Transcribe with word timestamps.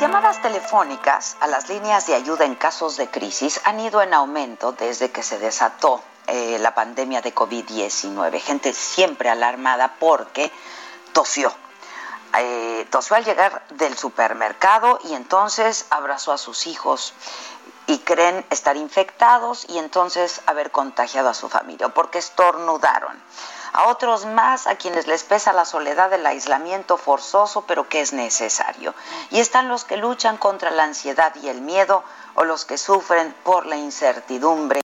Las 0.00 0.08
llamadas 0.08 0.40
telefónicas 0.40 1.36
a 1.40 1.46
las 1.46 1.68
líneas 1.68 2.06
de 2.06 2.14
ayuda 2.14 2.46
en 2.46 2.54
casos 2.54 2.96
de 2.96 3.10
crisis 3.10 3.60
han 3.64 3.80
ido 3.80 4.00
en 4.00 4.14
aumento 4.14 4.72
desde 4.72 5.10
que 5.10 5.22
se 5.22 5.38
desató 5.38 6.02
eh, 6.26 6.58
la 6.58 6.74
pandemia 6.74 7.20
de 7.20 7.34
COVID-19. 7.34 8.40
Gente 8.40 8.72
siempre 8.72 9.28
alarmada 9.28 9.96
porque 10.00 10.50
tosió. 11.12 11.52
Eh, 12.38 12.86
tosió 12.90 13.14
al 13.14 13.26
llegar 13.26 13.62
del 13.72 13.94
supermercado 13.94 15.00
y 15.04 15.12
entonces 15.12 15.84
abrazó 15.90 16.32
a 16.32 16.38
sus 16.38 16.66
hijos 16.66 17.12
y 17.86 17.98
creen 17.98 18.46
estar 18.48 18.78
infectados 18.78 19.66
y 19.68 19.76
entonces 19.76 20.40
haber 20.46 20.70
contagiado 20.70 21.28
a 21.28 21.34
su 21.34 21.50
familia 21.50 21.90
porque 21.90 22.20
estornudaron 22.20 23.22
a 23.72 23.88
otros 23.88 24.26
más 24.26 24.66
a 24.66 24.76
quienes 24.76 25.06
les 25.06 25.24
pesa 25.24 25.52
la 25.52 25.64
soledad 25.64 26.10
del 26.10 26.26
aislamiento 26.26 26.96
forzoso, 26.96 27.62
pero 27.62 27.88
que 27.88 28.00
es 28.00 28.12
necesario. 28.12 28.94
Y 29.30 29.40
están 29.40 29.68
los 29.68 29.84
que 29.84 29.96
luchan 29.96 30.36
contra 30.36 30.70
la 30.70 30.84
ansiedad 30.84 31.34
y 31.42 31.48
el 31.48 31.60
miedo 31.60 32.02
o 32.34 32.44
los 32.44 32.64
que 32.64 32.78
sufren 32.78 33.34
por 33.44 33.66
la 33.66 33.76
incertidumbre. 33.76 34.80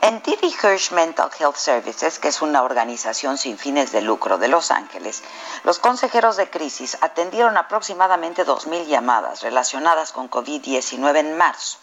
En 0.00 0.20
Didi 0.22 0.48
Hirsch 0.48 0.90
Mental 0.90 1.30
Health 1.38 1.54
Services, 1.54 2.18
que 2.18 2.28
es 2.28 2.42
una 2.42 2.62
organización 2.62 3.38
sin 3.38 3.56
fines 3.56 3.92
de 3.92 4.00
lucro 4.00 4.36
de 4.36 4.48
Los 4.48 4.72
Ángeles, 4.72 5.22
los 5.62 5.78
consejeros 5.78 6.36
de 6.36 6.50
crisis 6.50 6.98
atendieron 7.02 7.56
aproximadamente 7.56 8.44
2.000 8.44 8.86
llamadas 8.86 9.42
relacionadas 9.42 10.10
con 10.10 10.28
COVID-19 10.28 11.18
en 11.18 11.36
marzo 11.36 11.78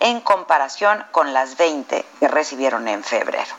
en 0.00 0.20
comparación 0.20 1.04
con 1.12 1.32
las 1.32 1.56
20 1.56 2.04
que 2.20 2.28
recibieron 2.28 2.88
en 2.88 3.02
febrero. 3.02 3.54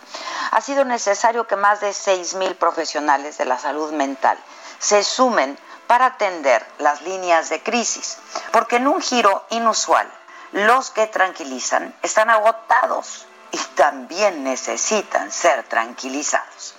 Ha 0.52 0.62
sido 0.62 0.86
necesario 0.86 1.48
que 1.48 1.56
más 1.56 1.82
de 1.82 1.90
6.000 1.90 2.56
profesionales 2.56 3.38
de 3.38 3.46
la 3.46 3.60
salud 3.60 3.92
mental 3.92 4.38
se 4.80 5.04
sumen 5.04 5.58
para 5.88 6.06
atender 6.06 6.66
las 6.78 7.02
líneas 7.02 7.50
de 7.50 7.64
crisis, 7.64 8.18
porque 8.52 8.78
en 8.78 8.88
un 8.88 9.02
giro 9.02 9.46
inusual, 9.50 10.08
los 10.52 10.92
que 10.92 11.08
tranquilizan 11.08 11.96
están 12.02 12.30
agotados 12.30 13.26
y 13.52 13.58
también 13.76 14.44
necesitan 14.44 15.32
ser 15.32 15.64
tranquilizados. 15.64 16.76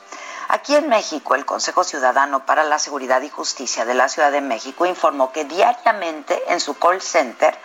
Aquí 0.49 0.75
en 0.75 0.89
México, 0.89 1.37
el 1.37 1.47
Consejo 1.47 1.85
Ciudadano 1.85 2.45
para 2.45 2.65
la 2.65 2.81
Seguridad 2.81 3.23
y 3.23 3.29
Justicia 3.29 3.85
de 3.85 3.95
la 3.95 4.09
Ciudad 4.09 4.33
de 4.33 4.41
México 4.41 4.85
informó 4.85 5.31
que 5.31 5.45
diariamente 5.45 6.43
en 6.53 6.59
su 6.59 6.77
call 6.77 7.01
center 7.01 7.57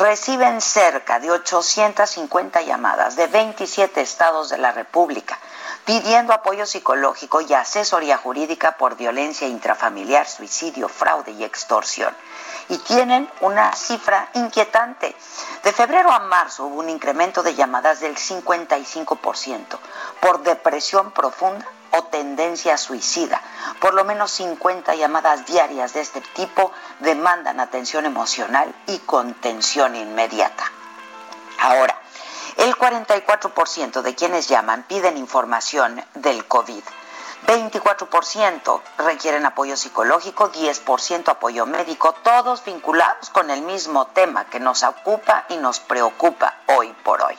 reciben 0.00 0.60
cerca 0.60 1.20
de 1.20 1.30
850 1.30 2.62
llamadas 2.62 3.16
de 3.16 3.26
27 3.26 4.00
estados 4.00 4.48
de 4.48 4.58
la 4.58 4.72
República 4.72 5.38
pidiendo 5.84 6.32
apoyo 6.32 6.66
psicológico 6.66 7.40
y 7.40 7.52
asesoría 7.52 8.16
jurídica 8.16 8.76
por 8.76 8.96
violencia 8.96 9.48
intrafamiliar, 9.48 10.28
suicidio, 10.28 10.88
fraude 10.88 11.32
y 11.32 11.44
extorsión. 11.44 12.14
Y 12.68 12.78
tienen 12.78 13.28
una 13.40 13.74
cifra 13.74 14.30
inquietante. 14.34 15.14
De 15.62 15.72
febrero 15.72 16.10
a 16.10 16.20
marzo 16.20 16.64
hubo 16.66 16.80
un 16.80 16.88
incremento 16.88 17.42
de 17.42 17.54
llamadas 17.54 18.00
del 18.00 18.16
55% 18.16 19.78
por 20.20 20.42
depresión 20.42 21.10
profunda 21.10 21.66
o 21.92 22.04
tendencia 22.04 22.76
suicida. 22.78 23.40
Por 23.80 23.94
lo 23.94 24.04
menos 24.04 24.30
50 24.32 24.94
llamadas 24.94 25.46
diarias 25.46 25.92
de 25.92 26.00
este 26.00 26.20
tipo 26.20 26.72
demandan 27.00 27.60
atención 27.60 28.06
emocional 28.06 28.74
y 28.86 28.98
contención 29.00 29.94
inmediata. 29.94 30.64
Ahora, 31.58 31.98
el 32.56 32.74
44% 32.76 34.02
de 34.02 34.14
quienes 34.14 34.48
llaman 34.48 34.84
piden 34.84 35.16
información 35.16 36.02
del 36.14 36.46
COVID. 36.46 36.82
24% 37.46 38.80
requieren 38.98 39.46
apoyo 39.46 39.76
psicológico, 39.76 40.52
10% 40.52 41.28
apoyo 41.28 41.66
médico, 41.66 42.14
todos 42.22 42.64
vinculados 42.64 43.30
con 43.30 43.50
el 43.50 43.62
mismo 43.62 44.06
tema 44.06 44.46
que 44.46 44.60
nos 44.60 44.82
ocupa 44.82 45.44
y 45.48 45.56
nos 45.56 45.80
preocupa 45.80 46.54
hoy 46.66 46.94
por 47.04 47.22
hoy. 47.22 47.36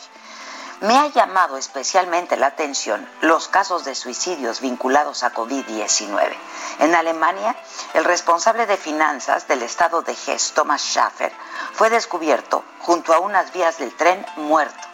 Me 0.82 0.98
ha 0.98 1.08
llamado 1.08 1.56
especialmente 1.56 2.36
la 2.36 2.48
atención 2.48 3.08
los 3.22 3.48
casos 3.48 3.86
de 3.86 3.96
suicidios 3.96 4.60
vinculados 4.60 5.24
a 5.24 5.34
COVID-19. 5.34 6.34
En 6.80 6.94
Alemania, 6.94 7.56
el 7.94 8.04
responsable 8.04 8.66
de 8.66 8.76
finanzas 8.76 9.48
del 9.48 9.64
estado 9.64 10.02
de 10.02 10.12
Hesse, 10.12 10.52
Thomas 10.54 10.82
Schaffer, 10.82 11.32
fue 11.72 11.90
descubierto 11.90 12.66
junto 12.80 13.14
a 13.14 13.20
unas 13.20 13.54
vías 13.54 13.78
del 13.78 13.96
tren 13.96 14.26
muerto. 14.36 14.93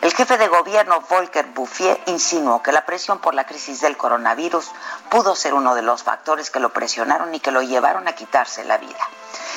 El 0.00 0.14
jefe 0.14 0.38
de 0.38 0.46
gobierno 0.46 1.00
Volker 1.08 1.46
Bouffier 1.46 2.00
insinuó 2.06 2.62
que 2.62 2.70
la 2.70 2.86
presión 2.86 3.18
por 3.18 3.34
la 3.34 3.46
crisis 3.46 3.80
del 3.80 3.96
coronavirus 3.96 4.70
pudo 5.10 5.34
ser 5.34 5.54
uno 5.54 5.74
de 5.74 5.82
los 5.82 6.04
factores 6.04 6.50
que 6.50 6.60
lo 6.60 6.72
presionaron 6.72 7.34
y 7.34 7.40
que 7.40 7.50
lo 7.50 7.62
llevaron 7.62 8.06
a 8.06 8.14
quitarse 8.14 8.64
la 8.64 8.78
vida. 8.78 9.00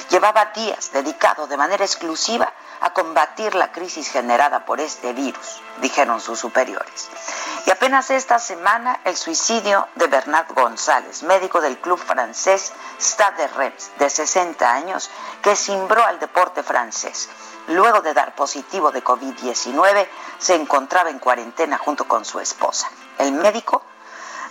Llevaba 0.10 0.46
días 0.46 0.92
dedicado 0.94 1.46
de 1.46 1.58
manera 1.58 1.86
exclusiva 1.86 2.52
a 2.82 2.92
combatir 2.92 3.54
la 3.54 3.72
crisis 3.72 4.10
generada 4.10 4.66
por 4.66 4.80
este 4.80 5.14
virus, 5.14 5.62
dijeron 5.80 6.20
sus 6.20 6.40
superiores. 6.40 7.10
Y 7.68 7.70
apenas 7.70 8.10
esta 8.10 8.40
semana 8.40 9.00
el 9.06 9.16
suicidio 9.16 9.88
de 9.96 10.08
Bernard 10.08 10.52
González, 10.56 11.22
médico 11.22 11.62
del 11.62 11.78
club 11.78 12.00
francés 12.00 12.74
Stade 13.00 13.44
de 13.44 13.48
Reims, 13.50 13.92
de 14.00 14.10
60 14.10 14.74
años, 14.74 15.12
que 15.44 15.56
cimbró 15.56 16.04
al 16.04 16.20
deporte 16.20 16.64
francés. 16.64 17.30
Luego 17.68 18.02
de 18.02 18.14
dar 18.14 18.36
positivo 18.36 18.92
de 18.92 19.04
COVID-19, 19.04 20.08
se 20.40 20.56
encontraba 20.56 21.10
en 21.10 21.20
cuarentena 21.20 21.78
junto 21.78 22.08
con 22.08 22.26
su 22.26 22.40
esposa. 22.40 22.90
El 23.18 23.34
médico 23.34 23.84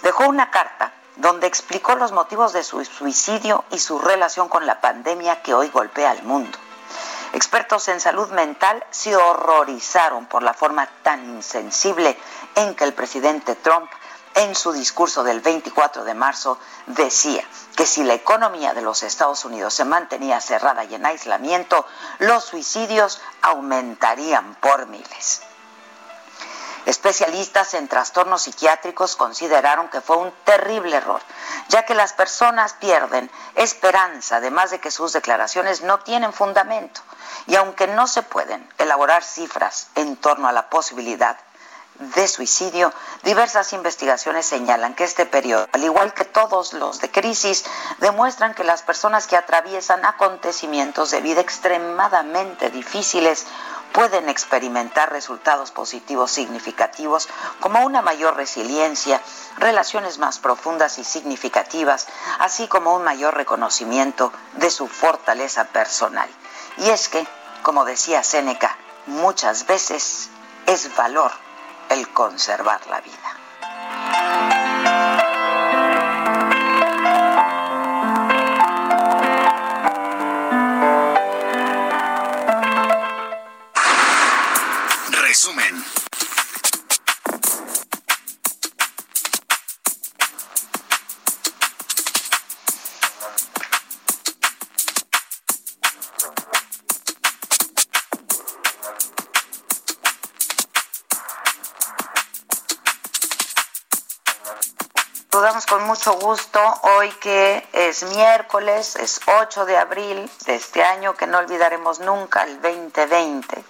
dejó 0.03 0.29
una 0.29 0.51
carta 0.51 0.93
donde 1.17 1.47
explicó 1.47 1.97
los 1.97 2.13
motivos 2.13 2.53
de 2.53 2.63
su 2.63 2.85
suicidio 2.85 3.65
y 3.71 3.79
su 3.79 3.99
relación 3.99 4.49
con 4.49 4.67
la 4.67 4.81
pandemia 4.81 5.43
que 5.43 5.55
hoy 5.55 5.69
golpea 5.69 6.11
al 6.11 6.23
mundo. 6.23 6.59
Expertos 7.33 7.87
en 7.89 8.01
salud 8.01 8.29
mental 8.31 8.85
se 8.91 9.15
horrorizaron 9.15 10.27
por 10.27 10.43
la 10.43 10.55
forma 10.55 10.89
tan 11.03 11.25
insensible 11.27 12.19
en 12.57 12.75
que 12.75 12.85
el 12.85 12.93
presidente 12.93 13.55
Trump 13.55 13.89
en 14.35 14.55
su 14.55 14.73
discurso 14.73 15.23
del 15.25 15.41
24 15.41 16.05
de 16.05 16.15
marzo 16.15 16.59
decía 16.87 17.45
que 17.77 17.87
si 17.87 18.05
la 18.05 18.15
economía 18.15 18.75
de 18.75 18.83
los 18.83 19.03
Estados 19.03 19.45
Unidos 19.45 19.75
se 19.75 19.85
mantenía 19.85 20.41
cerrada 20.41 20.85
y 20.85 20.95
en 20.95 21.07
aislamiento, 21.07 21.87
los 22.19 22.45
suicidios 22.45 23.21
aumentarían 23.43 24.55
por 24.57 24.87
miles. 24.87 25.43
Especialistas 26.87 27.75
en 27.75 27.89
trastornos 27.89 28.43
psiquiátricos 28.43 29.15
consideraron 29.15 29.89
que 29.89 30.01
fue 30.01 30.17
un 30.17 30.33
terrible 30.45 30.97
error, 30.97 31.21
ya 31.69 31.85
que 31.85 31.95
las 31.95 32.15
personas 32.15 32.73
pierden 32.75 33.31
esperanza, 33.55 34.37
además 34.37 34.71
de 34.71 34.81
que 34.81 34.91
sus 34.91 35.13
declaraciones 35.13 35.83
no 35.83 36.01
tienen 36.01 36.33
fundamento. 36.33 37.03
Y 37.47 37.57
aunque 37.57 37.87
no 37.87 38.07
se 38.07 38.23
pueden 38.23 38.67
elaborar 38.79 39.23
cifras 39.23 39.89
en 39.95 40.17
torno 40.17 40.49
a 40.49 40.53
la 40.53 40.71
posibilidad 40.71 41.39
de 42.01 42.27
suicidio, 42.27 42.93
diversas 43.25 43.75
investigaciones 43.75 44.47
señalan 44.47 44.95
que 44.95 45.05
este 45.05 45.27
periodo, 45.27 45.69
al 45.73 45.85
igual 45.85 46.15
que 46.15 46.25
todos 46.25 46.73
los 46.73 47.01
de 47.01 47.11
crisis, 47.11 47.65
demuestran 47.99 48.55
que 48.55 48.65
las 48.65 48.83
personas 48.83 49.27
que 49.27 49.37
atraviesan 49.37 50.05
acontecimientos 50.07 51.11
de 51.11 51.21
vida 51.21 51.43
extremadamente 51.43 52.71
difíciles 52.71 53.47
pueden 53.93 54.31
experimentar 54.31 55.13
resultados 55.13 55.73
positivos 55.73 56.31
significativos 56.31 57.29
como 57.61 57.85
una 57.85 58.01
mayor 58.01 58.35
resiliencia, 58.35 59.21
relaciones 59.59 60.19
más 60.19 60.39
profundas 60.39 60.99
y 60.99 61.05
significativas, 61.05 62.07
así 62.39 62.67
como 62.67 62.95
un 62.95 63.05
mayor 63.05 63.35
reconocimiento 63.35 64.33
de 64.55 64.71
su 64.71 64.89
fortaleza 64.89 65.65
personal. 65.65 66.31
Y 66.79 66.89
es 66.89 67.11
que, 67.11 67.27
como 67.63 67.85
decía 67.85 68.23
Séneca, 68.23 68.75
muchas 69.07 69.67
veces 69.67 70.31
es 70.67 70.97
valor 70.97 71.33
el 71.91 72.09
conservar 72.09 72.81
la 72.87 73.01
vida. 73.01 73.41
Saludamos 105.41 105.65
con 105.65 105.85
mucho 105.85 106.13
gusto 106.19 106.61
hoy 106.83 107.09
que 107.13 107.67
es 107.73 108.03
miércoles, 108.03 108.95
es 108.97 109.23
8 109.25 109.65
de 109.65 109.79
abril 109.79 110.31
de 110.45 110.55
este 110.55 110.85
año 110.85 111.15
que 111.15 111.27
no 111.27 111.39
olvidaremos 111.39 111.99
nunca, 112.01 112.43
el 112.43 112.61
2020. 112.61 113.65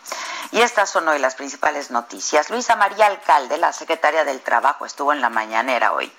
Y 0.51 0.63
estas 0.63 0.91
son 0.91 1.07
hoy 1.07 1.21
las 1.21 1.37
principales 1.37 1.93
noticias. 1.93 2.51
Luisa 2.51 2.75
María 2.75 3.07
Alcalde, 3.07 3.57
la 3.57 3.73
secretaria 3.73 4.25
del 4.25 4.41
Trabajo, 4.41 4.85
estuvo 4.85 5.13
en 5.13 5.21
la 5.21 5.29
mañanera 5.29 5.93
hoy. 5.93 6.13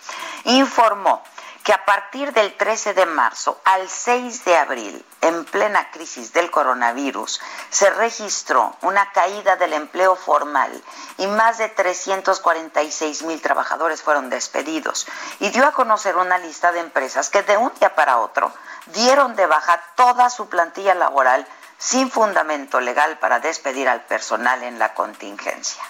Informó 0.46 1.22
que 1.64 1.74
a 1.74 1.86
partir 1.86 2.34
del 2.34 2.56
13 2.58 2.94
de 2.94 3.06
marzo 3.06 3.62
al 3.66 3.88
6 3.88 4.46
de 4.46 4.58
abril, 4.58 5.06
en 5.22 5.46
plena 5.46 5.92
crisis 5.92 6.34
del 6.34 6.50
coronavirus, 6.50 7.40
se 7.70 7.90
registró 7.92 8.76
una 8.82 9.12
caída 9.12 9.56
del 9.58 9.74
empleo 9.74 10.16
formal 10.16 10.72
y 11.18 11.28
más 11.28 11.60
de 11.60 11.70
346 11.70 13.24
mil 13.24 13.42
trabajadores 13.42 14.02
fueron 14.02 14.30
despedidos 14.30 15.08
y 15.40 15.50
dio 15.50 15.66
a 15.66 15.74
conocer 15.74 16.18
una 16.18 16.40
lista 16.40 16.72
de 16.72 16.80
empresas 16.80 17.30
que 17.30 17.44
de 17.44 17.58
un 17.58 17.72
día 17.80 17.94
para 17.94 18.18
otro 18.18 18.52
dieron 18.88 19.36
de 19.36 19.46
baja 19.46 19.80
toda 19.96 20.30
su 20.30 20.50
plantilla 20.50 20.96
laboral 20.96 21.46
sin 21.78 22.10
fundamento 22.10 22.80
legal 22.80 23.20
para 23.20 23.40
despedir 23.40 23.88
al 23.88 24.02
personal 24.02 24.64
en 24.64 24.80
la 24.80 24.94
contingencia 24.94 25.84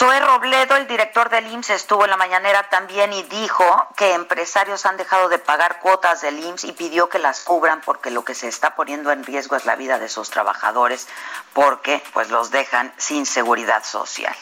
Zoe 0.00 0.18
Robledo, 0.18 0.76
el 0.76 0.86
director 0.86 1.28
del 1.28 1.46
IMSS, 1.46 1.68
estuvo 1.68 2.04
en 2.04 2.10
la 2.10 2.16
mañanera 2.16 2.70
también 2.70 3.12
y 3.12 3.22
dijo 3.24 3.86
que 3.98 4.14
empresarios 4.14 4.86
han 4.86 4.96
dejado 4.96 5.28
de 5.28 5.38
pagar 5.38 5.78
cuotas 5.80 6.22
del 6.22 6.42
IMSS 6.42 6.64
y 6.64 6.72
pidió 6.72 7.10
que 7.10 7.18
las 7.18 7.40
cubran 7.40 7.82
porque 7.82 8.10
lo 8.10 8.24
que 8.24 8.34
se 8.34 8.48
está 8.48 8.74
poniendo 8.74 9.12
en 9.12 9.26
riesgo 9.26 9.56
es 9.56 9.66
la 9.66 9.76
vida 9.76 9.98
de 9.98 10.08
sus 10.08 10.30
trabajadores 10.30 11.06
porque 11.52 12.02
pues 12.14 12.30
los 12.30 12.50
dejan 12.50 12.94
sin 12.96 13.26
seguridad 13.26 13.84
social. 13.84 14.34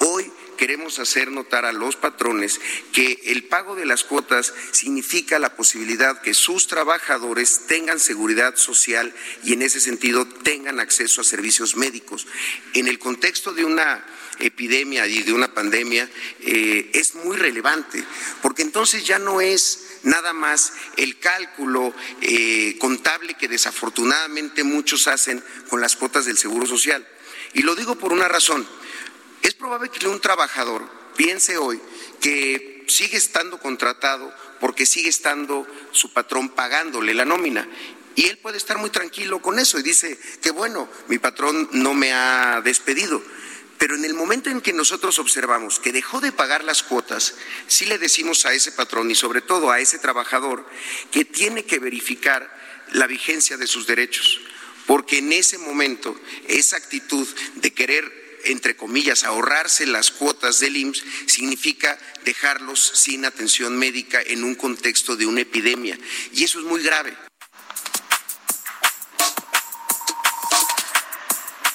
Hoy 0.00 0.32
queremos 0.58 0.98
hacer 0.98 1.30
notar 1.30 1.66
a 1.66 1.72
los 1.72 1.94
patrones 1.94 2.60
que 2.92 3.20
el 3.26 3.46
pago 3.46 3.76
de 3.76 3.86
las 3.86 4.02
cuotas 4.02 4.52
significa 4.72 5.38
la 5.38 5.54
posibilidad 5.54 6.20
que 6.20 6.34
sus 6.34 6.66
trabajadores 6.66 7.68
tengan 7.68 8.00
seguridad 8.00 8.56
social 8.56 9.14
y 9.44 9.52
en 9.52 9.62
ese 9.62 9.78
sentido 9.78 10.26
tengan 10.26 10.80
acceso 10.80 11.20
a 11.20 11.24
servicios 11.24 11.76
médicos. 11.76 12.26
En 12.74 12.88
el 12.88 12.98
contexto 12.98 13.52
de 13.52 13.64
una 13.64 14.04
epidemia 14.38 15.06
y 15.06 15.22
de 15.22 15.32
una 15.32 15.52
pandemia 15.52 16.08
eh, 16.40 16.90
es 16.94 17.14
muy 17.14 17.36
relevante, 17.36 18.04
porque 18.42 18.62
entonces 18.62 19.04
ya 19.04 19.18
no 19.18 19.40
es 19.40 19.98
nada 20.02 20.32
más 20.32 20.72
el 20.96 21.18
cálculo 21.18 21.92
eh, 22.20 22.76
contable 22.78 23.34
que 23.34 23.48
desafortunadamente 23.48 24.64
muchos 24.64 25.08
hacen 25.08 25.42
con 25.68 25.80
las 25.80 25.96
cuotas 25.96 26.26
del 26.26 26.38
Seguro 26.38 26.66
Social. 26.66 27.06
Y 27.54 27.62
lo 27.62 27.74
digo 27.74 27.96
por 27.96 28.12
una 28.12 28.28
razón. 28.28 28.66
Es 29.42 29.54
probable 29.54 29.88
que 29.90 30.06
un 30.06 30.20
trabajador 30.20 30.88
piense 31.16 31.56
hoy 31.56 31.80
que 32.20 32.84
sigue 32.88 33.16
estando 33.16 33.58
contratado 33.58 34.32
porque 34.60 34.86
sigue 34.86 35.08
estando 35.08 35.66
su 35.92 36.12
patrón 36.12 36.50
pagándole 36.50 37.14
la 37.14 37.24
nómina. 37.24 37.68
Y 38.14 38.26
él 38.26 38.38
puede 38.38 38.56
estar 38.56 38.78
muy 38.78 38.90
tranquilo 38.90 39.42
con 39.42 39.58
eso 39.58 39.78
y 39.78 39.82
dice 39.82 40.18
que 40.40 40.50
bueno, 40.50 40.88
mi 41.08 41.18
patrón 41.18 41.68
no 41.72 41.94
me 41.94 42.12
ha 42.12 42.60
despedido. 42.62 43.22
Pero 43.78 43.94
en 43.94 44.04
el 44.04 44.14
momento 44.14 44.50
en 44.50 44.60
que 44.60 44.72
nosotros 44.72 45.18
observamos 45.18 45.78
que 45.80 45.92
dejó 45.92 46.20
de 46.20 46.32
pagar 46.32 46.64
las 46.64 46.82
cuotas, 46.82 47.34
sí 47.66 47.84
le 47.86 47.98
decimos 47.98 48.46
a 48.46 48.54
ese 48.54 48.72
patrón 48.72 49.10
y 49.10 49.14
sobre 49.14 49.42
todo 49.42 49.70
a 49.70 49.80
ese 49.80 49.98
trabajador 49.98 50.66
que 51.10 51.24
tiene 51.24 51.64
que 51.64 51.78
verificar 51.78 52.54
la 52.92 53.06
vigencia 53.06 53.56
de 53.56 53.66
sus 53.66 53.86
derechos, 53.86 54.40
porque 54.86 55.18
en 55.18 55.32
ese 55.32 55.58
momento 55.58 56.18
esa 56.48 56.76
actitud 56.76 57.26
de 57.56 57.72
querer 57.72 58.26
entre 58.46 58.76
comillas, 58.76 59.24
ahorrarse 59.24 59.86
las 59.86 60.12
cuotas 60.12 60.60
del 60.60 60.76
IMSS 60.76 61.04
significa 61.26 61.98
dejarlos 62.24 62.92
sin 62.94 63.24
atención 63.24 63.76
médica 63.76 64.22
en 64.22 64.44
un 64.44 64.54
contexto 64.54 65.16
de 65.16 65.26
una 65.26 65.40
epidemia. 65.40 65.98
Y 66.32 66.44
eso 66.44 66.60
es 66.60 66.64
muy 66.64 66.82
grave. 66.82 67.25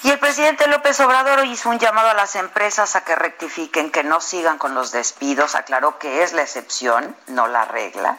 Y 0.03 0.09
el 0.09 0.17
presidente 0.17 0.67
López 0.67 0.99
Obrador 0.99 1.45
hizo 1.45 1.69
un 1.69 1.77
llamado 1.77 2.09
a 2.09 2.15
las 2.15 2.35
empresas 2.35 2.95
a 2.95 3.03
que 3.03 3.15
rectifiquen, 3.15 3.91
que 3.91 4.03
no 4.03 4.19
sigan 4.19 4.57
con 4.57 4.73
los 4.73 4.91
despidos, 4.91 5.53
aclaró 5.53 5.99
que 5.99 6.23
es 6.23 6.33
la 6.33 6.41
excepción, 6.41 7.15
no 7.27 7.47
la 7.47 7.65
regla, 7.65 8.17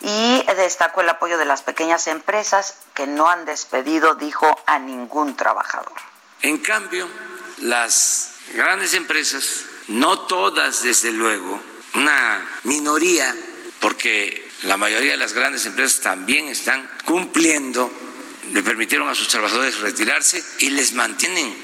y 0.00 0.44
destacó 0.56 1.00
el 1.00 1.08
apoyo 1.08 1.36
de 1.36 1.44
las 1.44 1.62
pequeñas 1.62 2.06
empresas 2.06 2.76
que 2.94 3.08
no 3.08 3.28
han 3.28 3.46
despedido, 3.46 4.14
dijo, 4.14 4.46
a 4.66 4.78
ningún 4.78 5.36
trabajador. 5.36 5.92
En 6.42 6.58
cambio, 6.58 7.08
las 7.58 8.34
grandes 8.52 8.94
empresas, 8.94 9.64
no 9.88 10.20
todas 10.20 10.82
desde 10.82 11.10
luego, 11.10 11.60
una 11.94 12.46
minoría, 12.62 13.34
porque 13.80 14.48
la 14.62 14.76
mayoría 14.76 15.12
de 15.12 15.16
las 15.16 15.32
grandes 15.32 15.66
empresas 15.66 16.00
también 16.00 16.46
están 16.46 16.88
cumpliendo 17.04 17.90
le 18.54 18.62
permitieron 18.62 19.08
a 19.08 19.16
sus 19.16 19.26
trabajadores 19.26 19.80
retirarse 19.80 20.42
y 20.60 20.70
les 20.70 20.92
mantienen 20.92 21.54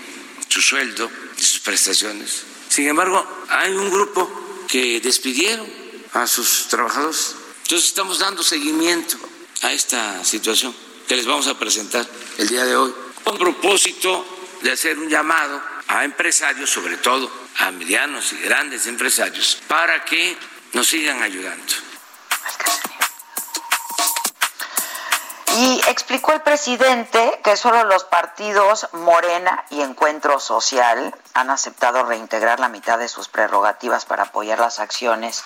su 0.49 0.61
sueldo 0.61 1.09
y 1.39 1.41
sus 1.43 1.61
prestaciones. 1.61 2.43
Sin 2.69 2.89
embargo, 2.89 3.25
hay 3.49 3.71
un 3.71 3.89
grupo 3.91 4.67
que 4.67 5.01
despidieron 5.01 5.67
a 6.15 6.27
sus 6.27 6.67
trabajadores. 6.67 7.37
Entonces 7.63 7.89
estamos 7.89 8.19
dando 8.19 8.43
seguimiento 8.43 9.17
a 9.63 9.73
esta 9.73 10.25
situación 10.25 10.75
que 11.07 11.15
les 11.15 11.27
vamos 11.27 11.47
a 11.47 11.57
presentar 11.57 12.05
el 12.39 12.49
día 12.49 12.65
de 12.65 12.75
hoy, 12.75 12.93
con 13.23 13.39
propósito 13.39 14.27
de 14.63 14.73
hacer 14.73 14.99
un 14.99 15.09
llamado 15.09 15.63
a 15.87 16.05
empresarios, 16.05 16.71
sobre 16.71 16.97
todo 16.97 17.31
a 17.59 17.71
medianos 17.71 18.33
y 18.33 18.37
grandes 18.39 18.89
empresarios, 18.89 19.59
para 19.69 20.05
que 20.05 20.37
nos 20.73 20.89
sigan 20.89 21.23
ayudando. 21.23 21.73
Y 25.57 25.81
explicó 25.89 26.33
el 26.33 26.43
presidente 26.43 27.41
que 27.43 27.57
solo 27.57 27.83
los 27.85 28.05
partidos 28.05 28.89
Morena 28.93 29.65
y 29.71 29.81
Encuentro 29.81 30.39
Social 30.39 31.15
han 31.35 31.51
aceptado 31.51 32.05
reintegrar 32.05 32.61
la 32.61 32.69
mitad 32.69 32.99
de 32.99 33.09
sus 33.09 33.29
prerrogativas 33.29 34.05
para 34.05 34.25
apoyar 34.25 34.61
las 34.61 34.79
acciones 34.79 35.43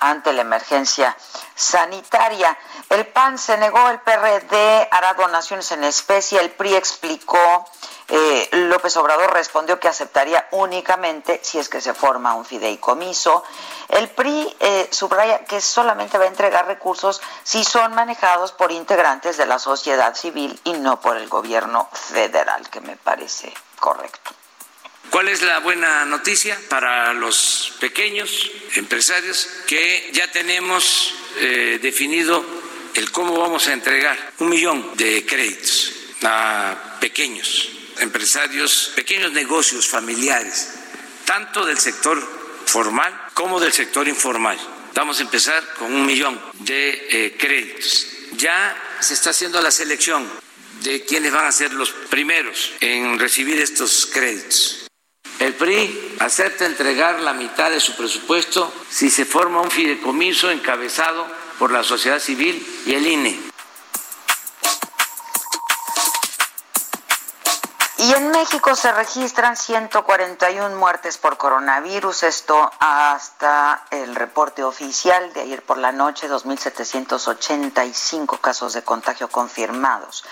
ante 0.00 0.32
la 0.32 0.40
emergencia 0.40 1.16
sanitaria. 1.54 2.56
El 2.88 3.06
PAN 3.06 3.36
se 3.36 3.58
negó, 3.58 3.88
el 3.90 4.00
PRD 4.00 4.88
hará 4.90 5.14
donaciones 5.14 5.70
en 5.72 5.84
especie, 5.84 6.40
el 6.40 6.50
PRI 6.50 6.74
explicó 6.74 7.66
eh, 8.14 8.48
López 8.52 8.94
Obrador 8.98 9.32
respondió 9.32 9.80
que 9.80 9.88
aceptaría 9.88 10.46
únicamente 10.50 11.40
si 11.42 11.58
es 11.58 11.70
que 11.70 11.80
se 11.80 11.94
forma 11.94 12.34
un 12.34 12.44
fideicomiso. 12.44 13.42
El 13.88 14.10
PRI 14.10 14.54
eh, 14.60 14.88
subraya 14.90 15.46
que 15.46 15.62
solamente 15.62 16.18
va 16.18 16.24
a 16.24 16.28
entregar 16.28 16.66
recursos 16.66 17.22
si 17.42 17.64
son 17.64 17.94
manejados 17.94 18.52
por 18.52 18.70
integrantes 18.70 19.38
de 19.38 19.46
la 19.46 19.58
sociedad 19.58 20.14
civil 20.14 20.60
y 20.64 20.74
no 20.74 21.00
por 21.00 21.16
el 21.16 21.26
gobierno 21.26 21.88
federal, 21.90 22.68
que 22.68 22.82
me 22.82 22.96
parece 22.96 23.50
correcto. 23.80 24.32
¿Cuál 25.08 25.28
es 25.28 25.40
la 25.40 25.60
buena 25.60 26.04
noticia 26.04 26.58
para 26.68 27.14
los 27.14 27.72
pequeños 27.80 28.50
empresarios? 28.74 29.48
Que 29.66 30.10
ya 30.12 30.30
tenemos 30.30 31.14
eh, 31.36 31.78
definido 31.80 32.44
el 32.92 33.10
cómo 33.10 33.38
vamos 33.38 33.68
a 33.68 33.72
entregar 33.72 34.18
un 34.40 34.50
millón 34.50 34.94
de 34.98 35.24
créditos 35.24 35.92
a 36.24 36.98
pequeños 37.00 37.71
empresarios, 38.00 38.92
pequeños 38.94 39.32
negocios 39.32 39.88
familiares, 39.88 40.70
tanto 41.24 41.64
del 41.64 41.78
sector 41.78 42.20
formal 42.66 43.28
como 43.34 43.60
del 43.60 43.72
sector 43.72 44.08
informal. 44.08 44.58
Vamos 44.94 45.18
a 45.18 45.22
empezar 45.22 45.62
con 45.78 45.92
un 45.92 46.04
millón 46.04 46.40
de 46.60 47.06
eh, 47.10 47.36
créditos. 47.38 48.06
Ya 48.36 48.76
se 49.00 49.14
está 49.14 49.30
haciendo 49.30 49.60
la 49.60 49.70
selección 49.70 50.28
de 50.82 51.04
quienes 51.04 51.32
van 51.32 51.46
a 51.46 51.52
ser 51.52 51.72
los 51.72 51.90
primeros 51.90 52.72
en 52.80 53.18
recibir 53.18 53.60
estos 53.60 54.06
créditos. 54.06 54.86
El 55.38 55.54
PRI 55.54 56.14
acepta 56.20 56.66
entregar 56.66 57.20
la 57.20 57.32
mitad 57.32 57.70
de 57.70 57.80
su 57.80 57.96
presupuesto 57.96 58.72
si 58.88 59.10
se 59.10 59.24
forma 59.24 59.60
un 59.60 59.70
fideicomiso 59.70 60.50
encabezado 60.50 61.26
por 61.58 61.72
la 61.72 61.82
sociedad 61.82 62.20
civil 62.20 62.64
y 62.86 62.94
el 62.94 63.06
INE. 63.06 63.51
Y 68.02 68.12
en 68.14 68.30
México 68.32 68.74
se 68.74 68.90
registran 68.90 69.56
141 69.56 70.76
muertes 70.76 71.18
por 71.18 71.36
coronavirus, 71.36 72.24
esto 72.24 72.68
hasta 72.80 73.84
el 73.92 74.16
reporte 74.16 74.64
oficial 74.64 75.32
de 75.34 75.42
ayer 75.42 75.62
por 75.62 75.78
la 75.78 75.92
noche, 75.92 76.28
2.785 76.28 78.40
casos 78.40 78.72
de 78.72 78.82
contagio 78.82 79.28
confirmados. 79.28 80.24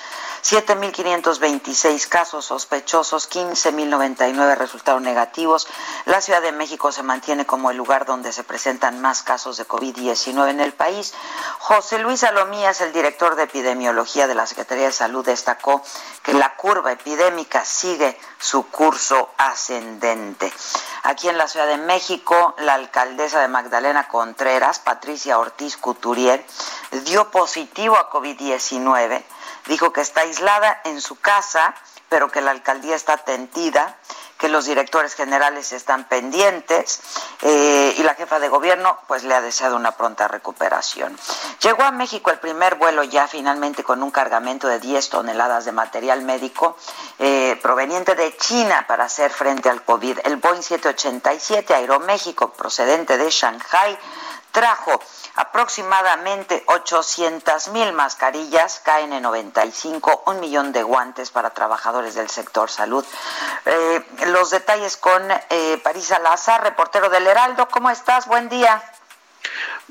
7.526 0.43 2.09
casos 2.09 2.47
sospechosos, 2.47 3.31
15.099 3.31 4.57
resultaron 4.57 5.03
negativos. 5.03 5.69
La 6.07 6.21
Ciudad 6.21 6.41
de 6.41 6.53
México 6.53 6.93
se 6.93 7.03
mantiene 7.03 7.45
como 7.45 7.71
el 7.71 7.77
lugar 7.77 8.07
donde 8.07 8.33
se 8.33 8.43
presentan 8.43 9.01
más 9.01 9.23
casos 9.23 9.59
de 9.59 9.69
COVID-19 9.69 10.51
en 10.51 10.61
el 10.61 10.73
país. 10.73 11.13
José 11.59 11.99
Luis 11.99 12.25
Alomías, 12.25 12.81
el 12.81 12.93
director 12.93 13.37
de 13.37 13.45
epidemiología 13.45 14.27
de 14.27 14.35
la 14.35 14.47
Secretaría 14.47 14.87
de 14.87 14.93
Salud, 14.93 15.25
destacó 15.25 15.83
que 16.23 16.33
la 16.33 16.57
curva 16.57 16.93
epidémica 16.93 17.65
sigue 17.65 18.19
su 18.39 18.67
curso 18.69 19.31
ascendente. 19.37 20.53
Aquí 21.03 21.29
en 21.29 21.39
la 21.39 21.49
Ciudad 21.49 21.67
de 21.67 21.77
México, 21.77 22.55
la 22.59 22.75
alcaldesa 22.75 23.41
de 23.41 23.49
Magdalena 23.49 24.09
Contreras, 24.09 24.79
Patricia 24.79 25.39
Ortiz 25.39 25.77
Couturier, 25.77 26.45
dio 27.05 27.31
positivo 27.31 27.97
a 27.97 28.11
COVID-19 28.11 29.23
dijo 29.67 29.93
que 29.93 30.00
está 30.00 30.23
aislada 30.23 30.81
en 30.85 31.00
su 31.00 31.17
casa, 31.17 31.75
pero 32.09 32.31
que 32.31 32.40
la 32.40 32.50
alcaldía 32.50 32.97
está 32.97 33.14
atentida, 33.14 33.97
que 34.40 34.49
los 34.49 34.64
directores 34.64 35.14
generales 35.14 35.71
están 35.73 36.05
pendientes 36.05 37.00
eh, 37.43 37.95
y 37.97 38.02
la 38.02 38.14
jefa 38.14 38.40
de 38.40 38.49
gobierno 38.49 38.99
pues 39.07 39.23
le 39.23 39.35
ha 39.35 39.43
deseado 39.43 39.76
una 39.76 39.93
pronta 39.93 40.29
recuperación. 40.29 41.17
Llegó 41.62 41.83
a 41.83 41.90
México 41.90 42.31
el 42.31 42.38
primer 42.38 42.76
vuelo 42.76 43.05
ya 43.05 43.29
finalmente 43.29 43.85
con 43.85 44.02
un 44.02 44.11
cargamento 44.11 44.67
de 44.67 44.81
10 44.81 45.11
toneladas 45.11 45.67
de 45.67 45.73
material 45.73 46.23
médico 46.23 46.76
eh, 47.19 47.59
proveniente 47.62 48.14
de 48.14 48.35
China 48.38 48.87
para 48.88 49.05
hacer 49.05 49.31
frente 49.31 49.69
al 49.69 49.85
COVID. 49.85 50.21
El 50.25 50.37
Boeing 50.37 50.62
787 50.62 51.75
Aeroméxico 51.75 52.50
procedente 52.55 53.19
de 53.19 53.31
Shanghai 53.31 53.99
trajo 54.52 55.00
aproximadamente 55.37 56.62
800 56.66 57.69
mil 57.69 57.92
mascarillas, 57.92 58.83
KN95, 58.85 60.23
un 60.26 60.40
millón 60.40 60.73
de 60.73 60.83
guantes 60.83 61.30
para 61.30 61.50
trabajadores 61.50 62.14
del 62.14 62.28
sector 62.28 62.71
salud. 62.71 63.04
Eh, 63.64 64.04
los 64.26 64.50
detalles 64.50 64.97
con 64.97 65.23
eh, 65.50 65.80
París 65.83 66.07
Salazar, 66.07 66.62
reportero 66.62 67.09
del 67.09 67.26
Heraldo. 67.26 67.69
¿Cómo 67.69 67.90
estás? 67.90 68.26
Buen 68.26 68.49
día. 68.49 68.83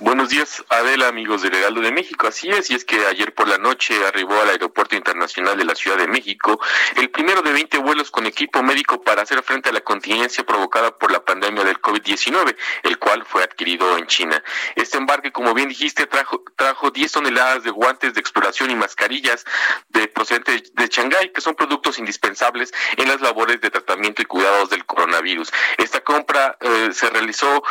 Buenos 0.01 0.29
días, 0.29 0.63
Adela, 0.69 1.09
amigos 1.09 1.41
del 1.41 1.55
Heraldo 1.55 1.81
de 1.81 1.91
México. 1.91 2.25
Así 2.27 2.49
es, 2.49 2.69
y 2.69 2.75
es 2.75 2.85
que 2.85 3.05
ayer 3.07 3.33
por 3.33 3.49
la 3.49 3.57
noche 3.57 3.93
arribó 4.07 4.39
al 4.41 4.49
Aeropuerto 4.49 4.95
Internacional 4.95 5.57
de 5.57 5.65
la 5.65 5.75
Ciudad 5.75 5.97
de 5.97 6.07
México 6.07 6.57
el 6.95 7.09
primero 7.09 7.41
de 7.41 7.51
20 7.51 7.79
vuelos 7.79 8.09
con 8.09 8.25
equipo 8.25 8.63
médico 8.63 9.01
para 9.01 9.23
hacer 9.23 9.43
frente 9.43 9.67
a 9.67 9.73
la 9.73 9.81
contingencia 9.81 10.45
provocada 10.45 10.97
por 10.97 11.11
la 11.11 11.25
pandemia 11.25 11.65
del 11.65 11.81
COVID-19, 11.81 12.55
el 12.83 12.97
cual 12.97 13.25
fue 13.25 13.43
adquirido 13.43 13.97
en 13.97 14.07
China. 14.07 14.41
Este 14.75 14.97
embarque, 14.97 15.33
como 15.33 15.53
bien 15.53 15.67
dijiste, 15.67 16.07
trajo, 16.07 16.45
trajo 16.55 16.91
10 16.91 17.11
toneladas 17.11 17.63
de 17.63 17.71
guantes 17.71 18.13
de 18.13 18.21
exploración 18.21 18.71
y 18.71 18.75
mascarillas 18.75 19.43
de 19.89 20.07
procedente 20.07 20.63
de 20.73 20.87
Shanghái, 20.87 21.33
que 21.33 21.41
son 21.41 21.55
productos 21.55 21.99
indispensables 21.99 22.73
en 22.95 23.09
las 23.09 23.19
labores 23.19 23.59
de 23.59 23.69
tratamiento 23.69 24.21
y 24.21 24.25
cuidados 24.25 24.69
del 24.69 24.85
coronavirus. 24.85 25.51
Esta 25.77 25.99
compra 25.99 26.57
eh, 26.61 26.89
se 26.93 27.09
realizó 27.09 27.63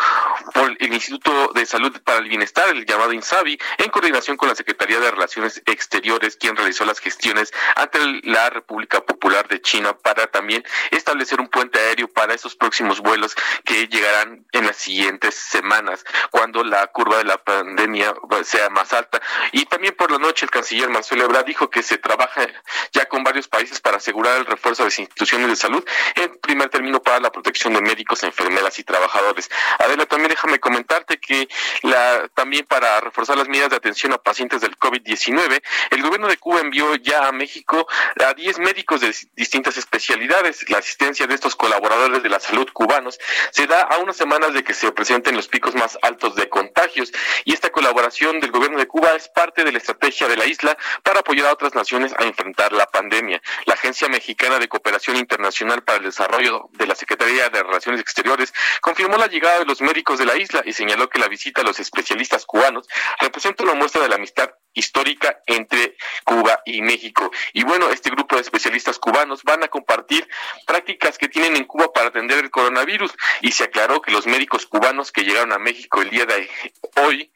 por 0.53 0.77
el 0.79 0.93
Instituto 0.93 1.53
de 1.55 1.65
Salud 1.65 1.78
para 2.05 2.19
el 2.19 2.29
Bienestar, 2.29 2.69
el 2.71 2.87
llamado 2.87 3.13
INSABI, 3.13 3.59
en 3.79 3.91
coordinación 3.91 4.37
con 4.37 4.49
la 4.49 4.55
Secretaría 4.55 5.01
de 5.01 5.11
Relaciones 5.11 5.63
Exteriores, 5.67 6.37
quien 6.37 6.57
realizó 6.57 6.85
las 6.85 6.99
gestiones 6.99 7.53
ante 7.77 7.99
la 8.25 8.51
República 8.51 9.05
Popular 9.05 9.49
de 9.49 9.61
China 9.61 9.97
para 9.97 10.27
también 10.27 10.65
establecer 10.91 11.41
un 11.41 11.49
puente 11.49 11.79
aéreo 11.79 12.09
para 12.09 12.35
esos 12.35 12.57
próximos 12.57 13.01
vuelos 13.01 13.37
que 13.65 13.87
llegarán 13.89 14.47
en 14.53 14.67
las 14.67 14.77
siguientes 14.77 15.35
semanas, 15.35 16.05
cuando 16.31 16.65
la 16.65 16.87
curva 16.89 17.19
de 17.19 17.25
la 17.25 17.39
pandemia 17.39 18.15
sea 18.45 18.69
más 18.71 18.93
alta. 18.93 19.21
Y 19.53 19.67
también 19.67 19.95
por 19.97 20.11
la 20.11 20.19
noche 20.19 20.45
el 20.45 20.51
canciller 20.51 20.89
Marcelo 20.89 21.25
Ebrard 21.25 21.47
dijo 21.47 21.71
que 21.71 21.83
se 21.83 21.99
trabaja 21.99 22.47
ya 22.93 23.07
con 23.07 23.25
varios 23.25 23.49
países 23.49 23.81
para 23.81 23.99
asegurar 23.99 24.37
el 24.37 24.47
refuerzo 24.47 24.83
de 24.83 24.89
las 24.89 24.99
instituciones 24.99 25.49
de 25.49 25.57
salud, 25.57 25.85
en 26.15 26.39
primer 26.39 26.69
término 26.69 27.03
para 27.03 27.21
la 27.21 27.31
protección 27.31 27.75
de 27.75 27.81
médicos, 27.81 28.23
enfermeras 28.23 28.79
y 28.79 28.85
trabajadores. 28.85 29.51
Adela, 29.79 30.07
también 30.07 30.31
déjame 30.31 30.59
comentarte 30.59 31.19
que 31.19 31.49
la 31.83 32.29
también 32.35 32.67
para 32.67 33.01
reforzar 33.01 33.37
las 33.37 33.49
medidas 33.49 33.71
de 33.71 33.77
atención 33.77 34.13
a 34.13 34.19
pacientes 34.19 34.61
del 34.61 34.77
COVID-19, 34.79 35.63
el 35.91 36.03
gobierno 36.03 36.29
de 36.29 36.37
Cuba 36.37 36.61
envió 36.61 36.95
ya 36.97 37.27
a 37.27 37.33
México 37.33 37.87
a 38.25 38.35
10 38.35 38.59
médicos 38.59 39.01
de 39.01 39.15
distintas 39.35 39.77
especialidades. 39.77 40.69
La 40.71 40.79
asistencia 40.79 41.27
de 41.27 41.35
estos 41.35 41.57
colaboradores 41.57 42.23
de 42.23 42.29
la 42.29 42.41
salud 42.41 42.69
cubanos 42.73 43.19
se 43.51 43.67
da 43.67 43.83
a 43.83 43.99
unas 43.99 44.17
semanas 44.17 44.53
de 44.53 44.65
que 44.65 44.75
se 44.75 44.91
presenten 44.93 45.37
los 45.37 45.49
picos 45.49 45.75
más 45.75 45.99
altos 46.03 46.35
de 46.35 46.49
contagios 46.49 47.13
y 47.45 47.53
esta 47.53 47.71
colaboración 47.71 48.41
del 48.41 48.51
gobierno 48.51 48.79
de 48.79 48.87
Cuba 48.87 49.15
es 49.15 49.29
parte 49.29 49.65
de 49.65 49.73
la 49.73 49.79
estrategia 49.79 50.29
de 50.29 50.37
la 50.37 50.47
isla 50.47 50.77
para 51.03 51.21
apoyar 51.21 51.47
a 51.47 51.53
otras 51.53 51.75
naciones 51.75 52.13
a 52.19 52.25
enfrentar 52.25 52.73
la 52.73 52.87
pandemia. 52.87 53.41
La 53.67 53.75
Agencia 53.75 54.09
Mexicana 54.09 54.59
de 54.59 54.69
Cooperación 54.69 55.17
Internacional 55.17 55.83
para 55.83 55.99
el 55.99 56.05
Desarrollo 56.05 56.69
de 56.73 56.87
la 56.87 56.95
Secretaría 56.95 57.49
de 57.49 57.63
Relaciones 57.63 58.01
Exteriores 58.01 58.53
confirmó 58.81 59.17
la 59.17 59.27
llegada 59.27 59.61
de 59.61 59.65
los 59.65 59.81
médicos 59.81 60.19
de 60.19 60.27
la 60.27 60.37
isla 60.37 60.63
y 60.65 60.73
señaló 60.73 61.09
que 61.09 61.19
la 61.19 61.29
visita 61.29 61.58
a 61.61 61.65
los 61.65 61.81
especialistas 61.81 62.47
cubanos 62.47 62.87
representa 63.21 63.65
una 63.65 63.75
muestra 63.75 64.03
de 64.03 64.09
la 64.09 64.17
amistad 64.17 64.51
histórica 64.75 65.41
entre 65.47 65.97
Cuba 66.25 66.63
y 66.65 66.83
México. 66.83 67.31
Y 67.53 67.65
bueno, 67.65 67.91
este 67.91 68.11
grupo 68.11 68.37
de 68.37 68.43
especialistas 68.43 68.99
cubanos 68.99 69.43
van 69.43 69.65
a 69.65 69.69
compartir 69.69 70.29
prácticas 70.67 71.19
que 71.19 71.29
tienen 71.29 71.57
en 71.57 71.65
Cuba 71.65 71.93
para 71.93 72.09
atender 72.09 72.39
el 72.39 72.51
coronavirus 72.51 73.13
y 73.41 73.53
se 73.53 73.65
aclaró 73.65 74.01
que 74.01 74.13
los 74.13 74.27
médicos 74.27 74.67
cubanos 74.67 75.11
que 75.11 75.25
llegaron 75.25 75.53
a 75.53 75.59
México 75.59 76.01
el 76.01 76.11
día 76.11 76.27
de 76.27 76.49
hoy 76.97 77.33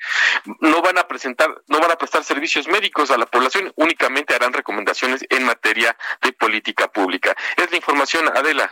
no 0.60 0.82
van 0.82 0.98
a 0.98 1.08
presentar, 1.08 1.62
no 1.66 1.80
van 1.80 1.90
a 1.90 1.96
prestar 1.96 2.24
servicios 2.24 2.68
médicos 2.68 3.10
a 3.10 3.18
la 3.18 3.26
población, 3.26 3.72
únicamente 3.76 4.34
harán 4.34 4.52
recomendaciones 4.52 5.24
en 5.28 5.44
materia 5.44 5.96
de 6.20 6.32
política 6.32 6.88
pública. 6.88 7.34
Es 7.56 7.70
la 7.70 7.76
información, 7.76 8.28
Adela. 8.28 8.70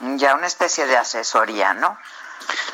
Ya 0.00 0.34
una 0.34 0.46
especie 0.46 0.86
de 0.86 0.96
asesoría, 0.96 1.74
¿no? 1.74 1.98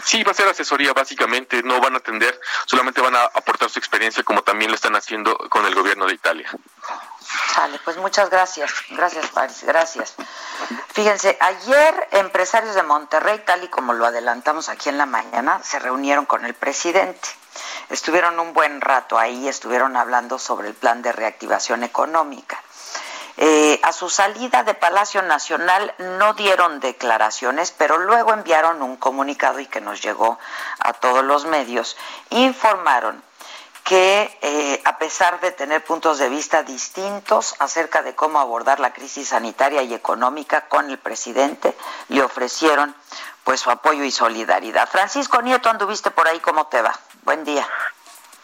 Sí, 0.05 0.23
va 0.23 0.33
a 0.33 0.35
ser 0.35 0.49
asesoría 0.49 0.93
básicamente, 0.93 1.63
no 1.63 1.81
van 1.81 1.95
a 1.95 1.99
atender, 1.99 2.39
solamente 2.67 3.01
van 3.01 3.17
a 3.17 3.23
aportar 3.25 3.71
su 3.71 3.79
experiencia 3.79 4.23
como 4.23 4.43
también 4.43 4.71
lo 4.71 4.75
están 4.75 4.95
haciendo 4.97 5.37
con 5.49 5.65
el 5.67 5.75
gobierno 5.75 6.07
de 6.07 6.15
Italia. 6.15 6.51
Sale, 7.55 7.79
pues 7.85 7.97
muchas 7.97 8.31
gracias, 8.31 8.71
gracias 8.91 9.27
Paris, 9.31 9.65
gracias. 9.65 10.15
Fíjense, 10.93 11.37
ayer 11.41 12.09
empresarios 12.13 12.75
de 12.75 12.83
Monterrey, 12.83 13.43
tal 13.45 13.65
y 13.65 13.69
como 13.69 13.93
lo 13.93 14.07
adelantamos 14.07 14.69
aquí 14.69 14.89
en 14.89 14.99
la 14.99 15.07
mañana, 15.07 15.61
se 15.63 15.79
reunieron 15.79 16.27
con 16.27 16.45
el 16.45 16.55
presidente. 16.55 17.29
Estuvieron 17.91 18.39
un 18.41 18.53
buen 18.53 18.81
rato 18.81 19.19
ahí, 19.19 19.49
estuvieron 19.49 19.97
hablando 19.97 20.39
sobre 20.39 20.69
el 20.69 20.75
plan 20.75 21.03
de 21.03 21.13
reactivación 21.13 21.83
económica. 21.85 22.63
Eh, 23.37 23.81
a 23.83 23.93
su 23.93 24.09
salida 24.09 24.63
de 24.63 24.75
Palacio 24.75 25.23
Nacional 25.23 25.93
no 25.99 26.35
dieron 26.35 26.79
declaraciones, 26.81 27.73
pero 27.73 27.99
luego 27.99 28.33
enviaron 28.33 28.81
un 28.83 28.97
comunicado 28.97 29.59
y 29.59 29.67
que 29.67 29.81
nos 29.81 30.01
llegó 30.01 30.39
a 30.79 30.93
todos 30.93 31.25
los 31.25 31.45
medios. 31.45 31.97
Informaron 32.31 33.23
que 33.83 34.39
eh, 34.41 34.81
a 34.85 34.99
pesar 34.99 35.41
de 35.41 35.53
tener 35.53 35.85
puntos 35.85 36.19
de 36.19 36.31
vista 36.31 36.63
distintos 36.63 37.55
acerca 37.59 38.03
de 38.03 38.15
cómo 38.15 38.39
abordar 38.39 38.81
la 38.81 38.95
crisis 38.95 39.29
sanitaria 39.29 39.83
y 39.83 39.93
económica 39.93 40.69
con 40.69 40.89
el 40.89 40.99
presidente, 40.99 41.77
le 42.09 42.23
ofrecieron 42.23 42.95
pues 43.45 43.61
su 43.61 43.71
apoyo 43.71 44.05
y 44.05 44.11
solidaridad. 44.11 44.89
Francisco 44.89 45.43
Nieto, 45.43 45.69
anduviste 45.69 46.11
por 46.11 46.27
ahí, 46.27 46.41
¿cómo 46.41 46.67
te 46.69 46.81
va? 46.81 46.99
Buen 47.25 47.45
día. 47.45 47.69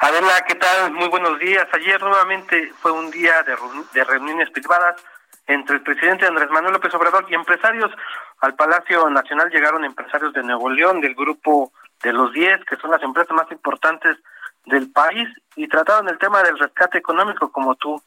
Adela, 0.03 0.43
¿qué 0.49 0.55
tal? 0.55 0.93
Muy 0.93 1.09
buenos 1.09 1.39
días. 1.39 1.69
Ayer 1.75 2.01
nuevamente 2.01 2.73
fue 2.81 2.91
un 2.91 3.11
día 3.11 3.43
de, 3.43 4.03
reuniones 4.05 4.49
privadas 4.49 4.97
entre 5.47 5.77
el 5.77 5.83
presidente 5.83 6.25
Andrés 6.25 6.49
Manuel 6.49 6.73
López 6.73 6.95
Obrador 6.95 7.27
y 7.29 7.35
empresarios. 7.35 7.91
Al 8.41 8.55
Palacio 8.55 9.11
Nacional 9.11 9.51
llegaron 9.51 9.85
empresarios 9.85 10.33
de 10.33 10.43
Nuevo 10.43 10.71
León, 10.71 11.03
del 11.03 11.15
grupo 11.15 11.71
de 12.03 12.15
los 12.15 12.33
10, 12.33 12.65
que 12.65 12.77
son 12.77 12.93
las 12.93 13.03
empresas 13.03 13.37
más 13.37 13.53
importantes 13.53 14.17
del 14.65 14.91
país 14.91 15.29
y 15.55 15.69
trataron 15.69 16.09
el 16.09 16.17
tema 16.17 16.43
del 16.43 16.59
rescate 16.59 16.97
económico, 16.97 17.53
como 17.53 17.75
tú 17.75 18.03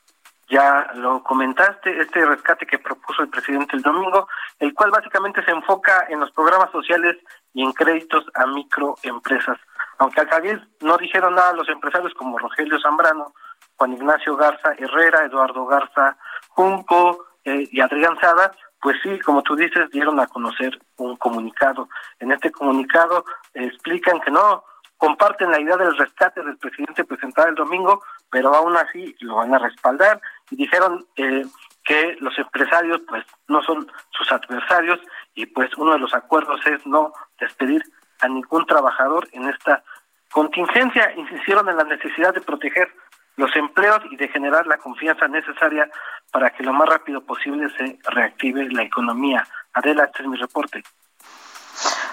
ya 0.50 0.90
lo 0.96 1.22
comentaste, 1.22 2.02
este 2.02 2.26
rescate 2.26 2.66
que 2.66 2.80
propuso 2.80 3.22
el 3.22 3.30
presidente 3.30 3.76
el 3.76 3.84
domingo, 3.84 4.28
el 4.58 4.74
cual 4.74 4.90
básicamente 4.90 5.46
se 5.46 5.52
enfoca 5.52 6.08
en 6.10 6.22
los 6.22 6.32
programas 6.32 6.72
sociales 6.72 7.18
y 7.54 7.62
en 7.62 7.72
créditos 7.72 8.26
a 8.34 8.48
microempresas. 8.48 9.60
Aunque 9.98 10.22
al 10.22 10.30
salir 10.30 10.68
no 10.82 10.98
dijeron 10.98 11.36
nada 11.36 11.54
los 11.54 11.70
empresarios 11.70 12.14
como 12.14 12.38
Rogelio 12.38 12.80
Zambrano, 12.80 13.34
Juan 13.78 13.94
Ignacio 13.94 14.36
Garza 14.36 14.74
Herrera, 14.78 15.26
Eduardo 15.26 15.66
Garza 15.66 16.18
Junco 16.50 17.26
eh, 17.44 17.68
y 17.72 17.82
Adrián 17.82 18.18
Sada, 18.20 18.54
pues 18.82 18.98
sí, 19.02 19.20
como 19.20 19.42
tú 19.44 19.56
dices, 19.56 19.90
dieron 19.92 20.20
a 20.20 20.28
conocer 20.28 20.78
un 20.98 21.16
comunicado. 21.16 21.88
En 22.20 22.32
este 22.32 22.52
comunicado 22.52 23.26
explican 23.54 24.20
que 24.20 24.32
no, 24.32 24.64
comparten 24.98 25.52
la 25.52 25.60
idea 25.60 25.78
del 25.78 25.98
rescate 25.98 26.42
del 26.42 26.58
presidente 26.58 27.04
presentado 27.04 27.50
el 27.50 27.56
domingo, 27.56 28.02
pero 28.30 28.54
aún 28.54 28.76
así 28.78 29.16
lo 29.20 29.36
van 29.36 29.54
a 29.54 29.60
respaldar 29.60 30.22
y 30.50 30.56
dijeron 30.56 31.06
eh, 31.18 31.46
que 31.84 32.16
los 32.20 32.38
empresarios 32.38 33.02
pues 33.08 33.26
no 33.48 33.62
son 33.64 33.92
sus 34.12 34.32
adversarios 34.32 35.00
y 35.36 35.46
pues 35.46 35.70
uno 35.78 35.94
de 35.94 36.00
los 36.00 36.14
acuerdos 36.14 36.66
es 36.66 36.86
no 36.86 37.12
despedir 37.40 37.84
a 38.20 38.28
ningún 38.28 38.66
trabajador 38.66 39.28
en 39.32 39.48
esta 39.50 39.84
contingencia. 40.32 41.14
Insistieron 41.16 41.70
en 41.70 41.78
la 41.78 41.84
necesidad 41.84 42.34
de 42.34 42.42
proteger 42.42 42.92
los 43.36 43.56
empleos 43.56 44.02
y 44.12 44.16
de 44.16 44.28
generar 44.28 44.68
la 44.68 44.78
confianza 44.78 45.28
necesaria 45.28 45.90
para 46.32 46.52
que 46.52 46.64
lo 46.64 46.74
más 46.74 46.88
rápido 46.88 47.22
posible 47.22 47.70
se 47.78 48.00
reactive 48.12 48.70
la 48.72 48.84
economía. 48.84 49.48
Adela, 49.74 50.06
este 50.06 50.24
es 50.24 50.28
mi 50.28 50.38
reporte. 50.38 50.84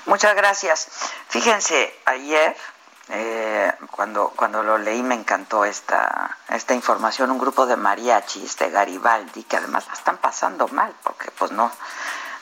Muchas 0.07 0.35
gracias. 0.35 1.12
Fíjense, 1.28 1.95
ayer 2.07 2.57
eh, 3.11 3.73
cuando, 3.90 4.33
cuando 4.37 4.62
lo 4.62 4.78
leí 4.78 5.02
me 5.02 5.14
encantó 5.14 5.64
esta, 5.64 6.37
esta 6.49 6.75
información, 6.75 7.30
un 7.30 7.38
grupo 7.38 7.66
de 7.66 7.76
mariachis 7.76 8.57
de 8.57 8.71
Garibaldi, 8.71 9.42
que 9.45 9.57
además 9.57 9.87
la 9.88 9.95
están 9.95 10.16
pasando 10.19 10.69
mal, 10.69 10.95
porque 11.02 11.30
pues 11.33 11.50
no, 11.50 11.71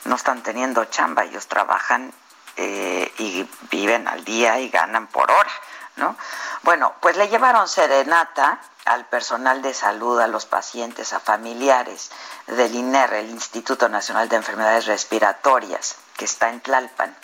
no 0.05 0.15
están 0.15 0.43
teniendo 0.43 0.85
chamba, 0.85 1.23
ellos 1.23 1.47
trabajan 1.47 2.13
eh, 2.61 3.09
y 3.19 3.47
viven 3.71 4.05
al 4.05 4.25
día 4.25 4.59
y 4.59 4.67
ganan 4.67 5.07
por 5.07 5.31
hora, 5.31 5.51
¿no? 5.95 6.17
Bueno, 6.63 6.93
pues 6.99 7.15
le 7.15 7.29
llevaron 7.29 7.69
serenata 7.69 8.59
al 8.83 9.05
personal 9.05 9.61
de 9.61 9.73
salud, 9.73 10.19
a 10.19 10.27
los 10.27 10.45
pacientes, 10.45 11.13
a 11.13 11.21
familiares 11.21 12.11
del 12.47 12.75
INER, 12.75 13.13
el 13.13 13.29
Instituto 13.29 13.87
Nacional 13.87 14.27
de 14.27 14.35
Enfermedades 14.35 14.87
Respiratorias, 14.87 15.97
que 16.17 16.25
está 16.25 16.49
en 16.49 16.59
Tlalpan. 16.59 17.15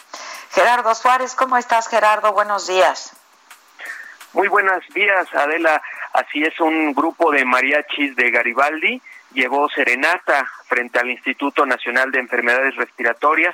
Gerardo 0.52 0.96
Suárez, 0.96 1.36
¿cómo 1.36 1.58
estás, 1.58 1.90
Gerardo? 1.90 2.32
Buenos 2.32 2.68
días. 2.68 3.12
Muy 4.32 4.48
buenos 4.48 4.86
días, 4.94 5.28
Adela. 5.34 5.82
Así 6.14 6.44
es, 6.44 6.58
un 6.62 6.94
grupo 6.94 7.30
de 7.32 7.44
mariachis 7.44 8.16
de 8.16 8.32
Garibaldi 8.32 9.02
llevó 9.34 9.68
serenata 9.70 10.50
frente 10.68 10.98
al 10.98 11.10
Instituto 11.10 11.66
Nacional 11.66 12.12
de 12.12 12.20
Enfermedades 12.20 12.76
Respiratorias 12.78 13.54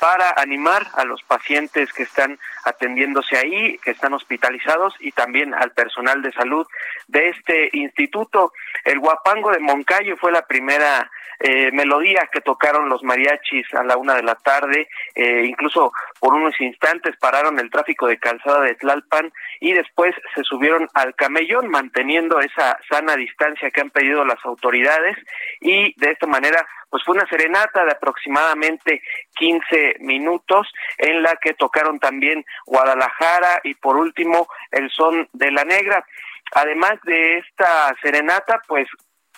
para 0.00 0.32
animar 0.36 0.86
a 0.94 1.04
los 1.04 1.22
pacientes 1.22 1.92
que 1.92 2.04
están 2.04 2.38
atendiéndose 2.64 3.36
ahí, 3.36 3.78
que 3.78 3.90
están 3.90 4.14
hospitalizados 4.14 4.94
y 4.98 5.12
también 5.12 5.52
al 5.54 5.72
personal 5.72 6.22
de 6.22 6.32
salud 6.32 6.66
de 7.06 7.28
este 7.28 7.68
instituto. 7.74 8.52
El 8.84 8.98
Guapango 8.98 9.50
de 9.52 9.60
Moncayo 9.60 10.16
fue 10.16 10.32
la 10.32 10.46
primera 10.46 11.10
eh, 11.38 11.70
melodías 11.72 12.28
que 12.30 12.40
tocaron 12.40 12.88
los 12.88 13.02
mariachis 13.02 13.66
a 13.74 13.82
la 13.84 13.96
una 13.96 14.14
de 14.14 14.22
la 14.22 14.34
tarde, 14.34 14.88
eh, 15.14 15.44
incluso 15.44 15.92
por 16.20 16.34
unos 16.34 16.54
instantes 16.60 17.16
pararon 17.16 17.58
el 17.58 17.70
tráfico 17.70 18.06
de 18.06 18.18
calzada 18.18 18.60
de 18.60 18.74
Tlalpan 18.74 19.32
y 19.60 19.72
después 19.72 20.14
se 20.34 20.44
subieron 20.44 20.88
al 20.94 21.14
camellón 21.14 21.68
manteniendo 21.68 22.38
esa 22.40 22.78
sana 22.88 23.16
distancia 23.16 23.70
que 23.70 23.80
han 23.80 23.90
pedido 23.90 24.24
las 24.24 24.44
autoridades 24.44 25.16
y 25.60 25.94
de 25.98 26.12
esta 26.12 26.26
manera 26.26 26.66
pues 26.90 27.04
fue 27.04 27.14
una 27.14 27.26
serenata 27.28 27.84
de 27.84 27.92
aproximadamente 27.92 29.02
15 29.36 29.96
minutos 30.00 30.68
en 30.98 31.22
la 31.22 31.36
que 31.40 31.54
tocaron 31.54 31.98
también 31.98 32.44
Guadalajara 32.66 33.60
y 33.64 33.74
por 33.74 33.96
último 33.96 34.48
el 34.72 34.90
son 34.90 35.28
de 35.32 35.50
la 35.52 35.64
negra. 35.64 36.04
Además 36.52 36.94
de 37.04 37.38
esta 37.38 37.94
serenata, 38.02 38.60
pues 38.66 38.88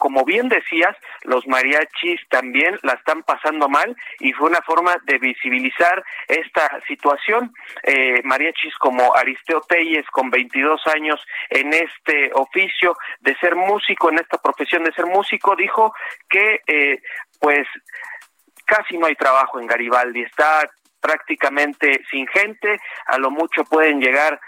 como 0.03 0.25
bien 0.25 0.49
decías, 0.49 0.97
los 1.23 1.47
mariachis 1.47 2.21
también 2.29 2.77
la 2.83 2.95
están 2.95 3.23
pasando 3.23 3.69
mal 3.69 3.97
y 4.19 4.33
fue 4.33 4.49
una 4.49 4.61
forma 4.63 4.97
de 5.05 5.17
visibilizar 5.19 6.03
esta 6.27 6.81
situación. 6.89 7.55
Eh, 7.85 8.21
mariachis 8.25 8.77
como 8.79 9.15
Aristeo 9.15 9.61
Telles, 9.61 10.05
con 10.11 10.29
22 10.29 10.85
años 10.89 11.25
en 11.51 11.73
este 11.73 12.33
oficio 12.35 12.97
de 13.21 13.37
ser 13.37 13.55
músico, 13.55 14.11
en 14.11 14.19
esta 14.19 14.39
profesión 14.39 14.83
de 14.83 14.93
ser 14.93 15.07
músico, 15.07 15.55
dijo 15.55 15.95
que 16.29 16.63
eh, 16.67 17.01
pues 17.39 17.69
casi 18.67 18.99
no 18.99 19.07
hay 19.07 19.15
trabajo 19.15 19.61
en 19.61 19.69
Garibaldi, 19.69 20.23
está 20.23 20.69
prácticamente 21.01 22.03
sin 22.11 22.27
gente, 22.27 22.81
a 23.07 23.19
lo 23.19 23.31
mucho 23.31 23.63
pueden 23.63 24.01
llegar 24.01 24.41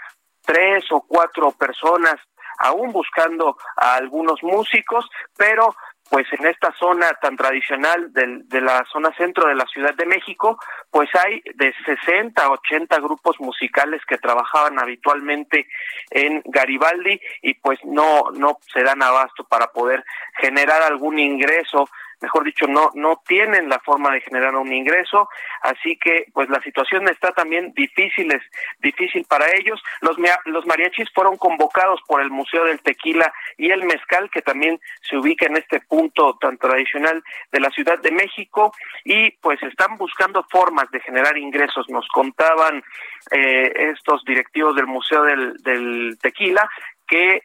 tres 0.45 0.83
o 0.91 0.99
cuatro 0.99 1.53
personas 1.53 2.15
aún 2.57 2.91
buscando 2.91 3.57
a 3.77 3.95
algunos 3.95 4.41
músicos, 4.43 5.09
pero 5.37 5.75
pues 6.09 6.27
en 6.39 6.45
esta 6.45 6.71
zona 6.73 7.09
tan 7.19 7.35
tradicional 7.35 8.13
de 8.13 8.61
la 8.61 8.85
zona 8.91 9.11
centro 9.17 9.47
de 9.47 9.55
la 9.55 9.65
Ciudad 9.65 9.93
de 9.95 10.05
México, 10.05 10.59
pues 10.91 11.09
hay 11.15 11.41
de 11.55 11.73
60 11.83 12.43
a 12.43 12.51
80 12.51 12.99
grupos 12.99 13.39
musicales 13.39 14.01
que 14.07 14.17
trabajaban 14.17 14.79
habitualmente 14.79 15.67
en 16.11 16.43
Garibaldi 16.45 17.19
y 17.41 17.55
pues 17.55 17.79
no 17.85 18.29
no 18.33 18.59
se 18.71 18.83
dan 18.83 19.01
abasto 19.01 19.45
para 19.45 19.67
poder 19.67 20.05
generar 20.37 20.83
algún 20.83 21.17
ingreso 21.17 21.89
mejor 22.25 22.43
dicho, 22.43 22.65
no, 22.65 22.89
no 22.95 23.21
tienen 23.27 23.69
la 23.69 23.79
forma 23.79 24.11
de 24.11 24.21
generar 24.21 24.55
un 24.55 24.73
ingreso, 24.73 25.29
así 25.61 25.95
que 25.97 26.25
pues 26.33 26.49
la 26.49 26.59
situación 26.61 27.07
está 27.07 27.31
también 27.33 27.71
difícil, 27.75 28.31
es 28.31 28.41
difícil 28.79 29.25
para 29.29 29.45
ellos. 29.55 29.79
Los, 30.01 30.17
los 30.45 30.65
mariachis 30.65 31.07
fueron 31.13 31.37
convocados 31.37 32.01
por 32.07 32.21
el 32.21 32.31
Museo 32.31 32.63
del 32.65 32.81
Tequila 32.81 33.31
y 33.57 33.69
el 33.69 33.83
Mezcal, 33.83 34.31
que 34.31 34.41
también 34.41 34.79
se 35.07 35.17
ubica 35.17 35.45
en 35.45 35.57
este 35.57 35.81
punto 35.81 36.35
tan 36.41 36.57
tradicional 36.57 37.23
de 37.51 37.59
la 37.59 37.69
Ciudad 37.69 37.99
de 37.99 38.11
México, 38.11 38.73
y 39.03 39.29
pues 39.43 39.61
están 39.61 39.97
buscando 39.97 40.43
formas 40.49 40.89
de 40.89 40.99
generar 41.01 41.37
ingresos. 41.37 41.87
Nos 41.89 42.07
contaban 42.07 42.83
eh, 43.31 43.91
estos 43.93 44.23
directivos 44.25 44.75
del 44.75 44.87
Museo 44.87 45.21
del, 45.23 45.53
del 45.57 46.17
Tequila 46.19 46.67
que 47.07 47.43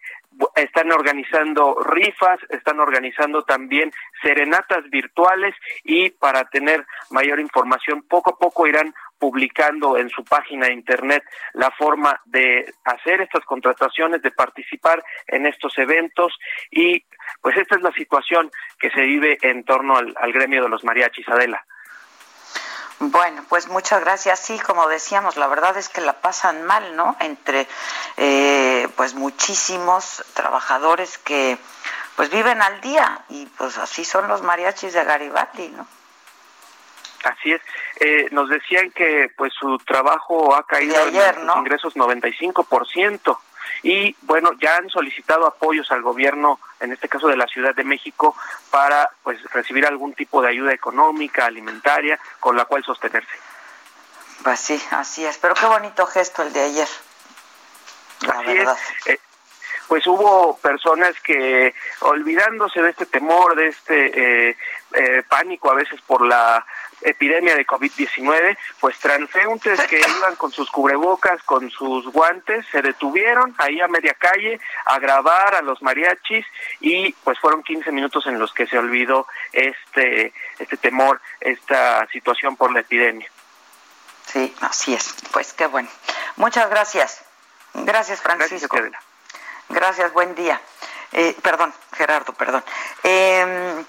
están 0.56 0.92
organizando 0.92 1.76
rifas, 1.84 2.38
están 2.50 2.80
organizando 2.80 3.42
también 3.42 3.92
serenatas 4.22 4.88
virtuales 4.90 5.54
y 5.84 6.10
para 6.10 6.44
tener 6.44 6.86
mayor 7.10 7.40
información 7.40 8.02
poco 8.02 8.30
a 8.30 8.38
poco 8.38 8.66
irán 8.66 8.94
publicando 9.18 9.98
en 9.98 10.08
su 10.08 10.24
página 10.24 10.66
de 10.66 10.72
internet 10.72 11.22
la 11.52 11.70
forma 11.72 12.20
de 12.24 12.72
hacer 12.84 13.20
estas 13.20 13.44
contrataciones, 13.44 14.22
de 14.22 14.30
participar 14.30 15.04
en 15.26 15.46
estos 15.46 15.76
eventos 15.78 16.36
y 16.70 17.04
pues 17.42 17.56
esta 17.56 17.76
es 17.76 17.82
la 17.82 17.92
situación 17.92 18.50
que 18.78 18.90
se 18.90 19.02
vive 19.02 19.38
en 19.42 19.64
torno 19.64 19.96
al, 19.96 20.32
gremio 20.32 20.62
de 20.62 20.68
los 20.68 20.84
mariachis 20.84 21.28
Adela. 21.28 21.64
Bueno, 23.02 23.42
pues 23.48 23.66
muchas 23.68 24.02
gracias. 24.02 24.40
Sí, 24.40 24.58
como 24.58 24.86
decíamos, 24.86 25.38
la 25.38 25.46
verdad 25.46 25.74
es 25.78 25.88
que 25.88 26.02
la 26.02 26.20
pasan 26.20 26.64
mal, 26.64 26.94
¿no? 26.96 27.16
Entre, 27.20 27.66
eh, 28.18 28.86
pues, 28.94 29.14
muchísimos 29.14 30.22
trabajadores 30.34 31.16
que, 31.16 31.56
pues, 32.16 32.28
viven 32.28 32.60
al 32.60 32.82
día 32.82 33.24
y, 33.30 33.46
pues, 33.46 33.78
así 33.78 34.04
son 34.04 34.28
los 34.28 34.42
mariachis 34.42 34.92
de 34.92 35.02
Garibaldi, 35.02 35.68
¿no? 35.68 35.86
Así 37.24 37.52
es. 37.52 37.62
Eh, 38.00 38.28
nos 38.32 38.50
decían 38.50 38.90
que, 38.90 39.32
pues, 39.34 39.54
su 39.58 39.78
trabajo 39.78 40.54
ha 40.54 40.66
caído 40.66 41.02
ayer, 41.02 41.36
en 41.38 41.46
sus 41.46 41.56
ingresos 41.56 41.96
95%. 41.96 43.40
Y 43.82 44.14
bueno, 44.22 44.52
ya 44.60 44.76
han 44.76 44.88
solicitado 44.88 45.46
apoyos 45.46 45.90
al 45.90 46.02
gobierno, 46.02 46.60
en 46.80 46.92
este 46.92 47.08
caso 47.08 47.28
de 47.28 47.36
la 47.36 47.46
Ciudad 47.46 47.74
de 47.74 47.84
México, 47.84 48.36
para 48.70 49.10
pues 49.22 49.42
recibir 49.52 49.86
algún 49.86 50.14
tipo 50.14 50.42
de 50.42 50.48
ayuda 50.48 50.72
económica, 50.72 51.46
alimentaria, 51.46 52.18
con 52.38 52.56
la 52.56 52.64
cual 52.64 52.84
sostenerse. 52.84 53.34
Pues 54.42 54.60
sí, 54.60 54.82
así 54.90 55.24
es, 55.24 55.38
pero 55.38 55.54
qué 55.54 55.66
bonito 55.66 56.06
gesto 56.06 56.42
el 56.42 56.52
de 56.52 56.62
ayer. 56.62 56.88
La 58.22 58.42
verdad. 58.42 58.76
Eh, 59.06 59.18
pues 59.90 60.06
hubo 60.06 60.56
personas 60.58 61.20
que 61.20 61.74
olvidándose 62.02 62.80
de 62.80 62.90
este 62.90 63.06
temor, 63.06 63.56
de 63.56 63.66
este 63.66 64.50
eh, 64.50 64.56
eh, 64.94 65.24
pánico 65.28 65.68
a 65.68 65.74
veces 65.74 66.00
por 66.02 66.24
la 66.24 66.64
epidemia 67.02 67.56
de 67.56 67.66
COVID-19, 67.66 68.56
pues 68.78 68.96
transeúntes 69.00 69.80
que 69.88 69.98
iban 70.18 70.36
con 70.36 70.52
sus 70.52 70.70
cubrebocas, 70.70 71.42
con 71.42 71.68
sus 71.72 72.06
guantes, 72.12 72.64
se 72.70 72.82
detuvieron 72.82 73.52
ahí 73.58 73.80
a 73.80 73.88
media 73.88 74.14
calle 74.14 74.60
a 74.84 75.00
grabar 75.00 75.56
a 75.56 75.62
los 75.62 75.82
mariachis 75.82 76.46
y 76.78 77.12
pues 77.24 77.40
fueron 77.40 77.64
15 77.64 77.90
minutos 77.90 78.24
en 78.28 78.38
los 78.38 78.52
que 78.52 78.68
se 78.68 78.78
olvidó 78.78 79.26
este, 79.52 80.32
este 80.60 80.76
temor, 80.76 81.20
esta 81.40 82.06
situación 82.12 82.54
por 82.54 82.72
la 82.72 82.78
epidemia. 82.78 83.28
Sí, 84.26 84.54
así 84.60 84.94
es. 84.94 85.16
Pues 85.32 85.52
qué 85.52 85.66
bueno. 85.66 85.88
Muchas 86.36 86.70
gracias. 86.70 87.24
Gracias, 87.74 88.20
Francisco. 88.22 88.76
Gracias, 88.76 89.09
Gracias, 89.70 90.12
buen 90.12 90.34
día. 90.34 90.60
Eh, 91.12 91.36
perdón, 91.42 91.72
Gerardo, 91.92 92.32
perdón. 92.32 92.64
Eh, 93.04 93.84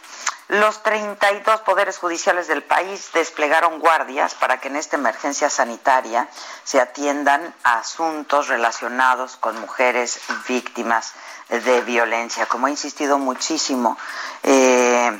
los 0.49 0.83
32 0.83 1.61
poderes 1.61 1.97
judiciales 1.97 2.47
del 2.47 2.61
país 2.61 3.09
desplegaron 3.13 3.79
guardias 3.79 4.35
para 4.35 4.59
que 4.59 4.67
en 4.67 4.75
esta 4.75 4.97
emergencia 4.97 5.49
sanitaria 5.49 6.27
se 6.63 6.79
atiendan 6.79 7.55
asuntos 7.63 8.47
relacionados 8.47 9.37
con 9.37 9.59
mujeres 9.59 10.19
víctimas 10.47 11.13
de 11.49 11.81
violencia. 11.81 12.45
Como 12.45 12.67
he 12.67 12.71
insistido 12.71 13.17
muchísimo, 13.17 13.97
eh, 14.43 15.19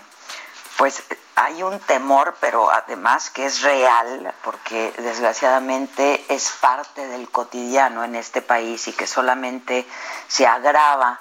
pues 0.82 1.04
hay 1.36 1.62
un 1.62 1.80
temor, 1.80 2.36
pero 2.39 2.72
además 2.72 3.30
que 3.30 3.46
es 3.46 3.62
real, 3.62 4.34
porque 4.44 4.91
desgraciadamente 4.98 6.26
es 6.28 6.50
parte 6.60 7.08
del 7.08 7.30
cotidiano 7.30 8.04
en 8.04 8.15
este 8.15 8.41
país 8.41 8.88
y 8.88 8.91
que 8.91 9.06
solamente 9.06 9.86
se 10.28 10.48
agrava 10.48 11.20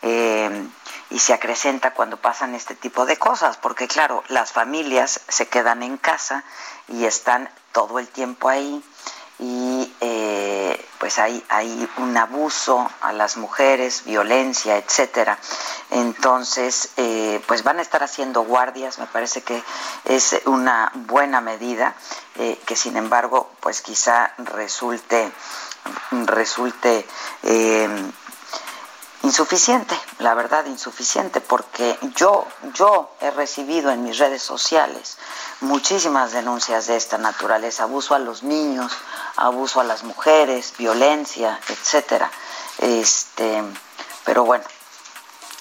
eh, 0.00 0.66
y 1.10 1.18
se 1.18 1.34
acrecenta 1.34 1.92
cuando 1.92 2.16
pasan 2.16 2.54
este 2.54 2.74
tipo 2.74 3.04
de 3.04 3.18
cosas, 3.18 3.58
porque 3.58 3.86
claro, 3.86 4.24
las 4.28 4.50
familias 4.50 5.20
se 5.28 5.46
quedan 5.46 5.82
en 5.82 5.98
casa 5.98 6.42
y 6.88 7.04
están 7.04 7.50
todo 7.72 7.98
el 7.98 8.08
tiempo 8.08 8.48
ahí 8.48 8.82
y 9.38 9.92
eh, 10.00 10.84
pues 10.98 11.18
hay, 11.18 11.44
hay 11.48 11.88
un 11.96 12.16
abuso 12.16 12.88
a 13.00 13.12
las 13.12 13.36
mujeres, 13.36 14.04
violencia, 14.04 14.76
etcétera. 14.76 15.38
Entonces, 15.90 16.90
eh, 16.96 17.42
pues 17.46 17.64
van 17.64 17.78
a 17.78 17.82
estar 17.82 18.02
haciendo 18.02 18.42
guardias, 18.42 18.98
me 18.98 19.06
parece 19.06 19.42
que 19.42 19.62
es 20.04 20.40
una 20.46 20.92
buena 20.94 21.40
medida, 21.40 21.94
eh, 22.36 22.60
que 22.66 22.76
sin 22.76 22.96
embargo, 22.96 23.50
pues 23.60 23.80
quizá 23.82 24.32
resulte, 24.38 25.30
resulte 26.10 27.06
insuficiente, 29.22 29.98
la 30.18 30.34
verdad 30.34 30.66
insuficiente, 30.66 31.40
porque 31.40 31.98
yo, 32.16 32.46
yo 32.74 33.14
he 33.20 33.30
recibido 33.30 33.90
en 33.90 34.02
mis 34.02 34.18
redes 34.18 34.42
sociales 34.42 35.18
muchísimas 35.60 36.32
denuncias 36.32 36.86
de 36.86 36.96
esta 36.96 37.18
naturaleza, 37.18 37.84
abuso 37.84 38.14
a 38.14 38.18
los 38.18 38.42
niños, 38.42 38.92
abuso 39.36 39.80
a 39.80 39.84
las 39.84 40.02
mujeres, 40.02 40.74
violencia, 40.76 41.60
etcétera. 41.68 42.30
Este, 42.78 43.62
pero 44.24 44.44
bueno, 44.44 44.64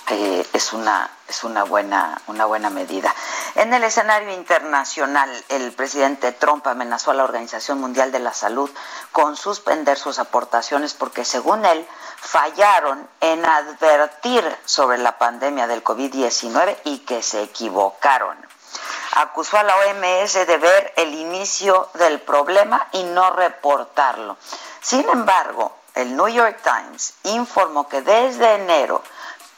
eh, 0.09 0.45
es 0.53 0.73
una 0.73 1.09
es 1.29 1.45
una 1.45 1.63
buena 1.63 2.21
una 2.27 2.45
buena 2.45 2.69
medida. 2.69 3.15
En 3.55 3.73
el 3.73 3.83
escenario 3.83 4.33
internacional, 4.33 5.29
el 5.49 5.71
presidente 5.71 6.31
Trump 6.31 6.67
amenazó 6.67 7.11
a 7.11 7.13
la 7.13 7.23
Organización 7.23 7.79
Mundial 7.79 8.11
de 8.11 8.19
la 8.19 8.33
Salud 8.33 8.69
con 9.11 9.37
suspender 9.37 9.97
sus 9.97 10.19
aportaciones 10.19 10.93
porque 10.93 11.23
según 11.23 11.65
él 11.65 11.87
fallaron 12.21 13.09
en 13.19 13.43
advertir 13.45 14.57
sobre 14.63 14.99
la 14.99 15.17
pandemia 15.17 15.67
del 15.67 15.83
COVID-19 15.83 16.77
y 16.85 16.99
que 16.99 17.21
se 17.23 17.41
equivocaron. 17.43 18.37
Acusó 19.15 19.57
a 19.57 19.63
la 19.63 19.75
OMS 19.75 20.33
de 20.33 20.57
ver 20.57 20.93
el 20.95 21.13
inicio 21.13 21.89
del 21.95 22.21
problema 22.21 22.87
y 22.93 23.03
no 23.03 23.31
reportarlo. 23.31 24.37
Sin 24.81 25.09
embargo, 25.09 25.75
el 25.95 26.15
New 26.15 26.29
York 26.29 26.59
Times 26.63 27.15
informó 27.23 27.89
que 27.89 28.01
desde 28.01 28.53
enero 28.53 29.03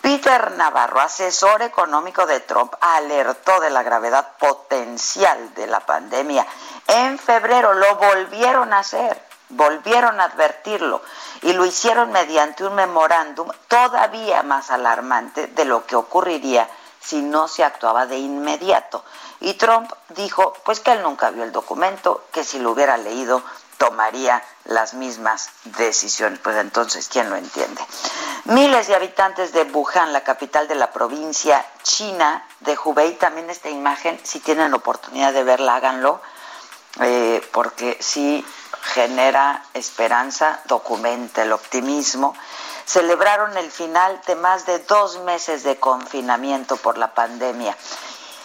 Peter 0.01 0.51
Navarro, 0.53 0.99
asesor 1.01 1.61
económico 1.61 2.25
de 2.25 2.39
Trump, 2.39 2.73
alertó 2.81 3.59
de 3.59 3.69
la 3.69 3.83
gravedad 3.83 4.31
potencial 4.39 5.53
de 5.53 5.67
la 5.67 5.81
pandemia. 5.81 6.47
En 6.87 7.19
febrero 7.19 7.73
lo 7.73 7.95
volvieron 7.97 8.73
a 8.73 8.79
hacer, 8.79 9.21
volvieron 9.49 10.19
a 10.19 10.25
advertirlo 10.25 11.01
y 11.43 11.53
lo 11.53 11.65
hicieron 11.65 12.11
mediante 12.11 12.65
un 12.65 12.75
memorándum 12.75 13.49
todavía 13.67 14.43
más 14.43 14.71
alarmante 14.71 15.47
de 15.47 15.65
lo 15.65 15.85
que 15.85 15.95
ocurriría 15.95 16.69
si 17.01 17.21
no 17.21 17.47
se 17.47 17.63
actuaba 17.63 18.05
de 18.05 18.17
inmediato. 18.17 19.03
Y 19.41 19.55
Trump 19.55 19.91
dijo, 20.09 20.53
pues 20.63 20.79
que 20.79 20.93
él 20.93 21.03
nunca 21.03 21.29
vio 21.31 21.43
el 21.43 21.51
documento, 21.51 22.23
que 22.31 22.45
si 22.45 22.59
lo 22.59 22.71
hubiera 22.71 22.95
leído 22.97 23.43
tomaría 23.77 24.41
las 24.63 24.93
mismas 24.93 25.49
decisiones. 25.65 26.39
Pues 26.39 26.55
entonces, 26.55 27.09
¿quién 27.09 27.29
lo 27.29 27.35
entiende? 27.35 27.81
Miles 28.45 28.87
de 28.87 28.95
habitantes 28.95 29.51
de 29.51 29.63
Wuhan, 29.63 30.13
la 30.13 30.23
capital 30.23 30.69
de 30.69 30.75
la 30.75 30.93
provincia 30.93 31.65
china 31.81 32.47
de 32.61 32.77
Hubei, 32.81 33.15
también 33.15 33.49
esta 33.49 33.69
imagen, 33.69 34.17
si 34.23 34.39
tienen 34.39 34.73
oportunidad 34.73 35.33
de 35.33 35.43
verla, 35.43 35.75
háganlo, 35.75 36.21
eh, 37.01 37.45
porque 37.51 37.97
sí 37.99 38.45
genera 38.83 39.63
esperanza, 39.73 40.59
documenta 40.65 41.43
el 41.43 41.53
optimismo. 41.53 42.35
Celebraron 42.85 43.57
el 43.57 43.71
final 43.71 44.21
de 44.27 44.35
más 44.35 44.65
de 44.65 44.79
dos 44.79 45.19
meses 45.19 45.63
de 45.63 45.79
confinamiento 45.79 46.77
por 46.77 46.97
la 46.97 47.13
pandemia. 47.13 47.77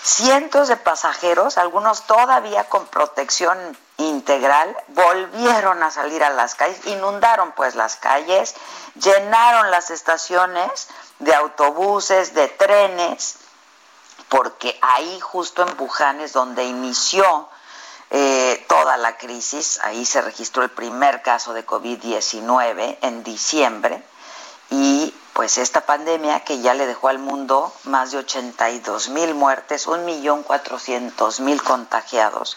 Cientos 0.02 0.68
de 0.68 0.76
pasajeros, 0.76 1.58
algunos 1.58 2.06
todavía 2.06 2.64
con 2.64 2.86
protección 2.86 3.76
integral, 3.98 4.74
volvieron 4.88 5.82
a 5.82 5.90
salir 5.90 6.22
a 6.22 6.30
las 6.30 6.54
calles, 6.54 6.86
inundaron 6.86 7.52
pues 7.52 7.74
las 7.74 7.96
calles, 7.96 8.54
llenaron 8.94 9.72
las 9.72 9.90
estaciones 9.90 10.88
de 11.18 11.34
autobuses, 11.34 12.32
de 12.32 12.46
trenes, 12.46 13.38
porque 14.28 14.78
ahí 14.82 15.18
justo 15.20 15.62
en 15.66 15.76
Wuhan 15.78 16.20
es 16.20 16.32
donde 16.32 16.64
inició 16.64 17.48
eh, 18.10 18.64
toda 18.68 18.96
la 18.96 19.16
crisis, 19.16 19.80
ahí 19.82 20.04
se 20.04 20.22
registró 20.22 20.62
el 20.62 20.70
primer 20.70 21.22
caso 21.22 21.52
de 21.52 21.66
COVID-19 21.66 22.98
en 23.02 23.22
diciembre 23.22 24.02
y 24.70 25.14
pues 25.38 25.56
esta 25.56 25.82
pandemia 25.82 26.40
que 26.40 26.60
ya 26.60 26.74
le 26.74 26.86
dejó 26.86 27.08
al 27.08 27.20
mundo 27.20 27.72
más 27.84 28.10
de 28.10 28.18
82 28.18 29.10
mil 29.10 29.34
muertes, 29.34 29.86
un 29.86 30.04
millón 30.04 30.42
cuatrocientos 30.42 31.38
mil 31.38 31.62
contagiados. 31.62 32.56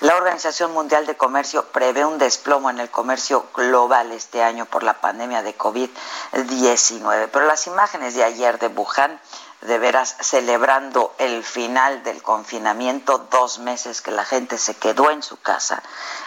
La 0.00 0.16
Organización 0.16 0.72
Mundial 0.72 1.06
de 1.06 1.16
Comercio 1.16 1.66
prevé 1.66 2.04
un 2.04 2.18
desplomo 2.18 2.68
en 2.68 2.80
el 2.80 2.90
comercio 2.90 3.46
global 3.54 4.10
este 4.10 4.42
año 4.42 4.66
por 4.66 4.82
la 4.82 5.00
pandemia 5.00 5.42
de 5.42 5.56
COVID-19. 5.56 7.28
Pero 7.32 7.46
las 7.46 7.66
imágenes 7.68 8.14
de 8.14 8.24
ayer 8.24 8.58
de 8.58 8.66
Wuhan, 8.66 9.20
de 9.62 9.78
veras 9.78 10.16
celebrando 10.20 11.14
el 11.18 11.42
final 11.42 12.02
del 12.02 12.22
confinamiento, 12.22 13.18
dos 13.30 13.58
meses 13.58 14.02
que 14.02 14.10
la 14.10 14.24
gente 14.24 14.58
se 14.58 14.76
quedó 14.76 15.10
en 15.10 15.22
su 15.22 15.40
casa 15.40 15.82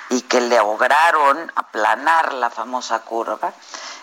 y 0.10 0.22
que 0.24 0.42
lograron 0.42 1.52
aplanar 1.56 2.34
la 2.34 2.50
famosa 2.50 3.00
curva, 3.02 3.54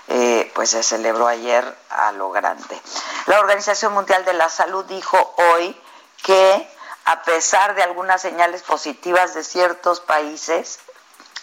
eh, 0.09 0.51
pues 0.55 0.71
se 0.71 0.83
celebró 0.83 1.27
ayer 1.27 1.77
a 1.91 2.13
lo 2.13 2.31
grande. 2.31 2.81
La 3.27 3.41
Organización 3.41 3.93
Mundial 3.93 4.25
de 4.25 4.35
la 4.35 4.49
Salud 4.49 4.85
dijo 4.85 5.35
hoy 5.53 5.77
que 6.23 6.71
a 7.07 7.23
pesar 7.23 7.75
de 7.77 7.83
algunas 7.83 8.21
señales 8.21 8.63
positivas 8.63 9.33
de 9.35 9.45
ciertos 9.45 10.01
países 10.01 10.81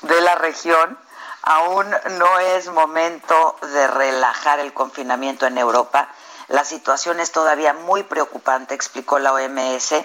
de 0.02 0.20
la 0.20 0.36
región, 0.36 0.98
aún 1.42 1.90
no 2.18 2.40
es 2.40 2.68
momento 2.68 3.56
de 3.62 3.88
relajar 3.88 4.60
el 4.60 4.74
confinamiento 4.74 5.46
en 5.46 5.58
Europa. 5.58 6.10
La 6.48 6.66
situación 6.66 7.20
es 7.20 7.32
todavía 7.32 7.74
muy 7.74 8.04
preocupante, 8.04 8.76
explicó 8.76 9.20
la 9.20 9.34
OMS, 9.34 9.96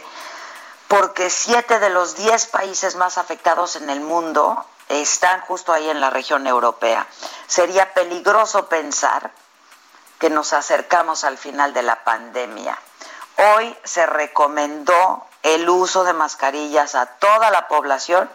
porque 0.88 1.30
siete 1.30 1.78
de 1.78 1.90
los 1.90 2.16
diez 2.16 2.46
países 2.46 2.96
más 2.96 3.18
afectados 3.18 3.76
en 3.76 3.90
el 3.90 4.00
mundo 4.00 4.64
están 4.88 5.40
justo 5.42 5.72
ahí 5.72 5.88
en 5.90 6.00
la 6.00 6.10
región 6.10 6.46
europea. 6.46 7.06
Sería 7.46 7.92
peligroso 7.92 8.68
pensar 8.68 9.30
que 10.18 10.30
nos 10.30 10.52
acercamos 10.52 11.24
al 11.24 11.38
final 11.38 11.74
de 11.74 11.82
la 11.82 12.04
pandemia. 12.04 12.78
Hoy 13.54 13.76
se 13.84 14.06
recomendó 14.06 15.24
el 15.42 15.68
uso 15.68 16.04
de 16.04 16.12
mascarillas 16.12 16.94
a 16.94 17.06
toda 17.06 17.50
la 17.50 17.68
población 17.68 18.28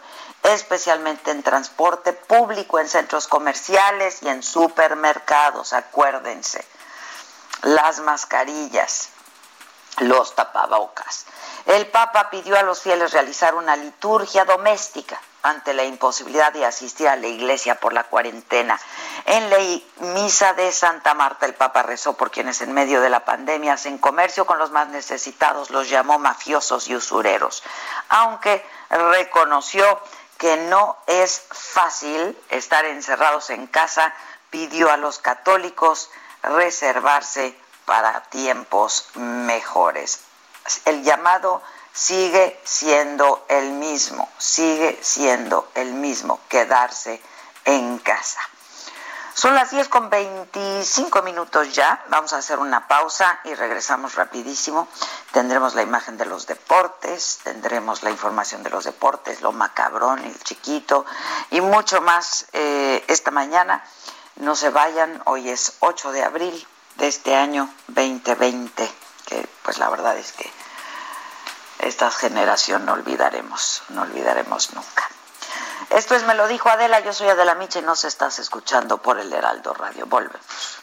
especialmente 0.44 1.32
en 1.32 1.42
transporte 1.42 2.12
público, 2.14 2.80
en 2.80 2.90
centros 2.90 3.28
comerciales 3.28 4.22
y 4.22 4.28
en 4.28 4.44
supermercados, 4.44 5.74
acuérdense. 5.74 6.66
Las 7.64 8.00
mascarillas, 8.00 9.10
los 10.00 10.36
tapabocas. 10.36 11.26
El 11.66 11.88
Papa 11.88 12.30
pidió 12.30 12.58
a 12.58 12.64
los 12.64 12.82
fieles 12.82 13.14
realizar 13.14 13.56
una 13.56 13.76
liturgia 13.76 14.44
doméstica 14.44 15.20
ante 15.44 15.74
la 15.74 15.84
imposibilidad 15.84 16.52
de 16.54 16.66
asistir 16.66 17.08
a 17.08 17.16
la 17.16 17.28
iglesia 17.28 17.80
por 17.80 17.94
la 17.94 18.06
cuarentena. 18.06 18.80
En 19.26 19.50
la 19.50 19.58
misa 20.14 20.54
de 20.54 20.72
Santa 20.72 21.14
Marta, 21.14 21.46
el 21.46 21.54
Papa 21.54 21.84
rezó 21.84 22.14
por 22.14 22.32
quienes 22.32 22.62
en 22.62 22.74
medio 22.74 23.02
de 23.02 23.10
la 23.10 23.26
pandemia 23.26 23.74
hacen 23.74 23.98
comercio 23.98 24.46
con 24.46 24.58
los 24.58 24.72
más 24.72 24.88
necesitados, 24.88 25.70
los 25.70 25.90
llamó 25.90 26.18
mafiosos 26.18 26.88
y 26.88 26.96
usureros, 26.96 27.64
aunque 28.10 28.66
reconoció 28.90 30.02
que 30.38 30.58
no 30.58 30.98
es 31.08 31.46
fácil 31.52 32.38
estar 32.50 32.86
encerrados 32.86 33.50
en 33.50 33.68
casa, 33.68 34.14
pidió 34.50 34.92
a 34.92 34.98
los 34.98 35.20
católicos 35.20 36.10
reservarse 36.44 37.58
para 37.86 38.22
tiempos 38.24 39.08
mejores. 39.16 40.20
El 40.86 41.04
llamado 41.04 41.62
sigue 41.92 42.60
siendo 42.64 43.46
el 43.50 43.72
mismo, 43.72 44.30
sigue 44.38 45.00
siendo 45.02 45.70
el 45.76 45.94
mismo, 45.94 46.40
quedarse 46.48 47.22
en 47.66 48.00
casa. 48.00 48.40
Son 49.36 49.56
las 49.56 49.72
10 49.72 49.90
con 49.90 50.12
25 50.12 51.24
minutos 51.24 51.74
ya. 51.74 52.06
Vamos 52.10 52.34
a 52.34 52.38
hacer 52.38 52.60
una 52.60 52.88
pausa 52.88 53.40
y 53.44 53.56
regresamos 53.56 54.14
rapidísimo. 54.14 54.88
Tendremos 55.32 55.74
la 55.74 55.82
imagen 55.82 56.18
de 56.18 56.26
los 56.26 56.46
deportes, 56.46 57.40
tendremos 57.44 58.04
la 58.04 58.12
información 58.12 58.62
de 58.62 58.70
los 58.70 58.84
deportes, 58.84 59.42
lo 59.42 59.52
macabrón, 59.52 60.20
el 60.20 60.40
chiquito 60.44 61.06
y 61.50 61.62
mucho 61.62 62.00
más 62.02 62.46
eh, 62.54 63.04
esta 63.08 63.32
mañana. 63.32 63.84
No 64.36 64.56
se 64.56 64.70
vayan, 64.70 65.22
hoy 65.26 65.50
es 65.50 65.74
8 65.80 66.12
de 66.12 66.24
abril 66.24 66.68
de 66.96 67.08
este 67.08 67.36
año 67.36 67.74
2020, 67.88 68.92
que 69.26 69.48
pues 69.64 69.78
la 69.78 69.90
verdad 69.90 70.18
es 70.18 70.32
que 70.34 70.52
esta 71.80 72.10
generación 72.12 72.86
no 72.86 72.94
olvidaremos, 72.94 73.84
no 73.90 74.02
olvidaremos 74.02 74.74
nunca. 74.74 75.10
Esto 75.90 76.16
es 76.16 76.24
Me 76.24 76.34
lo 76.34 76.48
dijo 76.48 76.70
Adela, 76.70 77.00
yo 77.02 77.14
soy 77.14 77.30
Adela 77.30 77.56
Micha 77.56 77.80
y 77.80 77.84
nos 77.84 78.04
estás 78.06 78.40
escuchando 78.40 78.98
por 78.98 79.20
el 79.20 79.32
Heraldo 79.32 79.74
Radio. 79.74 80.06
Volvemos. 80.08 80.83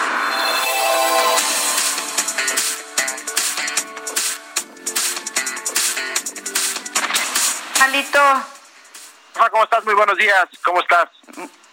¿Cómo 9.49 9.63
estás? 9.63 9.83
Muy 9.85 9.95
buenos 9.95 10.17
días. 10.17 10.45
¿Cómo 10.63 10.81
estás? 10.81 11.09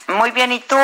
Muy 0.07 0.31
bien, 0.31 0.51
¿y 0.53 0.61
tú? 0.61 0.77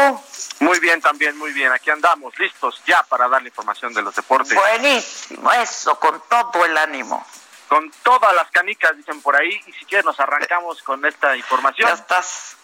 Muy 0.60 0.78
bien, 0.80 1.00
también, 1.00 1.36
muy 1.38 1.52
bien. 1.52 1.72
Aquí 1.72 1.90
andamos, 1.90 2.38
listos 2.38 2.82
ya 2.86 3.02
para 3.04 3.26
dar 3.28 3.40
la 3.40 3.48
información 3.48 3.94
de 3.94 4.02
los 4.02 4.14
deportes. 4.14 4.54
Buenísimo, 4.54 5.50
eso, 5.52 5.98
con 5.98 6.22
todo 6.28 6.64
el 6.66 6.76
ánimo. 6.76 7.26
Con 7.68 7.90
todas 8.02 8.34
las 8.34 8.50
canicas, 8.50 8.94
dicen 8.96 9.22
por 9.22 9.34
ahí, 9.34 9.60
y 9.66 9.72
si 9.72 9.86
quieres 9.86 10.04
nos 10.04 10.20
arrancamos 10.20 10.82
con 10.82 11.04
esta 11.06 11.34
información. 11.34 11.88
Ya 11.88 11.94
estás. 11.94 12.56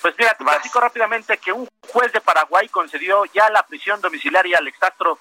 Pues 0.00 0.14
mira, 0.18 0.32
te 0.32 0.44
platico 0.44 0.80
rápidamente 0.80 1.36
que 1.36 1.52
un 1.52 1.68
juez 1.92 2.10
de 2.12 2.22
Paraguay 2.22 2.68
concedió 2.70 3.26
ya 3.26 3.50
la 3.50 3.64
prisión 3.64 4.00
domiciliaria 4.00 4.56
al 4.58 4.66
exastro 4.66 5.18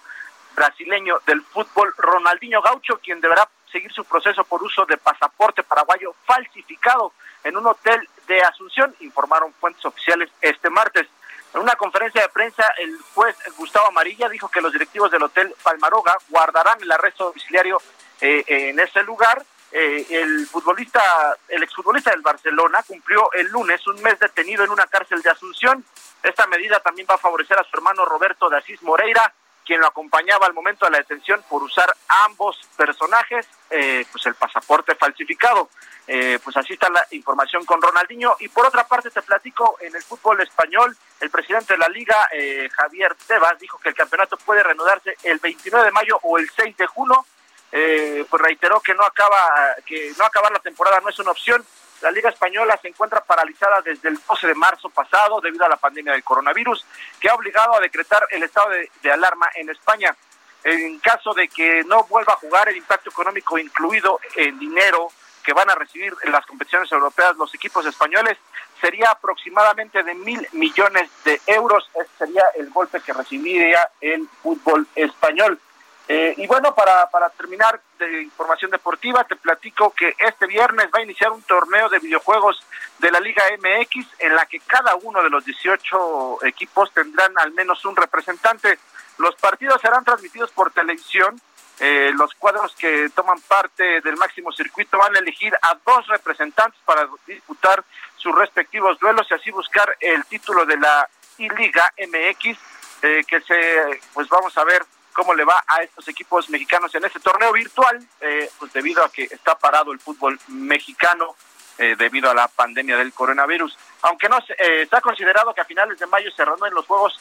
brasileño 0.56 1.20
del 1.26 1.42
fútbol, 1.44 1.94
Ronaldinho 1.98 2.62
Gaucho, 2.62 3.00
quien 3.04 3.20
deberá 3.20 3.50
seguir 3.72 3.92
su 3.92 4.06
proceso 4.06 4.44
por 4.44 4.64
uso 4.64 4.86
de 4.86 4.98
pasaporte 4.98 5.64
paraguayo 5.64 6.16
falsificado 6.26 7.14
en 7.44 7.58
un 7.58 7.68
hotel 7.68 8.08
de 8.28 8.42
Asunción, 8.42 8.96
informaron 9.00 9.54
fuentes 9.54 9.84
oficiales 9.86 10.30
este 10.42 10.70
martes. 10.70 11.08
En 11.54 11.62
una 11.62 11.76
conferencia 11.76 12.22
de 12.22 12.30
prensa, 12.30 12.64
el 12.78 12.98
juez 13.14 13.36
Gustavo 13.58 13.88
Amarilla 13.88 14.30
dijo 14.30 14.50
que 14.50 14.62
los 14.62 14.74
directivos 14.74 15.10
del 15.10 15.24
Hotel 15.24 15.54
Palmaroga 15.64 16.18
guardarán 16.30 16.82
el 16.82 16.92
arresto 16.92 17.26
domiciliario 17.26 17.82
eh, 18.22 18.44
en 18.48 18.80
ese 18.80 19.02
lugar. 19.04 19.44
Eh, 19.72 20.06
el 20.10 20.46
futbolista, 20.48 21.02
el 21.48 21.64
exfutbolista 21.64 22.12
del 22.12 22.22
Barcelona 22.22 22.84
cumplió 22.84 23.32
el 23.34 23.48
lunes 23.48 23.86
un 23.88 24.02
mes 24.02 24.20
detenido 24.20 24.64
en 24.64 24.72
una 24.72 24.88
cárcel 24.88 25.22
de 25.22 25.30
Asunción. 25.30 25.84
Esta 26.24 26.48
medida 26.48 26.80
también 26.80 27.08
va 27.10 27.16
a 27.16 27.20
favorecer 27.20 27.58
a 27.58 27.64
su 27.64 27.76
hermano 27.78 28.06
Roberto 28.06 28.50
de 28.50 28.58
Asís 28.58 28.82
Moreira, 28.82 29.34
quien 29.68 29.82
lo 29.82 29.88
acompañaba 29.88 30.48
al 30.48 30.54
momento 30.54 30.86
de 30.86 30.92
la 30.92 31.00
detención 31.00 31.44
por 31.50 31.62
usar 31.62 31.94
ambos 32.26 32.58
personajes, 32.78 33.46
eh, 33.70 34.06
pues 34.10 34.26
el 34.26 34.36
pasaporte 34.36 34.96
falsificado. 34.96 35.70
Eh, 36.08 36.40
pues 36.42 36.56
así 36.56 36.72
está 36.72 36.90
la 36.90 37.06
información 37.12 37.66
con 37.66 37.82
Ronaldinho. 37.82 38.38
Y 38.40 38.48
por 38.48 38.66
otra 38.66 38.88
parte, 38.88 39.12
te 39.12 39.22
platico 39.22 39.78
en 39.82 39.94
el 39.94 40.02
fútbol 40.02 40.40
español, 40.40 40.96
el 41.20 41.30
presidente 41.30 41.74
de 41.74 41.80
la 41.80 41.90
liga, 41.90 42.30
eh, 42.32 42.70
Javier 42.72 43.14
Tebas, 43.28 43.60
dijo 43.60 43.78
que 43.80 43.90
el 43.90 43.96
campeonato 43.96 44.38
puede 44.38 44.64
reanudarse 44.64 45.18
el 45.24 45.40
29 45.40 45.86
de 45.86 45.92
mayo 45.92 46.18
o 46.24 46.38
el 46.38 46.50
6 46.50 46.78
de 46.78 46.88
junio. 46.88 47.26
pues 47.70 48.42
reiteró 48.42 48.80
que 48.80 48.94
no 48.94 49.04
acaba, 49.04 49.76
que 49.86 50.14
no 50.18 50.26
acabar 50.26 50.52
la 50.54 50.60
temporada 50.60 51.02
no 51.02 51.10
es 51.10 51.20
una 51.20 51.32
opción. 51.32 51.64
La 52.02 52.12
Liga 52.12 52.30
Española 52.30 52.78
se 52.82 52.90
encuentra 52.90 53.22
paralizada 53.22 53.82
desde 53.82 54.10
el 54.10 54.20
12 54.28 54.48
de 54.48 54.56
marzo 54.56 54.90
pasado 54.90 55.42
debido 55.42 55.66
a 55.66 55.70
la 55.70 55.78
pandemia 55.78 56.14
del 56.14 56.24
coronavirus, 56.24 56.86
que 57.20 57.30
ha 57.30 57.36
obligado 57.36 57.76
a 57.76 57.80
decretar 57.80 58.28
el 58.32 58.44
estado 58.44 58.70
de, 58.70 59.12
alarma 59.12 59.48
en 59.56 59.70
España. 59.70 60.16
En 60.64 61.00
caso 61.00 61.34
de 61.34 61.48
que 61.48 61.84
no 61.86 62.04
vuelva 62.04 62.34
a 62.34 62.38
jugar, 62.38 62.70
el 62.70 62.78
impacto 62.78 63.10
económico 63.10 63.58
incluido 63.58 64.20
en 64.36 64.60
dinero 64.60 65.10
que 65.44 65.54
van 65.54 65.70
a 65.70 65.76
recibir 65.76 66.14
en 66.24 66.32
las 66.32 66.46
competiciones 66.46 66.92
europeas 66.92 67.38
los 67.38 67.54
equipos 67.56 67.86
españoles 67.86 68.38
sería 68.82 69.12
aproximadamente 69.12 70.04
de 70.04 70.14
mil 70.14 70.46
millones 70.52 71.10
de 71.24 71.40
euros. 71.48 71.90
Ese 71.96 72.10
sería 72.18 72.44
el 72.56 72.70
golpe 72.70 73.00
que 73.00 73.14
recibiría 73.14 73.90
el 74.02 74.28
fútbol 74.44 74.86
español. 74.94 75.60
Eh, 76.10 76.36
y 76.38 76.48
bueno, 76.48 76.74
para, 76.74 77.10
para 77.10 77.30
terminar 77.30 77.82
de 78.00 78.22
información 78.22 78.72
deportiva, 78.72 79.26
te 79.26 79.36
platico 79.36 79.92
que 79.92 80.16
este 80.20 80.48
viernes 80.48 80.88
va 80.94 81.00
a 81.00 81.04
iniciar 81.04 81.32
un 81.32 81.42
torneo 81.42 81.90
de 81.90 82.00
videojuegos 82.00 82.64
de 83.00 83.12
la 83.12 83.20
Liga 83.20 83.44
MX 83.58 84.08
en 84.20 84.36
la 84.36 84.46
que 84.46 84.60
cada 84.62 84.96
uno 84.96 85.22
de 85.22 85.30
los 85.30 85.44
18 85.44 86.46
equipos 86.46 86.94
tendrán 86.94 87.38
al 87.38 87.52
menos 87.52 87.84
un 87.84 87.96
representante. 87.96 88.80
Los 89.18 89.36
partidos 89.36 89.82
serán 89.82 90.06
transmitidos 90.06 90.52
por 90.52 90.72
televisión. 90.72 91.42
Eh, 91.80 92.12
los 92.16 92.34
cuadros 92.36 92.74
que 92.76 93.10
toman 93.14 93.40
parte 93.42 94.02
del 94.02 94.16
máximo 94.16 94.52
circuito 94.52 94.98
van 94.98 95.16
a 95.16 95.20
elegir 95.20 95.54
a 95.62 95.78
dos 95.86 96.08
representantes 96.08 96.80
para 96.86 97.08
disputar 97.28 97.84
sus 98.16 98.34
respectivos 98.34 98.98
duelos 99.00 99.28
y 99.30 99.34
así 99.34 99.52
buscar 99.52 99.96
el 100.00 100.24
título 100.26 100.66
de 100.66 100.78
la 100.78 101.08
Liga 101.38 101.94
MX, 102.00 102.58
eh, 103.04 103.24
que 103.28 103.42
se, 103.42 104.02
pues 104.14 104.28
vamos 104.30 104.58
a 104.58 104.64
ver 104.64 104.84
cómo 105.18 105.34
le 105.34 105.46
va 105.46 105.64
a 105.68 105.82
estos 105.82 106.08
equipos 106.10 106.48
mexicanos 106.52 106.94
en 106.94 107.04
este 107.04 107.20
torneo 107.20 107.52
virtual, 107.52 107.98
eh, 108.22 108.52
pues 108.60 108.72
debido 108.72 109.04
a 109.04 109.12
que 109.12 109.24
está 109.24 109.58
parado 109.58 109.92
el 109.92 110.00
fútbol 110.00 110.40
mexicano 110.50 111.36
eh, 111.80 111.96
debido 111.98 112.30
a 112.30 112.36
la 112.36 112.48
pandemia 112.48 112.96
del 112.98 113.12
coronavirus. 113.14 113.76
Aunque 114.04 114.30
no 114.30 114.38
eh, 114.38 114.84
está 114.84 115.02
considerado 115.02 115.56
que 115.56 115.62
a 115.62 115.66
finales 115.66 115.98
de 115.98 116.06
mayo 116.06 116.30
se 116.30 116.46
reúnen 116.46 116.72
los 116.74 116.86
juegos 116.86 117.20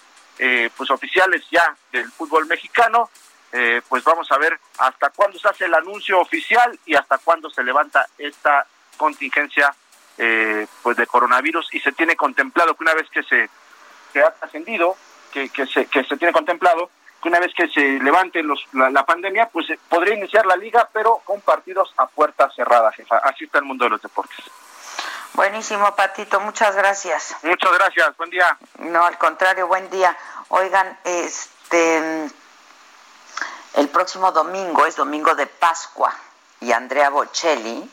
pues 0.77 0.91
oficiales 0.91 1.47
ya 1.51 1.75
del 1.91 2.13
fútbol 2.13 2.45
mexicano, 2.45 3.09
pues 3.89 4.05
vamos 4.05 4.31
a 4.31 4.37
ver 4.37 4.61
hasta 4.77 5.09
cuándo 5.09 5.39
se 5.39 5.49
hace 5.49 5.65
el 5.65 5.73
anuncio 5.73 6.21
oficial 6.21 6.79
y 6.85 6.95
hasta 6.95 7.17
cuándo 7.17 7.49
se 7.49 7.65
levanta 7.65 8.07
esta 8.19 8.67
contingencia 8.99 9.75
pues 10.83 10.99
de 10.99 11.07
coronavirus 11.07 11.73
y 11.73 11.81
se 11.81 11.93
tiene 11.93 12.17
contemplado 12.17 12.75
que 12.75 12.85
una 12.85 12.93
vez 12.93 13.09
que 13.09 13.23
se, 13.23 13.49
se 14.13 14.23
ha 14.23 14.31
trascendido, 14.31 14.95
que, 15.33 15.49
que, 15.49 15.67
se, 15.67 15.87
que 15.87 16.05
se 16.05 16.19
tiene 16.19 16.35
contemplado 16.35 16.91
una 17.27 17.41
vez 17.41 17.53
que 17.55 17.69
se 17.69 17.81
levante 18.01 18.43
la, 18.73 19.05
pandemia, 19.05 19.49
pues 19.49 19.69
eh, 19.71 19.79
podría 19.89 20.15
iniciar 20.15 20.47
la 20.47 20.57
liga, 20.57 20.89
pero 20.93 21.21
con 21.25 21.41
partidos 21.41 21.93
a 21.97 22.07
puerta 22.07 22.51
cerrada, 22.55 22.93
jefa. 22.93 23.19
Así 23.19 23.45
está 23.45 23.59
el 23.59 23.65
mundo 23.65 23.85
de 23.85 23.91
los 23.91 24.03
deportes. 24.03 24.39
Buenísimo, 25.35 25.95
Patito, 25.95 26.41
muchas 26.41 26.75
gracias. 26.77 27.37
Muchas 27.43 27.73
gracias, 27.73 28.17
buen 28.17 28.31
día. 28.31 28.57
No, 28.79 29.05
al 29.05 29.19
contrario, 29.19 29.67
buen 29.67 29.91
día. 29.91 30.17
Oigan, 30.49 30.99
este, 31.05 32.31
el 33.75 33.89
próximo 33.89 34.33
domingo 34.33 34.87
es 34.87 34.97
domingo 34.97 35.35
de 35.35 35.47
Pascua 35.47 36.15
y 36.61 36.73
Andrea 36.73 37.11
Bocelli 37.11 37.91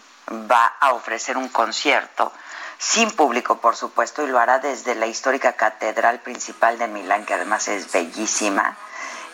va 0.50 0.74
a 0.80 0.94
ofrecer 0.94 1.36
un 1.38 1.50
concierto 1.50 2.32
sin 2.78 3.12
público, 3.12 3.60
por 3.60 3.76
supuesto, 3.76 4.24
y 4.24 4.28
lo 4.28 4.40
hará 4.40 4.60
desde 4.60 4.96
la 4.96 5.08
histórica 5.08 5.54
Catedral 5.54 6.20
Principal 6.20 6.78
de 6.78 6.88
Milán, 6.88 7.26
que 7.26 7.34
además 7.34 7.68
es 7.68 7.92
bellísima. 7.92 8.78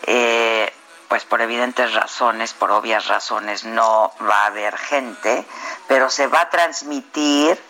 Eh, 0.04 0.72
pues 1.08 1.24
por 1.24 1.40
evidentes 1.40 1.92
razones, 1.92 2.52
por 2.52 2.70
obvias 2.70 3.08
razones, 3.08 3.64
no 3.64 4.12
va 4.22 4.42
a 4.42 4.46
haber 4.46 4.76
gente, 4.76 5.44
pero 5.88 6.08
se 6.08 6.28
va 6.28 6.42
a 6.42 6.50
transmitir, 6.50 7.60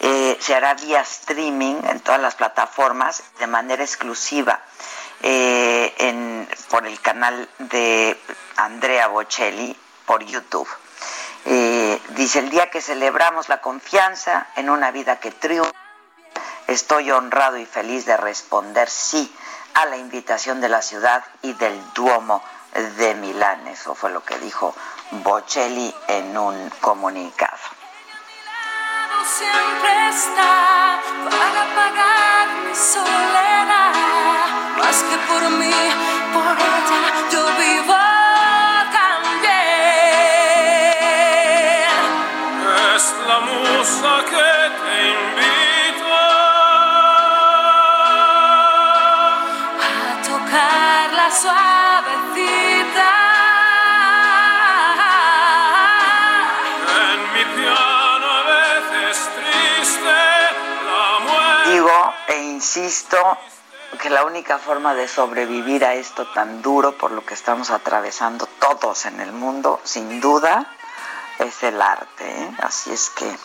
eh, 0.00 0.36
se 0.40 0.54
hará 0.54 0.74
vía 0.74 1.02
streaming 1.02 1.76
en 1.84 2.00
todas 2.00 2.20
las 2.20 2.34
plataformas 2.34 3.22
de 3.38 3.46
manera 3.46 3.82
exclusiva 3.82 4.60
eh, 5.22 5.94
en, 5.98 6.48
por 6.70 6.86
el 6.86 6.98
canal 7.00 7.48
de 7.58 8.18
Andrea 8.56 9.08
Bocelli 9.08 9.76
por 10.06 10.24
YouTube. 10.24 10.68
Dice, 12.16 12.38
el 12.38 12.48
día 12.48 12.70
que 12.70 12.80
celebramos 12.80 13.50
la 13.50 13.60
confianza 13.60 14.46
en 14.56 14.70
una 14.70 14.90
vida 14.90 15.20
que 15.20 15.30
triunfa, 15.30 15.70
estoy 16.66 17.10
honrado 17.10 17.58
y 17.58 17.66
feliz 17.66 18.06
de 18.06 18.16
responder 18.16 18.88
sí 18.88 19.32
a 19.76 19.84
la 19.84 19.98
invitación 19.98 20.60
de 20.62 20.70
la 20.70 20.80
ciudad 20.80 21.22
y 21.42 21.52
del 21.52 21.78
Duomo 21.92 22.42
de 22.96 23.14
Milán. 23.16 23.66
Eso 23.68 23.94
fue 23.94 24.10
lo 24.10 24.24
que 24.24 24.38
dijo 24.38 24.74
Bocelli 25.10 25.94
en 26.08 26.36
un 26.36 26.70
comunicado. 26.80 27.58
Siempre 29.36 30.08
está 30.08 30.98
para 31.28 31.74
pagar 31.74 32.48
mi 32.66 32.74
soledad, 32.74 33.92
más 34.78 35.02
que 35.02 35.16
por 35.28 35.42
mí, 35.50 35.74
por 36.32 36.56
ella 36.56 37.12
yo 37.30 37.44
vivo 37.58 37.98
también. 38.92 39.56
Es 42.94 43.04
la 43.26 43.40
musa 43.40 44.24
que 44.30 44.55
tocar 51.26 51.30
la 51.30 51.30
suavecita. 51.30 53.26
insisto 62.66 63.38
que 64.00 64.10
la 64.10 64.24
única 64.24 64.58
forma 64.58 64.94
de 64.94 65.08
sobrevivir 65.08 65.84
a 65.84 65.94
esto 65.94 66.26
tan 66.32 66.62
duro 66.62 66.96
por 66.98 67.10
lo 67.10 67.24
que 67.24 67.34
estamos 67.34 67.70
atravesando 67.70 68.46
todos 68.58 69.06
en 69.06 69.20
el 69.20 69.32
mundo, 69.32 69.80
sin 69.84 70.20
duda, 70.20 70.66
es 71.38 71.62
el 71.62 71.80
arte. 71.80 72.24
¿eh? 72.24 72.56
Así 72.58 72.92
es 72.92 73.10
que 73.10 73.36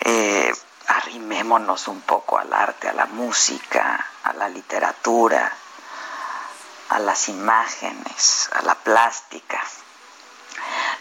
eh, 0.00 0.52
arrimémonos 0.88 1.88
un 1.88 2.02
poco 2.02 2.38
al 2.38 2.52
arte, 2.52 2.88
a 2.88 2.92
la 2.92 3.06
música, 3.06 4.06
a 4.24 4.32
la 4.34 4.48
literatura, 4.48 5.52
a 6.90 6.98
las 6.98 7.28
imágenes, 7.28 8.50
a 8.52 8.62
la 8.62 8.74
plástica. 8.74 9.62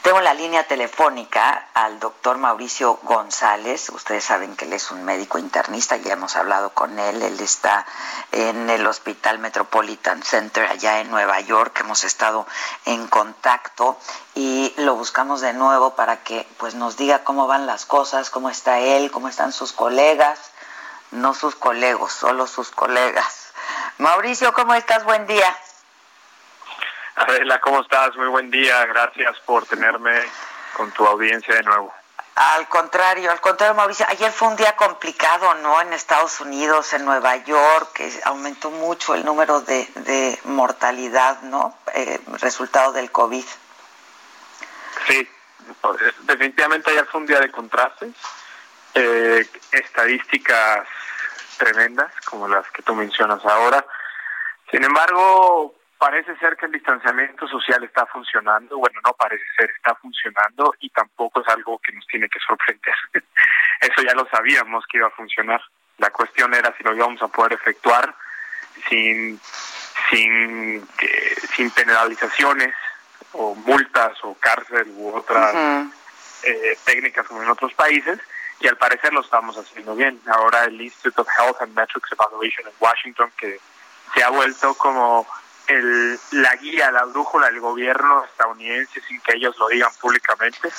Tengo 0.04 0.22
la 0.22 0.34
línea 0.34 0.66
telefónica 0.66 1.68
al 1.74 2.00
doctor 2.00 2.38
Mauricio 2.38 3.00
González. 3.04 3.90
Ustedes 3.90 4.24
saben 4.24 4.56
que 4.56 4.66
él 4.66 4.74
es 4.74 4.92
un 4.92 5.04
médico 5.04 5.40
internista, 5.40 5.98
ya 5.98 6.14
hemos 6.14 6.36
hablado 6.36 6.70
con 6.70 6.98
él. 7.00 7.22
Él 7.22 7.40
está 7.40 7.86
en 8.32 8.70
el 8.70 8.86
Hospital 8.88 9.40
Metropolitan 9.40 10.24
Center 10.24 10.66
allá 10.66 11.00
en 11.00 11.10
Nueva 11.10 11.40
York. 11.42 11.80
Hemos 11.82 12.04
estado 12.04 12.48
en 12.86 13.08
contacto 13.08 13.98
y 14.36 14.74
lo 14.78 14.96
buscamos 14.96 15.42
de 15.42 15.54
nuevo 15.54 15.96
para 15.96 16.24
que 16.24 16.48
pues 16.58 16.76
nos 16.76 16.96
diga 16.96 17.24
cómo 17.24 17.48
van 17.48 17.66
las 17.66 17.86
cosas, 17.86 18.30
cómo 18.30 18.50
está 18.50 18.80
él, 18.80 19.12
cómo 19.12 19.28
están 19.28 19.52
sus 19.52 19.74
colegas, 19.74 20.40
no 21.12 21.34
sus 21.34 21.56
colegos, 21.56 22.14
solo 22.14 22.48
sus 22.48 22.70
colegas. 22.70 23.48
Mauricio, 23.98 24.54
¿cómo 24.54 24.76
estás? 24.76 25.04
Buen 25.04 25.28
día. 25.28 25.58
Adela, 27.20 27.60
¿cómo 27.60 27.82
estás? 27.82 28.16
Muy 28.16 28.28
buen 28.28 28.50
día. 28.50 28.86
Gracias 28.86 29.38
por 29.42 29.66
tenerme 29.66 30.24
con 30.74 30.90
tu 30.92 31.06
audiencia 31.06 31.54
de 31.54 31.64
nuevo. 31.64 31.94
Al 32.36 32.70
contrario, 32.70 33.30
al 33.30 33.42
contrario, 33.42 33.76
Mauricio, 33.76 34.06
ayer 34.08 34.32
fue 34.32 34.48
un 34.48 34.56
día 34.56 34.78
complicado, 34.78 35.54
¿no? 35.56 35.82
En 35.82 35.92
Estados 35.92 36.40
Unidos, 36.40 36.94
en 36.94 37.04
Nueva 37.04 37.36
York, 37.44 37.92
que 37.94 38.10
aumentó 38.24 38.72
mucho 38.72 39.16
el 39.16 39.26
número 39.26 39.60
de, 39.60 40.40
mortalidad, 40.46 41.42
¿no? 41.42 41.78
Eh, 41.94 42.22
resultado 42.40 42.94
del 42.94 43.12
COVID. 43.12 43.44
Sí, 45.06 45.30
definitivamente 46.22 46.92
ayer 46.92 47.06
fue 47.08 47.20
un 47.20 47.28
día 47.28 47.42
de 47.42 47.52
contrastes, 47.52 48.14
eh, 48.94 49.46
estadísticas 49.74 50.88
tremendas, 51.58 52.14
como 52.24 52.48
las 52.48 52.66
que 52.72 52.82
tú 52.82 52.96
mencionas 52.96 53.46
ahora. 53.46 53.86
Sin 54.72 54.86
embargo, 54.86 55.76
parece 56.00 56.36
ser 56.38 56.56
que 56.56 56.66
el 56.66 56.72
distanciamiento 56.72 57.48
social 57.48 57.84
está 57.84 58.06
funcionando. 58.08 58.78
Bueno, 58.78 59.00
no 59.06 59.14
parece 59.14 59.44
ser, 59.58 59.70
está 59.70 59.94
funcionando 59.96 60.74
y 60.80 60.90
tampoco 60.90 61.42
es 61.42 61.48
algo 61.50 61.78
que 61.80 61.92
nos 61.92 62.08
tiene 62.08 62.30
que 62.30 62.40
sorprender. 62.40 62.96
Eso 63.82 64.02
ya 64.02 64.14
lo 64.14 64.28
sabíamos 64.30 64.86
que 64.88 64.98
iba 64.98 65.08
a 65.08 65.12
funcionar. 65.12 65.62
La 65.98 66.10
cuestión 66.10 66.54
era 66.54 66.74
si 66.78 66.84
lo 66.84 66.96
íbamos 66.96 67.22
a 67.22 67.28
poder 67.28 67.54
efectuar 67.54 68.16
sin 68.90 69.40
sin 70.10 70.88
sin 71.54 71.70
penalizaciones 71.72 72.74
o 73.34 73.54
multas 73.54 74.18
o 74.24 74.34
cárcel 74.36 74.88
u 74.96 75.14
otras 75.14 75.54
eh, 76.44 76.78
técnicas 76.86 77.28
como 77.28 77.44
en 77.44 77.50
otros 77.50 77.74
países 77.74 78.20
y 78.62 78.68
al 78.68 78.78
parecer 78.78 79.12
lo 79.12 79.20
estamos 79.20 79.58
haciendo 79.58 79.96
bien. 79.96 80.20
Ahora 80.28 80.64
el 80.64 80.80
Institute 80.80 81.20
of 81.20 81.28
Health 81.38 81.62
and 81.62 81.76
Metrics 81.76 82.12
Evaluation 82.14 82.68
en 82.68 82.74
Washington 82.80 83.32
que 83.38 83.60
se 84.14 84.24
ha 84.24 84.30
vuelto 84.30 84.74
como 84.76 85.28
el, 85.70 86.20
la 86.32 86.56
guía, 86.56 86.92
la 86.92 87.06
brújula 87.06 87.48
del 87.48 87.60
gobierno 87.60 88.26
estadounidense, 88.26 89.02
sin 89.02 89.22
que 89.22 89.36
ellos 89.36 89.58
lo 89.58 89.70
digan 89.70 89.92
públicamente, 90.02 90.70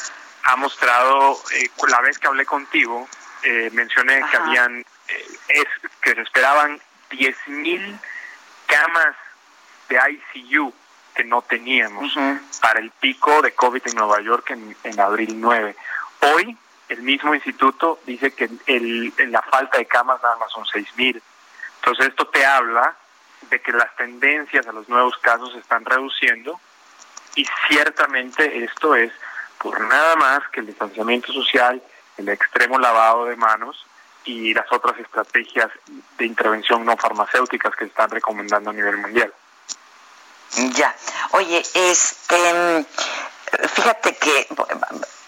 ha 0.43 0.57
mostrado, 0.57 1.39
eh, 1.55 1.71
la 1.89 2.01
vez 2.01 2.19
que 2.19 2.27
hablé 2.27 2.45
contigo, 2.45 3.09
eh, 3.43 3.71
mencioné 3.73 4.23
que 4.31 4.37
habían, 4.37 4.81
eh, 4.81 5.27
es, 5.49 5.67
que 6.03 6.15
se 6.15 6.23
esperaban 6.23 6.81
10.000 7.11 7.99
camas 8.67 9.17
de 9.89 10.21
ICU 10.35 10.73
que 11.15 11.25
no 11.25 11.43
teníamos 11.43 12.15
para 12.61 12.81
el 12.81 12.91
pico 12.91 13.43
de 13.43 13.53
COVID 13.53 13.83
en 13.87 13.97
Nueva 13.97 14.21
York 14.21 14.51
en, 14.51 14.77
en 14.85 15.01
abril 15.01 15.41
9. 15.41 15.77
Hoy 16.35 16.57
el 16.89 17.03
mismo 17.03 17.35
instituto 17.35 18.01
dice 18.07 18.33
que 18.33 18.51
el, 18.67 19.13
la 19.29 19.43
falta 19.43 19.79
de 19.79 19.87
camas 19.87 20.21
nada 20.23 20.37
más 20.37 20.51
son 20.53 20.65
6.000. 20.65 21.21
Entonces 21.77 22.09
esto 22.09 22.27
te 22.29 22.45
habla 22.45 22.97
de 23.51 23.61
que 23.61 23.73
las 23.73 23.95
tendencias 23.97 24.67
a 24.67 24.73
los 24.73 24.89
nuevos 24.89 25.17
casos 25.19 25.53
se 25.53 25.59
están 25.59 25.85
reduciendo 25.85 26.61
y 27.35 27.47
ciertamente 27.69 28.65
esto 28.65 28.95
es 28.95 29.13
por 29.59 29.81
nada 29.81 30.17
más 30.17 30.41
que 30.53 30.61
el 30.61 30.67
distanciamiento 30.67 31.33
social, 31.33 31.83
el 32.17 32.29
extremo 32.29 32.79
lavado 32.79 33.27
de 33.27 33.37
manos 33.37 33.85
y 34.25 34.55
las 34.55 34.71
otras 34.73 34.99
estrategias 34.99 35.71
de 36.19 36.27
intervención 36.27 36.85
no 36.85 36.97
farmacéuticas 36.97 37.75
que 37.75 37.85
se 37.85 37.91
están 37.91 38.11
recomendando 38.11 38.71
a 38.71 38.73
nivel 38.73 38.97
mundial. 38.99 39.33
Ya. 40.75 40.95
Oye, 41.33 41.63
este 41.75 42.87
fíjate 43.75 44.17
que 44.17 44.47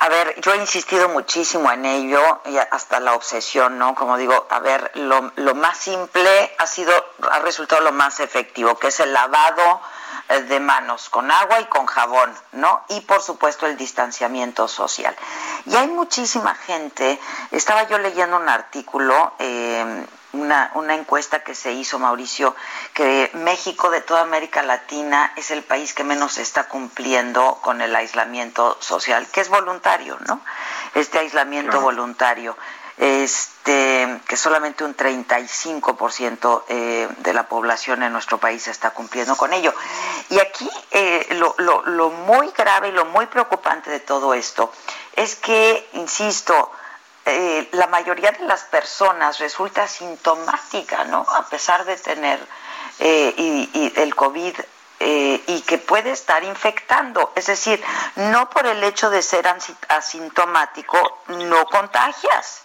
a 0.03 0.09
ver, 0.09 0.41
yo 0.41 0.53
he 0.53 0.57
insistido 0.57 1.09
muchísimo 1.09 1.71
en 1.71 1.85
ello, 1.85 2.41
y 2.47 2.57
hasta 2.59 2.99
la 2.99 3.15
obsesión, 3.15 3.79
¿no? 3.79 3.95
Como 3.95 4.17
digo, 4.17 4.49
a 4.51 4.59
ver, 4.59 4.91
lo, 4.95 5.31
lo 5.37 5.55
más 5.55 5.79
simple 5.79 6.53
ha 6.59 6.67
sido, 6.67 6.93
ha 7.31 7.39
resultado 7.39 7.83
lo 7.83 7.93
más 7.93 8.19
efectivo, 8.19 8.77
que 8.81 8.89
es 8.89 8.99
el 8.99 9.13
lavado 9.13 9.81
eh, 10.29 10.41
de 10.41 10.59
manos 10.59 11.09
con 11.09 11.31
agua 11.31 11.61
y 11.61 11.67
con 11.67 11.87
jabón, 11.87 12.35
¿no? 12.51 12.83
Y 12.89 13.03
por 13.03 13.23
supuesto 13.23 13.67
el 13.67 13.77
distanciamiento 13.77 14.67
social. 14.67 15.15
Y 15.67 15.77
hay 15.77 15.87
muchísima 15.87 16.57
gente, 16.57 17.21
estaba 17.53 17.85
yo 17.85 17.99
leyendo 17.99 18.39
un 18.39 18.49
artículo, 18.49 19.35
eh, 19.39 20.05
una, 20.33 20.71
una 20.75 20.95
encuesta 20.95 21.43
que 21.43 21.55
se 21.55 21.73
hizo, 21.73 21.99
Mauricio, 21.99 22.55
que 22.95 23.31
México 23.35 23.91
de 23.91 24.01
toda 24.01 24.23
América 24.23 24.63
Latina 24.63 25.33
es 25.37 25.51
el 25.51 25.63
país 25.63 25.95
que 25.95 26.05
menos 26.05 26.39
está 26.39 26.69
cumpliendo 26.69 27.59
con 27.63 27.81
el 27.81 27.95
aislamiento 27.95 28.77
social, 28.81 29.27
que 29.29 29.41
es 29.41 29.49
voluntario, 29.49 30.19
¿no? 30.27 30.41
Este 30.95 31.19
aislamiento 31.19 31.81
voluntario 31.81 32.57
este, 32.99 34.21
que 34.29 34.37
solamente 34.37 34.85
un 34.85 34.97
35% 34.97 36.65
eh, 36.69 37.09
de 37.19 37.35
la 37.35 37.49
población 37.49 38.03
en 38.03 38.13
nuestro 38.13 38.39
país 38.39 38.69
está 38.69 38.91
cumpliendo 38.91 39.37
con 39.37 39.53
ello. 39.53 39.75
Y 40.31 40.39
aquí 40.39 40.71
eh, 40.91 41.27
lo, 41.33 41.55
lo, 41.59 41.83
lo, 41.87 42.11
muy 42.11 42.51
grave 42.57 42.89
y 42.89 42.93
lo 42.93 43.07
muy 43.07 43.27
preocupante 43.27 43.91
de 43.91 44.01
todo 44.01 44.35
esto 44.35 44.73
es 45.17 45.37
que, 45.37 45.89
insisto, 45.95 46.71
eh, 47.25 47.69
la 47.73 47.87
mayoría 47.87 48.33
de 48.33 48.45
las 48.47 48.65
personas 48.65 49.39
resulta 49.39 49.87
sintomática, 49.87 51.05
¿no? 51.05 51.25
A 51.29 51.47
pesar 51.49 51.85
de 51.85 51.97
tener 51.97 52.41
eh, 52.99 53.35
y, 53.37 53.93
el 53.97 54.15
COVID 54.15 54.55
eh, 55.01 55.43
y 55.47 55.63
que 55.63 55.79
puede 55.79 56.11
estar 56.11 56.43
infectando. 56.45 57.33
Es 57.37 57.47
decir, 57.47 57.83
no 58.17 58.51
por 58.51 58.67
el 58.67 58.83
hecho 58.85 59.11
de 59.11 59.23
ser 59.23 59.47
asintomático 59.89 61.23
no 61.29 61.65
contagias. 61.67 62.65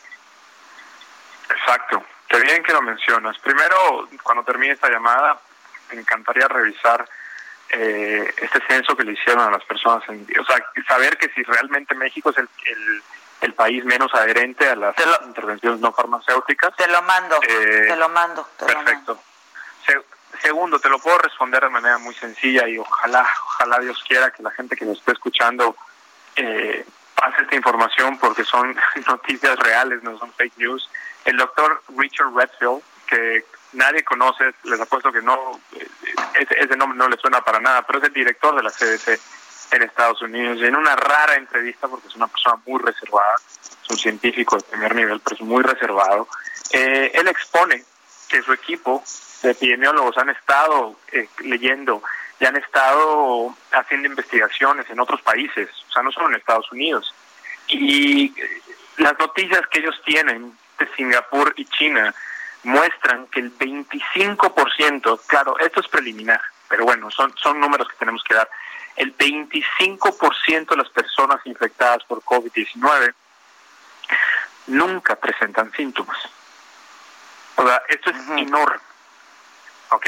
Exacto. 1.50 2.04
Qué 2.28 2.40
bien 2.40 2.62
que 2.64 2.74
lo 2.74 2.82
mencionas. 2.82 3.38
Primero, 3.40 4.10
cuando 4.24 4.44
termine 4.44 4.74
esta 4.74 4.90
llamada, 4.90 5.40
me 5.92 6.02
encantaría 6.02 6.48
revisar 6.48 7.08
eh, 7.70 8.34
este 8.38 8.60
censo 8.68 8.96
que 8.96 9.04
le 9.04 9.14
hicieron 9.14 9.48
a 9.48 9.52
las 9.52 9.64
personas, 9.66 10.04
o 10.08 10.46
sea, 10.46 10.66
saber 10.88 11.18
que 11.18 11.30
si 11.30 11.44
realmente 11.44 11.96
México 11.96 12.30
es 12.30 12.38
el, 12.38 12.50
el, 12.66 13.04
país 13.54 13.84
menos 13.86 14.14
adherente 14.14 14.70
a 14.70 14.76
las 14.76 14.96
intervenciones 15.26 15.80
no 15.80 15.92
farmacéuticas. 15.92 16.76
Te 16.76 16.88
lo 16.88 17.02
mando, 17.02 17.38
eh, 17.48 17.86
te 17.88 17.96
lo 17.96 18.10
mando. 18.10 18.48
perfecto. 18.58 19.20
segundo, 20.42 20.80
te 20.80 20.90
lo 20.90 21.00
puedo 21.00 21.18
responder 21.20 21.64
de 21.64 21.70
manera 21.70 21.98
muy 21.98 22.14
sencilla 22.16 22.68
y 22.68 22.78
ojalá, 22.78 23.28
ojalá 23.46 23.80
Dios 23.80 24.04
quiera 24.08 24.32
que 24.32 24.44
la 24.44 24.52
gente 24.52 24.76
que 24.76 24.86
nos 24.86 25.00
esté 25.00 25.14
escuchando 25.14 25.76
eh, 26.36 26.86
pase 27.16 27.42
esta 27.42 27.56
información 27.56 28.18
porque 28.20 28.44
son 28.44 28.76
noticias 29.08 29.58
reales, 29.60 30.04
no 30.04 30.18
son 30.18 30.32
fake 30.34 30.58
news. 30.58 30.90
El 31.26 31.38
doctor 31.38 31.82
Richard 31.98 32.34
Redfield, 32.34 32.82
que 33.08 33.46
nadie 33.74 34.04
conoce, 34.04 34.54
les 34.64 34.80
apuesto 34.80 35.12
que 35.12 35.22
no, 35.22 35.60
eh, 35.74 35.88
ese, 36.36 36.78
nombre 36.78 36.98
no 36.98 37.10
le 37.10 37.18
suena 37.18 37.42
para 37.42 37.60
nada, 37.60 37.82
pero 37.82 38.00
es 38.00 38.06
el 38.06 38.14
director 38.14 38.56
de 38.56 38.64
la 38.64 38.72
CDC 38.72 39.20
en 39.72 39.84
Estados 39.84 40.22
Unidos 40.22 40.58
y 40.60 40.66
en 40.66 40.76
una 40.76 40.96
rara 40.96 41.36
entrevista, 41.36 41.88
porque 41.88 42.08
es 42.08 42.16
una 42.16 42.28
persona 42.28 42.58
muy 42.66 42.82
reservada, 42.82 43.36
es 43.84 43.90
un 43.90 43.98
científico 43.98 44.58
de 44.58 44.64
primer 44.64 44.96
nivel, 44.96 45.20
pero 45.20 45.36
es 45.36 45.42
muy 45.42 45.64
reservado, 45.64 46.28
eh, 46.72 47.12
él 47.14 47.28
expone 47.28 47.84
que 48.30 48.42
su 48.42 48.54
equipo 48.54 49.04
de 49.42 49.52
epidemiólogos 49.52 50.18
han 50.18 50.30
estado 50.30 50.96
eh, 51.12 51.28
leyendo 51.40 52.02
y 52.40 52.46
han 52.46 52.56
estado 52.56 53.56
haciendo 53.72 54.08
investigaciones 54.08 54.90
en 54.90 55.00
otros 55.00 55.22
países, 55.22 55.70
o 55.90 55.92
sea, 55.92 56.04
no 56.04 56.12
solo 56.12 56.30
en 56.30 56.36
Estados 56.36 56.72
Unidos. 56.72 57.14
Y 57.68 58.34
las 58.98 59.18
noticias 59.20 59.62
que 59.68 59.80
ellos 59.80 60.00
tienen 60.06 60.58
de 60.78 60.88
Singapur 60.96 61.54
y 61.58 61.66
China 61.66 62.14
muestran 62.64 63.28
que 63.28 63.40
el 63.40 63.58
25%, 63.58 65.22
claro, 65.26 65.58
esto 65.60 65.80
es 65.80 65.88
preliminar, 65.88 66.42
pero 66.68 66.86
bueno, 66.86 67.10
son, 67.12 67.34
son 67.38 67.60
números 67.60 67.88
que 67.88 67.96
tenemos 67.98 68.24
que 68.24 68.36
dar, 68.36 68.50
el 68.98 69.16
25% 69.16 70.70
de 70.70 70.76
las 70.76 70.90
personas 70.90 71.40
infectadas 71.46 72.04
por 72.04 72.22
COVID-19 72.24 73.14
nunca 74.68 75.16
presentan 75.16 75.72
síntomas. 75.72 76.18
O 77.56 77.66
sea, 77.66 77.82
esto 77.88 78.10
es 78.10 78.18
enorme. 78.38 78.80
¿Ok? 79.92 80.08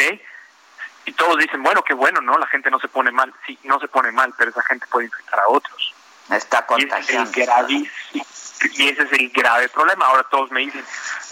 Y 1.06 1.14
todos 1.14 1.38
dicen, 1.38 1.64
bueno, 1.64 1.84
qué 1.84 1.94
bueno, 1.94 2.20
¿no? 2.22 2.38
La 2.38 2.48
gente 2.48 2.70
no 2.70 2.80
se 2.80 2.88
pone 2.88 3.12
mal. 3.12 3.34
Sí, 3.46 3.58
no 3.64 3.80
se 3.80 3.88
pone 3.88 4.12
mal, 4.12 4.34
pero 4.38 4.52
esa 4.52 4.64
gente 4.64 4.86
puede 4.88 5.06
infectar 5.06 5.40
a 5.40 5.48
otros. 5.48 5.94
Está 6.32 6.66
contagiando. 6.66 7.32
Y 7.70 8.90
ese 8.90 9.04
es 9.04 9.12
el 9.14 9.30
grave 9.30 9.70
problema. 9.70 10.06
Ahora 10.06 10.24
todos 10.30 10.52
me 10.52 10.62
dicen, 10.62 10.84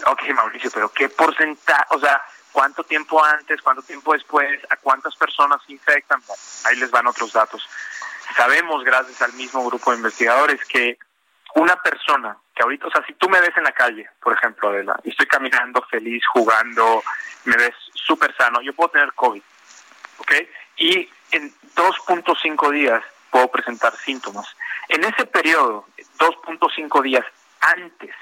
ok, 0.06 0.22
Mauricio, 0.34 0.70
pero 0.72 0.90
¿qué 0.90 1.08
porcentaje? 1.08 1.84
O 1.90 2.00
sea, 2.00 2.22
¿cuánto 2.58 2.82
tiempo 2.82 3.24
antes, 3.24 3.62
cuánto 3.62 3.82
tiempo 3.82 4.14
después, 4.14 4.60
a 4.68 4.76
cuántas 4.78 5.14
personas 5.14 5.60
se 5.64 5.74
infectan? 5.74 6.20
ahí 6.64 6.74
les 6.74 6.90
van 6.90 7.06
otros 7.06 7.32
datos. 7.32 7.62
Sabemos, 8.36 8.82
gracias 8.82 9.22
al 9.22 9.32
mismo 9.34 9.64
grupo 9.64 9.92
de 9.92 9.98
investigadores, 9.98 10.64
que 10.64 10.98
una 11.54 11.80
persona 11.80 12.36
que 12.56 12.64
ahorita, 12.64 12.88
o 12.88 12.90
sea, 12.90 13.06
si 13.06 13.12
tú 13.12 13.28
me 13.28 13.40
ves 13.40 13.56
en 13.56 13.62
la 13.62 13.70
calle, 13.70 14.10
por 14.20 14.32
ejemplo, 14.32 14.70
Adela, 14.70 14.98
y 15.04 15.10
estoy 15.10 15.26
caminando 15.28 15.82
feliz, 15.82 16.20
jugando, 16.32 17.04
me 17.44 17.56
ves 17.56 17.76
súper 17.94 18.34
sano, 18.36 18.60
yo 18.60 18.72
puedo 18.72 18.90
tener 18.90 19.12
COVID, 19.12 19.42
¿ok? 20.18 20.32
Y 20.78 21.08
en 21.30 21.54
2.5 21.76 22.72
días 22.72 23.04
puedo 23.30 23.46
presentar 23.52 23.94
síntomas. 23.98 24.48
En 24.88 25.04
ese 25.04 25.26
periodo, 25.26 25.86
2.5 26.18 27.02
días 27.02 27.24
antes 27.60 28.16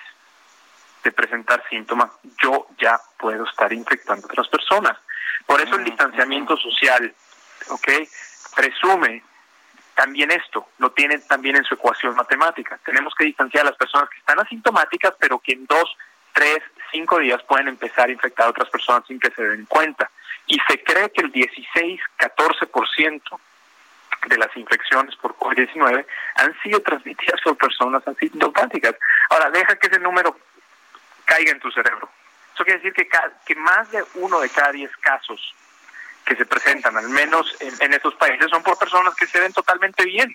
de 1.06 1.12
presentar 1.12 1.62
síntomas, 1.70 2.10
yo 2.42 2.66
ya 2.78 2.98
puedo 3.16 3.44
estar 3.44 3.72
infectando 3.72 4.26
a 4.26 4.32
otras 4.32 4.48
personas. 4.48 4.98
Por 5.46 5.60
eso 5.60 5.76
el 5.76 5.84
distanciamiento 5.84 6.56
social, 6.56 7.14
¿ok? 7.68 7.88
Presume 8.56 9.22
también 9.94 10.32
esto, 10.32 10.66
lo 10.78 10.90
tiene 10.90 11.18
también 11.20 11.54
en 11.54 11.64
su 11.64 11.74
ecuación 11.74 12.16
matemática. 12.16 12.80
Tenemos 12.84 13.14
que 13.14 13.24
distanciar 13.24 13.62
a 13.64 13.70
las 13.70 13.78
personas 13.78 14.10
que 14.10 14.18
están 14.18 14.40
asintomáticas, 14.40 15.14
pero 15.20 15.38
que 15.38 15.52
en 15.52 15.66
dos, 15.66 15.96
tres, 16.32 16.58
cinco 16.90 17.20
días 17.20 17.40
pueden 17.44 17.68
empezar 17.68 18.08
a 18.08 18.12
infectar 18.12 18.46
a 18.46 18.50
otras 18.50 18.68
personas 18.68 19.06
sin 19.06 19.20
que 19.20 19.30
se 19.30 19.42
den 19.42 19.64
cuenta. 19.66 20.10
Y 20.48 20.58
se 20.68 20.82
cree 20.82 21.10
que 21.10 21.22
el 21.22 21.30
16, 21.30 22.00
14% 22.18 23.22
de 24.26 24.38
las 24.38 24.56
infecciones 24.56 25.14
por 25.16 25.36
COVID-19 25.36 26.04
han 26.34 26.60
sido 26.62 26.80
transmitidas 26.80 27.40
por 27.42 27.56
personas 27.56 28.06
asintomáticas. 28.08 28.96
Ahora, 29.30 29.50
deja 29.50 29.76
que 29.76 29.86
ese 29.86 30.00
número 30.00 30.36
caiga 31.26 31.52
en 31.52 31.60
tu 31.60 31.70
cerebro. 31.70 32.08
Eso 32.54 32.64
quiere 32.64 32.80
decir 32.80 32.94
que, 32.94 33.06
que 33.44 33.54
más 33.56 33.90
de 33.90 34.02
uno 34.14 34.40
de 34.40 34.48
cada 34.48 34.72
diez 34.72 34.90
casos 34.96 35.54
que 36.24 36.34
se 36.34 36.46
presentan, 36.46 36.96
al 36.96 37.10
menos 37.10 37.54
en, 37.60 37.74
en 37.80 37.92
estos 37.92 38.14
países, 38.14 38.48
son 38.50 38.62
por 38.62 38.78
personas 38.78 39.14
que 39.14 39.26
se 39.26 39.38
ven 39.38 39.52
totalmente 39.52 40.04
bien. 40.04 40.34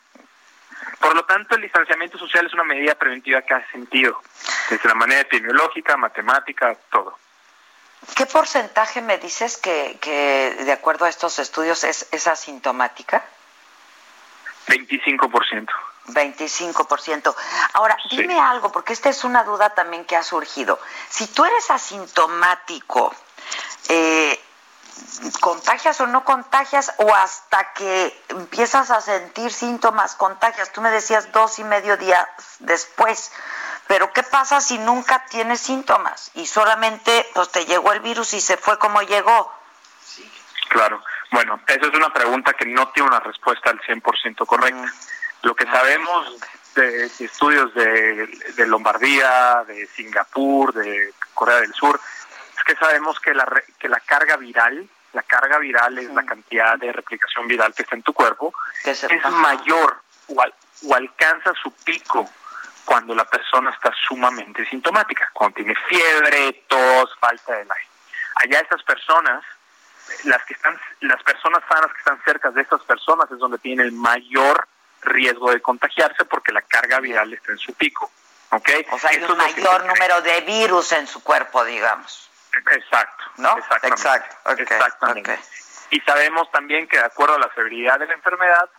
Por 1.00 1.16
lo 1.16 1.26
tanto, 1.26 1.56
el 1.56 1.64
distanciamiento 1.64 2.18
social 2.20 2.46
es 2.46 2.54
una 2.54 2.64
medida 2.64 2.94
preventiva 2.94 3.42
que 3.42 3.56
ha 3.56 3.72
sentido, 3.72 4.22
desde 4.70 4.88
la 4.88 4.96
manera 4.96 5.22
epidemiológica, 5.22 5.98
matemática, 5.98 6.78
todo. 6.92 7.18
¿Qué 8.16 8.26
porcentaje 8.26 9.02
me 9.02 9.18
dices 9.18 9.58
que, 9.58 9.98
que 10.00 10.56
de 10.64 10.72
acuerdo 10.72 11.06
a 11.06 11.10
estos 11.10 11.40
estudios 11.40 11.84
es, 11.84 12.08
es 12.12 12.28
asintomática? 12.28 13.24
25%. 14.68 15.70
25%. 16.08 17.36
Ahora, 17.74 17.98
dime 18.10 18.40
algo, 18.40 18.72
porque 18.72 18.94
esta 18.94 19.10
es 19.10 19.24
una 19.24 19.44
duda 19.44 19.72
también 19.72 20.06
que 20.06 20.16
ha 20.16 20.24
surgido. 20.24 20.80
Si 21.10 21.28
tú 21.28 21.46
eres 21.46 21.70
asintomático, 21.70 23.14
eh, 23.90 24.40
¿contagias 25.40 26.02
o 26.02 26.08
no 26.08 26.24
contagias? 26.24 26.94
O 26.98 27.14
hasta 27.14 27.74
que 27.74 28.24
empiezas 28.30 28.92
a 28.92 29.02
sentir 29.02 29.52
síntomas, 29.52 30.16
contagias. 30.16 30.72
Tú 30.72 30.82
me 30.82 30.92
decías 30.92 31.32
dos 31.32 31.60
y 31.60 31.64
medio 31.64 31.98
días 31.98 32.28
después. 32.60 33.32
Pero 33.88 34.14
¿qué 34.14 34.24
pasa 34.24 34.62
si 34.62 34.78
nunca 34.78 35.26
tienes 35.26 35.60
síntomas 35.60 36.32
y 36.36 36.48
solamente 36.48 37.28
pues, 37.34 37.50
te 37.50 37.66
llegó 37.66 37.92
el 37.92 38.00
virus 38.00 38.34
y 38.34 38.42
se 38.42 38.58
fue 38.58 38.80
como 38.80 39.02
llegó? 39.02 39.52
Claro. 40.70 41.04
Bueno, 41.32 41.60
esa 41.68 41.88
es 41.88 41.94
una 41.94 42.12
pregunta 42.14 42.54
que 42.54 42.66
no 42.66 42.88
tiene 42.90 43.10
una 43.10 43.20
respuesta 43.20 43.70
al 43.70 43.82
100% 43.82 44.46
correcta. 44.46 44.82
Mm. 44.82 44.92
Lo 45.44 45.56
que 45.56 45.66
sabemos 45.66 46.40
de, 46.76 47.06
estudios 47.06 47.74
de, 47.74 48.28
de, 48.56 48.68
Lombardía, 48.68 49.64
de 49.68 49.88
Singapur, 49.88 50.74
de 50.74 51.14
Corea 51.34 51.58
del 51.58 51.74
Sur, 51.74 52.00
es 52.58 52.64
que 52.64 52.76
sabemos 52.76 53.20
que 53.20 53.34
la, 53.34 53.46
que 53.80 53.90
la 53.90 54.00
carga 54.00 54.38
viral, 54.38 54.88
la 55.14 55.24
carga 55.24 55.58
viral 55.58 55.98
es 55.98 56.10
la 56.12 56.24
cantidad 56.24 56.78
de 56.78 56.92
replicación 56.92 57.48
viral 57.48 57.74
que 57.74 57.84
está 57.84 57.96
en 57.96 58.04
tu 58.04 58.14
cuerpo, 58.14 58.54
es 58.86 59.08
mayor 59.32 60.02
o, 60.28 60.44
o 60.88 60.96
alcanza 60.96 61.54
su 61.62 61.72
pico 61.84 62.30
cuando 62.86 63.16
la 63.16 63.26
persona 63.26 63.72
está 63.72 63.92
sumamente 64.08 64.66
sintomática, 64.66 65.30
cuando 65.34 65.56
tiene 65.56 65.76
fiebre, 65.88 66.66
tos, 66.68 67.16
falta 67.20 67.54
de 67.54 67.62
aire. 67.62 67.88
Allá 68.36 68.60
estas 68.60 68.84
personas 68.84 69.44
las 70.24 70.44
que 70.46 70.54
están, 70.54 70.78
las 71.02 71.22
personas 71.24 71.64
sanas 71.68 71.92
que 71.92 72.00
están 72.00 72.22
cerca 72.24 72.52
de 72.52 72.62
estas 72.62 72.82
personas 72.84 73.32
es 73.32 73.40
donde 73.40 73.58
tienen 73.60 73.86
el 73.86 73.92
mayor 73.92 74.68
riesgo 75.02 75.52
de 75.52 75.62
contagiarse 75.62 76.26
porque 76.26 76.52
la 76.52 76.62
carga 76.62 77.00
viral 77.00 77.34
está 77.34 77.52
en 77.52 77.58
su 77.58 77.74
pico. 77.74 78.12
¿ok? 78.52 78.70
O 78.92 79.00
sea, 79.00 79.12
hay 79.12 79.24
un 79.24 79.38
mayor 79.38 79.86
número 79.86 80.22
de 80.22 80.42
virus 80.42 80.92
en 80.92 81.08
su 81.08 81.24
cuerpo, 81.24 81.64
digamos. 81.64 82.30
Exacto. 82.72 83.24
¿No? 83.38 83.58
Exacto. 83.58 84.52
Exactamente. 84.58 85.40
Y 85.90 86.00
sabemos 86.02 86.50
también 86.52 86.88
que 86.88 86.98
de 86.98 87.06
acuerdo 87.06 87.36
a 87.36 87.40
la 87.40 87.54
severidad 87.54 88.00
de 88.00 88.08
la 88.08 88.14
enfermedad, 88.14 88.70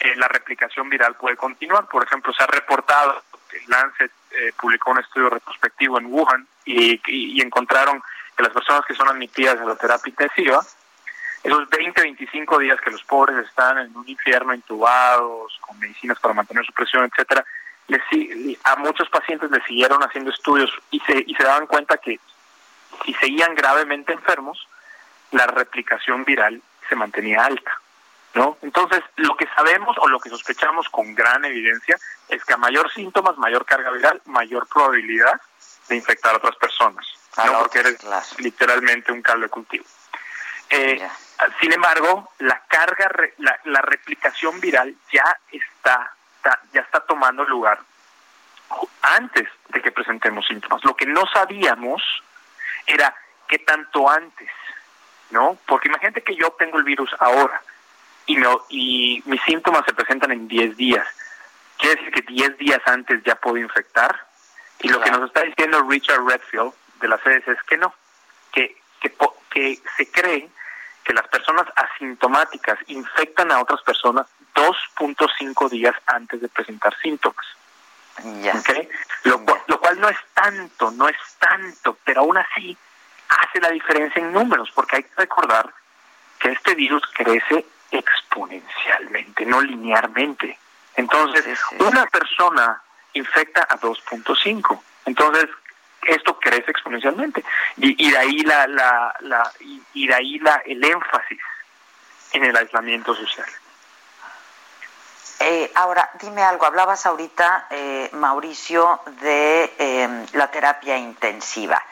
eh, 0.00 0.14
la 0.16 0.28
replicación 0.28 0.88
viral 0.88 1.16
puede 1.16 1.36
continuar. 1.36 1.86
Por 1.88 2.04
ejemplo, 2.04 2.32
se 2.32 2.42
ha 2.42 2.46
reportado, 2.46 3.22
que 3.48 3.60
Lancet 3.66 4.10
eh, 4.30 4.52
publicó 4.58 4.90
un 4.90 4.98
estudio 4.98 5.30
retrospectivo 5.30 5.98
en 5.98 6.06
Wuhan 6.06 6.46
y, 6.64 7.00
y 7.06 7.40
encontraron 7.40 8.02
que 8.36 8.42
las 8.42 8.52
personas 8.52 8.84
que 8.84 8.94
son 8.94 9.08
admitidas 9.08 9.58
a 9.60 9.64
la 9.64 9.76
terapia 9.76 10.10
intensiva, 10.10 10.60
esos 11.42 11.68
20, 11.68 12.00
25 12.00 12.58
días 12.58 12.80
que 12.80 12.90
los 12.90 13.02
pobres 13.04 13.46
están 13.46 13.78
en 13.78 13.96
un 13.96 14.08
infierno 14.08 14.54
intubados, 14.54 15.58
con 15.60 15.78
medicinas 15.78 16.18
para 16.18 16.34
mantener 16.34 16.64
su 16.64 16.72
presión, 16.72 17.04
etcétera, 17.04 17.44
les, 17.88 18.02
a 18.64 18.76
muchos 18.76 19.08
pacientes 19.08 19.50
les 19.50 19.62
siguieron 19.64 20.02
haciendo 20.02 20.30
estudios 20.30 20.70
y 20.90 21.00
se, 21.00 21.24
y 21.26 21.34
se 21.34 21.44
daban 21.44 21.66
cuenta 21.66 21.98
que 21.98 22.18
si 23.04 23.14
seguían 23.14 23.54
gravemente 23.54 24.12
enfermos, 24.12 24.66
la 25.30 25.46
replicación 25.46 26.24
viral 26.24 26.62
se 26.88 26.96
mantenía 26.96 27.44
alta. 27.44 27.80
¿No? 28.34 28.58
Entonces, 28.60 29.02
lo 29.16 29.34
que 29.34 29.46
sabemos 29.56 29.96
o 29.98 30.08
lo 30.08 30.20
que 30.20 30.28
sospechamos 30.28 30.90
con 30.90 31.14
gran 31.14 31.42
evidencia 31.46 31.96
es 32.28 32.44
que 32.44 32.52
a 32.52 32.58
mayor 32.58 32.92
síntomas, 32.92 33.38
mayor 33.38 33.64
carga 33.64 33.90
viral, 33.90 34.20
mayor 34.26 34.66
probabilidad 34.68 35.40
de 35.88 35.96
infectar 35.96 36.34
a 36.34 36.36
otras 36.36 36.56
personas. 36.56 37.06
¿no? 37.38 37.60
Porque 37.60 37.78
eres 37.78 37.98
literalmente 38.38 39.10
un 39.10 39.22
caldo 39.22 39.44
de 39.44 39.48
cultivo. 39.48 39.86
Eh, 40.68 41.08
sin 41.60 41.72
embargo, 41.72 42.30
la 42.38 42.62
carga, 42.68 43.10
la, 43.64 43.82
replicación 43.82 44.60
viral 44.60 44.94
ya 45.12 45.38
está, 45.50 46.12
ya 46.72 46.80
está 46.80 47.00
tomando 47.00 47.44
lugar 47.44 47.78
antes 49.02 49.48
de 49.68 49.82
que 49.82 49.92
presentemos 49.92 50.46
síntomas. 50.46 50.82
Lo 50.84 50.96
que 50.96 51.06
no 51.06 51.26
sabíamos 51.32 52.02
era 52.86 53.14
qué 53.48 53.58
tanto 53.58 54.08
antes, 54.08 54.50
¿no? 55.30 55.58
Porque 55.66 55.88
imagínate 55.88 56.22
que 56.22 56.34
yo 56.34 56.50
tengo 56.52 56.78
el 56.78 56.84
virus 56.84 57.10
ahora 57.18 57.60
y, 58.26 58.36
me, 58.36 58.46
y 58.68 59.22
mis 59.26 59.42
síntomas 59.42 59.84
se 59.86 59.94
presentan 59.94 60.32
en 60.32 60.48
10 60.48 60.76
días. 60.76 61.06
Quiere 61.78 61.96
decir 61.96 62.12
que 62.12 62.32
10 62.32 62.58
días 62.58 62.80
antes 62.86 63.22
ya 63.24 63.36
puedo 63.36 63.58
infectar. 63.58 64.26
Y 64.80 64.88
lo 64.88 65.00
que 65.00 65.10
nos 65.10 65.26
está 65.26 65.42
diciendo 65.42 65.86
Richard 65.88 66.24
Redfield 66.24 66.72
de 67.00 67.08
la 67.08 67.18
CDC 67.18 67.48
es 67.48 67.62
que 67.64 67.76
no, 67.76 67.94
que, 68.52 68.76
que, 69.00 69.14
que 69.50 69.80
se 69.96 70.10
cree 70.10 70.50
que 71.06 71.14
las 71.14 71.28
personas 71.28 71.66
asintomáticas 71.76 72.78
infectan 72.88 73.52
a 73.52 73.60
otras 73.60 73.80
personas 73.82 74.26
2.5 74.54 75.70
días 75.70 75.94
antes 76.06 76.40
de 76.40 76.48
presentar 76.48 76.96
síntomas. 77.00 77.46
Lo, 79.22 79.44
lo, 79.68 79.80
cual 79.80 80.00
no 80.00 80.08
es 80.08 80.16
tanto, 80.34 80.90
no 80.90 81.08
es 81.08 81.16
tanto, 81.38 81.96
pero 82.02 82.22
aún 82.22 82.38
así 82.38 82.76
hace 83.28 83.60
la 83.60 83.70
diferencia 83.70 84.20
en 84.20 84.32
números, 84.32 84.70
porque 84.74 84.96
hay 84.96 85.02
que 85.04 85.14
recordar 85.16 85.72
que 86.40 86.50
este 86.50 86.74
virus 86.74 87.02
crece 87.14 87.64
exponencialmente, 87.92 89.46
no 89.46 89.60
linealmente. 89.60 90.58
Entonces, 90.96 91.44
una 91.78 92.06
persona 92.06 92.82
infecta 93.12 93.66
a 93.68 93.78
2.5. 93.78 94.80
Entonces, 95.04 95.48
esto 96.14 96.38
crece 96.38 96.70
exponencialmente. 96.70 97.44
Y, 97.76 98.10
de 98.10 98.16
ahí 98.16 98.38
la, 98.40 98.66
la, 98.66 99.14
la 99.20 99.52
y, 99.94 100.06
de 100.06 100.14
ahí 100.14 100.38
la, 100.38 100.62
el 100.64 100.84
énfasis 100.84 101.40
en 102.32 102.44
el 102.44 102.56
aislamiento 102.56 103.14
social. 103.14 103.46
Eh, 105.40 105.70
ahora, 105.74 106.10
dime 106.20 106.42
algo, 106.42 106.64
hablabas 106.64 107.04
ahorita, 107.04 107.66
eh, 107.70 108.08
Mauricio, 108.12 109.00
de 109.20 109.74
em, 109.78 110.26
la 110.32 110.50
terapia 110.50 110.96
intensiva. 110.96 111.82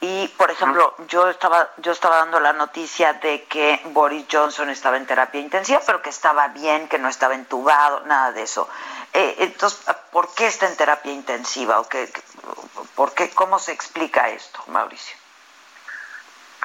Y, 0.00 0.28
por 0.36 0.50
ejemplo, 0.50 0.94
yo 1.08 1.28
estaba 1.28 1.70
yo 1.78 1.90
estaba 1.90 2.18
dando 2.18 2.38
la 2.38 2.52
noticia 2.52 3.14
de 3.14 3.44
que 3.44 3.80
Boris 3.86 4.26
Johnson 4.30 4.70
estaba 4.70 4.96
en 4.96 5.06
terapia 5.06 5.40
intensiva, 5.40 5.80
pero 5.84 6.00
que 6.02 6.10
estaba 6.10 6.46
bien, 6.48 6.88
que 6.88 6.98
no 6.98 7.08
estaba 7.08 7.34
entubado, 7.34 8.06
nada 8.06 8.30
de 8.30 8.42
eso. 8.42 8.68
Eh, 9.12 9.36
entonces, 9.38 9.80
¿por 10.12 10.34
qué 10.34 10.46
está 10.46 10.68
en 10.68 10.76
terapia 10.76 11.12
intensiva? 11.12 11.80
¿O 11.80 11.88
qué, 11.88 12.08
por 12.94 13.14
qué, 13.14 13.30
¿Cómo 13.30 13.58
se 13.58 13.72
explica 13.72 14.28
esto, 14.28 14.62
Mauricio? 14.68 15.16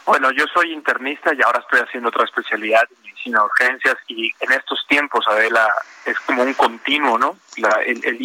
Bueno, 0.06 0.32
yo 0.32 0.46
soy 0.54 0.74
internista 0.74 1.34
y 1.34 1.41
ahora 1.41 1.60
estoy 1.60 1.80
haciendo 1.80 2.10
otra 2.10 2.26
especialidad 2.26 2.84
en 2.91 3.02
medicina 3.04 3.39
de 3.39 3.46
urgencias 3.46 3.96
y 4.08 4.34
en 4.41 4.52
estos 4.52 4.86
tiempos, 4.88 5.26
Adela, 5.28 5.74
es 6.06 6.20
como 6.22 6.44
un 6.44 6.54
continuo, 6.54 7.18
¿no? 7.18 7.38
La, 7.58 7.82
el, 7.86 8.04
el 8.04 8.18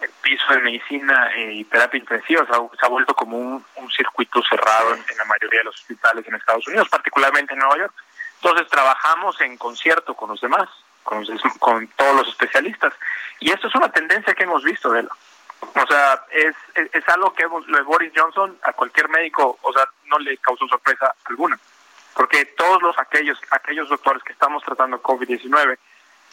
el 0.00 0.10
piso 0.22 0.52
de 0.52 0.60
medicina 0.60 1.30
eh, 1.34 1.54
y 1.54 1.64
terapia 1.64 1.98
intensiva 1.98 2.46
se 2.46 2.84
ha, 2.84 2.88
vuelto 2.88 3.14
como 3.14 3.38
un, 3.38 3.64
circuito 3.96 4.42
cerrado 4.42 4.94
en, 4.94 5.16
la 5.16 5.24
mayoría 5.24 5.60
de 5.60 5.64
los 5.64 5.76
hospitales 5.76 6.26
en 6.26 6.34
Estados 6.34 6.66
Unidos, 6.68 6.88
particularmente 6.88 7.54
en 7.54 7.60
Nueva 7.60 7.78
York. 7.78 7.94
Entonces 8.42 8.68
trabajamos 8.68 9.40
en 9.40 9.56
concierto 9.56 10.14
con 10.14 10.28
los 10.30 10.40
demás, 10.40 10.68
con, 11.06 11.88
todos 11.96 12.16
los 12.16 12.28
especialistas. 12.28 12.92
Y 13.40 13.50
esto 13.50 13.68
es 13.68 13.74
una 13.74 13.90
tendencia 13.90 14.34
que 14.34 14.44
hemos 14.44 14.62
visto, 14.64 14.90
de 14.90 15.00
O 15.00 15.86
sea, 15.88 16.24
es, 16.30 16.54
es, 16.74 17.08
algo 17.08 17.32
que 17.32 17.44
lo 17.44 17.78
de 17.78 17.82
Boris 17.82 18.12
Johnson 18.14 18.58
a 18.62 18.72
cualquier 18.72 19.08
médico, 19.08 19.58
o 19.62 19.72
sea, 19.72 19.84
no 20.06 20.18
le 20.18 20.36
causó 20.38 20.66
sorpresa 20.68 21.14
alguna. 21.24 21.58
Porque 22.14 22.46
todos 22.46 22.82
los 22.82 22.98
aquellos 22.98 23.38
aquellos 23.50 23.88
doctores 23.88 24.22
que 24.22 24.32
estamos 24.32 24.62
tratando 24.62 25.02
COVID-19 25.02 25.78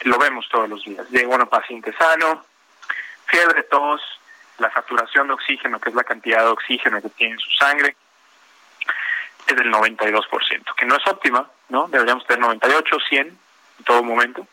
lo 0.01 0.17
vemos 0.17 0.47
todos 0.49 0.69
los 0.69 0.83
días. 0.83 1.09
Llega 1.09 1.35
un 1.35 1.47
paciente 1.47 1.93
sano, 1.93 2.45
fiebre, 3.25 3.63
tos, 3.63 4.01
la 4.57 4.71
saturación 4.71 5.27
de 5.27 5.33
oxígeno, 5.33 5.79
que 5.79 5.89
es 5.89 5.95
la 5.95 6.03
cantidad 6.03 6.39
de 6.39 6.51
oxígeno 6.51 7.01
que 7.01 7.09
tiene 7.09 7.33
en 7.33 7.39
su 7.39 7.51
sangre, 7.51 7.95
es 9.47 9.55
del 9.55 9.71
92%, 9.71 10.75
que 10.75 10.85
no 10.85 10.95
es 10.95 11.07
óptima, 11.07 11.49
¿no? 11.69 11.87
Deberíamos 11.87 12.25
tener 12.25 12.41
98, 12.41 12.97
100 13.09 13.27
en 13.27 13.37
todo 13.85 14.03
momento. 14.03 14.47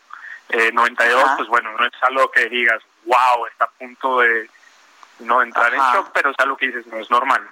Eh, 0.51 0.71
92, 0.73 1.31
pues 1.37 1.47
bueno, 1.49 1.71
no 1.77 1.85
es 1.85 1.93
algo 2.01 2.29
que 2.31 2.49
digas, 2.49 2.81
wow, 3.05 3.45
está 3.47 3.65
a 3.65 3.69
punto 3.71 4.19
de 4.19 4.49
no 5.19 5.41
entrar 5.41 5.73
en 5.73 5.79
shock, 5.79 6.09
pero 6.13 6.31
es 6.31 6.35
algo 6.39 6.57
que 6.57 6.67
dices, 6.67 6.87
no 6.87 6.97
es 6.97 7.09
normal. 7.09 7.47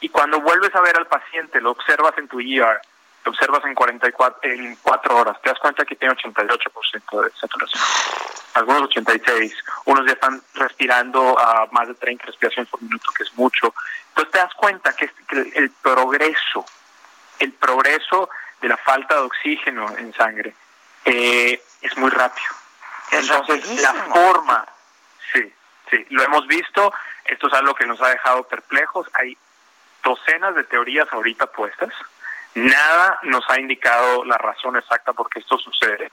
Y 0.00 0.08
cuando 0.08 0.40
vuelves 0.40 0.74
a 0.74 0.80
ver 0.80 0.96
al 0.96 1.06
paciente, 1.06 1.60
lo 1.60 1.72
observas 1.72 2.16
en 2.16 2.28
tu 2.28 2.40
ER, 2.40 2.80
lo 3.24 3.32
observas 3.32 3.64
en 3.64 3.74
44, 3.74 4.50
en 4.50 4.76
4 4.76 5.16
horas, 5.16 5.42
te 5.42 5.50
das 5.50 5.58
cuenta 5.58 5.84
que 5.84 5.96
tiene 5.96 6.14
88% 6.14 7.24
de 7.24 7.30
saturación 7.32 7.82
algunos 8.58 8.82
86, 8.82 9.54
unos 9.86 10.06
ya 10.06 10.12
están 10.12 10.42
respirando 10.54 11.38
a 11.38 11.68
más 11.70 11.88
de 11.88 11.94
30 11.94 12.26
respiraciones 12.26 12.70
por 12.70 12.82
minuto, 12.82 13.10
que 13.16 13.22
es 13.22 13.32
mucho. 13.34 13.74
Entonces 14.08 14.32
te 14.32 14.38
das 14.38 14.54
cuenta 14.54 14.94
que, 14.94 15.10
el, 15.54 15.70
progreso, 15.70 16.64
el 17.38 17.52
progreso 17.52 18.28
de 18.60 18.68
la 18.68 18.76
falta 18.76 19.14
de 19.14 19.20
oxígeno 19.22 19.96
en 19.96 20.12
sangre 20.14 20.54
eh, 21.04 21.62
es 21.80 21.96
muy 21.96 22.10
rápido. 22.10 22.48
Entonces 23.10 23.82
la 23.82 23.94
forma, 23.94 24.66
sí, 25.32 25.52
sí, 25.90 26.06
lo 26.10 26.22
hemos 26.22 26.46
visto, 26.46 26.92
esto 27.24 27.46
es 27.46 27.52
algo 27.54 27.74
que 27.74 27.86
nos 27.86 28.00
ha 28.02 28.08
dejado 28.08 28.42
perplejos, 28.44 29.08
hay 29.14 29.36
docenas 30.02 30.54
de 30.54 30.64
teorías 30.64 31.08
ahorita 31.12 31.46
puestas, 31.46 31.92
nada 32.54 33.18
nos 33.22 33.48
ha 33.48 33.58
indicado 33.58 34.24
la 34.24 34.36
razón 34.36 34.76
exacta 34.76 35.12
por 35.12 35.28
qué 35.30 35.40
esto 35.40 35.58
sucede 35.58 36.10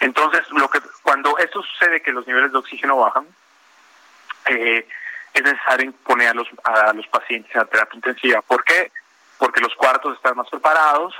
entonces, 0.00 0.48
lo 0.50 0.68
que 0.68 0.80
cuando 1.02 1.36
esto 1.38 1.62
sucede, 1.62 2.00
que 2.00 2.12
los 2.12 2.26
niveles 2.26 2.52
de 2.52 2.58
oxígeno 2.58 2.96
bajan, 2.96 3.26
eh, 4.46 4.86
es 5.34 5.42
necesario 5.42 5.92
poner 6.04 6.28
a 6.28 6.34
los, 6.34 6.48
a 6.64 6.92
los 6.92 7.06
pacientes 7.08 7.52
en 7.54 7.60
la 7.60 7.66
terapia 7.66 7.96
intensiva. 7.96 8.42
¿Por 8.42 8.64
qué? 8.64 8.92
Porque 9.38 9.60
los 9.60 9.74
cuartos 9.74 10.16
están 10.16 10.36
más 10.36 10.48
preparados, 10.48 11.14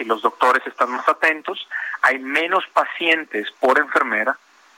y 0.00 0.04
los 0.04 0.22
doctores 0.22 0.66
están 0.66 0.90
más 0.90 1.08
atentos, 1.08 1.68
hay 2.02 2.18
menos 2.18 2.64
pacientes 2.72 3.50
por 3.60 3.78
enfermera, 3.78 4.36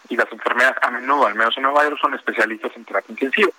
y 0.08 0.16
las 0.16 0.30
enfermeras 0.32 0.76
a 0.82 0.90
menudo, 0.90 1.26
al 1.26 1.34
menos 1.34 1.56
en 1.56 1.62
Nueva 1.62 1.84
York, 1.84 1.98
son 2.00 2.14
especialistas 2.14 2.72
en 2.76 2.84
terapia 2.84 3.12
intensiva. 3.12 3.50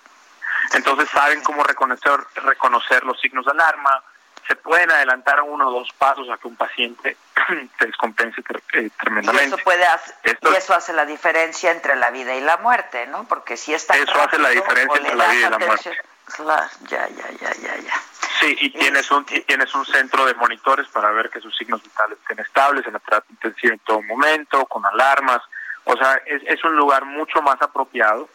Entonces 0.74 1.08
saben 1.10 1.42
cómo 1.42 1.64
reconocer, 1.64 2.20
reconocer 2.36 3.04
los 3.04 3.20
signos 3.20 3.44
de 3.46 3.52
alarma, 3.52 4.02
se 4.46 4.56
pueden 4.56 4.90
adelantar 4.90 5.40
uno 5.42 5.68
o 5.68 5.72
dos 5.72 5.88
pasos 5.96 6.28
a 6.30 6.36
que 6.36 6.48
un 6.48 6.56
paciente 6.56 7.16
se 7.78 7.86
descompense 7.86 8.42
eh, 8.74 8.90
tremendamente. 9.00 9.44
Y 9.44 9.54
eso, 9.54 9.58
puede 9.64 9.84
y 10.24 10.54
eso 10.54 10.74
hace 10.74 10.92
la 10.92 11.06
diferencia 11.06 11.70
entre 11.70 11.96
la 11.96 12.10
vida 12.10 12.34
y 12.34 12.40
la 12.40 12.58
muerte, 12.58 13.06
¿no? 13.06 13.24
Porque 13.24 13.56
si 13.56 13.72
está 13.72 13.96
Eso 13.96 14.20
hace 14.20 14.38
la 14.38 14.50
diferencia 14.50 14.98
entre 14.98 15.14
la 15.14 15.28
vida 15.28 15.46
y 15.46 15.50
la 15.50 15.58
muerte. 15.58 15.98
ya, 16.36 17.08
ya, 17.08 17.30
ya, 17.40 17.52
ya, 17.54 17.76
ya. 17.76 18.02
Sí, 18.44 18.54
y 18.60 18.70
tienes 18.70 19.10
un 19.10 19.24
tienes 19.24 19.74
un 19.74 19.86
centro 19.86 20.26
de 20.26 20.34
monitores 20.34 20.86
para 20.88 21.10
ver 21.12 21.30
que 21.30 21.40
sus 21.40 21.56
signos 21.56 21.82
vitales 21.82 22.18
estén 22.20 22.40
estables 22.40 22.86
en 22.86 22.92
la 22.92 22.98
terapia 22.98 23.32
intensiva 23.32 23.72
en 23.72 23.78
todo 23.78 24.02
momento, 24.02 24.66
con 24.66 24.84
alarmas. 24.84 25.40
O 25.84 25.96
sea, 25.96 26.20
es, 26.26 26.42
es 26.44 26.62
un 26.62 26.76
lugar 26.76 27.06
mucho 27.06 27.40
más 27.40 27.60
apropiado 27.62 28.28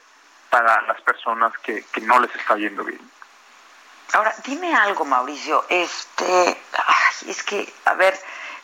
para 0.49 0.81
las 0.81 0.99
personas 1.01 1.53
que, 1.59 1.85
que 1.91 2.01
no 2.01 2.19
les 2.19 2.35
está 2.35 2.55
yendo 2.55 2.83
bien. 2.83 2.99
Ahora, 4.13 4.33
dime 4.45 4.73
algo, 4.73 5.05
Mauricio. 5.05 5.63
Este, 5.69 6.57
es 7.27 7.43
que, 7.43 7.71
a 7.85 7.93
ver, 7.93 8.19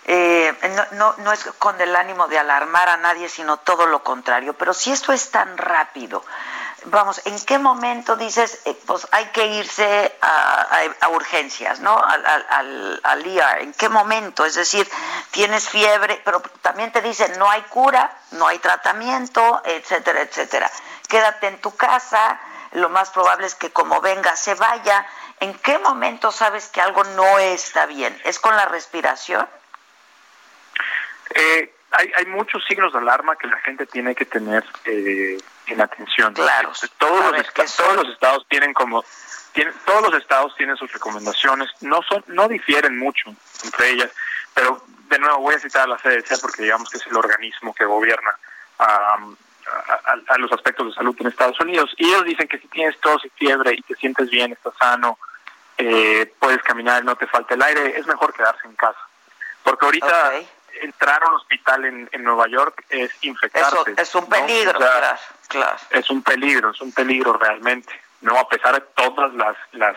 eh, 0.06 0.52
no, 0.94 1.14
no, 1.20 1.32
es 1.32 1.44
con 1.60 1.80
el 1.80 1.96
ánimo 1.96 2.28
de 2.28 2.40
alarmar 2.40 2.90
a 2.90 2.98
nadie, 2.98 3.30
sino 3.30 3.58
todo 3.58 3.86
lo 3.86 4.04
contrario. 4.04 4.54
Pero 4.54 4.74
si 4.74 4.92
esto 4.92 5.14
es 5.14 5.30
tan 5.30 5.60
rápido, 5.60 6.26
vamos, 6.86 7.22
¿en 7.26 7.44
qué 7.46 7.58
momento 7.58 8.16
dices, 8.16 8.62
eh, 8.66 8.76
pues 8.86 9.08
hay 9.12 9.26
que 9.28 9.46
irse 9.46 10.18
a, 10.22 11.10
urgencias, 11.10 11.80
¿no? 11.80 11.98
Al, 11.98 12.26
al, 12.26 13.00
al, 13.04 13.28
IR. 13.28 13.62
¿En 13.62 13.74
qué 13.74 13.90
momento? 13.90 14.46
Es 14.46 14.56
decir, 14.56 14.88
tienes 15.32 15.70
fiebre, 15.70 16.22
pero 16.26 16.42
también 16.62 16.92
te 16.92 17.02
dicen, 17.02 17.38
no 17.38 17.50
hay 17.50 17.62
cura, 17.64 18.12
no 18.32 18.48
hay 18.48 18.60
tratamiento, 18.60 19.62
etcétera, 19.64 20.22
etcétera. 20.22 20.70
Quédate 21.08 21.48
en 21.48 21.62
tu 21.62 21.76
casa, 21.76 22.40
lo 22.74 22.90
más 22.90 23.12
probable 23.12 23.48
es 23.48 23.56
que 23.56 23.72
como 23.72 24.02
venga 24.02 24.36
se 24.36 24.56
vaya. 24.56 25.06
¿En 25.40 25.54
qué 25.60 25.80
momento 25.80 26.32
sabes 26.32 26.68
que 26.68 26.82
algo 26.82 27.04
no 27.04 27.40
está 27.40 27.86
bien? 27.86 28.20
¿Es 28.24 28.40
con 28.40 28.56
la 28.56 28.66
respiración? 28.66 29.48
Eh, 31.34 31.74
hay, 31.92 32.12
hay 32.16 32.26
muchos 32.26 32.64
signos 32.66 32.94
de 32.94 33.00
alarma 33.00 33.36
que 33.36 33.48
la 33.48 33.58
gente 33.58 33.86
tiene 33.86 34.16
que 34.16 34.26
tener 34.26 34.66
eh, 34.86 35.38
en 35.68 35.82
atención. 35.82 36.34
Claro. 36.34 36.72
Todos, 36.98 37.32
los, 37.32 37.76
todos 37.76 37.96
los 37.96 38.10
estados 38.10 38.46
tienen 38.50 38.74
como 38.74 39.04
tienen, 39.54 39.74
todos 39.86 40.02
los 40.04 40.22
estados 40.22 40.56
tienen 40.56 40.78
sus 40.78 40.92
recomendaciones. 40.92 41.70
No 41.82 42.02
son 42.04 42.24
no 42.28 42.48
difieren 42.48 42.98
mucho 42.98 43.34
entre 43.64 43.92
ellas, 43.92 44.12
pero 44.54 44.84
de 45.10 45.20
nuevo 45.20 45.40
voy 45.40 45.56
a 45.56 45.60
citar 45.60 45.84
a 45.84 45.88
la 45.88 45.98
CDC 45.98 46.40
porque 46.42 46.64
digamos 46.64 46.90
que 46.90 46.98
es 46.98 47.08
el 47.08 47.16
organismo 47.16 47.74
que 47.74 47.86
gobierna 47.86 48.36
a, 48.80 49.18
a, 50.28 50.38
los 50.38 50.52
aspectos 50.52 50.88
de 50.88 50.94
salud 50.94 51.16
en 51.20 51.28
Estados 51.28 51.60
Unidos. 51.60 51.94
Y 51.98 52.08
ellos 52.08 52.26
dicen 52.26 52.48
que 52.48 52.60
si 52.60 52.68
tienes 52.68 53.00
tos 53.00 53.24
y 53.26 53.30
fiebre 53.30 53.74
y 53.74 53.82
te 53.82 53.96
sientes 53.96 54.30
bien, 54.30 54.52
estás 54.52 54.74
sano, 54.78 55.18
eh, 55.78 56.34
puedes 56.40 56.62
caminar, 56.64 57.04
no 57.04 57.16
te 57.16 57.28
falta 57.28 57.56
el 57.56 57.62
aire, 57.62 57.98
es 57.98 58.08
mejor 58.08 58.34
quedarse 58.34 58.68
en 58.68 58.76
casa. 58.76 59.00
Porque 59.64 59.86
ahorita 59.86 60.34
entrar 60.82 61.24
a 61.24 61.30
un 61.30 61.36
hospital 61.36 61.86
en, 61.86 62.24
Nueva 62.24 62.48
York 62.48 62.84
es 62.90 63.12
infectarse. 63.22 63.76
Eso, 63.76 63.86
es 63.98 64.16
un 64.16 64.28
peligro, 64.28 64.74
claro, 64.74 65.18
claro. 65.48 65.78
Es 65.90 66.10
un 66.10 66.24
peligro, 66.24 66.72
es 66.72 66.82
un 66.82 66.92
peligro 66.92 67.34
realmente. 67.34 67.94
No, 68.22 68.38
a 68.38 68.50
pesar 68.50 68.74
de 68.74 68.82
todas 68.96 69.34
las, 69.34 69.56
las, 69.74 69.96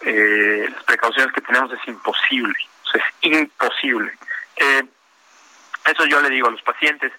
eh, 0.00 0.68
las 0.72 0.84
precauciones 0.84 1.32
que 1.34 1.40
tenemos, 1.42 1.72
es 1.72 1.86
imposible. 1.86 2.54
es 2.94 3.02
imposible. 3.20 4.12
Eh, 4.56 4.84
eso 5.84 6.04
yo 6.06 6.20
le 6.20 6.30
digo 6.30 6.48
a 6.48 6.52
los 6.52 6.62
pacientes. 6.62 7.12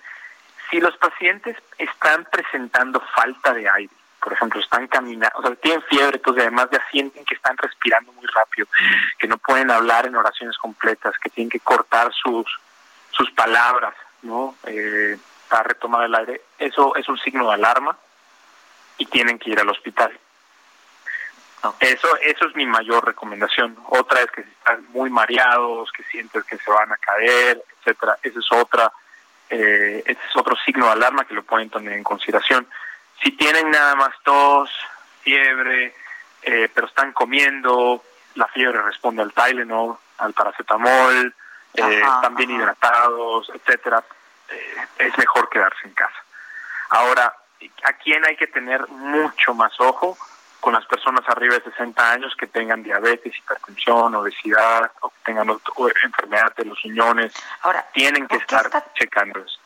Si 0.70 0.80
los 0.80 0.98
pacientes 0.98 1.58
están 1.78 2.26
presentando 2.32 3.00
falta 3.16 3.54
de 3.54 3.70
aire, 3.70 3.94
por 4.24 4.34
ejemplo, 4.34 4.62
están 4.62 4.88
caminando, 4.88 5.38
o 5.38 5.42
sea, 5.42 5.56
tienen 5.58 5.84
fiebre, 5.84 6.16
entonces 6.16 6.44
además 6.44 6.70
ya 6.72 6.82
sienten 6.90 7.26
que 7.26 7.36
están 7.36 7.58
respirando 7.58 8.14
muy 8.14 8.26
rápido, 8.28 8.68
que 9.20 9.28
no 9.28 9.38
pueden 9.38 9.70
hablar 9.70 10.06
en 10.06 10.16
oraciones 10.16 10.58
completas, 10.58 11.14
que 11.22 11.30
tienen 11.30 11.50
que 11.50 11.60
cortar 11.60 12.12
sus, 12.14 12.48
sus 13.14 13.32
palabras, 13.32 13.94
¿no? 14.22 14.56
Eh, 14.66 15.18
para 15.50 15.64
retomar 15.64 16.04
el 16.04 16.16
aire. 16.16 16.42
Eso 16.58 16.96
es 16.96 17.08
un 17.08 17.18
signo 17.20 17.48
de 17.48 17.54
alarma 17.54 17.98
y 18.98 19.06
tienen 19.06 19.40
que 19.40 19.52
ir 19.52 19.60
al 19.60 19.70
hospital. 19.70 20.18
Eso, 21.80 22.18
eso 22.18 22.46
es 22.46 22.56
mi 22.56 22.66
mayor 22.66 23.06
recomendación. 23.06 23.78
Otra 23.88 24.22
es 24.22 24.32
que 24.32 24.42
están 24.42 24.86
muy 24.90 25.10
mareados, 25.10 25.92
que 25.94 26.04
sienten 26.04 26.44
que 26.44 26.58
se 26.58 26.70
van 26.70 26.92
a 26.92 26.98
caer, 26.98 27.64
etcétera. 27.80 28.18
Ese 28.22 28.40
es 28.40 28.52
otra, 28.52 28.92
eh, 29.50 30.04
ese 30.06 30.20
es 30.30 30.36
otro 30.36 30.58
signo 30.66 30.88
de 30.88 30.92
alarma 30.92 31.24
que 31.24 31.34
lo 31.34 31.44
pueden 31.44 31.70
tener 31.70 31.94
en 31.94 32.04
consideración. 32.04 32.68
Si 33.24 33.32
tienen 33.32 33.72
nada 33.72 33.96
más 33.96 34.14
tos, 34.24 34.70
fiebre, 35.22 35.96
eh, 36.42 36.70
pero 36.74 36.88
están 36.88 37.14
comiendo, 37.14 38.04
la 38.36 38.48
fiebre 38.48 38.82
responde 38.82 39.22
al 39.22 39.32
Tylenol, 39.32 39.98
al 40.18 40.34
paracetamol, 40.34 41.34
eh, 41.74 42.02
están 42.02 42.36
bien 42.36 42.52
hidratados, 42.52 43.52
etcétera, 43.54 44.04
eh, 44.50 44.76
es 45.00 45.18
mejor 45.18 45.50
quedarse 45.50 45.88
en 45.88 45.94
casa. 45.94 46.24
Ahora, 46.90 47.36
¿a 47.84 47.94
quién 47.94 48.26
hay 48.26 48.36
que 48.36 48.48
tener 48.48 48.88
mucho 48.90 49.54
más 49.54 49.80
ojo? 49.80 50.18
Con 50.60 50.74
las 50.74 50.86
personas 50.86 51.28
arriba 51.28 51.56
de 51.56 51.64
60 51.64 52.12
años 52.12 52.36
que 52.38 52.48
tengan 52.48 52.84
diabetes, 52.84 53.38
hipertensión, 53.38 54.16
obesidad 54.16 54.92
o 55.02 55.10
que 55.10 55.16
tengan 55.26 55.50
enfermedad 56.04 56.56
de 56.56 56.66
los 56.66 56.82
riñones. 56.82 57.34
Ahora, 57.64 57.86
tienen 57.94 58.28
que 58.28 58.38
estar 58.38 58.70
checando 58.94 59.40
eso 59.40 59.60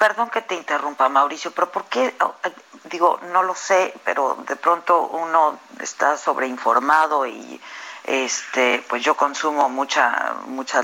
perdón 0.00 0.30
que 0.30 0.40
te 0.40 0.54
interrumpa, 0.54 1.10
Mauricio, 1.10 1.50
pero 1.50 1.70
¿por 1.70 1.84
qué? 1.84 2.14
Oh, 2.20 2.34
eh, 2.42 2.50
digo, 2.84 3.20
no 3.32 3.42
lo 3.42 3.54
sé, 3.54 3.92
pero 4.02 4.42
de 4.48 4.56
pronto 4.56 5.02
uno 5.02 5.60
está 5.78 6.16
sobreinformado 6.16 7.26
y 7.26 7.60
este 8.04 8.84
pues 8.88 9.02
yo 9.02 9.16
consumo 9.16 9.68
mucha 9.68 10.36
mucha 10.46 10.82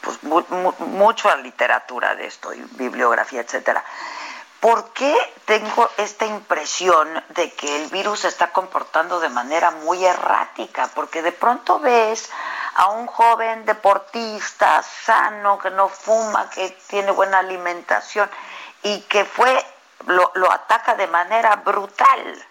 pues, 0.00 0.18
mucha 0.22 1.36
literatura 1.36 2.14
de 2.14 2.26
esto 2.26 2.50
bibliografía 2.72 3.40
etcétera 3.40 3.84
¿Por 4.60 4.92
qué 4.92 5.14
tengo 5.44 5.88
esta 5.98 6.26
impresión 6.26 7.22
de 7.28 7.52
que 7.52 7.76
el 7.76 7.90
virus 7.90 8.20
se 8.20 8.28
está 8.28 8.50
comportando 8.50 9.20
de 9.20 9.28
manera 9.28 9.70
muy 9.70 10.04
errática? 10.04 10.90
Porque 10.96 11.22
de 11.22 11.30
pronto 11.30 11.78
ves 11.78 12.28
a 12.74 12.88
un 12.88 13.06
joven 13.06 13.64
deportista 13.64 14.82
sano, 14.82 15.60
que 15.60 15.70
no 15.70 15.88
fuma, 15.88 16.50
que 16.50 16.70
tiene 16.88 17.12
buena 17.12 17.38
alimentación 17.38 18.28
y 18.82 19.02
que 19.02 19.24
fue 19.24 19.64
lo, 20.06 20.32
lo 20.34 20.50
ataca 20.50 20.96
de 20.96 21.06
manera 21.06 21.54
brutal. 21.56 22.46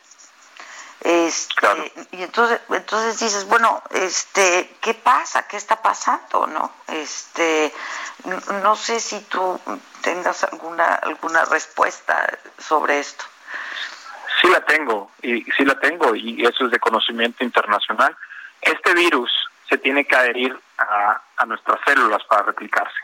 Este, 1.02 1.94
y 2.12 2.24
entonces 2.24 2.60
entonces 2.70 3.20
dices 3.20 3.46
bueno 3.46 3.84
este 3.92 4.76
qué 4.82 4.96
pasa 4.96 5.48
qué 5.48 5.56
está 5.56 5.80
pasando 5.80 6.48
no 6.48 6.72
este 6.88 7.72
no 8.64 8.76
sé 8.76 9.00
si 9.00 9.22
tú 9.22 9.60
tengas 10.02 10.44
alguna 10.44 10.96
alguna 10.96 11.46
respuesta 11.46 12.28
sobre 12.58 13.00
esto. 13.00 13.26
Sí 14.42 14.48
la 14.50 14.62
tengo 14.66 15.12
y 15.22 15.44
sí 15.56 15.66
la 15.66 15.80
tengo 15.80 16.16
y 16.16 16.44
eso 16.44 16.66
es 16.66 16.72
de 16.72 16.80
conocimiento 16.80 17.44
internacional. 17.44 18.16
Este 18.62 18.94
virus 18.96 19.32
se 19.70 19.78
tiene 19.78 20.06
que 20.06 20.16
adherir 20.16 20.60
a, 20.80 21.22
a 21.38 21.46
nuestras 21.46 21.80
células 21.86 22.24
para 22.24 22.44
replicarse. 22.44 22.98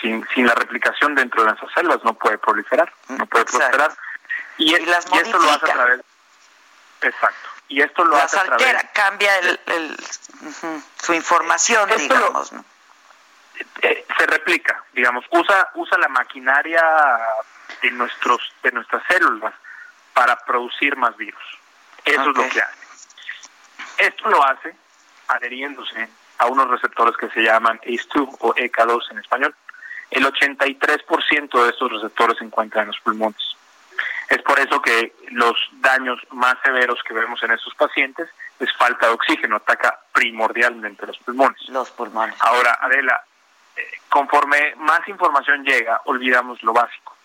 Sin, 0.00 0.26
sin 0.34 0.46
la 0.46 0.54
replicación 0.54 1.14
dentro 1.14 1.42
de 1.42 1.48
nuestras 1.48 1.72
células 1.72 2.04
no 2.04 2.14
puede 2.14 2.38
proliferar 2.38 2.92
no 3.08 3.26
puede 3.26 3.46
prosperar. 3.46 3.92
Y, 4.58 4.76
y, 4.76 4.86
las 4.86 5.06
y 5.12 5.16
esto 5.16 5.38
lo 5.38 5.50
hace 5.50 5.70
a 5.70 5.74
través 5.74 6.00
Exacto. 7.02 7.48
Y 7.68 7.82
esto 7.82 8.04
lo 8.04 8.16
hace 8.16 8.38
cambia 8.94 9.36
el, 9.38 9.96
su 11.02 11.12
información, 11.12 11.90
digamos, 11.96 12.52
¿no? 12.52 12.64
Eh, 13.82 14.06
se 14.16 14.26
replica, 14.26 14.84
digamos, 14.92 15.24
usa 15.30 15.70
usa 15.74 15.98
la 15.98 16.08
maquinaria 16.08 16.82
de 17.82 17.90
nuestros 17.90 18.40
de 18.62 18.72
nuestras 18.72 19.02
células 19.08 19.52
para 20.14 20.36
producir 20.36 20.96
más 20.96 21.16
virus. 21.16 21.42
Eso 22.04 22.20
es 22.20 22.36
lo 22.36 22.48
que 22.48 22.60
hace. 22.62 22.88
Esto 23.98 24.28
lo 24.28 24.44
hace 24.44 24.74
adheriéndose 25.28 26.08
a 26.38 26.46
unos 26.46 26.68
receptores 26.70 27.16
que 27.16 27.28
se 27.30 27.42
llaman 27.42 27.78
ACE2 27.80 28.36
o 28.40 28.54
EK2 28.54 29.10
en 29.10 29.18
español. 29.18 29.54
El 30.10 30.24
83% 30.24 31.62
de 31.62 31.70
estos 31.70 31.92
receptores 31.92 32.38
se 32.38 32.44
encuentran 32.44 32.84
en 32.84 32.88
los 32.88 33.00
pulmones. 33.00 33.57
Es 34.28 34.42
por 34.42 34.58
eso 34.58 34.82
que 34.82 35.14
los 35.30 35.56
daños 35.80 36.20
más 36.30 36.56
severos 36.62 37.02
que 37.02 37.14
vemos 37.14 37.42
en 37.42 37.52
estos 37.52 37.74
pacientes 37.74 38.28
es 38.60 38.70
falta 38.76 39.06
de 39.06 39.12
oxígeno, 39.12 39.56
ataca 39.56 40.00
primordialmente 40.12 41.06
los 41.06 41.16
pulmones. 41.18 41.66
Los 41.68 41.90
pulmones. 41.90 42.36
Ahora, 42.40 42.78
Adela, 42.82 43.22
eh, 43.74 43.82
conforme 44.10 44.74
más 44.76 45.06
información 45.08 45.64
llega, 45.64 46.02
olvidamos 46.04 46.62
lo 46.62 46.74
básico. 46.74 47.16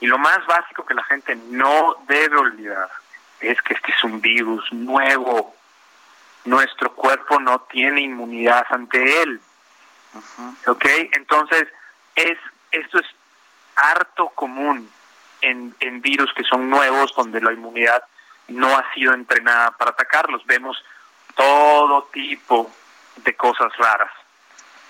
Y 0.00 0.06
lo 0.06 0.18
más 0.18 0.46
básico 0.46 0.86
que 0.86 0.94
la 0.94 1.02
gente 1.04 1.34
no 1.34 1.96
debe 2.06 2.36
olvidar 2.36 2.90
es 3.40 3.60
que 3.62 3.74
este 3.74 3.90
es 3.90 4.04
un 4.04 4.20
virus 4.20 4.72
nuevo. 4.72 5.56
Nuestro 6.44 6.92
cuerpo 6.92 7.40
no 7.40 7.60
tiene 7.62 8.02
inmunidad 8.02 8.66
ante 8.70 9.22
él. 9.22 9.40
¿Ok? 10.66 10.84
Entonces, 11.12 11.66
es, 12.14 12.38
esto 12.70 13.00
es 13.00 13.06
harto 13.74 14.28
común 14.28 14.88
en, 15.44 15.74
en 15.80 16.00
virus 16.00 16.32
que 16.34 16.44
son 16.44 16.68
nuevos, 16.70 17.14
donde 17.14 17.40
la 17.40 17.52
inmunidad 17.52 18.02
no 18.48 18.76
ha 18.76 18.92
sido 18.94 19.14
entrenada 19.14 19.70
para 19.72 19.90
atacarlos. 19.90 20.44
Vemos 20.46 20.82
todo 21.34 22.08
tipo 22.12 22.70
de 23.16 23.36
cosas 23.36 23.76
raras, 23.76 24.10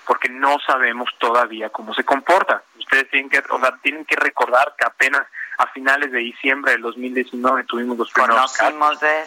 porque 0.05 0.29
no 0.29 0.57
sabemos 0.65 1.09
todavía 1.19 1.69
cómo 1.69 1.93
se 1.93 2.03
comporta. 2.03 2.63
Ustedes 2.77 3.09
tienen 3.09 3.29
que, 3.29 3.39
o 3.49 3.59
sea, 3.59 3.77
tienen 3.81 4.05
que 4.05 4.15
recordar 4.15 4.75
que 4.77 4.85
apenas 4.85 5.27
a 5.57 5.67
finales 5.67 6.11
de 6.11 6.19
diciembre 6.19 6.73
del 6.73 6.81
2019 6.81 7.63
tuvimos 7.63 7.97
los 7.97 8.11
primeros 8.11 8.53
casos. 8.53 8.99
De... 8.99 9.21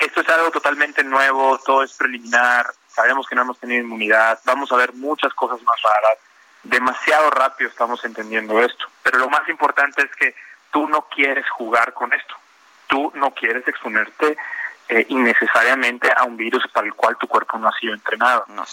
esto 0.00 0.20
es 0.20 0.28
algo 0.28 0.50
totalmente 0.50 1.04
nuevo, 1.04 1.58
todo 1.64 1.82
es 1.82 1.96
preliminar, 1.96 2.66
sabemos 2.88 3.26
que 3.28 3.34
no 3.36 3.42
hemos 3.42 3.58
tenido 3.58 3.82
inmunidad, 3.82 4.40
vamos 4.44 4.72
a 4.72 4.76
ver 4.76 4.92
muchas 4.94 5.32
cosas 5.34 5.62
más 5.62 5.80
raras 5.80 6.18
demasiado 6.62 7.30
rápido 7.30 7.70
estamos 7.70 8.04
entendiendo 8.04 8.60
esto. 8.62 8.86
Pero 9.02 9.18
lo 9.18 9.28
más 9.28 9.48
importante 9.48 10.02
es 10.02 10.14
que 10.16 10.34
tú 10.70 10.88
no 10.88 11.02
quieres 11.08 11.48
jugar 11.50 11.94
con 11.94 12.12
esto. 12.12 12.34
Tú 12.86 13.12
no 13.14 13.32
quieres 13.32 13.66
exponerte 13.68 14.36
eh, 14.88 15.06
innecesariamente 15.08 16.10
a 16.14 16.24
un 16.24 16.36
virus 16.36 16.66
para 16.72 16.86
el 16.86 16.94
cual 16.94 17.16
tu 17.18 17.28
cuerpo 17.28 17.58
no 17.58 17.68
ha 17.68 17.78
sido 17.78 17.94
entrenado. 17.94 18.44
No 18.48 18.64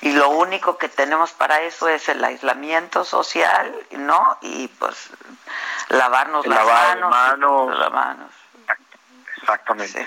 Y 0.00 0.12
lo 0.12 0.30
único 0.30 0.78
que 0.78 0.88
tenemos 0.88 1.32
para 1.32 1.60
eso 1.62 1.88
es 1.88 2.08
el 2.08 2.24
aislamiento 2.24 3.04
social, 3.04 3.72
¿no? 3.92 4.38
Y 4.40 4.68
pues 4.68 5.10
lavarnos 5.88 6.46
las 6.46 6.66
manos, 6.66 7.78
las 7.78 7.92
manos. 7.92 8.30
Exactamente. 9.36 10.06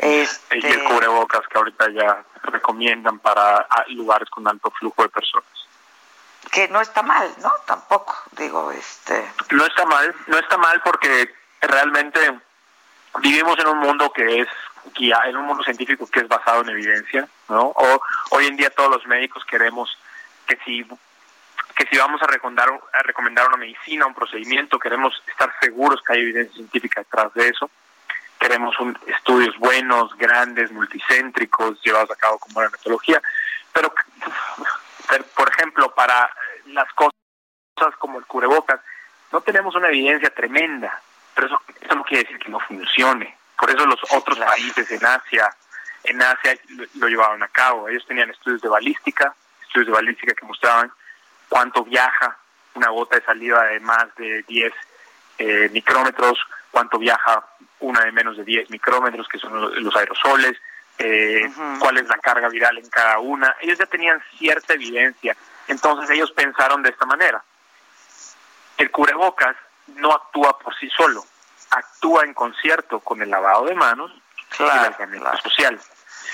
Este... 0.00 0.58
Y 0.58 0.66
el 0.66 0.84
cubrebocas 0.84 1.46
que 1.46 1.58
ahorita 1.58 1.90
ya 1.90 2.24
recomiendan 2.44 3.18
para 3.18 3.66
lugares 3.88 4.30
con 4.30 4.48
alto 4.48 4.70
flujo 4.70 5.02
de 5.02 5.10
personas. 5.10 5.48
Que 6.50 6.68
no 6.68 6.80
está 6.80 7.02
mal, 7.02 7.30
¿no? 7.42 7.52
Tampoco, 7.66 8.16
digo, 8.32 8.72
este... 8.72 9.30
No 9.50 9.66
está 9.66 9.84
mal, 9.84 10.14
no 10.26 10.38
está 10.38 10.56
mal 10.56 10.80
porque 10.82 11.30
realmente 11.60 12.40
vivimos 13.20 13.58
en 13.58 13.68
un 13.68 13.78
mundo 13.78 14.10
que 14.10 14.40
es 14.40 14.48
guía, 14.94 15.20
en 15.26 15.36
un 15.36 15.44
mundo 15.44 15.62
científico 15.64 16.06
que 16.06 16.20
es 16.20 16.28
basado 16.28 16.62
en 16.62 16.70
evidencia, 16.70 17.28
¿no? 17.50 17.64
O 17.66 18.02
hoy 18.30 18.46
en 18.46 18.56
día 18.56 18.70
todos 18.70 18.90
los 18.90 19.06
médicos 19.06 19.44
queremos 19.44 19.98
que 20.46 20.56
si 20.64 20.86
que 21.76 21.86
si 21.86 21.98
vamos 21.98 22.22
a 22.22 22.26
recomendar, 22.26 22.68
a 22.92 23.02
recomendar 23.02 23.46
una 23.48 23.56
medicina, 23.56 24.06
un 24.06 24.14
procedimiento, 24.14 24.78
queremos 24.78 25.22
estar 25.26 25.52
seguros 25.60 26.02
que 26.02 26.14
hay 26.14 26.20
evidencia 26.20 26.54
científica 26.54 27.00
detrás 27.00 27.32
de 27.34 27.48
eso 27.48 27.70
queremos 28.40 28.78
un, 28.80 28.98
estudios 29.06 29.56
buenos, 29.58 30.16
grandes, 30.16 30.72
multicéntricos, 30.72 31.80
llevados 31.82 32.10
a 32.10 32.16
cabo 32.16 32.38
como 32.38 32.62
la 32.62 32.70
metodología, 32.70 33.22
pero, 33.72 33.92
por 35.36 35.48
ejemplo, 35.50 35.94
para 35.94 36.28
las 36.66 36.92
cosas 36.94 37.14
como 37.98 38.18
el 38.18 38.26
cubrebocas, 38.26 38.80
no 39.30 39.40
tenemos 39.42 39.76
una 39.76 39.88
evidencia 39.88 40.30
tremenda, 40.30 41.00
pero 41.34 41.46
eso, 41.46 41.62
eso 41.80 41.94
no 41.94 42.02
quiere 42.02 42.24
decir 42.24 42.38
que 42.38 42.50
no 42.50 42.58
funcione. 42.60 43.36
Por 43.56 43.70
eso 43.70 43.86
los 43.86 44.00
otros 44.12 44.38
países 44.38 44.90
en 44.90 45.04
Asia 45.04 45.54
en 46.04 46.22
Asia 46.22 46.58
lo, 46.94 47.08
llevaban 47.08 47.42
a 47.42 47.48
cabo. 47.48 47.88
Ellos 47.88 48.06
tenían 48.06 48.30
estudios 48.30 48.60
de 48.60 48.68
balística, 48.68 49.34
estudios 49.62 49.88
de 49.88 49.92
balística 49.92 50.34
que 50.34 50.46
mostraban 50.46 50.90
cuánto 51.48 51.84
viaja 51.84 52.36
una 52.74 52.88
gota 52.90 53.16
de 53.16 53.24
salida 53.24 53.64
de 53.64 53.80
más 53.80 54.14
de 54.16 54.44
10 54.44 54.72
eh, 55.38 55.70
micrómetros, 55.72 56.38
cuánto 56.70 56.98
viaja 56.98 57.44
una 57.80 58.04
de 58.04 58.12
menos 58.12 58.36
de 58.36 58.44
10 58.44 58.70
micrómetros, 58.70 59.28
que 59.28 59.38
son 59.38 59.82
los, 59.82 59.96
aerosoles, 59.96 60.56
eh, 60.98 61.50
cuál 61.78 61.98
es 61.98 62.06
la 62.08 62.18
carga 62.18 62.48
viral 62.48 62.78
en 62.78 62.88
cada 62.88 63.18
una. 63.18 63.56
Ellos 63.60 63.78
ya 63.78 63.86
tenían 63.86 64.22
cierta 64.38 64.74
evidencia. 64.74 65.36
Entonces 65.68 66.10
ellos 66.10 66.30
pensaron 66.32 66.82
de 66.82 66.90
esta 66.90 67.06
manera. 67.06 67.42
El 68.76 68.90
cubrebocas 68.90 69.56
no 69.96 70.12
actúa 70.12 70.58
por 70.58 70.74
sí 70.76 70.88
solo, 70.96 71.24
actúa 71.70 72.24
en 72.24 72.34
concierto 72.34 73.00
con 73.00 73.20
el 73.22 73.30
lavado 73.30 73.66
de 73.66 73.74
manos 73.74 74.12
y 74.58 74.62
el 74.62 74.70
aislamiento 74.70 75.36
social. 75.38 75.78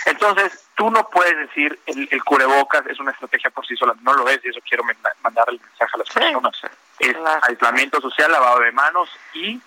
Entonces, 0.04 0.68
tú 0.76 0.90
no 0.90 1.08
puedes 1.08 1.36
decir 1.36 1.78
el, 1.86 2.08
el 2.10 2.22
cubrebocas 2.22 2.86
es 2.86 3.00
una 3.00 3.10
estrategia 3.10 3.50
por 3.50 3.66
sí 3.66 3.76
sola, 3.76 3.94
no 4.02 4.12
lo 4.14 4.28
es, 4.28 4.44
y 4.44 4.48
eso 4.48 4.60
quiero 4.66 4.84
mandar 5.22 5.48
el 5.48 5.60
mensaje 5.60 5.90
a 5.94 5.98
las 5.98 6.08
personas. 6.08 6.60
Es 6.98 7.16
aislamiento 7.42 8.00
social, 8.00 8.30
lavado 8.30 8.60
de 8.60 8.72
manos 8.72 9.10
y 9.34 9.60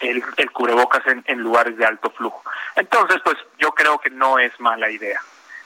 el, 0.00 0.22
el 0.36 0.50
cubrebocas 0.50 1.06
en, 1.06 1.24
en 1.26 1.38
lugares 1.38 1.76
de 1.76 1.86
alto 1.86 2.10
flujo. 2.10 2.42
Entonces, 2.76 3.20
pues 3.24 3.36
yo 3.58 3.72
creo 3.72 3.98
que 3.98 4.10
no 4.10 4.38
es 4.38 4.58
mala 4.60 4.90
idea. 4.90 5.20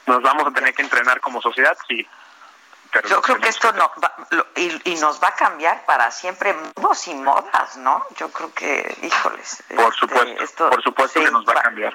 ¿Nos 0.05 0.21
vamos 0.21 0.47
a 0.47 0.51
tener 0.51 0.73
que 0.73 0.83
entrenar 0.83 1.19
como 1.19 1.41
sociedad? 1.41 1.77
Sí, 1.87 2.07
yo 3.09 3.21
creo 3.21 3.39
que 3.39 3.49
esto 3.49 3.73
no 3.73 3.91
y, 4.55 4.95
nos 4.95 5.21
va 5.21 5.27
a 5.29 5.35
cambiar 5.35 5.85
para 5.85 6.09
siempre 6.11 6.55
modos 6.75 7.07
y 7.07 7.13
modas, 7.15 7.77
¿no? 7.77 8.03
Yo 8.17 8.29
creo 8.31 8.53
que, 8.53 8.97
híjoles. 9.01 9.63
Por 9.75 9.93
este, 9.93 9.99
supuesto, 9.99 10.69
por 10.69 10.81
supuesto 10.81 11.19
que 11.19 11.31
nos 11.31 11.45
va 11.45 11.51
a 11.53 11.63
cambiar. 11.63 11.93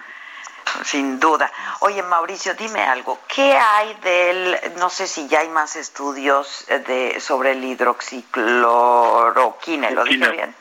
Sin 0.85 1.19
duda. 1.19 1.51
Oye, 1.81 2.03
Mauricio, 2.03 2.53
dime 2.55 2.85
algo. 2.85 3.19
¿Qué 3.27 3.57
hay 3.57 3.95
del, 4.03 4.61
no 4.77 4.91
sé 4.91 5.07
si 5.07 5.27
ya 5.27 5.41
hay 5.41 5.49
más 5.49 5.77
estudios 5.77 6.67
de 6.69 7.19
sobre 7.19 7.53
el 7.53 7.65
hidroxicloroquina, 7.65 9.91
¿lo 9.91 10.05
dije 10.05 10.29
bien? 10.31 10.55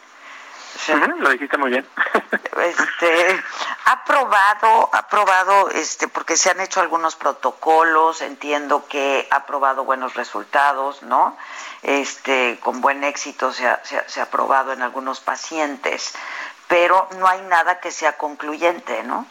Lo 1.19 1.29
dijiste 1.29 1.57
muy 1.57 1.71
bien. 1.71 1.85
este, 2.63 3.43
ha 3.85 4.03
probado, 4.05 4.89
ha 4.93 5.07
probado, 5.07 5.69
este, 5.69 6.07
porque 6.07 6.37
se 6.37 6.49
han 6.49 6.59
hecho 6.59 6.81
algunos 6.81 7.15
protocolos, 7.15 8.21
entiendo 8.21 8.87
que 8.87 9.27
ha 9.31 9.45
probado 9.45 9.83
buenos 9.83 10.15
resultados, 10.15 11.03
¿no? 11.03 11.37
Este, 11.81 12.59
con 12.59 12.81
buen 12.81 13.03
éxito 13.03 13.51
se 13.53 13.67
ha, 13.67 13.81
se, 13.83 14.21
ha, 14.21 14.29
probado 14.29 14.73
en 14.73 14.81
algunos 14.81 15.19
pacientes, 15.19 16.13
pero 16.67 17.07
no 17.17 17.27
hay 17.27 17.41
nada 17.43 17.79
que 17.79 17.91
sea 17.91 18.17
concluyente, 18.17 19.03
¿no? 19.03 19.25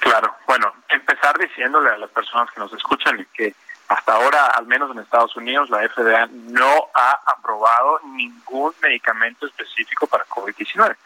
Claro, 0.00 0.34
bueno, 0.46 0.72
empezar 0.88 1.38
diciéndole 1.38 1.90
a 1.90 1.98
las 1.98 2.10
personas 2.10 2.50
que 2.52 2.60
nos 2.60 2.72
escuchan 2.72 3.26
que 3.32 3.54
hasta 3.88 4.14
ahora, 4.14 4.46
al 4.46 4.66
menos 4.66 4.90
en 4.90 5.00
Estados 5.00 5.36
Unidos, 5.36 5.68
la 5.68 5.86
FDA 5.88 6.26
no 6.30 6.88
ha 6.94 7.20
aprobado 7.26 8.00
ningún 8.04 8.72
medicamento 8.80 9.46
específico 9.46 10.06
para 10.06 10.26
COVID-19. 10.26 10.96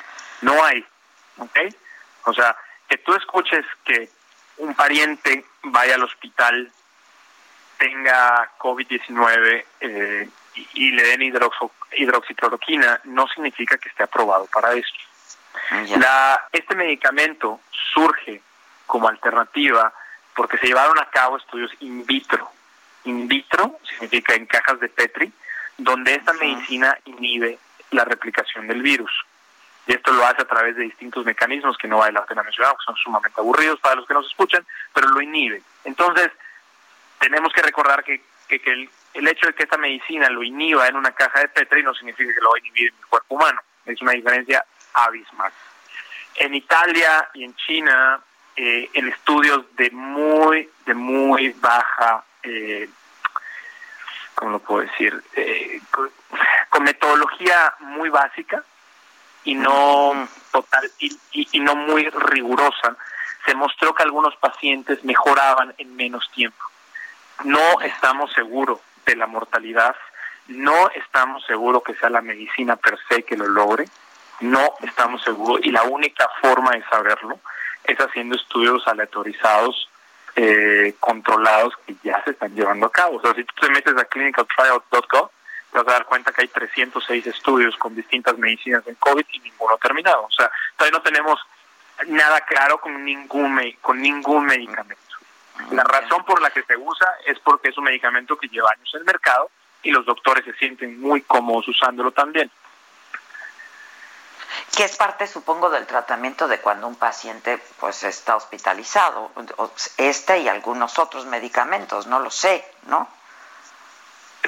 No 0.42 0.64
hay, 0.64 0.84
¿ok? 1.38 1.58
O 2.24 2.32
sea, 2.32 2.56
que 2.88 2.98
tú 2.98 3.14
escuches 3.14 3.64
que 3.84 4.08
un 4.58 4.74
pariente 4.74 5.44
vaya 5.64 5.96
al 5.96 6.04
hospital, 6.04 6.70
tenga 7.78 8.50
COVID-19 8.58 9.64
eh, 9.80 10.28
y, 10.74 10.90
le 10.92 11.02
den 11.02 11.22
hidroxicloroquina, 11.92 13.00
no 13.04 13.26
significa 13.28 13.76
que 13.78 13.88
esté 13.88 14.04
aprobado 14.04 14.46
para 14.46 14.72
esto. 14.72 14.98
La, 15.98 16.48
este 16.52 16.74
medicamento 16.74 17.60
surge 17.92 18.40
como 18.86 19.08
alternativa 19.08 19.92
porque 20.34 20.58
se 20.58 20.66
llevaron 20.66 20.98
a 20.98 21.10
cabo 21.10 21.36
estudios 21.36 21.72
in 21.80 22.06
vitro 22.06 22.50
in 23.06 23.28
vitro, 23.28 23.78
significa 23.88 24.34
en 24.34 24.46
cajas 24.46 24.80
de 24.80 24.88
Petri, 24.88 25.32
donde 25.78 26.14
esta 26.14 26.32
medicina 26.34 26.96
inhibe 27.04 27.58
la 27.90 28.04
replicación 28.04 28.66
del 28.66 28.82
virus. 28.82 29.12
Y 29.86 29.92
esto 29.92 30.12
lo 30.12 30.26
hace 30.26 30.42
a 30.42 30.46
través 30.46 30.76
de 30.76 30.84
distintos 30.84 31.24
mecanismos 31.24 31.78
que 31.78 31.86
no 31.86 31.98
vale 31.98 32.12
la 32.12 32.26
pena 32.26 32.42
mencionar, 32.42 32.72
porque 32.72 32.86
son 32.86 32.96
sumamente 32.96 33.40
aburridos 33.40 33.78
para 33.80 33.94
los 33.94 34.06
que 34.06 34.14
nos 34.14 34.26
escuchan, 34.26 34.66
pero 34.92 35.08
lo 35.08 35.20
inhibe. 35.20 35.62
Entonces, 35.84 36.30
tenemos 37.20 37.52
que 37.52 37.62
recordar 37.62 38.02
que, 38.02 38.22
que, 38.48 38.60
el, 38.64 38.90
el, 39.14 39.28
hecho 39.28 39.46
de 39.46 39.54
que 39.54 39.62
esta 39.62 39.78
medicina 39.78 40.28
lo 40.28 40.42
inhiba 40.42 40.88
en 40.88 40.96
una 40.96 41.12
caja 41.12 41.40
de 41.40 41.48
Petri 41.48 41.82
no 41.82 41.94
significa 41.94 42.32
que 42.34 42.40
lo 42.40 42.50
va 42.50 42.56
a 42.56 42.58
inhibir 42.58 42.90
en 42.90 42.98
el 42.98 43.06
cuerpo 43.06 43.34
humano. 43.36 43.60
Es 43.84 44.02
una 44.02 44.12
diferencia 44.12 44.64
abismal. 44.92 45.52
En 46.34 46.54
Italia 46.54 47.28
y 47.34 47.44
en 47.44 47.54
China, 47.54 48.20
eh, 48.56 48.90
en 48.92 49.08
estudios 49.08 49.64
de 49.76 49.90
muy, 49.90 50.68
de 50.84 50.94
muy 50.94 51.50
baja 51.60 52.24
eh, 52.46 52.88
¿cómo 54.34 54.52
lo 54.52 54.58
puedo 54.60 54.82
decir? 54.82 55.22
Eh, 55.34 55.80
con, 55.90 56.10
metodología 56.82 57.74
muy 57.80 58.10
básica 58.10 58.62
y 59.44 59.54
no 59.54 60.28
total 60.52 60.88
y, 60.98 61.18
y, 61.32 61.60
no 61.60 61.74
muy 61.74 62.08
rigurosa, 62.10 62.96
se 63.44 63.54
mostró 63.54 63.94
que 63.94 64.04
algunos 64.04 64.36
pacientes 64.36 65.02
mejoraban 65.02 65.74
en 65.78 65.96
menos 65.96 66.30
tiempo. 66.32 66.62
No 67.44 67.80
estamos 67.80 68.32
seguros 68.34 68.78
de 69.04 69.16
la 69.16 69.26
mortalidad, 69.26 69.96
no 70.48 70.90
estamos 70.90 71.44
seguros 71.46 71.82
que 71.82 71.94
sea 71.94 72.10
la 72.10 72.20
medicina 72.20 72.76
per 72.76 72.98
se 73.08 73.24
que 73.24 73.36
lo 73.36 73.48
logre, 73.48 73.86
no 74.40 74.74
estamos 74.82 75.22
seguros 75.22 75.60
y 75.64 75.70
la 75.70 75.82
única 75.82 76.28
forma 76.40 76.72
de 76.72 76.84
saberlo 76.84 77.40
es 77.84 77.98
haciendo 77.98 78.36
estudios 78.36 78.86
aleatorizados 78.86 79.88
eh, 80.36 80.94
controlados 81.00 81.74
que 81.86 81.96
ya 82.04 82.22
se 82.24 82.32
están 82.32 82.54
llevando 82.54 82.86
a 82.86 82.92
cabo. 82.92 83.16
O 83.16 83.20
sea, 83.20 83.34
si 83.34 83.42
tú 83.44 83.54
te 83.60 83.70
metes 83.70 83.96
a 83.96 84.04
clinicaltrials.gov, 84.04 85.30
te 85.72 85.78
vas 85.78 85.88
a 85.88 85.92
dar 85.92 86.04
cuenta 86.04 86.30
que 86.32 86.42
hay 86.42 86.48
306 86.48 87.26
estudios 87.26 87.76
con 87.76 87.94
distintas 87.94 88.36
medicinas 88.38 88.86
en 88.86 88.94
COVID 88.96 89.24
y 89.32 89.40
ninguno 89.40 89.76
terminado. 89.78 90.24
O 90.24 90.30
sea, 90.30 90.50
todavía 90.76 90.98
no 90.98 91.02
tenemos 91.02 91.40
nada 92.08 92.40
claro 92.42 92.78
con 92.78 93.04
ningún, 93.04 93.58
con 93.80 94.00
ningún 94.00 94.44
medicamento. 94.44 95.02
La 95.70 95.84
razón 95.84 96.22
por 96.24 96.42
la 96.42 96.50
que 96.50 96.62
se 96.64 96.76
usa 96.76 97.08
es 97.24 97.38
porque 97.40 97.70
es 97.70 97.78
un 97.78 97.84
medicamento 97.84 98.36
que 98.36 98.48
lleva 98.48 98.70
años 98.76 98.90
en 98.94 99.00
el 99.00 99.06
mercado 99.06 99.50
y 99.82 99.90
los 99.90 100.04
doctores 100.04 100.44
se 100.44 100.52
sienten 100.54 101.00
muy 101.00 101.22
cómodos 101.22 101.66
usándolo 101.68 102.10
también 102.10 102.50
que 104.76 104.84
es 104.84 104.94
parte, 104.96 105.26
supongo, 105.26 105.70
del 105.70 105.86
tratamiento 105.86 106.46
de 106.46 106.60
cuando 106.60 106.86
un 106.86 106.96
paciente 106.96 107.58
pues 107.80 108.04
está 108.04 108.36
hospitalizado, 108.36 109.32
este 109.96 110.40
y 110.40 110.48
algunos 110.48 110.98
otros 110.98 111.24
medicamentos, 111.24 112.06
no 112.06 112.20
lo 112.20 112.30
sé, 112.30 112.62
¿no? 112.86 113.08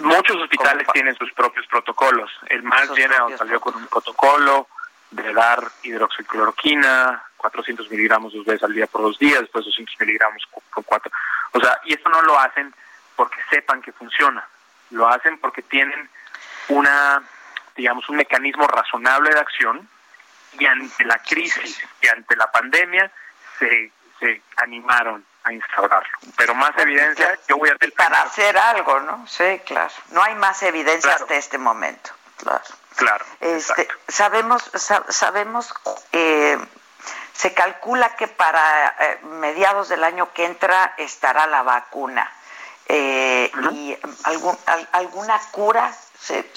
Muchos 0.03 0.37
hospitales 0.37 0.87
tienen 0.93 1.17
sus 1.17 1.33
propios 1.33 1.67
protocolos. 1.67 2.31
El 2.47 2.63
más 2.63 2.93
viene 2.95 3.17
salió 3.39 3.59
con 3.59 3.75
un 3.75 3.87
protocolo 3.87 4.69
de 5.11 5.33
dar 5.33 5.67
hidroxicloroquina, 5.83 7.25
400 7.39 7.91
miligramos 7.91 8.35
dos 8.35 8.45
veces 8.45 8.65
al 8.65 8.75
día 8.75 8.87
por 8.87 9.01
dos 9.01 9.19
días, 9.19 9.41
después 9.41 9.65
200 9.65 9.97
miligramos 9.99 10.43
por 10.75 10.85
cuatro. 10.85 11.11
O 11.53 11.61
sea, 11.61 11.81
y 11.87 11.95
esto 11.95 12.11
no 12.11 12.21
lo 12.21 12.39
hacen 12.39 12.75
porque 13.17 13.39
sepan 13.49 13.81
que 13.81 13.93
funciona, 13.93 14.47
lo 14.91 15.09
hacen 15.09 15.39
porque 15.39 15.63
tienen 15.63 16.11
una, 16.69 17.23
digamos, 17.75 18.07
un 18.11 18.17
mecanismo 18.17 18.67
razonable 18.67 19.31
de 19.31 19.41
acción 19.41 19.89
y 20.53 20.67
ante 20.67 21.05
la 21.05 21.19
crisis 21.19 21.81
y 22.01 22.09
ante 22.09 22.37
la 22.37 22.51
pandemia 22.51 23.11
se, 23.59 23.93
se 24.19 24.43
animaron 24.57 25.25
a 25.45 25.53
instaurarlo. 25.53 26.19
Pero 26.37 26.55
más 26.55 26.77
evidencia, 26.79 27.39
yo 27.49 27.57
voy 27.57 27.71
a 27.71 27.77
tener... 27.77 27.95
Para 27.95 28.23
hacer 28.23 28.57
algo, 28.57 29.01
¿no? 29.01 29.27
Sí, 29.27 29.61
claro. 29.65 29.93
No 30.11 30.23
hay 30.23 30.35
más 30.35 30.63
evidencia 30.63 31.15
hasta 31.15 31.35
este 31.35 31.59
momento. 31.59 32.11
Claro. 32.37 32.65
Claro. 32.97 33.25
Este, 33.41 33.87
sabemos, 34.09 34.71
sabemos, 35.09 35.73
eh, 36.11 36.59
se 37.33 37.55
calcula 37.55 38.17
que 38.17 38.27
para 38.27 38.97
eh, 38.99 39.21
mediados 39.23 39.89
del 39.89 40.03
año 40.03 40.33
que 40.33 40.45
entra 40.45 40.95
estará 40.97 41.47
la 41.47 41.63
vacuna. 41.63 42.29
Eh, 42.87 43.53
y 43.71 43.97
algún, 44.25 44.59
alguna 44.93 45.39
cura, 45.53 45.95
se, 46.19 46.51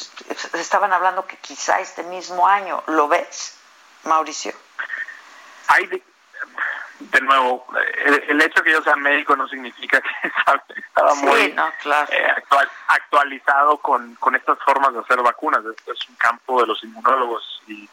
estaban 0.54 0.92
hablando 0.94 1.28
que 1.28 1.38
quizá 1.38 1.80
este 1.80 2.04
mismo 2.04 2.48
año, 2.48 2.82
¿lo 2.88 3.08
ves? 3.08 3.58
Mauricio? 4.06 4.54
Hay 5.68 5.88
de, 5.88 7.22
nuevo, 7.22 7.66
el, 8.28 8.42
hecho 8.42 8.64
que 8.64 8.72
yo 8.72 8.82
sea 8.82 8.96
médico 8.96 9.36
no 9.36 9.48
significa 9.48 10.02
que 10.02 10.28
estaba 10.78 11.16
muy 11.16 11.40
eh, 11.42 11.56
actualizado 12.88 13.78
con, 13.78 14.16
con 14.16 14.36
estas 14.36 14.60
formas 14.60 14.94
de 14.94 15.00
hacer 15.00 15.22
vacunas. 15.22 15.62
es 15.66 16.10
un 16.10 16.16
campo 16.16 16.62
de 16.62 16.68
los 16.68 16.84
inmunólogos 16.84 17.62
y 17.68 17.90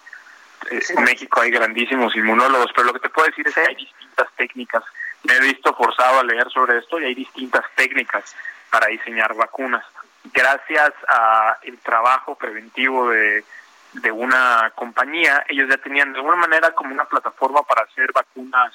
eh, 0.71 0.83
en 0.89 1.05
México 1.05 1.41
hay 1.41 1.51
grandísimos 1.51 2.15
inmunólogos, 2.17 2.71
pero 2.75 2.89
lo 2.89 2.93
que 2.93 3.01
te 3.01 3.11
puedo 3.11 3.29
decir 3.29 3.47
es 3.47 3.55
que 3.55 3.61
hay 3.61 3.75
distintas 3.75 4.29
técnicas. 4.37 4.85
Me 5.25 5.37
he 5.37 5.41
visto 5.41 5.75
forzado 5.75 6.21
a 6.21 6.25
leer 6.25 6.51
sobre 6.51 6.79
esto 6.79 7.01
y 7.01 7.05
hay 7.05 7.15
distintas 7.15 7.65
técnicas 7.75 8.35
para 8.71 8.89
diseñar 8.89 9.35
vacunas. 9.35 9.85
Gracias 10.33 10.93
a 11.09 11.59
el 11.63 11.79
trabajo 11.79 12.35
preventivo 12.35 13.09
de 13.09 13.45
de 13.93 14.13
una 14.13 14.73
compañía, 14.75 15.45
ellos 15.49 15.69
ya 15.69 15.79
tenían 15.79 16.13
de 16.13 16.19
alguna 16.19 16.37
manera 16.37 16.73
como 16.73 16.93
una 16.93 17.05
plataforma 17.05 17.63
para 17.63 17.83
hacer 17.83 18.13
vacunas 18.13 18.75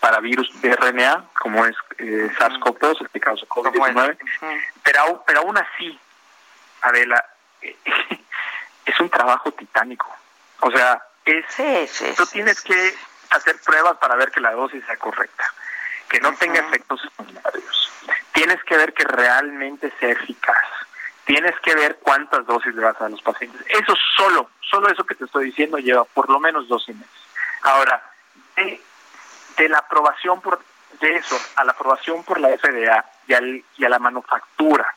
para 0.00 0.20
virus 0.20 0.48
de 0.60 0.74
RNA, 0.74 1.24
como 1.38 1.66
es 1.66 1.76
eh, 1.98 2.30
SARS-CoV-2, 2.38 3.06
este 3.06 3.20
causa 3.20 3.46
COVID-19, 3.46 4.16
pero, 4.82 5.24
pero 5.26 5.40
aún 5.40 5.58
así, 5.58 5.98
Adela, 6.82 7.24
es 8.86 9.00
un 9.00 9.10
trabajo 9.10 9.50
titánico. 9.52 10.06
O 10.60 10.70
sea, 10.70 11.02
es, 11.24 12.16
tú 12.16 12.26
tienes 12.26 12.60
que 12.60 12.94
hacer 13.30 13.56
pruebas 13.64 13.96
para 13.98 14.16
ver 14.16 14.30
que 14.30 14.40
la 14.40 14.52
dosis 14.52 14.84
sea 14.86 14.96
correcta, 14.96 15.44
que 16.08 16.20
no 16.20 16.34
tenga 16.34 16.60
efectos 16.60 17.00
secundarios. 17.02 17.92
Tienes 18.32 18.62
que 18.64 18.76
ver 18.76 18.92
que 18.92 19.04
realmente 19.04 19.92
sea 19.98 20.10
eficaz. 20.10 20.64
Tienes 21.24 21.54
que 21.60 21.74
ver 21.74 21.98
cuántas 22.02 22.46
dosis 22.46 22.74
le 22.74 22.82
vas 22.82 23.00
a 23.00 23.08
los 23.08 23.22
pacientes. 23.22 23.60
Eso 23.68 23.94
solo, 24.16 24.50
solo 24.60 24.88
eso 24.88 25.04
que 25.04 25.14
te 25.14 25.24
estoy 25.24 25.46
diciendo 25.46 25.78
lleva 25.78 26.04
por 26.04 26.28
lo 26.28 26.40
menos 26.40 26.68
12 26.68 26.92
meses. 26.94 27.10
Ahora, 27.62 28.02
de, 28.56 29.68
la 29.68 29.78
aprobación 29.78 30.40
por 30.40 30.60
de 31.00 31.16
eso 31.16 31.38
a 31.56 31.64
la 31.64 31.72
aprobación 31.72 32.24
por 32.24 32.40
la 32.40 32.48
FDA 32.48 33.04
y, 33.28 33.64
y 33.78 33.84
a 33.84 33.88
la 33.88 33.98
manufactura 33.98 34.94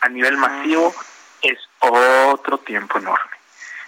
a 0.00 0.08
nivel 0.08 0.36
masivo 0.36 0.94
es 1.42 1.58
otro 1.80 2.58
tiempo 2.58 2.98
enorme. 2.98 3.36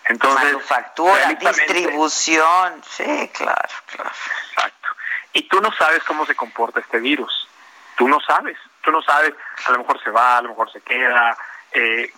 Entonces, 0.06 0.52
manufactura, 0.52 1.28
distribución, 1.34 2.82
sí, 2.88 3.30
claro, 3.34 3.68
claro. 3.86 4.10
Exacto. 4.54 4.88
Y 5.34 5.42
tú 5.48 5.60
no 5.60 5.70
sabes 5.72 6.02
cómo 6.04 6.24
se 6.24 6.34
comporta 6.34 6.80
este 6.80 6.98
virus. 6.98 7.46
Tú 7.96 8.08
no 8.08 8.18
sabes. 8.20 8.56
Tú 8.82 8.90
no 8.90 9.02
sabes, 9.02 9.34
a 9.66 9.72
lo 9.72 9.78
mejor 9.78 10.02
se 10.02 10.10
va, 10.10 10.38
a 10.38 10.42
lo 10.42 10.50
mejor 10.50 10.72
se 10.72 10.80
queda. 10.80 11.36
Eh, 11.72 12.12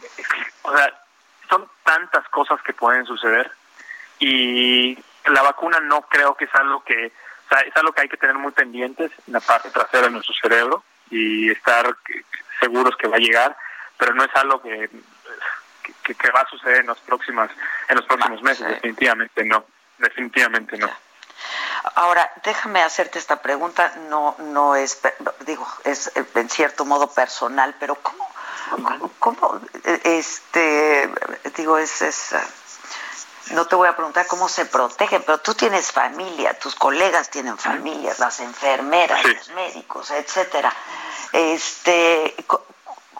o 0.62 0.76
sea, 0.76 1.00
son 1.48 1.68
tantas 1.84 2.28
cosas 2.28 2.60
que 2.62 2.72
pueden 2.72 3.06
suceder. 3.06 3.50
Y 4.18 4.98
la 5.26 5.42
vacuna 5.42 5.80
no 5.80 6.02
creo 6.02 6.34
que 6.34 6.44
es 6.44 6.54
algo 6.54 6.84
que, 6.84 7.06
o 7.06 7.48
sea, 7.48 7.60
es 7.60 7.76
algo 7.76 7.92
que 7.92 8.02
hay 8.02 8.08
que 8.08 8.16
tener 8.16 8.36
muy 8.36 8.52
pendientes 8.52 9.10
en 9.26 9.32
la 9.32 9.40
parte 9.40 9.70
trasera 9.70 10.06
de 10.06 10.12
nuestro 10.12 10.34
cerebro 10.34 10.84
y 11.10 11.50
estar 11.50 11.96
seguros 12.60 12.96
que 12.96 13.08
va 13.08 13.16
a 13.16 13.20
llegar, 13.20 13.56
pero 13.98 14.14
no 14.14 14.24
es 14.24 14.34
algo 14.34 14.62
que 14.62 14.90
que, 16.02 16.30
va 16.30 16.40
a 16.40 16.48
suceder 16.48 16.78
en 16.78 16.86
los 16.86 17.00
próximos 17.00 17.50
en 17.88 17.96
los 17.96 18.06
próximos 18.06 18.42
meses 18.42 18.66
definitivamente 18.66 19.44
no 19.44 19.64
definitivamente 19.98 20.78
no 20.78 20.90
Ahora, 21.94 22.30
déjame 22.44 22.82
hacerte 22.82 23.18
esta 23.18 23.40
pregunta, 23.40 23.94
no 24.10 24.36
no 24.38 24.76
es 24.76 25.00
digo, 25.46 25.66
es 25.84 26.12
en 26.14 26.50
cierto 26.50 26.84
modo 26.84 27.10
personal, 27.10 27.74
pero 27.80 27.94
cómo 27.94 28.29
cómo, 29.18 29.60
este 30.04 31.10
digo 31.56 31.78
es, 31.78 32.02
es 32.02 32.34
no 33.50 33.66
te 33.66 33.74
voy 33.74 33.88
a 33.88 33.96
preguntar 33.96 34.26
cómo 34.26 34.48
se 34.48 34.66
protegen, 34.66 35.22
pero 35.24 35.38
tú 35.38 35.54
tienes 35.54 35.90
familia, 35.90 36.58
tus 36.58 36.74
colegas 36.74 37.30
tienen 37.30 37.58
familias, 37.58 38.18
las 38.18 38.40
enfermeras, 38.40 39.24
los 39.24 39.48
médicos, 39.50 40.10
etcétera. 40.10 40.72
Este, 41.32 42.34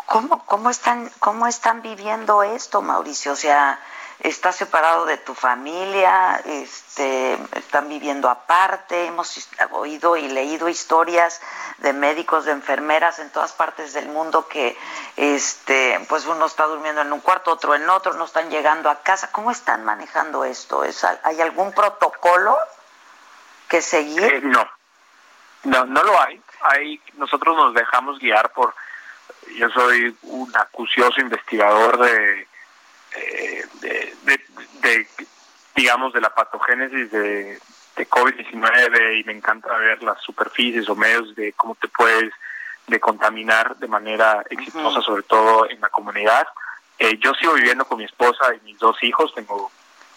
¿Cómo, 0.07 0.45
cómo, 0.47 0.71
están, 0.71 1.11
¿Cómo 1.21 1.47
están 1.47 1.83
viviendo 1.83 2.43
esto, 2.43 2.83
Mauricio? 2.83 3.33
O 3.33 3.37
sea, 3.37 3.81
¿estás 4.21 4.57
separado 4.57 5.07
de 5.07 5.17
tu 5.19 5.35
familia? 5.35 6.41
Este, 6.45 7.39
¿Están 7.53 7.89
viviendo 7.89 8.29
aparte? 8.29 9.07
Hemos 9.07 9.49
oído 9.73 10.17
y 10.17 10.29
leído 10.29 10.69
historias 10.69 11.41
de 11.79 11.93
médicos, 11.93 12.45
de 12.45 12.53
enfermeras 12.53 13.19
en 13.19 13.31
todas 13.31 13.53
partes 13.53 13.93
del 13.93 14.09
mundo 14.09 14.47
que 14.49 14.77
este, 15.17 16.05
pues 16.09 16.27
uno 16.27 16.47
está 16.47 16.67
durmiendo 16.67 17.01
en 17.01 17.13
un 17.13 17.21
cuarto, 17.21 17.53
otro 17.53 17.75
en 17.75 17.89
otro, 17.89 18.15
no 18.15 18.25
están 18.25 18.51
llegando 18.51 18.91
a 18.91 19.03
casa. 19.03 19.31
¿Cómo 19.33 19.51
están 19.51 19.85
manejando 19.85 20.45
esto? 20.45 20.83
¿Hay 21.23 21.41
algún 21.41 21.73
protocolo 21.73 22.57
que 23.69 23.83
seguir? 23.83 24.23
Eh, 24.23 24.41
no. 24.43 24.69
no, 25.65 25.85
no 25.87 26.03
lo 26.03 26.21
hay. 26.21 26.43
hay. 26.63 27.01
Nosotros 27.15 27.57
nos 27.57 27.75
dejamos 27.75 28.19
guiar 28.19 28.51
por 28.53 28.75
yo 29.57 29.69
soy 29.71 30.17
un 30.23 30.51
acucioso 30.57 31.21
investigador 31.21 31.99
eh, 33.17 33.65
de, 33.81 34.15
de, 34.83 35.07
digamos, 35.75 36.13
de 36.13 36.21
la 36.21 36.35
patogénesis 36.35 37.11
de, 37.11 37.59
de 37.97 38.09
COVID-19 38.09 39.21
y 39.21 39.25
me 39.25 39.33
encanta 39.33 39.77
ver 39.77 40.03
las 40.03 40.21
superficies 40.23 40.89
o 40.89 40.95
medios 40.95 41.35
de 41.35 41.53
cómo 41.55 41.75
te 41.75 41.89
puedes 41.89 42.33
de 42.87 43.01
contaminar 43.01 43.77
de 43.77 43.87
manera 43.87 44.45
exitosa, 44.51 45.01
sobre 45.01 45.23
todo 45.23 45.69
en 45.69 45.81
la 45.81 45.89
comunidad. 45.89 46.47
Eh, 46.99 47.19
yo 47.19 47.33
sigo 47.35 47.55
viviendo 47.55 47.85
con 47.85 47.99
mi 47.99 48.05
esposa 48.05 48.55
y 48.55 48.65
mis 48.65 48.79
dos 48.79 49.03
hijos. 49.03 49.33
Tengo 49.35 49.71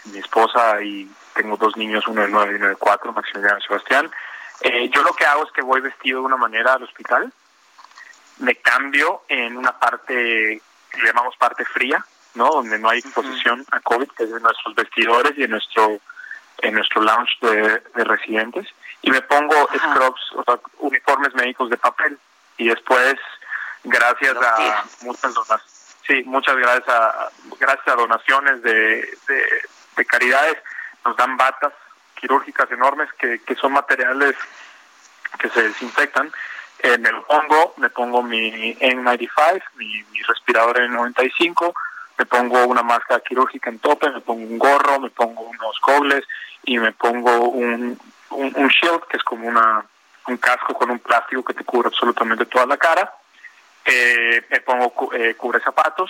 mi 0.05 0.17
esposa 0.17 0.81
y 0.81 1.09
tengo 1.33 1.55
dos 1.57 1.77
niños, 1.77 2.07
uno 2.07 2.21
de 2.21 2.29
nueve 2.29 2.53
y 2.53 2.55
uno 2.55 2.69
de 2.69 2.75
cuatro, 2.75 3.13
Maximiliano 3.13 3.59
y 3.59 3.63
Sebastián. 3.63 4.09
Eh, 4.61 4.89
yo 4.89 5.03
lo 5.03 5.13
que 5.13 5.25
hago 5.25 5.45
es 5.45 5.51
que 5.51 5.61
voy 5.61 5.81
vestido 5.81 6.19
de 6.19 6.25
una 6.25 6.37
manera 6.37 6.73
al 6.73 6.83
hospital 6.83 7.31
me 8.39 8.55
cambio 8.55 9.23
en 9.27 9.57
una 9.57 9.77
parte, 9.77 10.61
llamamos 11.03 11.35
parte 11.37 11.65
fría, 11.65 12.03
¿no? 12.35 12.49
Donde 12.49 12.79
no 12.79 12.89
hay 12.89 12.99
exposición 12.99 13.65
a 13.71 13.79
COVID, 13.79 14.09
que 14.09 14.23
es 14.23 14.31
en 14.31 14.41
nuestros 14.41 14.75
vestidores 14.75 15.33
y 15.37 15.43
en 15.43 15.51
nuestro 15.51 15.99
en 16.59 16.75
nuestro 16.75 17.01
lounge 17.01 17.31
de, 17.41 18.03
residentes. 18.05 18.67
Y 19.01 19.11
me 19.11 19.21
pongo 19.21 19.67
scrubs, 19.75 20.31
o 20.35 20.43
sea, 20.43 20.59
uniformes 20.79 21.33
médicos 21.35 21.69
de 21.69 21.77
papel. 21.77 22.17
Y 22.57 22.69
después 22.69 23.15
gracias 23.83 24.37
a 24.37 24.85
muchas 25.01 25.33
donaciones, 25.33 25.97
sí, 26.07 26.23
muchas 26.25 26.55
gracias 26.55 26.87
a 26.87 27.29
gracias 27.59 27.87
a 27.87 27.95
donaciones 27.95 28.61
de, 28.61 29.17
de, 29.27 30.05
caridades 30.05 30.57
nos 31.03 31.17
dan 31.17 31.35
batas 31.37 31.73
quirúrgicas 32.15 32.71
enormes 32.71 33.11
que, 33.13 33.39
que 33.39 33.55
son 33.55 33.73
materiales 33.73 34.35
que 35.39 35.49
se 35.49 35.63
desinfectan. 35.63 36.31
Eh, 36.79 36.97
me 36.97 37.11
lo 37.11 37.23
pongo, 37.25 37.73
me 37.77 37.89
pongo 37.89 38.21
mi 38.21 38.75
N95, 38.75 39.61
mi, 39.75 40.03
respirador 40.27 40.79
N95, 40.79 41.73
me 42.17 42.25
pongo 42.25 42.65
una 42.65 42.83
máscara 42.83 43.21
quirúrgica 43.21 43.69
en 43.69 43.79
tope, 43.79 44.09
me 44.09 44.21
pongo 44.21 44.41
un 44.41 44.59
gorro, 44.59 44.99
me 44.99 45.09
pongo 45.09 45.41
unos 45.41 45.79
gobles 45.81 46.23
y 46.63 46.77
me 46.77 46.91
pongo 46.91 47.49
un, 47.49 47.99
un, 48.29 48.67
shield, 48.67 49.03
que 49.09 49.17
es 49.17 49.23
como 49.23 49.47
una, 49.47 49.85
un 50.27 50.37
casco 50.37 50.73
con 50.73 50.91
un 50.91 50.99
plástico 50.99 51.43
que 51.43 51.53
te 51.53 51.63
cubre 51.63 51.87
absolutamente 51.87 52.45
toda 52.45 52.65
la 52.65 52.77
cara. 52.77 53.13
Eh, 53.85 54.45
me 54.49 54.61
pongo 54.61 55.13
eh, 55.13 55.35
cubre 55.35 55.59
zapatos, 55.59 56.09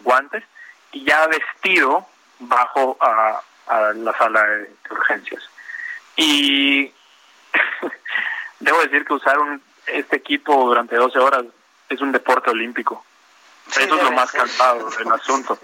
guantes 0.00 0.44
y 0.92 1.04
ya 1.04 1.26
vestido 1.26 2.06
bajo 2.38 2.96
a, 3.00 3.42
a 3.66 3.92
la 3.92 4.16
sala 4.16 4.42
de 4.42 4.70
urgencias. 4.90 5.42
Y 6.16 6.92
debo 8.60 8.82
decir 8.82 9.04
que 9.04 9.12
usar 9.12 9.38
un 9.38 9.62
este 9.86 10.16
equipo 10.16 10.54
durante 10.66 10.96
12 10.96 11.18
horas 11.18 11.44
es 11.88 12.00
un 12.00 12.12
deporte 12.12 12.50
olímpico. 12.50 13.04
Eso 13.78 13.96
es 13.96 14.02
lo 14.02 14.12
más 14.12 14.30
cansado 14.32 14.90
del 14.90 15.12
asunto. 15.12 15.58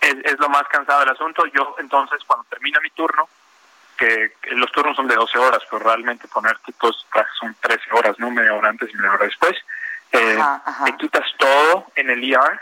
Es, 0.00 0.38
lo 0.38 0.48
más 0.48 0.64
cansado 0.68 1.00
del 1.00 1.10
asunto. 1.10 1.44
Yo 1.46 1.76
entonces 1.78 2.20
cuando 2.26 2.44
termina 2.50 2.80
mi 2.80 2.90
turno, 2.90 3.28
que, 3.96 4.34
los 4.52 4.70
turnos 4.72 4.96
son 4.96 5.06
de 5.06 5.14
12 5.14 5.38
horas, 5.38 5.62
pero 5.70 5.84
realmente 5.84 6.26
poner 6.28 6.58
tipos 6.58 7.06
son 7.38 7.54
13 7.60 7.92
horas, 7.92 8.18
¿no? 8.18 8.30
Media 8.30 8.54
hora 8.54 8.70
antes 8.70 8.90
y 8.92 8.96
media 8.96 9.12
hora 9.12 9.26
después. 9.26 9.54
Eh, 10.10 10.38
Te 10.84 10.96
quitas 10.96 11.26
todo 11.38 11.86
en 11.94 12.10
el 12.10 12.22
ER, 12.22 12.60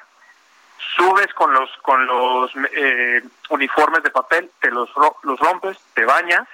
subes 0.97 1.33
con 1.35 1.53
los 1.53 1.71
con 1.83 2.07
los 2.07 2.51
eh, 2.73 3.23
uniformes 3.49 4.03
de 4.03 4.11
papel, 4.11 4.51
te 4.61 4.71
los, 4.71 4.89
los 5.23 5.41
rompes, 5.41 5.79
te 5.95 6.05
bañas, 6.05 6.47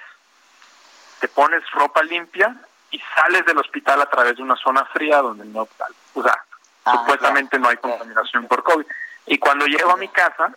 te 1.19 1.27
pones 1.27 1.69
ropa 1.71 2.01
limpia 2.03 2.55
y 2.91 3.01
sales 3.15 3.45
del 3.45 3.57
hospital 3.57 4.01
a 4.01 4.09
través 4.09 4.37
de 4.37 4.43
una 4.43 4.55
zona 4.55 4.85
fría 4.85 5.21
donde 5.21 5.45
no, 5.45 5.67
o 6.13 6.23
sea, 6.23 6.43
ah, 6.87 6.91
supuestamente 6.99 7.59
no 7.59 7.69
hay 7.69 7.77
contaminación 7.77 8.47
por 8.47 8.63
COVID. 8.63 8.85
Y 9.27 9.37
cuando 9.37 9.65
llego 9.65 9.91
a 9.91 9.97
mi 9.97 10.07
casa, 10.07 10.53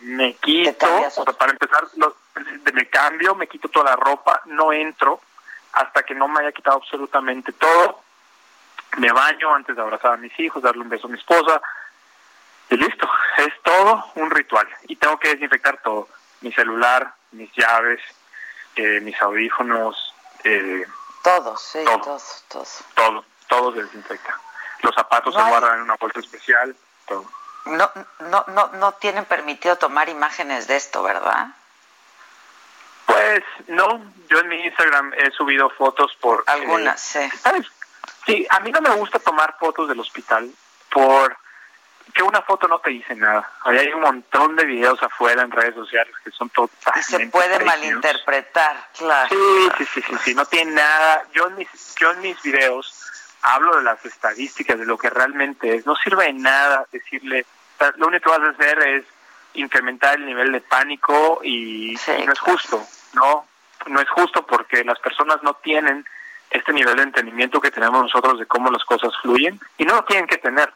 me 0.00 0.34
quito, 0.34 0.86
para 1.38 1.52
empezar, 1.52 1.84
me 2.72 2.88
cambio, 2.88 3.34
me 3.34 3.46
quito 3.46 3.68
toda 3.68 3.90
la 3.90 3.96
ropa, 3.96 4.42
no 4.46 4.72
entro 4.72 5.20
hasta 5.72 6.02
que 6.02 6.14
no 6.14 6.28
me 6.28 6.40
haya 6.40 6.52
quitado 6.52 6.76
absolutamente 6.76 7.52
todo. 7.52 8.02
Me 8.98 9.10
baño 9.10 9.54
antes 9.54 9.74
de 9.74 9.82
abrazar 9.82 10.14
a 10.14 10.16
mis 10.18 10.38
hijos, 10.38 10.62
darle 10.62 10.82
un 10.82 10.88
beso 10.88 11.06
a 11.06 11.10
mi 11.10 11.18
esposa. 11.18 11.60
Y 12.68 12.76
listo, 12.76 13.08
es 13.38 13.52
todo 13.62 14.04
un 14.16 14.30
ritual. 14.30 14.68
Y 14.88 14.96
tengo 14.96 15.18
que 15.18 15.28
desinfectar 15.28 15.80
todo. 15.82 16.08
Mi 16.42 16.52
celular, 16.52 17.14
mis 17.30 17.50
llaves, 17.54 18.00
eh, 18.76 19.00
mis 19.00 19.20
audífonos, 19.22 20.14
eh, 20.44 20.84
todos, 21.22 21.62
sí, 21.62 21.78
todo, 21.84 22.00
todos, 22.48 22.84
Todo, 22.94 23.24
todo 23.48 23.72
se 23.74 23.84
desinfecta. 23.84 24.38
Los 24.82 24.94
zapatos 24.94 25.34
se 25.34 25.42
guardan 25.42 25.76
en 25.76 25.82
una 25.82 25.96
bolsa 25.96 26.20
especial, 26.20 26.76
todo. 27.06 27.24
No, 27.64 27.90
no, 28.20 28.44
no, 28.48 28.68
no 28.74 28.92
tienen 28.94 29.24
permitido 29.24 29.76
tomar 29.76 30.08
imágenes 30.08 30.66
de 30.66 30.76
esto, 30.76 31.02
¿verdad? 31.02 31.48
Pues 33.06 33.42
no, 33.68 34.00
yo 34.28 34.38
en 34.40 34.48
mi 34.48 34.56
Instagram 34.64 35.12
he 35.14 35.30
subido 35.30 35.70
fotos 35.70 36.16
por... 36.20 36.42
Algunas, 36.46 37.00
sí. 37.00 37.20
¿sabes? 37.42 37.66
Sí, 38.26 38.46
a 38.50 38.60
mí 38.60 38.72
no 38.72 38.80
me 38.80 38.90
gusta 38.90 39.18
tomar 39.18 39.56
fotos 39.58 39.88
del 39.88 40.00
hospital 40.00 40.50
por... 40.90 41.36
porque 42.04 42.22
una 42.22 42.42
foto 42.42 42.66
no 42.66 42.78
te 42.80 42.90
dice 42.90 43.14
nada. 43.14 43.48
hay 43.64 43.92
un 43.92 44.00
montón 44.00 44.56
de 44.56 44.64
videos 44.64 45.02
afuera 45.02 45.42
en 45.42 45.50
redes 45.50 45.74
sociales 45.74 46.14
que 46.24 46.30
son 46.30 46.50
totalmente. 46.50 47.02
se 47.02 47.26
puede 47.28 47.64
malinterpretar, 47.64 48.88
claro. 48.96 49.28
Sí, 49.28 49.68
sí, 49.78 49.86
sí, 49.94 50.02
sí, 50.02 50.16
sí, 50.24 50.34
no 50.34 50.44
tiene 50.46 50.72
nada. 50.72 51.24
Yo 51.32 51.46
en 51.46 51.56
mis, 51.56 51.94
yo 51.96 52.10
en 52.12 52.20
mis 52.22 52.42
videos 52.42 53.01
hablo 53.42 53.76
de 53.76 53.82
las 53.82 54.04
estadísticas, 54.04 54.78
de 54.78 54.86
lo 54.86 54.96
que 54.96 55.10
realmente 55.10 55.76
es. 55.76 55.86
No 55.86 55.94
sirve 55.96 56.26
de 56.26 56.32
nada 56.34 56.86
decirle, 56.90 57.44
lo 57.96 58.06
único 58.06 58.30
que 58.30 58.38
vas 58.38 58.48
a 58.48 58.52
hacer 58.52 58.78
es 58.86 59.04
incrementar 59.54 60.14
el 60.14 60.26
nivel 60.26 60.52
de 60.52 60.60
pánico 60.60 61.40
y, 61.42 61.98
no 62.26 62.32
es 62.32 62.38
justo, 62.38 62.84
¿no? 63.14 63.46
No 63.86 64.00
es 64.00 64.08
justo 64.10 64.46
porque 64.46 64.84
las 64.84 64.98
personas 65.00 65.42
no 65.42 65.54
tienen 65.54 66.06
este 66.50 66.72
nivel 66.72 66.96
de 66.96 67.02
entendimiento 67.02 67.60
que 67.60 67.70
tenemos 67.70 68.02
nosotros 68.02 68.38
de 68.38 68.46
cómo 68.46 68.70
las 68.70 68.84
cosas 68.84 69.12
fluyen 69.20 69.58
y 69.76 69.84
no 69.84 69.94
lo 69.94 70.04
tienen 70.04 70.26
que 70.26 70.38
tener. 70.38 70.72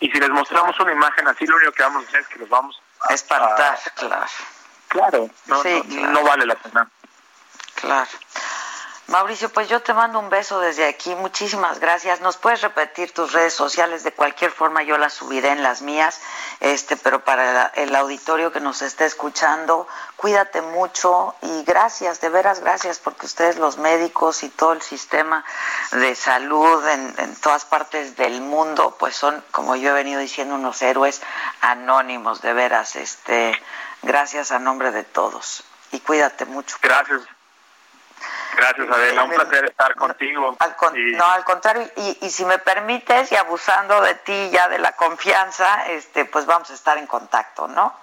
Y 0.00 0.10
si 0.10 0.18
les 0.18 0.30
mostramos 0.30 0.78
una 0.80 0.92
imagen 0.92 1.26
así, 1.28 1.46
lo 1.46 1.56
único 1.56 1.72
que 1.72 1.82
vamos 1.82 2.04
a 2.04 2.08
hacer 2.08 2.20
es 2.20 2.28
que 2.28 2.38
los 2.40 2.48
vamos 2.48 2.80
a 3.08 3.14
espantar, 3.14 3.78
claro. 3.94 4.26
Claro, 4.88 5.30
no, 5.46 5.62
no 6.10 6.22
vale 6.24 6.46
la 6.46 6.54
pena. 6.54 6.88
Claro. 7.74 8.10
Mauricio, 9.08 9.48
pues 9.48 9.70
yo 9.70 9.80
te 9.80 9.94
mando 9.94 10.18
un 10.18 10.28
beso 10.28 10.60
desde 10.60 10.86
aquí. 10.86 11.14
Muchísimas 11.14 11.80
gracias. 11.80 12.20
¿Nos 12.20 12.36
puedes 12.36 12.60
repetir 12.60 13.10
tus 13.12 13.32
redes 13.32 13.54
sociales? 13.54 14.04
De 14.04 14.12
cualquier 14.12 14.50
forma 14.50 14.82
yo 14.82 14.98
las 14.98 15.14
subiré 15.14 15.48
en 15.48 15.62
las 15.62 15.80
mías, 15.80 16.20
este, 16.60 16.94
pero 16.98 17.24
para 17.24 17.68
el 17.68 17.96
auditorio 17.96 18.52
que 18.52 18.60
nos 18.60 18.82
esté 18.82 19.06
escuchando, 19.06 19.88
cuídate 20.16 20.60
mucho 20.60 21.34
y 21.40 21.64
gracias, 21.64 22.20
de 22.20 22.28
veras 22.28 22.60
gracias, 22.60 22.98
porque 22.98 23.24
ustedes 23.24 23.56
los 23.56 23.78
médicos 23.78 24.42
y 24.42 24.50
todo 24.50 24.74
el 24.74 24.82
sistema 24.82 25.42
de 25.92 26.14
salud 26.14 26.86
en, 26.86 27.14
en 27.16 27.34
todas 27.36 27.64
partes 27.64 28.14
del 28.18 28.42
mundo, 28.42 28.94
pues 28.98 29.16
son, 29.16 29.42
como 29.52 29.74
yo 29.74 29.88
he 29.88 29.94
venido 29.94 30.20
diciendo, 30.20 30.54
unos 30.54 30.82
héroes 30.82 31.22
anónimos, 31.62 32.42
de 32.42 32.52
veras. 32.52 32.94
Este, 32.94 33.58
gracias 34.02 34.52
a 34.52 34.58
nombre 34.58 34.90
de 34.90 35.04
todos 35.04 35.64
y 35.92 36.00
cuídate 36.00 36.44
mucho. 36.44 36.76
Gracias. 36.82 37.22
Gracias, 38.56 38.90
Adela. 38.90 39.24
Un 39.24 39.30
placer 39.30 39.64
estar 39.66 39.94
contigo. 39.94 40.56
No, 41.16 41.24
al 41.24 41.44
contrario, 41.44 41.88
y, 41.96 42.30
si 42.30 42.44
me 42.44 42.58
permites, 42.58 43.30
y 43.32 43.36
abusando 43.36 44.00
de 44.00 44.14
ti 44.16 44.50
ya 44.50 44.68
de 44.68 44.78
la 44.78 44.92
confianza, 44.92 45.86
este, 45.88 46.24
pues 46.24 46.46
vamos 46.46 46.70
a 46.70 46.74
estar 46.74 46.98
en 46.98 47.06
contacto, 47.06 47.68
¿no? 47.68 47.94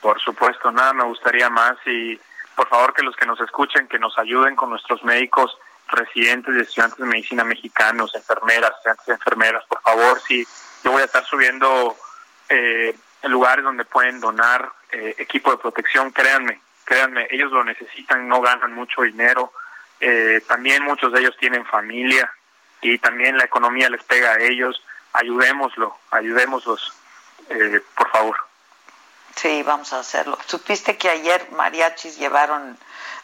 Por 0.00 0.20
supuesto, 0.20 0.70
nada 0.70 0.92
me 0.92 1.04
gustaría 1.04 1.48
más 1.50 1.76
y 1.86 2.20
por 2.54 2.68
favor 2.68 2.92
que 2.92 3.02
los 3.02 3.16
que 3.16 3.26
nos 3.26 3.40
escuchen, 3.40 3.88
que 3.88 3.98
nos 3.98 4.18
ayuden 4.18 4.56
con 4.56 4.70
nuestros 4.70 5.02
médicos 5.04 5.56
residentes 5.88 6.54
y 6.54 6.60
estudiantes 6.60 6.98
de 6.98 7.06
medicina 7.06 7.44
mexicanos, 7.44 8.14
enfermeras, 8.14 8.72
estudiantes 8.76 9.08
enfermeras, 9.08 9.64
por 9.66 9.80
favor, 9.80 10.20
sí, 10.20 10.46
yo 10.84 10.92
voy 10.92 11.02
a 11.02 11.06
estar 11.06 11.24
subiendo 11.24 11.96
eh, 12.48 12.96
lugares 13.22 13.64
donde 13.64 13.84
pueden 13.84 14.20
donar 14.20 14.70
eh, 14.92 15.14
equipo 15.18 15.50
de 15.50 15.58
protección, 15.58 16.10
créanme, 16.10 16.60
créanme, 16.84 17.26
ellos 17.30 17.50
lo 17.52 17.64
necesitan, 17.64 18.28
no 18.28 18.40
ganan 18.40 18.72
mucho 18.72 19.02
dinero, 19.02 19.52
eh, 20.00 20.42
también 20.46 20.84
muchos 20.84 21.12
de 21.12 21.20
ellos 21.20 21.36
tienen 21.38 21.64
familia 21.66 22.32
y 22.80 22.98
también 22.98 23.36
la 23.36 23.44
economía 23.44 23.88
les 23.88 24.02
pega 24.04 24.32
a 24.32 24.38
ellos. 24.38 24.82
Ayudémoslo, 25.12 25.96
ayudémoslos, 26.10 26.92
eh, 27.48 27.82
por 27.96 28.10
favor. 28.10 28.36
Sí, 29.34 29.62
vamos 29.62 29.92
a 29.92 30.00
hacerlo. 30.00 30.38
¿Supiste 30.46 30.96
que 30.96 31.08
ayer 31.08 31.48
mariachis 31.52 32.18
llevaron, 32.18 32.76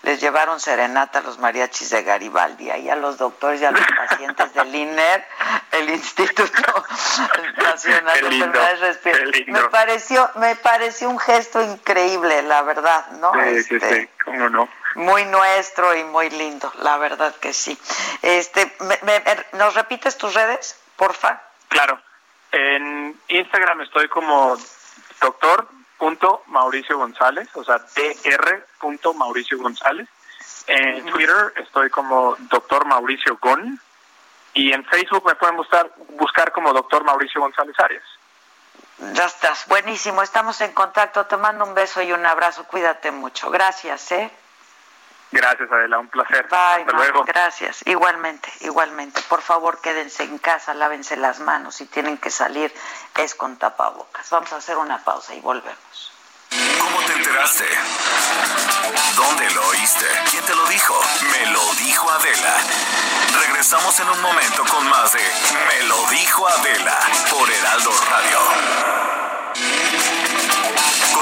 les 0.03 0.21
llevaron 0.21 0.61
serenata 0.61 1.19
a 1.19 1.23
los 1.23 1.39
mariachis 1.39 1.91
de 1.91 2.03
Garibaldi, 2.03 2.71
ahí 2.71 2.89
a 2.89 2.97
los 2.97 3.19
doctores 3.19 3.61
y 3.61 3.65
a 3.65 3.73
los 3.73 3.85
pacientes 3.85 4.55
del 4.55 4.75
INER, 4.75 5.27
el 5.73 5.91
Instituto 5.91 6.85
Nacional 7.57 8.21
de 8.21 8.27
Enfermedades 8.29 8.81
Respiratorias? 8.81 9.49
Me 9.49 9.69
pareció, 9.71 10.31
me 10.37 10.57
pareció 10.57 11.11
un 11.11 11.19
gesto 11.19 11.61
increíble, 11.63 12.43
la 12.43 12.63
verdad, 12.63 13.07
¿no? 13.21 13.33
Sí, 13.35 13.63
sí, 13.63 13.69
sí, 13.69 13.75
este, 13.75 14.09
cómo 14.25 14.49
no 14.49 14.69
muy 14.95 15.25
nuestro 15.25 15.95
y 15.95 16.05
muy 16.05 16.31
lindo, 16.31 16.73
la 16.81 16.97
verdad 16.99 17.35
que 17.37 17.53
sí. 17.53 17.79
Este, 18.23 18.77
¿Nos 19.53 19.75
repites 19.75 20.17
tus 20.17 20.35
redes, 20.35 20.81
porfa? 20.97 21.43
Claro. 21.69 22.01
En 22.53 23.19
Instagram 23.29 23.81
estoy 23.81 24.09
como 24.09 24.57
doctor 25.21 25.69
Mauricio 26.47 26.99
González, 26.99 27.49
o 27.55 27.65
sea, 27.65 27.79
dr. 27.79 29.15
Mauricio 29.15 29.59
González. 29.59 30.09
En 30.67 31.05
Twitter 31.07 31.53
estoy 31.57 31.91
como 31.91 32.37
doctor 32.39 32.85
Mauricio 32.87 33.39
Gon. 33.41 33.81
Y 34.57 34.73
en 34.73 34.85
Facebook 34.85 35.25
me 35.27 35.35
pueden 35.35 35.57
buscar, 35.57 35.91
buscar 36.11 36.53
como 36.53 36.73
doctor 36.73 37.03
Mauricio 37.05 37.41
González 37.41 37.75
Arias. 37.81 38.05
Ya 39.15 39.25
estás, 39.25 39.67
buenísimo, 39.67 40.23
estamos 40.23 40.61
en 40.61 40.73
contacto, 40.73 41.27
te 41.27 41.37
mando 41.37 41.65
un 41.65 41.75
beso 41.75 42.01
y 42.01 42.13
un 42.13 42.25
abrazo, 42.25 42.65
cuídate 42.65 43.11
mucho, 43.11 43.51
gracias, 43.51 44.13
¿eh? 44.13 44.31
Gracias, 45.35 45.69
Adela, 45.73 45.99
un 45.99 46.07
placer. 46.07 46.47
Bye, 46.49 46.85
Hasta 46.85 46.93
luego. 46.93 47.25
Gracias, 47.25 47.83
igualmente, 47.87 48.49
igualmente. 48.61 49.21
Por 49.29 49.43
favor, 49.43 49.81
quédense 49.81 50.23
en 50.23 50.39
casa, 50.39 50.75
lávense 50.75 51.17
las 51.17 51.41
manos. 51.41 51.75
Si 51.75 51.87
tienen 51.87 52.19
que 52.19 52.31
salir, 52.31 52.73
es 53.17 53.35
con 53.35 53.57
tapabocas. 53.57 54.31
Vamos 54.31 54.53
a 54.53 54.57
hacer 54.59 54.77
una 54.77 55.03
pausa 55.03 55.35
y 55.35 55.41
volvemos. 55.41 56.13
¿Cómo 56.79 57.01
te 57.07 57.15
enteraste? 57.15 57.65
¿Dónde 59.17 59.51
lo 59.51 59.67
oíste? 59.67 60.07
¿Quién 60.31 60.45
te 60.45 60.55
lo 60.55 60.67
dijo? 60.67 60.95
Me 61.33 61.51
lo 61.51 61.75
dijo 61.85 62.09
Adela. 62.13 62.57
Regresamos 63.45 63.99
en 63.99 64.11
un 64.11 64.23
momento 64.23 64.65
con 64.71 64.89
más 64.89 65.15
de 65.15 65.19
Me 65.19 65.89
lo 65.89 66.01
dijo 66.11 66.47
Adela 66.47 66.99
por 67.29 67.51
Heraldo 67.51 67.91
Radio. 68.09 69.14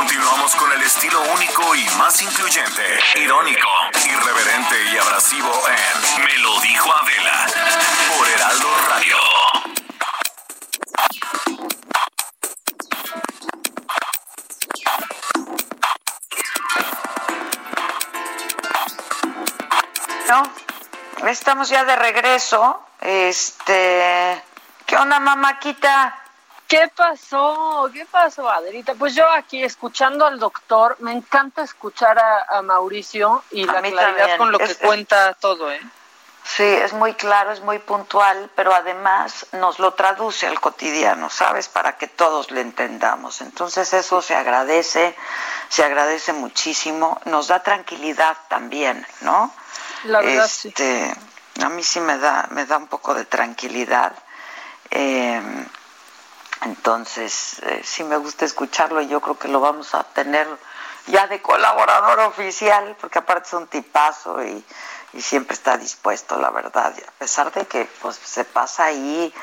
Continuamos 0.02 0.56
con 0.56 0.72
el 0.72 0.82
estilo 0.82 1.22
único 1.32 1.76
y 1.76 1.84
más 1.96 2.20
incluyente, 2.20 2.82
irónico, 3.20 3.68
irreverente 4.04 4.84
y 4.92 4.98
abrasivo 4.98 5.52
en 5.68 6.24
Me 6.24 6.38
lo 6.38 6.60
dijo 6.60 6.92
Adela 6.92 7.46
por 8.18 8.28
Heraldo 8.28 8.68
Radio. 8.88 9.16
No, 20.28 21.28
estamos 21.28 21.68
ya 21.68 21.84
de 21.84 21.94
regreso. 21.94 22.84
Este, 23.00 24.42
¿qué 24.84 24.96
onda, 24.96 25.20
mamáquita? 25.20 26.21
¿Qué 26.72 26.88
pasó? 26.96 27.90
¿Qué 27.92 28.06
pasó, 28.06 28.48
Adelita? 28.48 28.94
Pues 28.94 29.14
yo 29.14 29.28
aquí 29.28 29.62
escuchando 29.62 30.24
al 30.24 30.38
doctor, 30.38 30.96
me 31.00 31.12
encanta 31.12 31.62
escuchar 31.62 32.18
a, 32.18 32.62
Mauricio 32.62 33.44
y 33.50 33.66
la 33.66 33.82
claridad 33.82 34.38
con 34.38 34.50
lo 34.50 34.58
que 34.58 34.74
cuenta 34.76 35.34
todo, 35.34 35.70
¿eh? 35.70 35.82
Sí, 36.44 36.62
es 36.62 36.94
muy 36.94 37.12
claro, 37.12 37.52
es 37.52 37.60
muy 37.60 37.78
puntual, 37.78 38.50
pero 38.54 38.74
además 38.74 39.48
nos 39.52 39.80
lo 39.80 39.92
traduce 39.92 40.46
al 40.46 40.60
cotidiano, 40.60 41.28
¿sabes? 41.28 41.68
Para 41.68 41.98
que 41.98 42.06
todos 42.06 42.50
le 42.50 42.62
entendamos. 42.62 43.42
Entonces 43.42 43.92
eso 43.92 44.22
se 44.22 44.34
agradece, 44.34 45.14
se 45.68 45.84
agradece 45.84 46.32
muchísimo, 46.32 47.20
nos 47.26 47.48
da 47.48 47.62
tranquilidad 47.62 48.34
también, 48.48 49.06
¿no? 49.20 49.52
La 50.04 50.22
verdad, 50.22 50.46
este, 50.46 51.14
A 51.62 51.68
mí 51.68 51.82
sí 51.82 52.00
me 52.00 52.16
da, 52.16 52.48
me 52.50 52.64
da 52.64 52.78
un 52.78 52.86
poco 52.86 53.12
de 53.12 53.26
tranquilidad. 53.26 54.14
Eh, 54.90 55.66
entonces, 56.64 57.60
eh, 57.62 57.82
sí 57.84 58.04
me 58.04 58.16
gusta 58.16 58.44
escucharlo 58.44 59.00
y 59.00 59.08
yo 59.08 59.20
creo 59.20 59.38
que 59.38 59.48
lo 59.48 59.60
vamos 59.60 59.94
a 59.94 60.04
tener 60.04 60.46
ya 61.06 61.26
de 61.26 61.42
colaborador 61.42 62.20
oficial, 62.20 62.96
porque 63.00 63.18
aparte 63.18 63.48
es 63.48 63.52
un 63.54 63.66
tipazo 63.66 64.42
y, 64.44 64.64
siempre 65.20 65.54
está 65.54 65.76
dispuesto, 65.76 66.38
la 66.38 66.48
verdad, 66.48 66.94
a 67.06 67.10
pesar 67.18 67.52
de 67.52 67.66
que 67.66 67.84
pues 68.00 68.16
se 68.16 68.46
pasa 68.46 68.84
ahí 68.84 69.34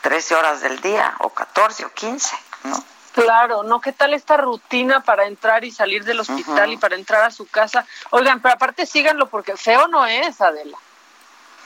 13 0.00 0.34
horas 0.34 0.62
del 0.62 0.80
día, 0.80 1.16
o 1.18 1.28
14 1.28 1.84
o 1.84 1.92
15, 1.92 2.34
¿no? 2.64 2.82
Claro, 3.12 3.62
¿no? 3.62 3.78
¿Qué 3.80 3.92
tal 3.92 4.14
esta 4.14 4.38
rutina 4.38 5.02
para 5.02 5.26
entrar 5.26 5.64
y 5.64 5.70
salir 5.70 6.04
del 6.04 6.20
hospital 6.20 6.72
y 6.72 6.76
para 6.78 6.94
entrar 6.94 7.24
a 7.24 7.30
su 7.30 7.46
casa? 7.46 7.84
Oigan, 8.10 8.40
pero 8.40 8.54
aparte 8.54 8.86
síganlo 8.86 9.28
porque 9.28 9.56
feo 9.56 9.86
no 9.88 10.06
es, 10.06 10.40
Adela. 10.40 10.78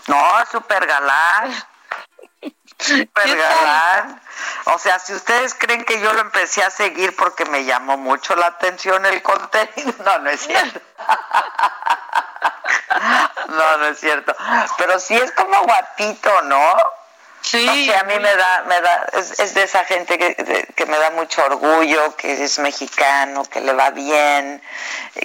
No, 0.09 0.21
súper 0.51 0.87
galán. 0.87 1.53
O 4.65 4.79
sea, 4.79 4.99
si 4.99 5.13
ustedes 5.13 5.55
creen 5.55 5.85
que 5.85 6.01
yo 6.01 6.13
lo 6.13 6.21
empecé 6.21 6.63
a 6.63 6.71
seguir 6.71 7.15
porque 7.17 7.45
me 7.47 7.65
llamó 7.65 7.97
mucho 7.97 8.35
la 8.37 8.47
atención 8.47 9.05
el 9.07 9.23
contenido, 9.23 9.95
no, 10.05 10.19
no 10.21 10.31
es 10.31 10.41
cierto. 10.41 10.81
No, 13.49 13.77
no 13.79 13.87
es 13.87 13.99
cierto. 13.99 14.35
Pero 14.79 14.99
sí 15.01 15.17
es 15.17 15.33
como 15.33 15.63
guapito, 15.63 16.43
¿no? 16.43 16.77
Sí. 17.43 17.93
a 17.93 18.05
mí 18.05 18.19
me 18.19 18.37
da, 18.37 18.65
me 18.69 18.81
da, 18.81 19.07
es, 19.15 19.55
de 19.55 19.65
esa 19.65 19.85
gente 19.85 20.17
que, 20.17 20.35
que, 20.75 20.87
me 20.87 20.97
da 20.99 21.11
mucho 21.11 21.45
orgullo, 21.45 22.17
que 22.17 22.45
es 22.45 22.59
mexicano, 22.61 23.45
que 23.45 23.61
le 23.61 23.73
va 23.73 23.91
bien, 23.91 24.63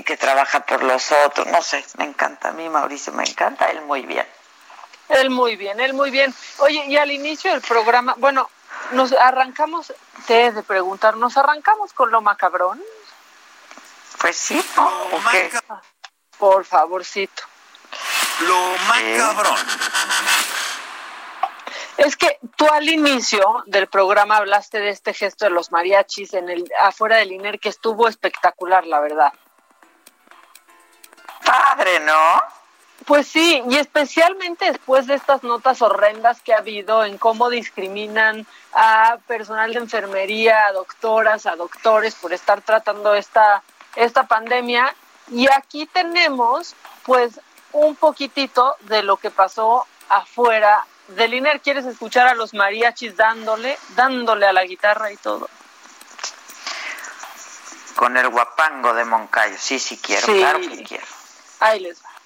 que 0.05 0.17
trabaja 0.17 0.61
por 0.61 0.83
los 0.83 1.11
otros, 1.25 1.47
no 1.47 1.61
sé, 1.61 1.85
me 1.97 2.05
encanta 2.05 2.49
a 2.49 2.51
mí 2.53 2.67
Mauricio, 2.69 3.13
me 3.13 3.23
encanta 3.23 3.69
él 3.69 3.81
muy 3.81 4.01
bien. 4.01 4.25
Él 5.09 5.29
muy 5.29 5.55
bien, 5.55 5.79
él 5.79 5.93
muy 5.93 6.11
bien. 6.11 6.33
Oye, 6.59 6.85
y 6.87 6.97
al 6.97 7.11
inicio 7.11 7.51
del 7.51 7.61
programa, 7.61 8.15
bueno, 8.17 8.49
nos 8.91 9.11
arrancamos, 9.13 9.93
te 10.25 10.51
de 10.51 10.63
preguntar, 10.63 11.17
¿nos 11.17 11.37
arrancamos 11.37 11.93
con 11.93 12.11
lo 12.11 12.21
macabrón? 12.21 12.81
Pues 14.19 14.35
sí, 14.35 14.63
Por 16.37 16.65
favorcito. 16.65 17.43
Lo 18.41 18.75
macabrón. 18.87 19.57
Es 21.97 22.15
que 22.15 22.37
tú 22.55 22.67
al 22.69 22.87
inicio 22.87 23.63
del 23.65 23.87
programa 23.87 24.37
hablaste 24.37 24.79
de 24.79 24.89
este 24.89 25.13
gesto 25.13 25.45
de 25.45 25.51
los 25.51 25.71
mariachis 25.71 26.33
en 26.35 26.47
el 26.49 26.63
afuera 26.79 27.17
del 27.17 27.31
INER 27.31 27.59
que 27.59 27.69
estuvo 27.69 28.07
espectacular, 28.07 28.85
la 28.85 28.99
verdad. 28.99 29.33
Padre, 31.43 31.99
¿no? 32.01 32.41
Pues 33.07 33.27
sí, 33.27 33.63
y 33.69 33.77
especialmente 33.77 34.65
después 34.65 35.07
de 35.07 35.15
estas 35.15 35.41
notas 35.41 35.81
horrendas 35.81 36.41
que 36.41 36.53
ha 36.53 36.57
habido 36.57 37.05
en 37.05 37.17
cómo 37.17 37.49
discriminan 37.49 38.45
a 38.73 39.17
personal 39.27 39.73
de 39.73 39.79
enfermería, 39.79 40.67
a 40.67 40.73
doctoras, 40.73 41.45
a 41.45 41.55
doctores 41.55 42.15
por 42.15 42.33
estar 42.33 42.61
tratando 42.61 43.15
esta, 43.15 43.63
esta 43.95 44.27
pandemia. 44.27 44.93
Y 45.31 45.47
aquí 45.49 45.85
tenemos 45.85 46.75
pues 47.03 47.39
un 47.71 47.95
poquitito 47.95 48.75
de 48.81 49.03
lo 49.03 49.15
que 49.17 49.31
pasó 49.31 49.87
afuera 50.09 50.85
Deliner, 51.07 51.61
¿quieres 51.61 51.85
escuchar 51.85 52.27
a 52.27 52.35
los 52.35 52.53
mariachis 52.53 53.15
dándole, 53.15 53.77
dándole 53.95 54.45
a 54.45 54.51
la 54.51 54.65
guitarra 54.65 55.11
y 55.11 55.17
todo? 55.17 55.49
Con 57.95 58.17
el 58.17 58.27
guapango 58.27 58.93
de 58.93 59.05
Moncayo, 59.05 59.55
sí, 59.57 59.79
sí 59.79 59.97
quiero, 59.97 60.27
claro 60.27 60.59
que 60.59 60.83
quiero. 60.83 61.05
Ahí 61.61 61.79
les 61.79 62.03
va. 62.03 62.16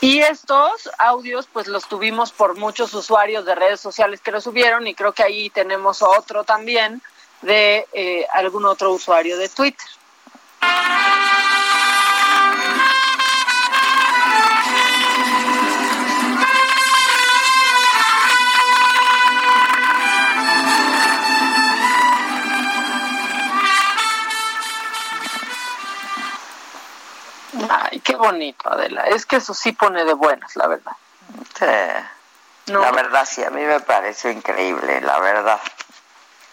Y 0.00 0.20
estos 0.20 0.88
audios, 0.96 1.48
pues 1.52 1.66
los 1.66 1.88
tuvimos 1.88 2.30
por 2.30 2.56
muchos 2.56 2.94
usuarios 2.94 3.44
de 3.44 3.54
redes 3.54 3.80
sociales 3.80 4.20
que 4.20 4.30
los 4.30 4.44
subieron 4.44 4.86
y 4.86 4.94
creo 4.94 5.12
que 5.12 5.24
ahí 5.24 5.50
tenemos 5.50 6.02
otro 6.02 6.44
también 6.44 7.02
de 7.42 7.86
eh, 7.92 8.26
algún 8.32 8.64
otro 8.64 8.92
usuario 8.92 9.36
de 9.36 9.48
Twitter. 9.48 9.86
Qué 28.08 28.16
bonito, 28.16 28.70
Adela. 28.72 29.02
Es 29.02 29.26
que 29.26 29.36
eso 29.36 29.52
sí 29.52 29.72
pone 29.72 30.04
de 30.04 30.14
buenas, 30.14 30.56
la 30.56 30.66
verdad. 30.66 30.92
Sí. 31.58 32.72
La 32.72 32.90
verdad 32.90 33.26
sí, 33.28 33.44
a 33.44 33.50
mí 33.50 33.62
me 33.62 33.80
parece 33.80 34.32
increíble, 34.32 35.00
la 35.00 35.18
verdad. 35.20 35.60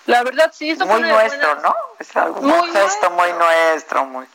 La 0.06 0.24
verdad 0.24 0.52
sí, 0.54 0.70
eso 0.70 0.86
muy 0.86 1.02
nuestro, 1.02 1.56
¿no? 1.56 1.74
Es 2.00 2.16
algo 2.16 2.42
muy 2.42 2.72
gesto 2.72 3.10
muy 3.12 3.32
nuestro, 3.34 4.06
muy. 4.06 4.26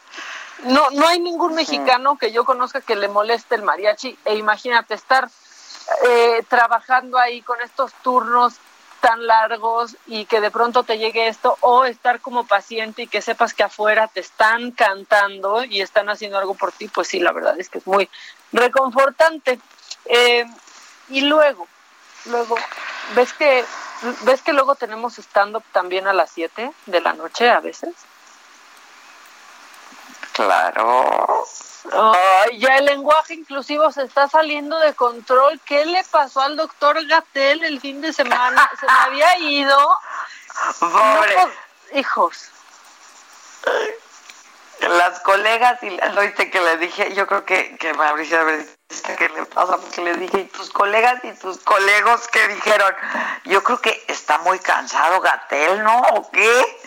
No, 0.65 0.91
no 0.91 1.09
hay 1.09 1.21
ningún 1.21 1.55
mexicano 1.55 2.19
que 2.19 2.33
yo 2.33 2.45
conozca 2.45 2.81
que 2.81 2.97
le 2.97 3.09
moleste 3.09 3.55
el 3.55 3.63
mariachi. 3.63 4.19
E 4.25 4.37
imagínate 4.37 4.95
estar 4.95 5.29
eh, 6.07 6.45
trabajando 6.49 7.19
ahí 7.19 7.41
con 7.43 7.61
estos 7.63 7.93
turnos 8.03 8.55
tan 9.01 9.27
largos 9.27 9.97
y 10.07 10.27
que 10.27 10.41
de 10.41 10.51
pronto 10.51 10.83
te 10.83 10.99
llegue 10.99 11.29
esto 11.29 11.57
o 11.61 11.85
estar 11.85 12.21
como 12.21 12.47
paciente 12.47 13.03
y 13.03 13.07
que 13.07 13.23
sepas 13.23 13.55
que 13.55 13.63
afuera 13.63 14.09
te 14.09 14.21
están 14.21 14.71
cantando 14.71 15.65
y 15.65 15.81
están 15.81 16.09
haciendo 16.09 16.39
algo 16.39 16.55
por 16.55 16.73
ti, 16.73 16.89
pues 16.89 17.09
sí, 17.09 17.19
la 17.19 17.33
verdad 17.33 17.59
es 17.59 17.69
que 17.69 17.79
es 17.79 17.87
muy 17.87 18.09
reconfortante. 18.53 19.61
Eh, 20.05 20.45
y 21.09 21.23
luego, 21.23 21.67
luego, 22.27 22.57
¿ves 23.15 23.33
que, 23.33 23.65
¿ves 24.23 24.43
que 24.43 24.53
luego 24.53 24.75
tenemos 24.75 25.19
stand-up 25.19 25.65
también 25.73 26.07
a 26.07 26.13
las 26.13 26.31
7 26.31 26.71
de 26.87 27.01
la 27.01 27.13
noche 27.15 27.51
a 27.51 27.61
veces? 27.61 27.95
Claro. 30.33 31.45
Ay, 31.93 32.59
ya 32.59 32.77
el 32.77 32.85
lenguaje 32.85 33.35
inclusivo 33.35 33.91
se 33.91 34.03
está 34.03 34.29
saliendo 34.29 34.79
de 34.79 34.95
control. 34.95 35.61
¿Qué 35.65 35.87
le 35.87 36.05
pasó 36.05 36.41
al 36.41 36.57
doctor 36.57 37.05
Gatel 37.07 37.65
el 37.65 37.81
fin 37.81 38.01
de 38.01 38.13
semana? 38.13 38.71
Se 38.79 38.87
me 38.87 38.93
había 38.93 39.39
ido. 39.39 39.99
Pobre. 40.79 41.37
hijos. 41.95 42.51
Las 44.81 45.21
colegas 45.21 45.83
y 45.83 45.99
oíste 46.19 46.51
que 46.51 46.61
le 46.61 46.77
dije, 46.79 47.15
yo 47.15 47.27
creo 47.27 47.45
que, 47.45 47.77
que 47.77 47.93
Mauricio 47.95 48.39
¿qué 49.19 49.29
le 49.29 49.45
pasa? 49.47 49.77
Porque 49.77 50.03
le 50.03 50.15
dije, 50.15 50.41
y 50.41 50.45
tus 50.47 50.71
colegas 50.71 51.23
y 51.23 51.33
tus 51.35 51.59
colegos 51.59 52.29
que 52.29 52.49
dijeron, 52.49 52.95
yo 53.45 53.63
creo 53.63 53.81
que 53.81 54.05
está 54.09 54.39
muy 54.39 54.59
cansado 54.59 55.21
Gatel, 55.21 55.83
¿no? 55.83 55.99
¿O 56.15 56.31
qué? 56.31 56.81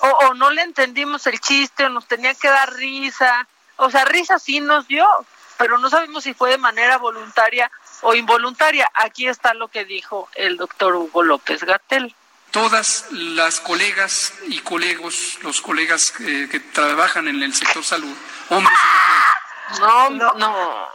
O, 0.00 0.08
o 0.08 0.34
no 0.34 0.50
le 0.50 0.62
entendimos 0.62 1.26
el 1.26 1.40
chiste, 1.40 1.86
o 1.86 1.88
nos 1.88 2.06
tenía 2.06 2.34
que 2.34 2.48
dar 2.48 2.72
risa 2.74 3.46
o 3.76 3.90
sea, 3.90 4.04
risa 4.04 4.38
sí 4.38 4.60
nos 4.60 4.86
dio, 4.88 5.06
pero 5.56 5.78
no 5.78 5.90
sabemos 5.90 6.24
si 6.24 6.34
fue 6.34 6.50
de 6.50 6.58
manera 6.58 6.98
voluntaria 6.98 7.70
o 8.02 8.14
involuntaria. 8.14 8.90
Aquí 8.94 9.28
está 9.28 9.54
lo 9.54 9.68
que 9.68 9.84
dijo 9.84 10.28
el 10.34 10.56
doctor 10.56 10.94
Hugo 10.94 11.22
López 11.22 11.64
Gatel. 11.64 12.14
Todas 12.50 13.06
las 13.10 13.60
colegas 13.60 14.34
y 14.48 14.58
colegos, 14.60 15.38
los 15.42 15.60
colegas 15.62 16.12
que, 16.12 16.60
trabajan 16.74 17.28
en 17.28 17.42
el 17.42 17.54
sector 17.54 17.82
salud, 17.82 18.14
hombres 18.50 18.78
y 18.78 19.78
mujeres. 19.78 19.80
No, 19.80 20.10
no, 20.10 20.32
no. 20.34 20.88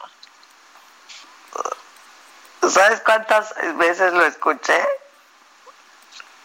¿Sabes 2.70 3.02
cuántas 3.02 3.56
veces 3.78 4.14
lo 4.14 4.26
escuché? 4.26 4.86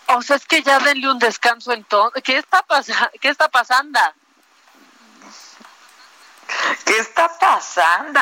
O 0.07 0.23
sea, 0.23 0.37
es 0.37 0.47
que 0.47 0.63
ya 0.63 0.79
denle 0.79 1.11
un 1.11 1.19
descanso 1.19 1.73
entonces. 1.73 2.23
¿Qué 2.23 2.39
está, 2.39 2.65
¿Qué 3.21 3.29
está 3.29 3.49
pasando? 3.49 3.99
¿Qué 6.85 6.99
está 6.99 7.29
pasando? 7.39 8.21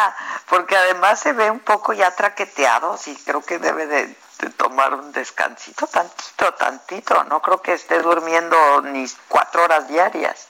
Porque 0.49 0.77
además 0.77 1.21
se 1.21 1.33
ve 1.33 1.51
un 1.51 1.61
poco 1.61 1.93
ya 1.93 2.15
traqueteado, 2.15 2.97
sí, 2.97 3.17
creo 3.25 3.43
que 3.43 3.59
debe 3.59 3.87
de, 3.87 4.17
tomar 4.57 4.95
un 4.95 5.13
descansito, 5.13 5.87
tantito, 5.87 6.55
tantito. 6.55 7.25
No 7.25 7.41
creo 7.43 7.61
que 7.61 7.75
esté 7.75 8.01
durmiendo 8.01 8.83
ni 8.83 9.07
cuatro 9.29 9.65
horas 9.65 9.89
diarias. 9.89 10.49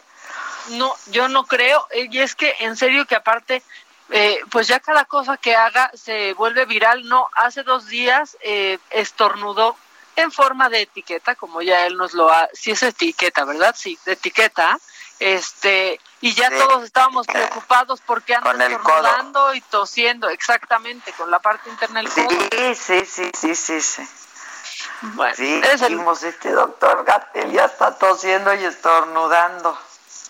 No, 0.69 0.95
yo 1.07 1.29
no 1.29 1.45
creo. 1.45 1.87
Y 1.93 2.19
es 2.19 2.35
que 2.35 2.55
en 2.61 2.77
serio 2.77 3.07
que 3.07 3.17
aparte, 3.17 3.63
eh, 4.11 4.39
pues 4.51 4.69
ya 4.69 4.79
cada 4.81 5.05
cosa 5.05 5.37
que 5.37 5.57
haga 5.57 5.91
se 5.95 6.35
vuelve 6.35 6.67
viral. 6.67 7.09
No, 7.09 7.29
hace 7.35 7.63
dos 7.63 7.87
días 7.87 8.37
eh, 8.43 8.79
estornudó 8.91 9.77
en 10.17 10.31
forma 10.31 10.69
de 10.69 10.83
etiqueta, 10.83 11.35
como 11.35 11.63
ya 11.63 11.87
él 11.87 11.97
nos 11.97 12.13
lo 12.15 12.31
ha, 12.31 12.49
si 12.53 12.73
es 12.73 12.83
etiqueta, 12.83 13.45
¿verdad? 13.45 13.75
Sí, 13.77 13.99
de 14.05 14.13
etiqueta 14.13 14.79
este 15.21 16.01
y 16.23 16.35
ya 16.35 16.51
todos 16.51 16.85
estábamos 16.85 17.27
preocupados 17.27 18.01
porque 18.05 18.35
anda 18.35 18.53
estornudando 18.67 19.55
y 19.55 19.61
tosiendo, 19.61 20.29
exactamente, 20.29 21.13
con 21.13 21.31
la 21.31 21.39
parte 21.39 21.71
interna 21.71 22.01
del 22.01 22.11
codo. 22.11 22.29
Sí, 22.75 22.75
sí, 22.75 23.31
sí, 23.35 23.55
sí, 23.55 23.81
sí, 23.81 24.09
Bueno, 25.03 25.35
sí, 25.35 25.61
dijimos, 25.61 26.23
este 26.23 26.51
doctor 26.51 27.05
Gatel 27.05 27.53
ya 27.53 27.67
está 27.67 27.97
tosiendo 27.97 28.53
y 28.55 28.65
estornudando. 28.65 29.79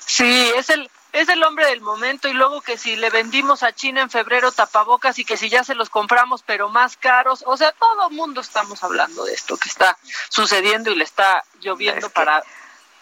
Sí, 0.06 0.52
es 0.56 0.70
el 0.70 0.90
es 1.12 1.28
el 1.28 1.42
hombre 1.42 1.66
del 1.66 1.80
momento 1.80 2.28
y 2.28 2.32
luego 2.32 2.60
que 2.60 2.78
si 2.78 2.96
le 2.96 3.10
vendimos 3.10 3.62
a 3.62 3.72
China 3.72 4.02
en 4.02 4.10
febrero 4.10 4.52
tapabocas 4.52 5.18
y 5.18 5.24
que 5.24 5.36
si 5.36 5.48
ya 5.48 5.64
se 5.64 5.74
los 5.74 5.90
compramos 5.90 6.42
pero 6.42 6.68
más 6.68 6.96
caros, 6.96 7.42
o 7.46 7.56
sea, 7.56 7.72
todo 7.72 8.08
el 8.08 8.14
mundo 8.14 8.40
estamos 8.40 8.82
hablando 8.84 9.24
de 9.24 9.34
esto 9.34 9.56
que 9.56 9.68
está 9.68 9.98
sucediendo 10.28 10.90
y 10.90 10.94
le 10.94 11.04
está 11.04 11.44
lloviendo 11.60 12.10
para 12.10 12.44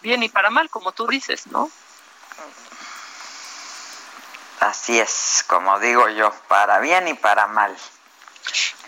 bien 0.01 0.23
y 0.23 0.29
para 0.29 0.49
mal, 0.49 0.69
como 0.69 0.91
tú 0.91 1.07
dices, 1.07 1.47
¿no? 1.47 1.69
Así 4.59 4.99
es, 4.99 5.45
como 5.47 5.79
digo 5.79 6.09
yo, 6.09 6.33
para 6.47 6.79
bien 6.79 7.07
y 7.07 7.13
para 7.13 7.47
mal. 7.47 7.75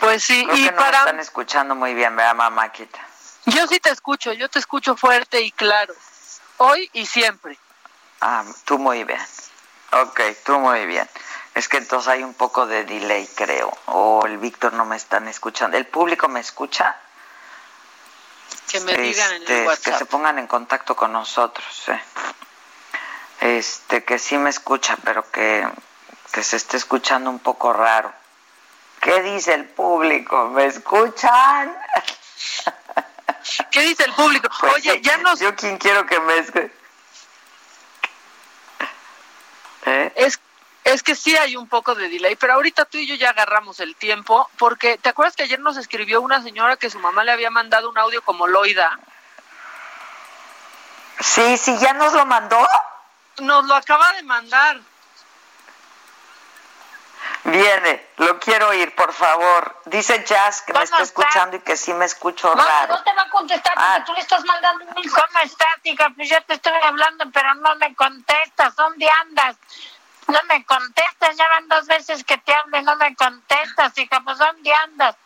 Pues 0.00 0.24
sí, 0.24 0.46
y 0.54 0.64
no 0.64 0.76
para... 0.76 0.90
Me 0.90 0.98
están 0.98 1.20
escuchando 1.20 1.74
muy 1.74 1.94
bien, 1.94 2.14
vea 2.14 2.34
mamáquita. 2.34 2.98
Yo 3.46 3.66
sí 3.66 3.80
te 3.80 3.90
escucho, 3.90 4.32
yo 4.32 4.48
te 4.48 4.58
escucho 4.58 4.96
fuerte 4.96 5.40
y 5.40 5.50
claro, 5.50 5.94
hoy 6.58 6.88
y 6.92 7.06
siempre. 7.06 7.58
Ah, 8.20 8.44
tú 8.64 8.78
muy 8.78 9.04
bien. 9.04 9.20
Ok, 9.92 10.20
tú 10.44 10.58
muy 10.58 10.86
bien. 10.86 11.08
Es 11.54 11.68
que 11.68 11.76
entonces 11.76 12.08
hay 12.08 12.22
un 12.22 12.34
poco 12.34 12.66
de 12.66 12.84
delay, 12.84 13.28
creo. 13.34 13.76
O 13.86 14.24
el 14.26 14.38
Víctor 14.38 14.72
no 14.74 14.84
me 14.84 14.96
están 14.96 15.28
escuchando. 15.28 15.76
¿El 15.76 15.86
público 15.86 16.28
me 16.28 16.40
escucha? 16.40 16.96
Que 18.68 18.80
me 18.80 18.96
digan 18.96 19.30
en 19.32 19.36
el 19.36 19.42
este, 19.42 19.66
WhatsApp. 19.66 19.92
Que 19.92 19.98
se 19.98 20.06
pongan 20.06 20.38
en 20.38 20.46
contacto 20.46 20.96
con 20.96 21.12
nosotros. 21.12 21.88
¿eh? 21.88 22.00
este 23.42 24.04
que 24.04 24.18
sí 24.18 24.38
me 24.38 24.50
escucha, 24.50 24.96
pero 25.04 25.28
que, 25.30 25.68
que 26.32 26.42
se 26.44 26.56
esté 26.56 26.76
escuchando 26.76 27.28
un 27.28 27.40
poco 27.40 27.72
raro. 27.72 28.12
¿Qué 29.00 29.20
dice 29.22 29.54
el 29.54 29.64
público? 29.64 30.48
¿Me 30.50 30.66
escuchan? 30.66 31.76
¿Qué 33.70 33.80
dice 33.80 34.04
el 34.04 34.12
público? 34.12 34.48
Pues 34.60 34.74
Oye, 34.74 35.00
ya 35.00 35.16
nos... 35.18 35.40
Yo 35.40 35.56
quien 35.56 35.76
quiero 35.78 36.06
que 36.06 36.20
me... 36.20 36.34
¿Eh? 39.86 40.12
Es, 40.14 40.38
es 40.84 41.02
que 41.02 41.14
sí 41.14 41.36
hay 41.36 41.56
un 41.56 41.68
poco 41.68 41.94
de 41.94 42.08
delay, 42.08 42.34
pero 42.36 42.54
ahorita 42.54 42.84
tú 42.86 42.98
y 42.98 43.06
yo 43.06 43.14
ya 43.14 43.30
agarramos 43.30 43.78
el 43.80 43.94
tiempo, 43.96 44.50
porque 44.58 44.98
¿te 44.98 45.08
acuerdas 45.10 45.36
que 45.36 45.44
ayer 45.44 45.60
nos 45.60 45.76
escribió 45.76 46.20
una 46.20 46.42
señora 46.42 46.76
que 46.76 46.90
su 46.90 46.98
mamá 46.98 47.22
le 47.24 47.32
había 47.32 47.50
mandado 47.50 47.88
un 47.88 47.98
audio 47.98 48.22
como 48.22 48.46
Loida? 48.46 48.98
Sí, 51.20 51.56
sí, 51.56 51.76
ya 51.78 51.92
nos 51.92 52.12
lo 52.14 52.26
mandó. 52.26 52.66
Nos 53.38 53.64
lo 53.66 53.74
acaba 53.76 54.12
de 54.14 54.22
mandar. 54.24 54.80
Viene, 57.44 58.06
lo 58.18 58.38
quiero 58.38 58.68
oír, 58.68 58.94
por 58.94 59.12
favor. 59.12 59.80
Dice 59.86 60.24
Jazz 60.24 60.62
que 60.62 60.72
me 60.72 60.82
está 60.82 61.02
escuchando 61.02 61.56
y 61.56 61.60
que 61.60 61.76
sí 61.76 61.92
me 61.92 62.04
escucho 62.04 62.54
raro. 62.54 62.94
no 62.94 63.02
te 63.02 63.12
va 63.14 63.22
a 63.22 63.30
contestar 63.30 63.74
porque 63.74 63.88
Ah. 63.88 64.04
tú 64.04 64.12
le 64.14 64.20
estás 64.20 64.44
mandando 64.44 64.84
un 64.84 65.08
¿Cómo 65.08 65.38
estás, 65.42 65.68
hija? 65.82 66.08
Pues 66.14 66.28
ya 66.28 66.40
te 66.42 66.54
estoy 66.54 66.72
hablando, 66.84 67.24
pero 67.32 67.54
no 67.56 67.74
me 67.76 67.94
contestas. 67.96 68.76
¿Dónde 68.76 69.08
andas? 69.22 69.56
No 70.32 70.38
me 70.48 70.64
contestas. 70.64 71.36
Ya 71.36 71.46
van 71.48 71.68
dos 71.68 71.86
veces 71.86 72.24
que 72.24 72.38
te 72.38 72.54
hablo 72.54 72.78
y 72.78 72.82
no 72.82 72.96
me 72.96 73.14
contestas, 73.14 73.96
hija. 73.98 74.20
Pues 74.24 74.38
¿dónde 74.38 74.72
andas? 74.84 75.16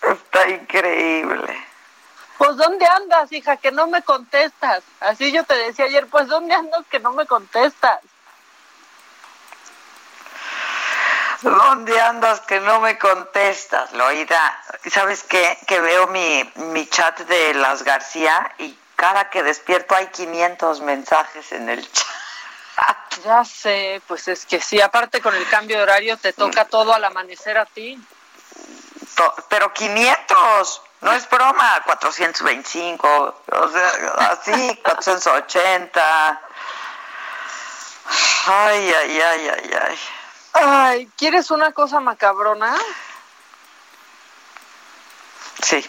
Está 0.00 0.48
increíble. 0.48 1.66
Pues 2.38 2.56
¿dónde 2.56 2.86
andas, 2.86 3.32
hija? 3.32 3.56
Que 3.56 3.72
no 3.72 3.88
me 3.88 4.02
contestas. 4.02 4.84
Así 5.00 5.32
yo 5.32 5.42
te 5.42 5.56
decía 5.56 5.86
ayer, 5.86 6.06
pues 6.06 6.28
¿dónde 6.28 6.54
andas 6.54 6.86
que 6.88 7.00
no 7.00 7.12
me 7.12 7.26
contestas? 7.26 8.00
¿Dónde 11.44 12.00
andas 12.00 12.40
que 12.40 12.58
no 12.60 12.80
me 12.80 12.98
contestas, 12.98 13.92
Loida? 13.92 14.62
¿Sabes 14.90 15.22
qué? 15.24 15.58
Que 15.66 15.78
veo 15.78 16.06
mi, 16.06 16.42
mi 16.56 16.86
chat 16.86 17.20
de 17.20 17.52
las 17.52 17.82
García 17.82 18.50
y 18.56 18.74
cada 18.96 19.28
que 19.28 19.42
despierto 19.42 19.94
hay 19.94 20.06
500 20.06 20.80
mensajes 20.80 21.52
en 21.52 21.68
el 21.68 21.92
chat. 21.92 22.06
Ya 23.22 23.44
sé, 23.44 24.00
pues 24.06 24.26
es 24.28 24.46
que 24.46 24.58
sí, 24.58 24.80
aparte 24.80 25.20
con 25.20 25.34
el 25.34 25.46
cambio 25.48 25.76
de 25.76 25.82
horario 25.82 26.16
te 26.16 26.32
toca 26.32 26.64
todo 26.64 26.94
al 26.94 27.04
amanecer 27.04 27.58
a 27.58 27.66
ti. 27.66 28.02
Pero 29.50 29.70
500, 29.70 30.82
no 31.02 31.12
es 31.12 31.28
broma, 31.28 31.82
425, 31.84 33.42
o 33.52 33.68
sea, 33.68 33.88
así, 34.30 34.80
480. 34.82 36.40
Ay, 38.46 38.94
ay, 38.94 39.20
ay, 39.20 39.48
ay, 39.48 39.70
ay. 39.88 39.98
Ay, 40.54 41.08
¿quieres 41.18 41.50
una 41.50 41.72
cosa 41.72 41.98
macabrona? 41.98 42.76
Sí. 45.60 45.84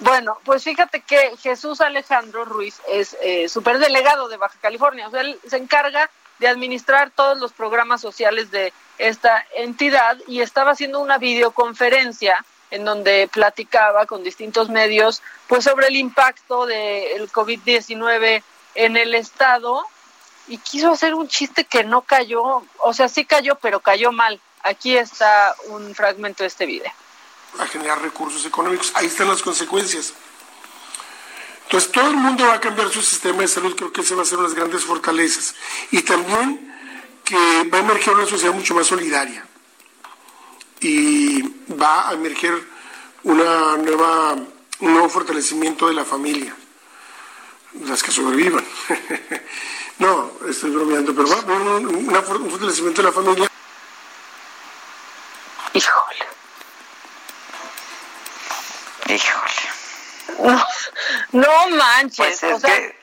Bueno, 0.00 0.38
pues 0.44 0.64
fíjate 0.64 1.00
que 1.02 1.36
Jesús 1.40 1.80
Alejandro 1.80 2.44
Ruiz 2.44 2.80
es 2.88 3.16
eh, 3.22 3.48
superdelegado 3.48 4.28
de 4.28 4.36
Baja 4.36 4.58
California. 4.60 5.06
O 5.06 5.12
sea, 5.12 5.20
él 5.20 5.38
se 5.46 5.58
encarga 5.58 6.10
de 6.40 6.48
administrar 6.48 7.12
todos 7.12 7.38
los 7.38 7.52
programas 7.52 8.00
sociales 8.00 8.50
de 8.50 8.72
esta 8.98 9.46
entidad 9.54 10.18
y 10.26 10.40
estaba 10.40 10.72
haciendo 10.72 10.98
una 10.98 11.18
videoconferencia 11.18 12.44
en 12.72 12.84
donde 12.84 13.28
platicaba 13.32 14.06
con 14.06 14.24
distintos 14.24 14.70
medios 14.70 15.22
pues 15.46 15.62
sobre 15.62 15.86
el 15.86 15.94
impacto 15.94 16.66
del 16.66 17.30
COVID-19 17.30 18.42
en 18.74 18.96
el 18.96 19.14
estado 19.14 19.86
y 20.48 20.58
quiso 20.58 20.90
hacer 20.90 21.14
un 21.14 21.28
chiste 21.28 21.64
que 21.64 21.84
no 21.84 22.02
cayó, 22.02 22.62
o 22.78 22.94
sea, 22.94 23.08
sí 23.08 23.24
cayó, 23.24 23.56
pero 23.56 23.80
cayó 23.80 24.12
mal. 24.12 24.40
Aquí 24.62 24.96
está 24.96 25.54
un 25.68 25.94
fragmento 25.94 26.42
de 26.42 26.48
este 26.48 26.66
video. 26.66 26.92
a 27.58 27.66
generar 27.66 28.00
recursos 28.00 28.44
económicos. 28.46 28.92
Ahí 28.94 29.06
están 29.06 29.28
las 29.28 29.42
consecuencias. 29.42 30.14
Entonces, 31.64 31.90
todo 31.90 32.10
el 32.10 32.16
mundo 32.16 32.46
va 32.46 32.54
a 32.54 32.60
cambiar 32.60 32.90
su 32.90 33.02
sistema 33.02 33.42
de 33.42 33.48
salud, 33.48 33.74
creo 33.76 33.92
que 33.92 34.02
ese 34.02 34.14
va 34.14 34.22
a 34.22 34.24
ser 34.24 34.38
una 34.38 34.48
de 34.48 34.54
las 34.54 34.58
grandes 34.58 34.84
fortalezas. 34.84 35.54
Y 35.90 36.02
también 36.02 36.72
que 37.24 37.68
va 37.68 37.78
a 37.78 37.80
emerger 37.80 38.14
una 38.14 38.26
sociedad 38.26 38.54
mucho 38.54 38.74
más 38.74 38.86
solidaria. 38.86 39.46
Y 40.80 41.42
va 41.72 42.08
a 42.08 42.12
emerger 42.12 42.52
una 43.22 43.76
nueva, 43.76 44.34
un 44.34 44.92
nuevo 44.92 45.08
fortalecimiento 45.08 45.88
de 45.88 45.94
la 45.94 46.04
familia, 46.04 46.54
las 47.84 48.02
que 48.02 48.10
sobrevivan. 48.10 48.64
no, 50.02 50.32
estoy 50.48 50.70
bromeando, 50.70 51.14
pero 51.14 51.28
va 51.28 51.36
a 51.36 51.38
haber 51.40 51.56
un, 51.60 52.08
una 52.08 52.22
for- 52.22 52.40
un 52.40 52.50
fortalecimiento 52.50 53.02
de 53.02 53.08
la 53.08 53.14
familia. 53.14 53.48
Híjole. 55.74 56.26
Híjole. 59.08 59.62
No, 60.38 60.66
no 61.32 61.76
manches. 61.76 62.16
Pues 62.16 62.42
es 62.42 62.54
o 62.56 62.60
sea, 62.60 62.70
que 62.76 62.96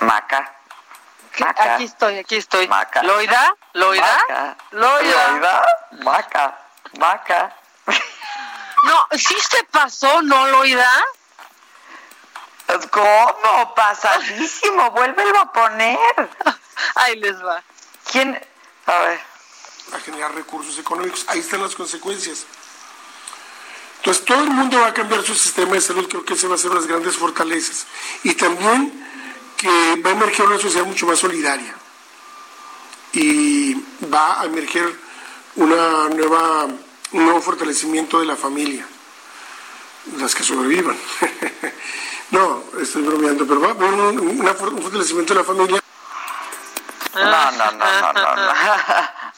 Maca. 0.00 0.54
Maca. 1.38 1.74
aquí 1.74 1.84
estoy, 1.84 2.18
aquí 2.18 2.36
estoy. 2.36 2.68
Maca. 2.68 3.02
¿Loida? 3.02 3.54
¿Loida? 3.74 4.02
Maca. 4.28 4.56
¿Loida? 4.72 5.28
Loida. 5.32 5.64
Maca. 6.04 6.58
Maca. 6.98 7.56
No, 8.84 9.06
sí 9.18 9.34
se 9.50 9.64
pasó, 9.64 10.22
¿no, 10.22 10.46
Loida? 10.48 11.04
¿Cómo? 12.90 13.74
Pasadísimo. 13.74 14.90
Vuélvelo 14.90 15.38
a 15.40 15.52
poner. 15.52 15.98
Ahí 16.94 17.16
les 17.16 17.42
va. 17.42 17.62
¿Quién? 18.10 18.38
A 18.86 18.98
ver. 18.98 19.20
a 19.92 20.00
generar 20.00 20.34
recursos 20.34 20.78
económicos. 20.78 21.24
Ahí 21.28 21.40
están 21.40 21.62
las 21.62 21.74
consecuencias. 21.74 22.46
Entonces, 23.98 24.24
todo 24.24 24.42
el 24.44 24.50
mundo 24.50 24.80
va 24.80 24.88
a 24.88 24.94
cambiar 24.94 25.22
su 25.24 25.34
sistema 25.34 25.72
de 25.72 25.80
salud, 25.80 26.08
creo 26.08 26.24
que 26.24 26.34
ese 26.34 26.46
va 26.46 26.54
a 26.54 26.58
ser 26.58 26.70
una 26.70 26.80
de 26.80 26.86
las 26.86 26.90
grandes 26.90 27.16
fortalezas. 27.16 27.86
Y 28.22 28.34
también 28.34 29.06
que 29.56 30.00
va 30.00 30.10
a 30.10 30.12
emerger 30.12 30.46
una 30.46 30.58
sociedad 30.58 30.86
mucho 30.86 31.06
más 31.06 31.18
solidaria. 31.18 31.74
Y 33.12 33.74
va 34.04 34.40
a 34.40 34.44
emerger 34.44 34.94
una 35.56 36.08
nueva, 36.10 36.68
un 37.12 37.24
nuevo 37.24 37.40
fortalecimiento 37.40 38.20
de 38.20 38.26
la 38.26 38.36
familia, 38.36 38.86
las 40.16 40.34
que 40.34 40.42
sobrevivan. 40.42 40.98
no, 42.30 42.62
estoy 42.80 43.02
bromeando, 43.02 43.46
pero 43.46 43.60
va 43.60 43.68
a 43.68 43.70
haber 43.70 43.92
un, 43.92 44.40
una 44.40 44.54
for- 44.54 44.74
un 44.74 44.82
fortalecimiento 44.82 45.34
de 45.34 45.40
la 45.40 45.46
familia. 45.46 45.80
No, 47.14 47.50
no, 47.52 47.72
no, 47.72 47.72
no, 47.72 48.12
no. 48.12 48.36
no. 48.36 48.52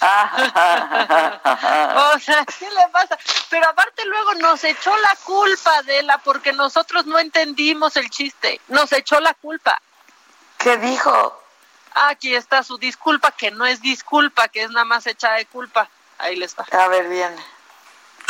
o 2.14 2.18
sea, 2.18 2.44
¿qué 2.58 2.70
le 2.70 2.88
pasa? 2.92 3.18
Pero 3.48 3.68
aparte 3.68 4.04
luego 4.04 4.34
nos 4.34 4.62
echó 4.64 4.94
la 4.96 5.16
culpa 5.24 5.82
de 5.82 6.02
la 6.02 6.18
porque 6.18 6.52
nosotros 6.52 7.06
no 7.06 7.18
entendimos 7.18 7.96
el 7.96 8.10
chiste. 8.10 8.60
Nos 8.68 8.92
echó 8.92 9.20
la 9.20 9.34
culpa. 9.34 9.80
¿Qué 10.58 10.76
dijo? 10.78 11.36
Aquí 11.94 12.34
está 12.34 12.62
su 12.62 12.78
disculpa, 12.78 13.32
que 13.32 13.50
no 13.50 13.66
es 13.66 13.80
disculpa, 13.80 14.48
que 14.48 14.62
es 14.62 14.70
nada 14.70 14.84
más 14.84 15.06
hecha 15.06 15.32
de 15.32 15.46
culpa. 15.46 15.88
Ahí 16.18 16.36
les 16.36 16.54
va. 16.56 16.64
A 16.78 16.88
ver, 16.88 17.08
bien. 17.08 17.34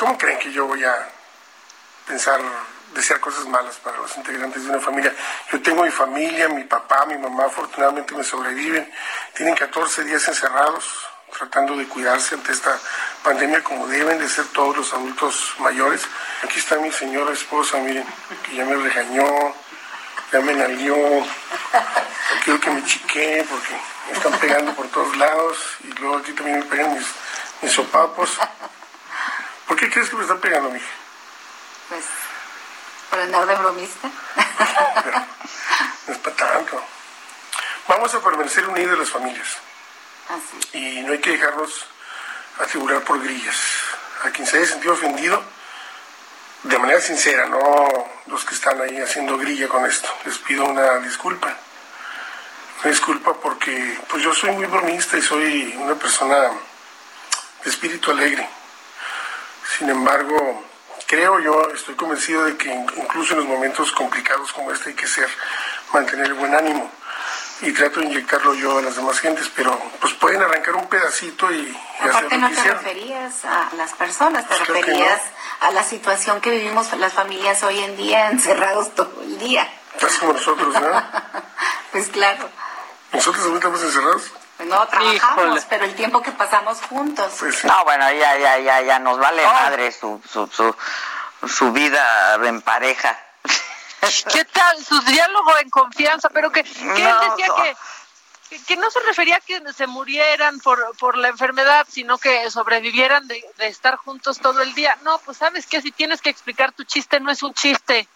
¿Cómo 0.01 0.17
creen 0.17 0.39
que 0.39 0.51
yo 0.51 0.67
voy 0.67 0.83
a 0.83 1.09
pensar, 2.07 2.41
desear 2.95 3.21
cosas 3.21 3.45
malas 3.45 3.77
para 3.77 3.99
los 3.99 4.17
integrantes 4.17 4.65
de 4.65 4.71
una 4.71 4.81
familia? 4.81 5.15
Yo 5.53 5.61
tengo 5.61 5.85
mi 5.85 5.91
familia, 5.91 6.49
mi 6.49 6.65
papá, 6.65 7.05
mi 7.05 7.19
mamá, 7.19 7.45
afortunadamente 7.45 8.15
me 8.15 8.25
sobreviven. 8.25 8.91
Tienen 9.35 9.55
14 9.55 10.05
días 10.05 10.27
encerrados, 10.27 10.87
tratando 11.37 11.77
de 11.77 11.87
cuidarse 11.87 12.35
ante 12.35 12.51
esta 12.51 12.81
pandemia 13.23 13.63
como 13.63 13.87
deben 13.89 14.19
de 14.19 14.27
ser 14.27 14.47
todos 14.47 14.75
los 14.75 14.93
adultos 14.95 15.53
mayores. 15.59 16.01
Aquí 16.45 16.61
está 16.61 16.77
mi 16.77 16.91
señora 16.91 17.35
esposa, 17.35 17.77
miren, 17.77 18.07
que 18.43 18.57
ya 18.57 18.65
me 18.65 18.77
regañó, 18.77 19.55
ya 20.33 20.41
me 20.41 20.55
nalguió, 20.55 20.97
quiero 22.43 22.59
que 22.59 22.71
me 22.71 22.83
chiquee 22.85 23.45
porque 23.51 23.79
me 24.07 24.17
están 24.17 24.33
pegando 24.41 24.73
por 24.73 24.89
todos 24.89 25.15
lados 25.19 25.59
y 25.85 25.89
luego 26.01 26.17
aquí 26.17 26.33
también 26.33 26.61
me 26.61 26.65
pegan 26.65 26.99
mis 27.61 27.71
sopapos. 27.71 28.39
¿Por 29.71 29.79
qué 29.79 29.89
crees 29.89 30.11
que 30.11 30.17
me 30.17 30.23
están 30.23 30.41
pegando, 30.41 30.69
mija? 30.69 30.85
Pues, 31.89 32.05
por 33.09 33.21
andar 33.21 33.47
de 33.47 33.55
bromista. 33.55 34.11
No 36.09 36.13
es 36.13 36.19
para 36.19 36.35
tanto. 36.35 36.83
Vamos 37.87 38.13
a 38.13 38.21
permanecer 38.21 38.67
unidas 38.67 38.99
las 38.99 39.11
familias 39.11 39.47
Así. 40.29 40.77
y 40.77 41.03
no 41.03 41.13
hay 41.13 41.21
que 41.21 41.31
dejarnos 41.31 41.87
atribular 42.59 43.03
por 43.03 43.23
grillas. 43.23 43.57
A 44.25 44.31
quien 44.31 44.45
se 44.45 44.57
haya 44.57 44.67
sentido 44.67 44.95
ofendido, 44.95 45.41
de 46.65 46.79
manera 46.81 47.01
sincera, 47.01 47.47
no 47.47 48.09
los 48.27 48.45
que 48.45 48.57
están 48.57 48.81
ahí 48.81 49.01
haciendo 49.01 49.39
grilla 49.39 49.69
con 49.69 49.87
esto. 49.87 50.09
Les 50.25 50.37
pido 50.39 50.65
una 50.65 50.97
disculpa. 50.99 51.57
Una 52.81 52.91
disculpa 52.91 53.35
porque 53.35 54.01
pues 54.09 54.21
yo 54.21 54.35
soy 54.35 54.51
muy 54.51 54.67
bromista 54.67 55.17
y 55.17 55.23
soy 55.23 55.77
una 55.79 55.95
persona 55.95 56.51
de 57.63 57.71
espíritu 57.71 58.11
alegre. 58.11 58.60
Sin 59.81 59.89
embargo, 59.89 60.63
creo 61.07 61.39
yo, 61.41 61.71
estoy 61.75 61.95
convencido 61.95 62.45
de 62.45 62.55
que 62.59 62.69
in- 62.71 62.87
incluso 62.99 63.33
en 63.33 63.39
los 63.41 63.49
momentos 63.49 63.91
complicados 63.93 64.53
como 64.53 64.71
este 64.73 64.91
hay 64.91 64.95
que 64.95 65.07
ser, 65.07 65.27
mantener 65.95 66.27
el 66.27 66.35
buen 66.35 66.55
ánimo. 66.55 66.91
y 67.63 67.73
trato 67.73 68.01
de 68.01 68.07
inyectarlo 68.07 68.53
yo 68.55 68.77
a 68.79 68.83
las 68.83 68.97
demás 68.97 69.19
gentes, 69.21 69.51
pero 69.57 69.79
pues 70.01 70.13
pueden 70.15 70.43
arrancar 70.43 70.77
un 70.77 70.87
pedacito 70.87 71.51
y, 71.51 71.57
y 71.61 71.77
Aparte 72.09 72.27
hacer 72.27 72.39
no 72.41 72.51
te 72.51 72.63
referías 72.75 73.45
a 73.47 73.71
las 73.77 73.93
personas, 73.95 74.47
te 74.49 74.55
Pues 74.57 74.69
referías 74.69 75.23
a 75.61 75.71
la 75.71 75.83
situación 75.83 76.43
que 76.43 76.51
vivimos 76.51 76.93
las 76.99 77.15
familias 77.15 77.63
hoy 77.63 77.79
en 77.81 77.97
día, 77.97 78.29
encerrados 78.31 78.95
todo 78.95 79.23
el 79.23 79.39
día. 79.39 79.67
Casi 79.99 80.19
como 80.21 80.35
nosotros, 80.35 80.75
¿no? 80.75 80.81
Pues 81.93 82.09
claro, 82.09 82.49
Nosotros 83.13 83.43
ahorita 83.47 83.57
estamos 83.69 83.83
encerrados. 83.83 84.31
Pues 84.61 84.69
no 84.69 84.87
trabajamos, 84.89 85.45
Híjole. 85.47 85.63
pero 85.71 85.85
el 85.87 85.95
tiempo 85.95 86.21
que 86.21 86.33
pasamos 86.33 86.79
juntos. 86.83 87.33
Pues 87.39 87.65
No, 87.65 87.83
bueno, 87.85 88.11
ya, 88.13 88.37
ya, 88.37 88.59
ya, 88.59 88.81
ya 88.83 88.99
nos 88.99 89.19
vale 89.19 89.43
madre 89.47 89.91
su, 89.91 90.21
su, 90.31 90.47
su, 90.49 90.77
su 91.49 91.73
vida 91.73 92.35
en 92.45 92.61
pareja. 92.61 93.19
¿Qué 94.31 94.45
tal? 94.45 94.85
Su 94.85 95.01
diálogo 95.03 95.57
en 95.59 95.71
confianza, 95.71 96.29
pero 96.29 96.53
que, 96.53 96.63
que 96.63 96.79
él 96.81 97.05
No, 97.05 97.31
decía 97.31 97.47
no. 97.47 97.57
que, 97.57 97.75
que- 98.51 98.65
que 98.65 98.77
no 98.77 98.91
se 98.91 98.99
refería 99.01 99.37
a 99.37 99.41
que 99.41 99.63
se 99.73 99.87
murieran 99.87 100.59
por, 100.61 100.95
por 100.99 101.17
la 101.17 101.29
enfermedad, 101.29 101.87
sino 101.89 102.19
que 102.19 102.51
sobrevivieran 102.51 103.27
de, 103.29 103.43
de 103.57 103.67
estar 103.69 103.97
juntos 103.97 104.41
todo 104.41 104.61
el 104.61 104.75
día. 104.75 104.99
No, 105.05 105.19
pues 105.21 105.39
sabes 105.39 105.67
que 105.67 105.81
si 105.81 105.91
tienes 105.93 106.21
que 106.21 106.29
explicar 106.31 106.73
tu 106.73 106.83
chiste, 106.85 107.19
no 107.21 107.31
es 107.31 107.43
un 107.45 107.55
chiste. 107.55 108.07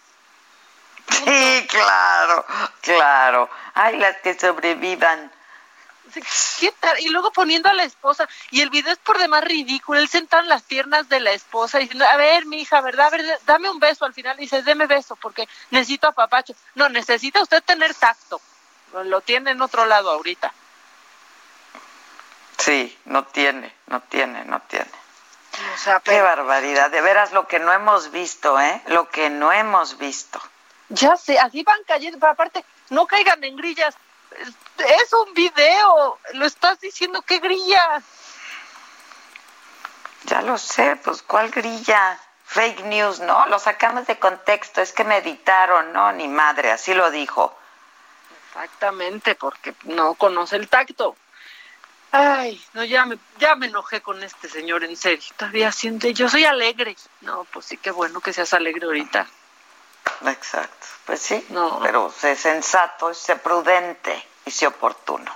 Sí, 1.09 1.67
claro, 1.69 2.45
claro. 2.81 3.49
Ay, 3.73 3.97
las 3.97 4.17
que 4.17 4.37
sobrevivan. 4.37 5.31
¿Qué 6.59 6.73
tal? 6.79 6.99
Y 6.99 7.09
luego 7.09 7.31
poniendo 7.31 7.69
a 7.69 7.73
la 7.73 7.83
esposa, 7.83 8.27
y 8.51 8.61
el 8.61 8.69
video 8.69 8.93
es 8.93 8.99
por 8.99 9.17
demás 9.17 9.43
ridículo, 9.43 9.99
él 9.99 10.07
sentado 10.07 10.43
en 10.43 10.49
las 10.49 10.63
piernas 10.63 11.09
de 11.09 11.19
la 11.19 11.31
esposa 11.31 11.79
diciendo, 11.79 12.05
a 12.05 12.17
ver, 12.17 12.45
mi 12.45 12.61
hija, 12.61 12.81
¿verdad? 12.81 13.07
A 13.07 13.09
ver, 13.11 13.39
dame 13.45 13.69
un 13.69 13.79
beso 13.79 14.05
al 14.05 14.13
final, 14.13 14.37
dice, 14.37 14.61
deme 14.63 14.87
beso, 14.87 15.15
porque 15.15 15.47
necesito 15.71 16.07
a 16.07 16.11
papacho. 16.11 16.53
No, 16.75 16.89
necesita 16.89 17.41
usted 17.41 17.63
tener 17.63 17.93
tacto. 17.95 18.41
Lo 19.05 19.21
tiene 19.21 19.51
en 19.51 19.61
otro 19.61 19.85
lado 19.85 20.11
ahorita. 20.11 20.53
Sí, 22.57 22.97
no 23.05 23.25
tiene, 23.25 23.73
no 23.87 24.01
tiene, 24.01 24.45
no 24.45 24.61
tiene. 24.61 24.89
O 25.73 25.77
sea, 25.77 25.99
Qué 25.99 26.21
barbaridad. 26.21 26.89
De 26.89 27.01
veras 27.01 27.31
lo 27.31 27.47
que 27.47 27.59
no 27.59 27.71
hemos 27.71 28.11
visto, 28.11 28.59
¿eh? 28.59 28.81
Lo 28.87 29.09
que 29.09 29.29
no 29.29 29.51
hemos 29.51 29.97
visto. 29.97 30.41
Ya 30.89 31.15
sé, 31.15 31.39
así 31.39 31.63
van 31.63 31.83
cayendo, 31.85 32.19
pero 32.19 32.31
aparte, 32.31 32.63
no 32.89 33.07
caigan 33.07 33.43
en 33.43 33.55
grillas. 33.55 33.95
Es, 34.77 35.13
un 35.13 35.33
video, 35.33 36.19
lo 36.33 36.45
estás 36.45 36.79
diciendo, 36.79 37.21
¿qué 37.21 37.39
grilla? 37.39 38.01
Ya 40.25 40.41
lo 40.41 40.57
sé, 40.57 40.97
pues 40.97 41.21
¿cuál 41.21 41.49
grilla? 41.49 42.19
Fake 42.45 42.83
news, 42.85 43.19
¿no? 43.21 43.47
Lo 43.47 43.57
sacamos 43.59 44.05
de 44.07 44.19
contexto, 44.19 44.81
es 44.81 44.91
que 44.91 45.03
me 45.03 45.17
editaron, 45.17 45.93
no, 45.93 46.11
ni 46.11 46.27
madre, 46.27 46.71
así 46.71 46.93
lo 46.93 47.09
dijo. 47.09 47.57
Exactamente, 48.47 49.35
porque 49.35 49.73
no 49.83 50.13
conoce 50.15 50.55
el 50.55 50.67
tacto. 50.67 51.15
Ay, 52.11 52.63
no, 52.73 52.83
ya 52.83 53.05
me, 53.05 53.17
ya 53.39 53.55
me 53.55 53.65
enojé 53.65 54.01
con 54.01 54.23
este 54.23 54.47
señor, 54.47 54.83
en 54.83 54.95
serio. 54.95 55.25
Todavía 55.35 55.71
siente, 55.71 56.13
yo 56.13 56.29
soy 56.29 56.45
alegre. 56.45 56.95
No, 57.21 57.45
pues 57.45 57.65
sí, 57.65 57.77
qué 57.77 57.91
bueno 57.91 58.21
que 58.21 58.31
seas 58.31 58.53
alegre 58.53 58.85
ahorita. 58.85 59.27
Exacto, 60.25 60.87
pues 61.05 61.21
sí, 61.21 61.45
No. 61.49 61.79
pero 61.81 62.11
sé 62.11 62.35
sensato, 62.35 63.13
sé 63.13 63.35
prudente 63.35 64.25
y 64.45 64.51
sé 64.51 64.67
oportuno, 64.67 65.31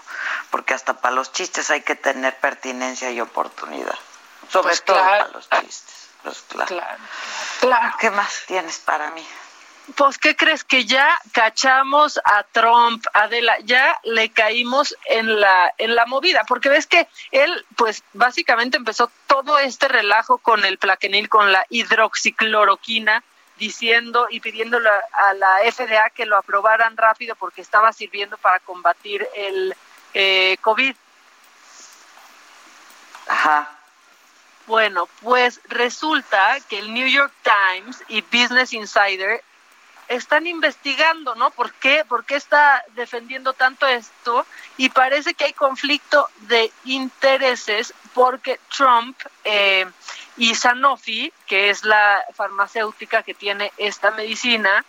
porque 0.52 0.74
hasta 0.74 0.94
para 0.94 1.16
los 1.16 1.32
chistes 1.32 1.70
hay 1.70 1.82
que 1.82 1.96
tener 1.96 2.38
pertinencia 2.38 3.12
y 3.12 3.20
oportunidad, 3.22 3.98
sobre 4.50 4.70
Pues 4.70 4.84
todo 4.84 4.98
claro. 4.98 5.26
para 5.26 5.32
los 5.32 5.50
chistes. 5.50 5.96
Pues 6.24 6.42
claro. 6.50 6.68
Claro, 6.68 7.04
claro. 7.62 7.96
¿Qué 8.00 8.12
más 8.12 8.44
tienes 8.46 8.80
para 8.80 9.10
mí? 9.12 9.26
Pues, 9.96 10.20
¿qué 10.20 10.36
crees? 10.36 10.64
Que 10.64 10.86
ya 10.86 11.20
cachamos 11.32 12.20
a 12.24 12.44
Trump, 12.44 13.04
Adela, 13.14 13.58
ya 13.64 13.98
le 14.04 14.30
caímos 14.30 14.96
en 15.06 15.40
la, 15.40 15.74
en 15.80 15.96
la 15.96 16.06
movida, 16.06 16.44
porque 16.48 16.70
ves 16.70 16.86
que 16.86 17.08
él, 17.32 17.66
pues, 17.76 18.04
básicamente 18.14 18.78
empezó 18.78 19.10
todo 19.26 19.58
este 19.58 19.88
relajo 19.88 20.38
con 20.38 20.64
el 20.64 20.78
plaquenil, 20.78 21.28
con 21.28 21.52
la 21.52 21.66
hidroxicloroquina, 21.70 23.24
diciendo 23.60 24.28
y 24.30 24.40
pidiéndole 24.40 24.90
a 24.90 25.34
la 25.34 25.60
FDA 25.72 26.10
que 26.10 26.26
lo 26.26 26.38
aprobaran 26.38 26.98
rápido 26.98 27.36
porque 27.36 27.62
estaba 27.62 27.92
sirviendo 27.94 28.38
para 28.38 28.60
combatir 28.62 29.28
el 29.36 29.76
eh, 30.14 30.58
COVID. 30.62 30.96
Ajá. 33.28 33.76
Bueno, 34.66 35.08
pues 35.22 35.60
resulta 35.66 36.58
que 36.70 36.80
el 36.80 36.94
New 36.94 37.08
York 37.08 37.34
Times 37.44 38.04
y 38.08 38.22
Business 38.22 38.72
Insider 38.74 39.44
están 40.10 40.48
investigando, 40.48 41.36
¿no? 41.36 41.52
¿Por 41.52 41.72
qué? 41.74 42.04
¿Por 42.04 42.26
qué 42.26 42.36
está 42.36 42.84
defendiendo 42.96 43.54
tanto 43.54 43.86
esto? 43.88 44.46
Y 44.76 44.90
parece 44.90 45.36
que 45.36 45.46
hay 45.46 45.54
conflicto 45.54 46.28
de 46.42 46.72
intereses 46.86 47.94
porque 48.16 48.60
Trump 48.76 49.18
eh, 49.44 49.86
y 50.36 50.56
Sanofi, 50.56 51.32
que 51.46 51.70
es 51.70 51.86
la 51.86 52.24
farmacéutica 52.34 53.22
que 53.22 53.36
tiene 53.36 53.72
esta 53.78 54.10
medicina, 54.10 54.84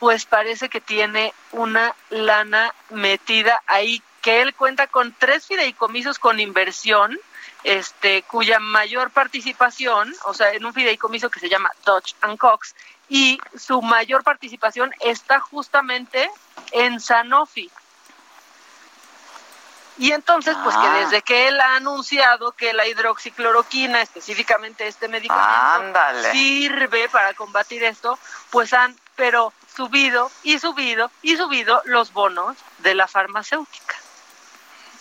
pues 0.00 0.26
parece 0.26 0.68
que 0.68 0.80
tiene 0.80 1.32
una 1.52 1.94
lana 2.10 2.74
metida 2.90 3.62
ahí, 3.66 4.02
que 4.20 4.42
él 4.42 4.52
cuenta 4.54 4.88
con 4.88 5.14
tres 5.16 5.46
fideicomisos 5.46 6.18
con 6.18 6.40
inversión, 6.40 7.16
este, 7.62 8.22
cuya 8.22 8.58
mayor 8.58 9.10
participación, 9.10 10.14
o 10.24 10.34
sea, 10.34 10.52
en 10.52 10.64
un 10.64 10.74
fideicomiso 10.74 11.30
que 11.30 11.40
se 11.40 11.48
llama 11.48 11.70
Dodge 11.84 12.14
and 12.20 12.38
Cox, 12.38 12.74
y 13.08 13.38
su 13.56 13.82
mayor 13.82 14.24
participación 14.24 14.92
está 15.00 15.40
justamente 15.40 16.30
en 16.72 17.00
Sanofi. 17.00 17.70
Y 19.98 20.12
entonces, 20.12 20.54
pues 20.62 20.76
que 20.76 20.86
Ah. 20.86 20.98
desde 20.98 21.22
que 21.22 21.48
él 21.48 21.58
ha 21.58 21.76
anunciado 21.76 22.52
que 22.52 22.74
la 22.74 22.86
hidroxicloroquina, 22.86 24.02
específicamente 24.02 24.86
este 24.86 25.08
medicamento, 25.08 25.98
sirve 26.32 27.08
para 27.08 27.32
combatir 27.32 27.82
esto, 27.82 28.18
pues 28.50 28.74
han, 28.74 28.94
pero 29.14 29.54
subido 29.74 30.30
y 30.42 30.58
subido 30.58 31.10
y 31.22 31.36
subido 31.36 31.80
los 31.86 32.12
bonos 32.12 32.56
de 32.78 32.94
la 32.94 33.08
farmacéutica. 33.08 33.94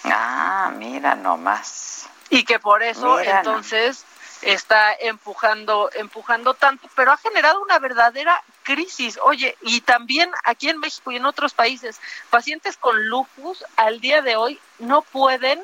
Ah, 0.06 0.72
mira 0.76 1.16
nomás. 1.16 2.08
Y 2.30 2.44
que 2.44 2.60
por 2.60 2.82
eso 2.82 3.18
Mira, 3.18 3.40
entonces 3.40 4.06
está 4.46 4.94
empujando, 4.94 5.90
empujando 5.94 6.54
tanto, 6.54 6.88
pero 6.96 7.12
ha 7.12 7.18
generado 7.18 7.62
una 7.62 7.80
verdadera 7.80 8.42
crisis. 8.64 9.20
Oye, 9.24 9.58
y 9.62 9.82
también 9.82 10.32
aquí 10.44 10.70
en 10.70 10.80
México 10.80 11.12
y 11.12 11.18
en 11.18 11.26
otros 11.26 11.54
países, 11.54 12.00
pacientes 12.30 12.78
con 12.78 13.08
lupus 13.08 13.66
al 13.76 14.00
día 14.00 14.22
de 14.22 14.36
hoy 14.36 14.60
no 14.80 15.02
pueden 15.02 15.64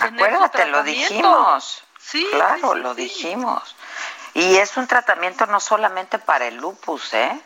Acuérdate, 0.00 0.66
lo 0.66 0.82
dijimos. 0.82 1.82
Sí, 1.98 2.26
claro, 2.32 2.74
sí, 2.74 2.80
lo 2.80 2.94
sí. 2.94 3.02
dijimos. 3.02 3.76
Y 4.34 4.56
es 4.56 4.76
un 4.76 4.86
tratamiento 4.86 5.46
no 5.46 5.60
solamente 5.60 6.18
para 6.18 6.46
el 6.46 6.56
lupus, 6.56 7.12
¿eh? 7.14 7.40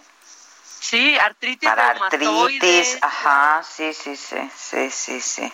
Sí, 0.80 1.18
artritis 1.18 1.68
Para 1.68 1.90
artritis, 1.90 2.98
ajá, 3.00 3.62
sí, 3.62 3.94
sí, 3.94 4.16
sí, 4.16 4.50
sí, 4.54 4.90
sí, 4.90 5.20
sí. 5.20 5.52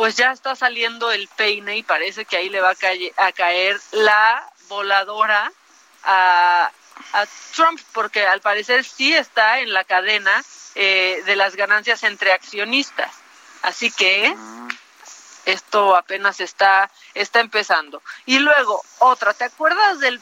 Pues 0.00 0.16
ya 0.16 0.32
está 0.32 0.56
saliendo 0.56 1.12
el 1.12 1.28
peine 1.28 1.76
y 1.76 1.82
parece 1.82 2.24
que 2.24 2.38
ahí 2.38 2.48
le 2.48 2.62
va 2.62 2.70
a, 2.70 2.74
calle- 2.74 3.12
a 3.18 3.32
caer 3.32 3.78
la 3.90 4.50
voladora 4.66 5.52
a, 6.04 6.70
a 7.12 7.26
Trump, 7.54 7.78
porque 7.92 8.24
al 8.26 8.40
parecer 8.40 8.82
sí 8.86 9.14
está 9.14 9.58
en 9.58 9.74
la 9.74 9.84
cadena 9.84 10.42
eh, 10.74 11.22
de 11.26 11.36
las 11.36 11.54
ganancias 11.54 12.02
entre 12.04 12.32
accionistas. 12.32 13.12
Así 13.60 13.90
que 13.90 14.34
esto 15.44 15.94
apenas 15.94 16.40
está, 16.40 16.90
está 17.12 17.40
empezando. 17.40 18.02
Y 18.24 18.38
luego, 18.38 18.82
otra, 19.00 19.34
¿te 19.34 19.44
acuerdas 19.44 20.00
del 20.00 20.18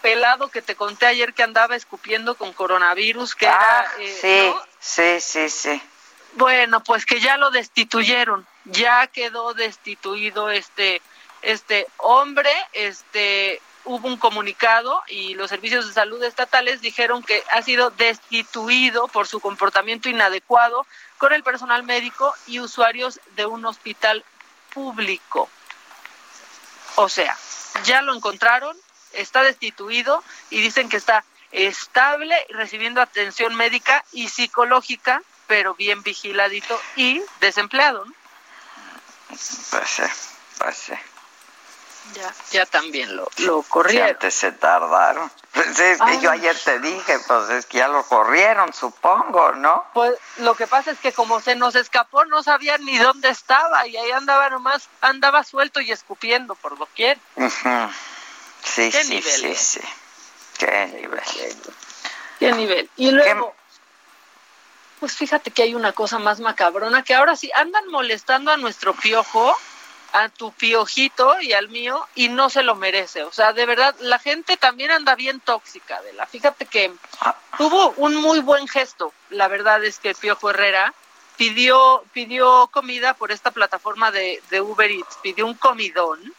pelado 0.00 0.48
que 0.48 0.62
te 0.62 0.74
conté 0.74 1.04
ayer 1.04 1.34
que 1.34 1.42
andaba 1.42 1.76
escupiendo 1.76 2.34
con 2.36 2.54
coronavirus? 2.54 3.34
Que 3.34 3.46
Ah, 3.46 3.86
era, 3.98 4.04
eh, 4.04 4.18
sí, 4.22 4.46
¿no? 4.54 4.62
sí, 4.80 5.20
sí, 5.20 5.50
sí. 5.50 5.82
Bueno, 6.32 6.82
pues 6.82 7.04
que 7.04 7.20
ya 7.20 7.36
lo 7.36 7.50
destituyeron, 7.50 8.46
ya 8.64 9.06
quedó 9.06 9.54
destituido 9.54 10.50
este 10.50 11.02
este 11.42 11.88
hombre, 11.98 12.50
este 12.72 13.60
hubo 13.84 14.06
un 14.06 14.16
comunicado 14.16 15.02
y 15.08 15.34
los 15.34 15.50
servicios 15.50 15.88
de 15.88 15.92
salud 15.92 16.22
estatales 16.22 16.80
dijeron 16.80 17.22
que 17.22 17.42
ha 17.50 17.62
sido 17.62 17.90
destituido 17.90 19.08
por 19.08 19.26
su 19.26 19.40
comportamiento 19.40 20.08
inadecuado 20.08 20.86
con 21.18 21.32
el 21.32 21.42
personal 21.42 21.82
médico 21.82 22.32
y 22.46 22.60
usuarios 22.60 23.20
de 23.34 23.46
un 23.46 23.64
hospital 23.64 24.24
público. 24.72 25.48
O 26.94 27.08
sea, 27.08 27.36
ya 27.84 28.02
lo 28.02 28.14
encontraron, 28.14 28.76
está 29.12 29.42
destituido 29.42 30.22
y 30.50 30.60
dicen 30.60 30.88
que 30.88 30.96
está 30.96 31.24
estable 31.50 32.36
recibiendo 32.50 33.02
atención 33.02 33.56
médica 33.56 34.04
y 34.12 34.28
psicológica, 34.28 35.22
pero 35.48 35.74
bien 35.74 36.04
vigiladito 36.04 36.80
y 36.94 37.20
desempleado. 37.40 38.04
¿no? 38.04 38.21
Pues 40.58 40.76
sí. 40.76 40.92
Ya, 42.14 42.34
ya 42.50 42.66
también 42.66 43.16
lo, 43.16 43.28
lo 43.38 43.62
corrieron. 43.62 44.10
antes 44.10 44.34
se 44.34 44.50
tardaron. 44.52 45.30
Pues 45.52 45.78
es 45.78 46.00
que 46.00 46.18
yo 46.18 46.30
ayer 46.30 46.58
te 46.58 46.80
dije, 46.80 47.18
pues 47.28 47.50
es 47.50 47.66
que 47.66 47.78
ya 47.78 47.88
lo 47.88 48.02
corrieron, 48.04 48.72
supongo, 48.72 49.52
¿no? 49.52 49.84
Pues 49.94 50.14
lo 50.38 50.54
que 50.56 50.66
pasa 50.66 50.90
es 50.90 50.98
que 50.98 51.12
como 51.12 51.40
se 51.40 51.54
nos 51.54 51.76
escapó, 51.76 52.24
no 52.24 52.42
sabía 52.42 52.76
ni 52.78 52.98
dónde 52.98 53.28
estaba 53.28 53.86
y 53.86 53.96
ahí 53.96 54.10
andaba 54.10 54.50
nomás, 54.50 54.88
andaba 55.00 55.44
suelto 55.44 55.80
y 55.80 55.92
escupiendo 55.92 56.54
por 56.56 56.76
doquier. 56.76 57.18
Sí, 58.64 58.90
sí, 58.90 59.22
sí, 59.22 59.46
¿eh? 59.46 59.54
sí. 59.54 59.80
Qué 60.58 60.86
nivel. 60.86 61.20
Qué 62.38 62.52
nivel. 62.52 62.90
Y 62.96 63.10
luego, 63.10 63.54
pues 65.02 65.16
fíjate 65.16 65.50
que 65.50 65.64
hay 65.64 65.74
una 65.74 65.90
cosa 65.90 66.20
más 66.20 66.38
macabrona, 66.38 67.02
que 67.02 67.12
ahora 67.12 67.34
sí 67.34 67.50
andan 67.56 67.88
molestando 67.88 68.52
a 68.52 68.56
nuestro 68.56 68.94
piojo, 68.94 69.52
a 70.12 70.28
tu 70.28 70.52
piojito 70.52 71.40
y 71.40 71.54
al 71.54 71.70
mío, 71.70 72.06
y 72.14 72.28
no 72.28 72.48
se 72.50 72.62
lo 72.62 72.76
merece. 72.76 73.24
O 73.24 73.32
sea, 73.32 73.52
de 73.52 73.66
verdad, 73.66 73.96
la 73.98 74.20
gente 74.20 74.56
también 74.56 74.92
anda 74.92 75.16
bien 75.16 75.40
tóxica, 75.40 76.00
de 76.02 76.12
la. 76.12 76.24
Fíjate 76.26 76.66
que 76.66 76.92
tuvo 77.58 77.92
un 77.96 78.14
muy 78.14 78.38
buen 78.38 78.68
gesto. 78.68 79.12
La 79.30 79.48
verdad 79.48 79.82
es 79.82 79.98
que 79.98 80.14
Piojo 80.14 80.50
Herrera 80.50 80.94
pidió, 81.36 82.04
pidió 82.12 82.68
comida 82.70 83.14
por 83.14 83.32
esta 83.32 83.50
plataforma 83.50 84.12
de, 84.12 84.40
de 84.50 84.60
Uber 84.60 84.88
Eats, 84.88 85.18
pidió 85.20 85.46
un 85.46 85.54
comidón 85.54 86.32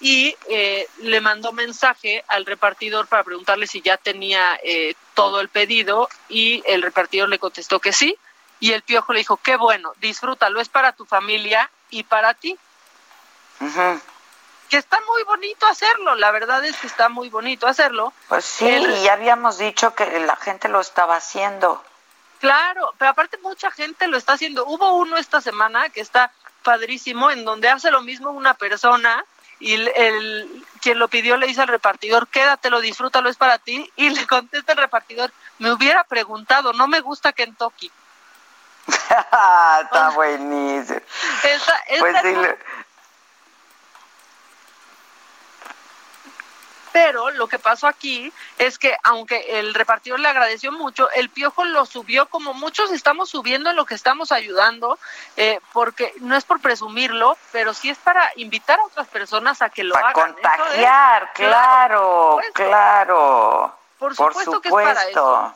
y 0.00 0.36
eh, 0.48 0.88
le 0.98 1.20
mandó 1.20 1.52
mensaje 1.52 2.24
al 2.28 2.46
repartidor 2.46 3.08
para 3.08 3.24
preguntarle 3.24 3.66
si 3.66 3.80
ya 3.80 3.96
tenía 3.96 4.58
eh, 4.62 4.94
todo 5.14 5.40
el 5.40 5.48
pedido 5.48 6.08
y 6.28 6.62
el 6.66 6.82
repartidor 6.82 7.28
le 7.28 7.38
contestó 7.38 7.80
que 7.80 7.92
sí 7.92 8.16
y 8.60 8.72
el 8.72 8.82
piojo 8.82 9.12
le 9.12 9.20
dijo, 9.20 9.36
qué 9.36 9.56
bueno, 9.56 9.92
disfrútalo, 10.00 10.60
es 10.60 10.68
para 10.68 10.92
tu 10.92 11.04
familia 11.04 11.70
y 11.90 12.02
para 12.02 12.34
ti. 12.34 12.58
Que 14.68 14.76
está 14.76 15.00
muy 15.00 15.22
bonito 15.24 15.66
hacerlo, 15.66 16.14
la 16.14 16.30
verdad 16.30 16.64
es 16.64 16.76
que 16.76 16.86
está 16.86 17.08
muy 17.08 17.28
bonito 17.28 17.66
hacerlo. 17.66 18.12
Pues 18.28 18.44
sí, 18.44 18.66
y 18.66 19.02
ya 19.02 19.14
habíamos 19.14 19.58
dicho 19.58 19.94
que 19.94 20.20
la 20.20 20.36
gente 20.36 20.68
lo 20.68 20.80
estaba 20.80 21.16
haciendo. 21.16 21.82
Claro, 22.40 22.94
pero 22.98 23.10
aparte 23.10 23.38
mucha 23.38 23.70
gente 23.70 24.06
lo 24.06 24.16
está 24.16 24.34
haciendo. 24.34 24.64
Hubo 24.66 24.92
uno 24.92 25.16
esta 25.16 25.40
semana 25.40 25.88
que 25.88 26.00
está 26.00 26.32
padrísimo, 26.62 27.30
en 27.30 27.44
donde 27.44 27.68
hace 27.68 27.90
lo 27.90 28.02
mismo 28.02 28.30
una 28.30 28.54
persona 28.54 29.24
y 29.60 29.74
el, 29.74 30.64
quien 30.80 30.98
lo 30.98 31.08
pidió 31.08 31.36
le 31.36 31.46
dice 31.46 31.62
al 31.62 31.68
repartidor, 31.68 32.28
quédatelo, 32.28 32.80
disfrútalo, 32.80 33.28
es 33.28 33.36
para 33.36 33.58
ti, 33.58 33.90
y 33.96 34.10
le 34.10 34.26
contesta 34.26 34.72
el 34.72 34.78
repartidor, 34.78 35.32
me 35.58 35.72
hubiera 35.72 36.04
preguntado, 36.04 36.72
no 36.72 36.88
me 36.88 37.00
gusta 37.00 37.32
Kentucky. 37.32 37.90
Está 38.88 40.10
buenísimo. 40.14 41.00
pues 41.98 42.16
sí, 42.22 42.34
Pero 47.00 47.30
lo 47.30 47.46
que 47.46 47.60
pasó 47.60 47.86
aquí 47.86 48.32
es 48.58 48.76
que 48.76 48.96
aunque 49.04 49.60
el 49.60 49.72
repartidor 49.72 50.18
le 50.18 50.26
agradeció 50.26 50.72
mucho, 50.72 51.08
el 51.12 51.30
piojo 51.30 51.64
lo 51.64 51.86
subió 51.86 52.26
como 52.26 52.54
muchos 52.54 52.90
estamos 52.90 53.30
subiendo 53.30 53.70
en 53.70 53.76
lo 53.76 53.86
que 53.86 53.94
estamos 53.94 54.32
ayudando, 54.32 54.98
eh, 55.36 55.60
porque 55.72 56.12
no 56.20 56.36
es 56.36 56.42
por 56.42 56.60
presumirlo, 56.60 57.38
pero 57.52 57.72
sí 57.72 57.88
es 57.88 57.98
para 57.98 58.32
invitar 58.34 58.80
a 58.80 58.86
otras 58.86 59.06
personas 59.06 59.62
a 59.62 59.70
que 59.70 59.84
lo 59.84 59.94
para 59.94 60.08
hagan. 60.08 60.32
contagiar, 60.32 61.32
claro, 61.34 62.40
claro. 62.52 63.74
Por 63.96 64.16
supuesto, 64.16 64.60
que 64.60 64.68
es 64.68 64.74
para 64.74 65.08
eso 65.08 65.54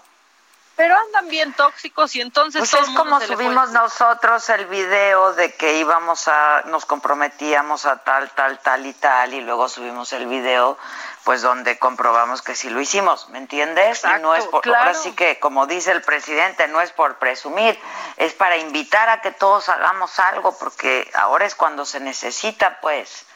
pero 0.77 0.97
andan 0.97 1.29
bien 1.29 1.53
tóxicos 1.53 2.15
y 2.17 2.21
entonces 2.21 2.59
pues 2.59 2.75
es 2.75 2.97
como 2.97 3.21
subimos 3.21 3.71
nosotros 3.71 4.49
el 4.51 4.67
video 4.67 5.35
de 5.35 5.55
que 5.55 5.79
íbamos 5.79 6.29
a 6.29 6.63
nos 6.67 6.87
comprometíamos 6.87 7.87
a 7.87 7.99
tal 7.99 8.31
tal 8.31 8.59
tal 8.61 8.87
y 8.87 8.93
tal 8.95 9.35
y 9.35 9.41
luego 9.43 9.69
subimos 9.69 10.13
el 10.13 10.27
video 10.27 10.79
pues 11.25 11.43
donde 11.43 11.79
comprobamos 11.79 12.43
que 12.43 12.57
sí 12.57 12.69
lo 12.69 12.81
hicimos, 12.81 13.29
¿me 13.29 13.39
entiendes? 13.39 14.03
y 14.05 14.23
no 14.23 14.35
es 14.35 14.45
por 14.47 14.67
ahora 14.69 14.95
sí 14.95 15.13
que 15.13 15.39
como 15.39 15.67
dice 15.67 15.93
el 15.93 16.03
presidente, 16.03 16.67
no 16.69 16.81
es 16.81 16.91
por 16.91 17.17
presumir, 17.19 17.79
es 18.17 18.33
para 18.33 18.57
invitar 18.57 19.09
a 19.09 19.21
que 19.21 19.31
todos 19.31 19.69
hagamos 19.69 20.19
algo 20.19 20.57
porque 20.59 21.11
ahora 21.15 21.47
es 21.47 21.55
cuando 21.55 21.85
se 21.85 22.01
necesita, 22.01 22.81
pues. 22.81 23.27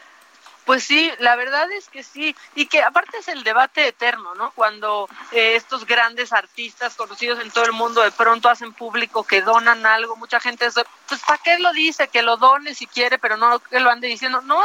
Pues 0.67 0.83
sí, 0.83 1.13
la 1.21 1.37
verdad 1.37 1.71
es 1.71 1.89
que 1.89 2.03
sí, 2.03 2.35
y 2.57 2.67
que 2.67 2.83
aparte 2.83 3.19
es 3.19 3.29
el 3.29 3.45
debate 3.45 3.87
eterno, 3.87 4.35
¿no? 4.35 4.51
Cuando 4.51 5.09
eh, 5.31 5.55
estos 5.55 5.87
grandes 5.87 6.33
artistas 6.33 6.97
conocidos 6.97 7.39
en 7.41 7.53
todo 7.53 7.65
el 7.65 7.73
mundo 7.73 8.03
de 8.03 8.11
pronto 8.11 8.49
hacen 8.49 8.73
público 8.73 9.23
que 9.23 9.43
donan 9.43 9.87
algo, 9.87 10.17
mucha 10.17 10.41
gente 10.41 10.65
dice, 10.65 10.83
pues 11.09 11.21
¿para 11.23 11.39
qué 11.39 11.61
lo 11.61 11.73
dice? 11.73 12.09
Que 12.09 12.23
lo 12.23 12.37
done 12.37 12.75
si 12.75 12.89
quiere, 12.89 13.17
pero 13.17 13.37
no 13.37 13.61
que 13.61 13.79
lo 13.79 13.91
ande 13.91 14.09
diciendo. 14.09 14.41
No, 14.41 14.61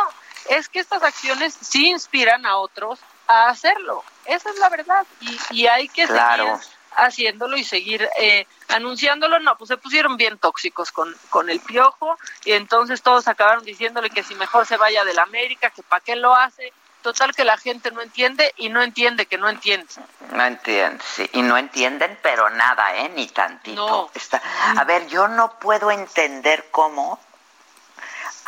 es 0.50 0.70
que 0.70 0.80
estas 0.80 1.04
acciones 1.04 1.56
sí 1.62 1.90
inspiran 1.92 2.48
a 2.48 2.58
otros 2.58 3.00
a 3.28 3.50
hacerlo, 3.50 4.04
esa 4.26 4.50
es 4.50 4.58
la 4.58 4.70
verdad, 4.70 5.06
y, 5.20 5.38
y 5.52 5.68
hay 5.68 5.88
que 5.88 6.08
seguir 6.08 6.58
haciéndolo 6.96 7.58
y 7.58 7.64
seguir 7.64 8.08
eh, 8.18 8.46
anunciándolo, 8.70 9.40
no, 9.40 9.58
pues 9.58 9.70
se 9.70 9.78
pusieron 9.78 10.18
bien 10.18 10.38
tóxicos 10.38 10.92
con, 10.92 11.16
con 11.30 11.50
el 11.50 11.60
piojo 11.60 12.18
y 12.46 12.54
entonces 12.54 13.02
todos 13.02 13.28
acabaron 13.28 13.64
diciéndole 13.64 14.10
que 14.10 14.24
si 14.24 14.36
mejor 14.36 14.66
se 14.66 14.78
vaya 14.78 15.04
de 15.04 15.14
la 15.14 15.24
América, 15.24 15.70
que 15.70 15.84
para 15.84 16.04
qué 16.04 16.16
lo 16.16 16.36
hace. 16.36 16.74
Total 17.02 17.34
que 17.34 17.44
la 17.44 17.58
gente 17.58 17.90
no 17.90 18.02
entiende 18.02 18.54
y 18.58 18.70
no 18.70 18.84
entiende 18.84 19.26
que 19.26 19.40
no 19.40 19.50
entiende. 19.50 19.88
No 20.34 20.46
entiende, 20.46 21.04
sí, 21.04 21.28
y 21.34 21.42
no 21.42 21.58
entienden, 21.58 22.20
pero 22.22 22.48
nada, 22.52 22.96
¿eh? 22.96 23.10
Ni 23.10 23.26
tantito. 23.26 24.12
Está... 24.14 24.40
A 24.78 24.84
ver, 24.84 25.08
yo 25.08 25.28
no 25.28 25.58
puedo 25.58 25.90
entender 25.90 26.68
cómo 26.70 27.20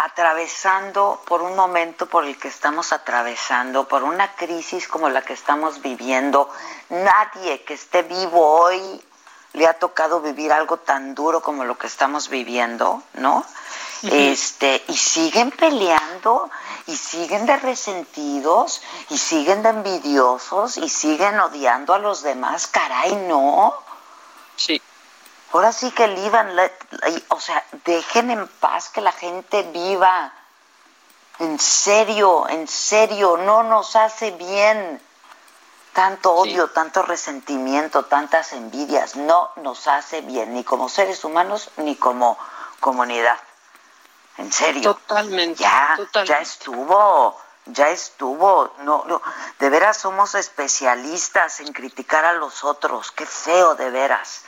atravesando 0.04 1.22
por 1.26 1.42
un 1.42 1.56
momento 1.56 2.08
por 2.08 2.26
el 2.26 2.38
que 2.38 2.50
estamos 2.50 2.92
atravesando, 2.92 3.88
por 3.88 4.04
una 4.04 4.36
crisis 4.36 4.86
como 4.90 5.08
la 5.08 5.22
que 5.22 5.32
estamos 5.32 5.82
viviendo, 5.82 6.50
nadie 6.90 7.64
que 7.64 7.76
esté 7.76 8.04
vivo 8.04 8.46
hoy 8.46 9.02
le 9.54 9.66
ha 9.66 9.74
tocado 9.80 10.20
vivir 10.20 10.52
algo 10.52 10.78
tan 10.78 11.16
duro 11.16 11.42
como 11.42 11.64
lo 11.64 11.78
que 11.78 11.88
estamos 11.88 12.28
viviendo, 12.28 13.02
¿no? 13.14 13.46
Este, 14.02 14.84
y 14.90 14.98
siguen 14.98 15.52
peleando 15.52 16.50
y 16.88 16.98
siguen 16.98 17.46
de 17.46 17.56
resentidos 17.56 18.82
y 19.10 19.18
siguen 19.18 19.64
de 19.64 19.70
envidiosos 19.70 20.76
y 20.76 20.90
siguen 20.90 21.40
odiando 21.40 21.94
a 21.94 22.00
los 22.00 22.24
demás, 22.24 22.68
caray, 22.68 23.16
no. 23.16 23.74
Sí. 24.58 24.82
Ahora 25.54 25.72
sí 25.72 25.92
que 25.92 26.08
vivan, 26.08 26.50
o 27.30 27.40
sea, 27.40 27.64
dejen 27.86 28.32
en 28.32 28.48
paz 28.48 28.90
que 28.90 29.02
la 29.02 29.12
gente 29.12 29.62
viva. 29.64 30.34
En 31.38 31.60
serio, 31.60 32.50
en 32.50 32.68
serio, 32.68 33.38
no 33.38 33.62
nos 33.62 33.96
hace 33.96 34.32
bien 34.32 35.00
tanto 35.94 36.34
odio, 36.34 36.72
tanto 36.72 37.04
resentimiento, 37.04 38.06
tantas 38.06 38.54
envidias, 38.54 39.16
no 39.16 39.52
nos 39.58 39.88
hace 39.88 40.22
bien, 40.22 40.56
ni 40.56 40.64
como 40.64 40.90
seres 40.90 41.24
humanos, 41.24 41.70
ni 41.78 41.96
como 41.96 42.38
comunidad. 42.80 43.38
En 44.38 44.52
serio. 44.52 44.96
Totalmente. 44.96 45.62
Ya, 45.62 46.00
ya 46.26 46.40
estuvo, 46.40 47.40
ya 47.68 47.90
estuvo. 47.90 48.74
No, 48.80 49.04
no, 49.06 49.22
de 49.60 49.70
veras 49.70 49.98
somos 49.98 50.34
especialistas 50.34 51.60
en 51.60 51.72
criticar 51.74 52.26
a 52.26 52.34
los 52.34 52.64
otros. 52.64 53.12
Qué 53.12 53.28
feo, 53.28 53.76
de 53.76 53.92
veras. 53.92 54.46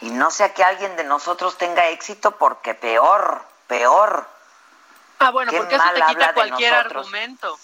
Y 0.00 0.10
no 0.10 0.30
sea 0.30 0.52
que 0.54 0.64
alguien 0.64 0.96
de 0.96 1.04
nosotros 1.04 1.56
tenga 1.56 1.88
éxito 1.88 2.32
porque 2.32 2.74
peor, 2.74 3.44
peor. 3.66 4.26
Ah, 5.18 5.30
bueno, 5.30 5.52
porque 5.52 5.76
eso 5.76 5.84
te 5.94 6.02
quita 6.06 6.34
cualquier 6.34 6.74
argumento. 6.74 7.58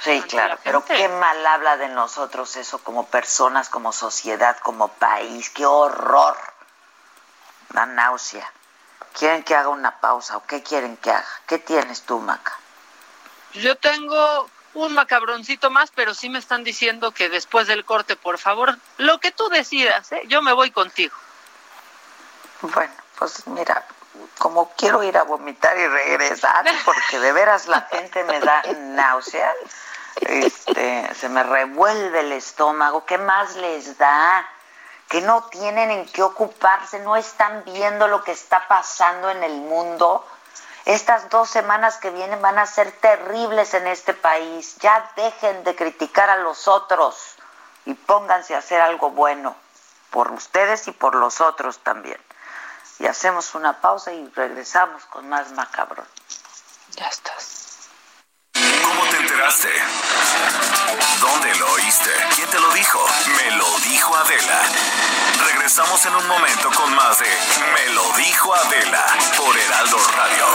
Sí, 0.00 0.20
claro, 0.22 0.58
pero 0.64 0.84
qué 0.84 1.08
mal 1.08 1.46
habla 1.46 1.76
de 1.76 1.88
nosotros 1.88 2.56
eso 2.56 2.78
como 2.78 3.06
personas, 3.06 3.68
como 3.68 3.92
sociedad, 3.92 4.56
como 4.58 4.88
país, 4.88 5.50
qué 5.50 5.64
horror. 5.64 6.36
Da 7.68 7.86
náusea. 7.86 8.50
¿Quieren 9.16 9.44
que 9.44 9.54
haga 9.54 9.68
una 9.68 10.00
pausa 10.00 10.38
o 10.38 10.44
qué 10.44 10.62
quieren 10.62 10.96
que 10.96 11.10
haga? 11.10 11.28
¿Qué 11.46 11.58
tienes 11.58 12.02
tú, 12.02 12.18
Maca? 12.18 12.58
Yo 13.52 13.76
tengo 13.76 14.48
un 14.74 14.94
macabroncito 14.94 15.70
más, 15.70 15.90
pero 15.94 16.14
sí 16.14 16.28
me 16.28 16.38
están 16.38 16.64
diciendo 16.64 17.12
que 17.12 17.28
después 17.28 17.66
del 17.66 17.84
corte, 17.84 18.16
por 18.16 18.38
favor, 18.38 18.78
lo 18.98 19.18
que 19.20 19.30
tú 19.30 19.48
decidas, 19.48 20.12
¿eh? 20.12 20.22
yo 20.28 20.42
me 20.42 20.52
voy 20.52 20.70
contigo. 20.70 21.14
Bueno, 22.62 22.92
pues 23.18 23.46
mira, 23.48 23.84
como 24.38 24.70
quiero 24.76 25.02
ir 25.02 25.16
a 25.16 25.24
vomitar 25.24 25.76
y 25.76 25.86
regresar, 25.86 26.64
porque 26.84 27.18
de 27.18 27.32
veras 27.32 27.68
la 27.68 27.82
gente 27.82 28.24
me 28.24 28.40
da 28.40 28.62
náusea, 28.76 29.52
este, 30.20 31.14
se 31.14 31.28
me 31.28 31.42
revuelve 31.42 32.20
el 32.20 32.32
estómago, 32.32 33.04
¿qué 33.04 33.18
más 33.18 33.56
les 33.56 33.98
da? 33.98 34.46
Que 35.08 35.20
no 35.20 35.44
tienen 35.44 35.90
en 35.90 36.06
qué 36.06 36.22
ocuparse, 36.22 37.00
no 37.00 37.16
están 37.16 37.64
viendo 37.64 38.08
lo 38.08 38.22
que 38.24 38.32
está 38.32 38.66
pasando 38.68 39.30
en 39.30 39.42
el 39.42 39.54
mundo 39.54 40.26
estas 40.84 41.28
dos 41.30 41.48
semanas 41.48 41.96
que 41.98 42.10
vienen 42.10 42.42
van 42.42 42.58
a 42.58 42.66
ser 42.66 42.92
terribles 42.92 43.74
en 43.74 43.86
este 43.86 44.14
país. 44.14 44.76
Ya 44.78 45.10
dejen 45.16 45.64
de 45.64 45.76
criticar 45.76 46.30
a 46.30 46.36
los 46.36 46.68
otros 46.68 47.36
y 47.84 47.94
pónganse 47.94 48.54
a 48.54 48.58
hacer 48.58 48.80
algo 48.80 49.10
bueno 49.10 49.54
por 50.10 50.30
ustedes 50.32 50.88
y 50.88 50.92
por 50.92 51.14
los 51.14 51.40
otros 51.40 51.78
también. 51.78 52.20
Y 52.98 53.06
hacemos 53.06 53.54
una 53.54 53.80
pausa 53.80 54.12
y 54.12 54.28
regresamos 54.34 55.04
con 55.06 55.28
más 55.28 55.50
macabrón. 55.52 56.06
Ya 56.96 57.06
estás. 57.06 57.61
¿Dónde 61.20 61.54
lo 61.56 61.72
oíste? 61.72 62.10
¿Quién 62.34 62.48
te 62.48 62.58
lo 62.58 62.72
dijo? 62.72 63.04
Me 63.36 63.50
lo 63.56 63.78
dijo 63.80 64.16
Adela. 64.16 64.60
Regresamos 65.46 66.04
en 66.06 66.16
un 66.16 66.26
momento 66.26 66.70
con 66.70 66.92
más 66.94 67.18
de 67.20 67.26
Me 67.72 67.94
lo 67.94 68.12
dijo 68.14 68.52
Adela 68.52 69.06
por 69.36 69.56
Heraldo 69.56 69.98
Radio. 70.16 70.46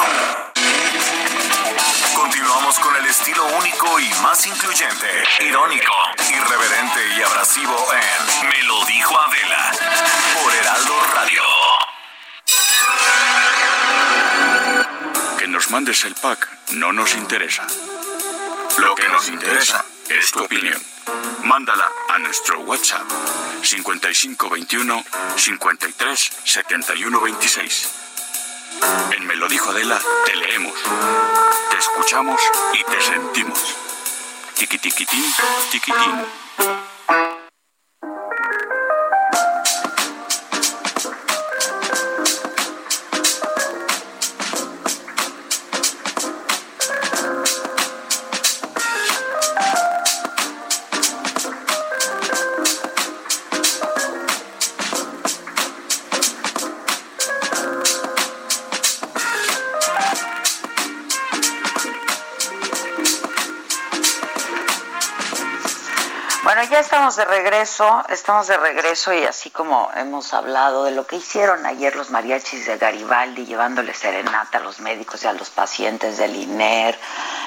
Continuamos 2.14 2.80
con 2.80 2.96
el 2.98 3.06
estilo 3.06 3.46
único 3.58 4.00
y 4.00 4.10
más 4.22 4.46
incluyente, 4.46 5.24
irónico, 5.40 5.94
irreverente 6.30 7.08
y 7.18 7.22
abrasivo 7.22 7.88
en 7.94 8.50
Me 8.50 8.64
lo 8.64 8.84
dijo 8.86 9.18
Adela 9.18 9.72
por 10.44 10.54
Heraldo 10.54 11.02
Radio. 11.16 11.44
Que 15.38 15.48
nos 15.48 15.70
mandes 15.72 16.04
el 16.04 16.16
pack 16.16 16.50
no 16.72 16.92
nos 16.92 17.16
interesa. 17.16 17.66
Lo 18.80 18.96
que 18.96 19.08
nos 19.10 19.28
interesa 19.30 19.84
es 20.10 20.32
tu 20.32 20.44
opinión. 20.44 20.82
Mándala 21.44 21.90
a 22.10 22.20
nuestro 22.20 22.60
WhatsApp 22.62 23.08
5521 23.64 25.04
53 25.36 26.32
71 26.44 27.22
26. 27.22 27.90
En 29.12 29.26
Me 29.26 29.36
lo 29.36 29.48
dijo 29.48 29.72
Adela, 29.72 30.00
te 30.26 30.36
leemos, 30.36 30.74
te 31.70 31.78
escuchamos 31.78 32.40
y 32.74 32.84
te 32.84 33.02
sentimos. 33.02 33.76
Tiquitiquitín, 34.56 35.26
tiquitín. 35.72 36.47
Estamos 67.50 68.48
de 68.48 68.58
regreso 68.58 69.14
y 69.14 69.24
así 69.24 69.52
como 69.52 69.90
hemos 69.96 70.34
hablado 70.34 70.84
de 70.84 70.92
lo 70.92 71.08
que 71.08 71.16
hicieron 71.16 71.66
ayer 71.66 71.96
los 71.96 72.10
mariachis 72.10 72.66
de 72.66 72.78
Garibaldi 72.78 73.46
llevándole 73.46 73.94
serenata 73.94 74.58
a 74.58 74.62
los 74.62 74.82
médicos 74.82 75.24
y 75.24 75.28
a 75.28 75.34
los 75.34 75.50
pacientes 75.50 76.18
del 76.18 76.36
INER, 76.36 77.00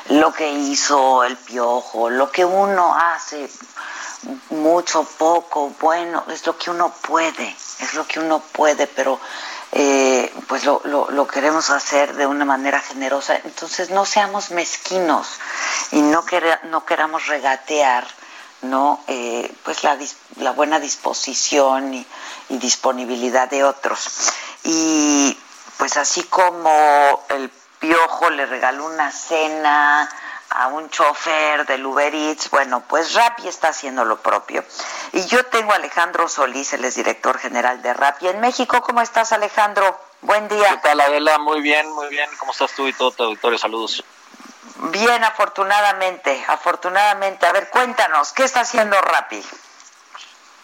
lo 0.08 0.32
que 0.32 0.50
hizo 0.50 1.22
el 1.22 1.36
Piojo, 1.36 2.08
lo 2.08 2.30
que 2.32 2.46
uno 2.46 2.96
hace 2.96 3.50
mucho, 4.48 5.04
poco, 5.04 5.74
bueno, 5.78 6.24
es 6.28 6.46
lo 6.46 6.56
que 6.56 6.70
uno 6.70 6.94
puede, 7.02 7.54
es 7.80 7.92
lo 7.92 8.06
que 8.06 8.20
uno 8.20 8.40
puede, 8.40 8.86
pero 8.86 9.20
eh, 9.72 10.32
pues 10.48 10.64
lo, 10.64 10.80
lo, 10.84 11.10
lo, 11.10 11.26
queremos 11.26 11.68
hacer 11.68 12.14
de 12.14 12.26
una 12.26 12.46
manera 12.46 12.80
generosa. 12.80 13.36
Entonces 13.44 13.90
no 13.90 14.06
seamos 14.06 14.50
mezquinos 14.50 15.38
y 15.92 16.00
no, 16.00 16.24
quer 16.24 16.60
no 16.64 16.86
queramos 16.86 17.26
regatear 17.26 18.06
no 18.62 19.02
eh, 19.08 19.50
pues 19.64 19.82
la, 19.84 19.98
la, 20.36 20.52
buena 20.52 20.80
disposición 20.80 21.94
y, 21.94 22.06
y, 22.50 22.58
disponibilidad 22.58 23.48
de 23.48 23.64
otros 23.64 24.32
y 24.64 25.36
pues 25.78 25.96
así 25.96 26.22
como 26.24 27.24
el 27.30 27.50
piojo 27.78 28.30
le 28.30 28.46
regaló 28.46 28.86
una 28.86 29.10
cena 29.10 30.08
a 30.50 30.66
un 30.66 30.90
chofer 30.90 31.64
del 31.64 31.86
Uber 31.86 32.12
Eats, 32.12 32.50
bueno, 32.50 32.82
pues 32.88 33.14
Rappi 33.14 33.46
está 33.46 33.68
haciendo 33.68 34.04
lo 34.04 34.20
propio. 34.20 34.64
Y 35.12 35.24
yo 35.26 35.46
tengo 35.46 35.72
a 35.72 35.76
Alejandro 35.76 36.28
Solís, 36.28 36.72
él 36.72 36.84
es 36.84 36.96
director 36.96 37.38
general 37.38 37.80
de 37.82 37.94
Rappi 37.94 38.28
en 38.28 38.40
México. 38.40 38.82
¿Cómo 38.82 39.00
estás, 39.00 39.32
Alejandro? 39.32 39.98
Buen 40.22 40.48
día. 40.48 40.70
¿Qué 40.70 40.88
tal, 40.88 41.00
Adela? 41.00 41.38
Muy 41.38 41.60
bien, 41.60 41.88
muy 41.92 42.08
bien. 42.08 42.28
¿Cómo 42.38 42.52
estás 42.52 42.72
tú 42.74 42.88
y 42.88 42.92
todo 42.92 43.12
tu 43.12 43.22
auditorio? 43.22 43.58
Saludos. 43.58 44.04
Bien, 44.82 45.22
afortunadamente, 45.24 46.42
afortunadamente. 46.48 47.44
A 47.44 47.52
ver, 47.52 47.68
cuéntanos, 47.68 48.32
¿qué 48.32 48.44
está 48.44 48.60
haciendo 48.60 48.98
Rappi? 49.00 49.42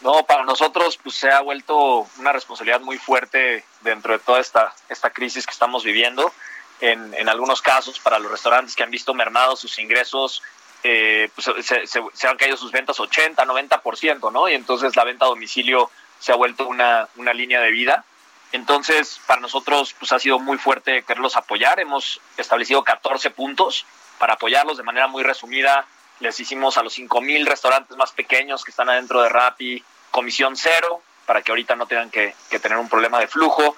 No, 0.01 0.25
para 0.25 0.45
nosotros 0.45 0.99
pues 1.03 1.17
se 1.17 1.31
ha 1.31 1.41
vuelto 1.41 2.07
una 2.19 2.33
responsabilidad 2.33 2.81
muy 2.81 2.97
fuerte 2.97 3.65
dentro 3.83 4.15
de 4.15 4.19
toda 4.19 4.41
esta, 4.41 4.75
esta 4.89 5.11
crisis 5.11 5.45
que 5.45 5.53
estamos 5.53 5.85
viviendo. 5.85 6.33
En, 6.81 7.13
en 7.15 7.29
algunos 7.29 7.61
casos, 7.61 7.99
para 7.99 8.19
los 8.19 8.31
restaurantes 8.31 8.75
que 8.75 8.83
han 8.83 8.91
visto 8.91 9.13
mermados 9.13 9.61
sus 9.61 9.79
ingresos, 9.79 10.43
eh, 10.83 11.31
pues 11.35 11.67
se, 11.67 11.87
se, 11.87 12.03
se, 12.13 12.29
han 12.29 12.37
caído 12.37 12.57
sus 12.57 12.73
ventas 12.73 12.99
80, 12.99 13.45
90%, 13.45 14.33
¿no? 14.33 14.49
Y 14.49 14.55
entonces 14.55 14.97
la 14.97 15.05
venta 15.05 15.27
a 15.27 15.29
domicilio 15.29 15.91
se 16.19 16.33
ha 16.33 16.37
vuelto 16.37 16.67
una, 16.67 17.09
una 17.17 17.35
línea 17.35 17.61
de 17.61 17.71
vida. 17.71 18.05
Entonces, 18.53 19.21
para 19.27 19.41
nosotros 19.41 19.95
pues 19.99 20.13
ha 20.13 20.19
sido 20.19 20.39
muy 20.39 20.57
fuerte 20.57 21.03
quererlos 21.03 21.37
apoyar. 21.37 21.81
Hemos 21.81 22.21
establecido 22.37 22.85
14 22.85 23.31
puntos 23.31 23.85
para 24.19 24.35
apoyarlos 24.35 24.77
de 24.77 24.83
manera 24.83 25.07
muy 25.07 25.23
resumida. 25.23 25.87
Les 26.21 26.39
hicimos 26.41 26.79
a 26.79 26.83
los 26.83 26.99
5.000 26.99 27.47
restaurantes 27.47 27.97
más 27.97 28.13
pequeños 28.13 28.65
que 28.65 28.71
están 28.71 28.89
adentro 28.89 29.23
de 29.23 29.29
Rappi 29.29 29.85
comisión 30.11 30.57
cero 30.57 31.03
para 31.27 31.43
que 31.43 31.53
ahorita 31.53 31.77
no 31.77 31.87
tengan 31.87 32.11
que, 32.11 32.35
que 32.49 32.59
tener 32.59 32.79
un 32.79 32.89
problema 32.89 33.19
de 33.21 33.27
flujo. 33.27 33.77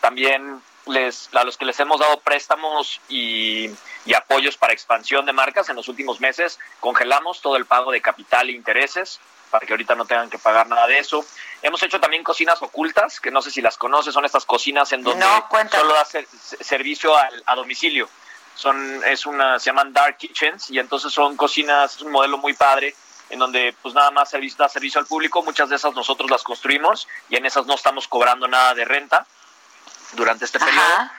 También 0.00 0.60
les, 0.86 1.30
a 1.34 1.44
los 1.44 1.56
que 1.56 1.64
les 1.64 1.78
hemos 1.80 2.00
dado 2.00 2.20
préstamos 2.20 3.00
y, 3.08 3.70
y, 4.04 4.14
apoyos 4.14 4.56
para 4.56 4.72
expansión 4.72 5.24
de 5.26 5.32
marcas 5.32 5.68
en 5.68 5.76
los 5.76 5.88
últimos 5.88 6.20
meses, 6.20 6.58
congelamos 6.80 7.40
todo 7.40 7.56
el 7.56 7.66
pago 7.66 7.92
de 7.92 8.00
capital 8.00 8.48
e 8.48 8.52
intereses 8.52 9.20
para 9.50 9.66
que 9.66 9.72
ahorita 9.72 9.94
no 9.94 10.04
tengan 10.04 10.28
que 10.28 10.38
pagar 10.38 10.68
nada 10.68 10.86
de 10.86 10.98
eso. 10.98 11.24
Hemos 11.62 11.82
hecho 11.82 12.00
también 12.00 12.22
cocinas 12.22 12.60
ocultas, 12.60 13.20
que 13.20 13.30
no 13.30 13.40
sé 13.40 13.50
si 13.50 13.62
las 13.62 13.78
conoces, 13.78 14.12
son 14.12 14.24
estas 14.24 14.44
cocinas 14.44 14.92
en 14.92 15.02
donde 15.02 15.24
no, 15.24 15.48
solo 15.70 15.94
da 15.94 16.04
ser, 16.04 16.26
servicio 16.60 17.16
a, 17.16 17.30
a 17.46 17.54
domicilio. 17.54 18.08
Son, 18.58 19.02
es 19.04 19.24
una, 19.24 19.60
se 19.60 19.70
llaman 19.70 19.92
dark 19.92 20.16
kitchens 20.16 20.68
y 20.70 20.80
entonces 20.80 21.12
son 21.12 21.36
cocinas, 21.36 21.94
es 21.94 22.02
un 22.02 22.10
modelo 22.10 22.38
muy 22.38 22.54
padre 22.54 22.92
en 23.30 23.38
donde 23.38 23.72
pues 23.80 23.94
nada 23.94 24.10
más 24.10 24.30
servicio, 24.30 24.56
da 24.58 24.68
servicio 24.68 25.00
al 25.00 25.06
público, 25.06 25.42
muchas 25.44 25.68
de 25.68 25.76
esas 25.76 25.94
nosotros 25.94 26.28
las 26.28 26.42
construimos 26.42 27.06
y 27.28 27.36
en 27.36 27.46
esas 27.46 27.66
no 27.66 27.74
estamos 27.74 28.08
cobrando 28.08 28.48
nada 28.48 28.74
de 28.74 28.84
renta 28.84 29.26
durante 30.14 30.44
este 30.44 30.58
periodo. 30.58 30.82
Ajá. 30.82 31.12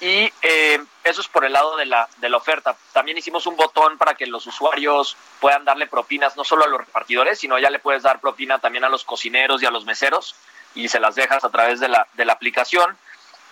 Y 0.00 0.32
eh, 0.42 0.80
eso 1.02 1.20
es 1.20 1.28
por 1.28 1.44
el 1.44 1.52
lado 1.52 1.76
de 1.76 1.84
la, 1.84 2.08
de 2.18 2.28
la 2.28 2.36
oferta. 2.36 2.76
También 2.92 3.18
hicimos 3.18 3.46
un 3.46 3.56
botón 3.56 3.98
para 3.98 4.14
que 4.14 4.26
los 4.26 4.46
usuarios 4.46 5.16
puedan 5.40 5.64
darle 5.64 5.88
propinas 5.88 6.36
no 6.36 6.44
solo 6.44 6.64
a 6.64 6.68
los 6.68 6.78
repartidores, 6.78 7.40
sino 7.40 7.58
ya 7.58 7.68
le 7.68 7.80
puedes 7.80 8.04
dar 8.04 8.20
propina 8.20 8.60
también 8.60 8.84
a 8.84 8.88
los 8.88 9.04
cocineros 9.04 9.60
y 9.62 9.66
a 9.66 9.70
los 9.70 9.84
meseros 9.84 10.36
y 10.74 10.88
se 10.88 11.00
las 11.00 11.16
dejas 11.16 11.44
a 11.44 11.50
través 11.50 11.80
de 11.80 11.88
la, 11.88 12.06
de 12.14 12.24
la 12.24 12.34
aplicación. 12.34 12.96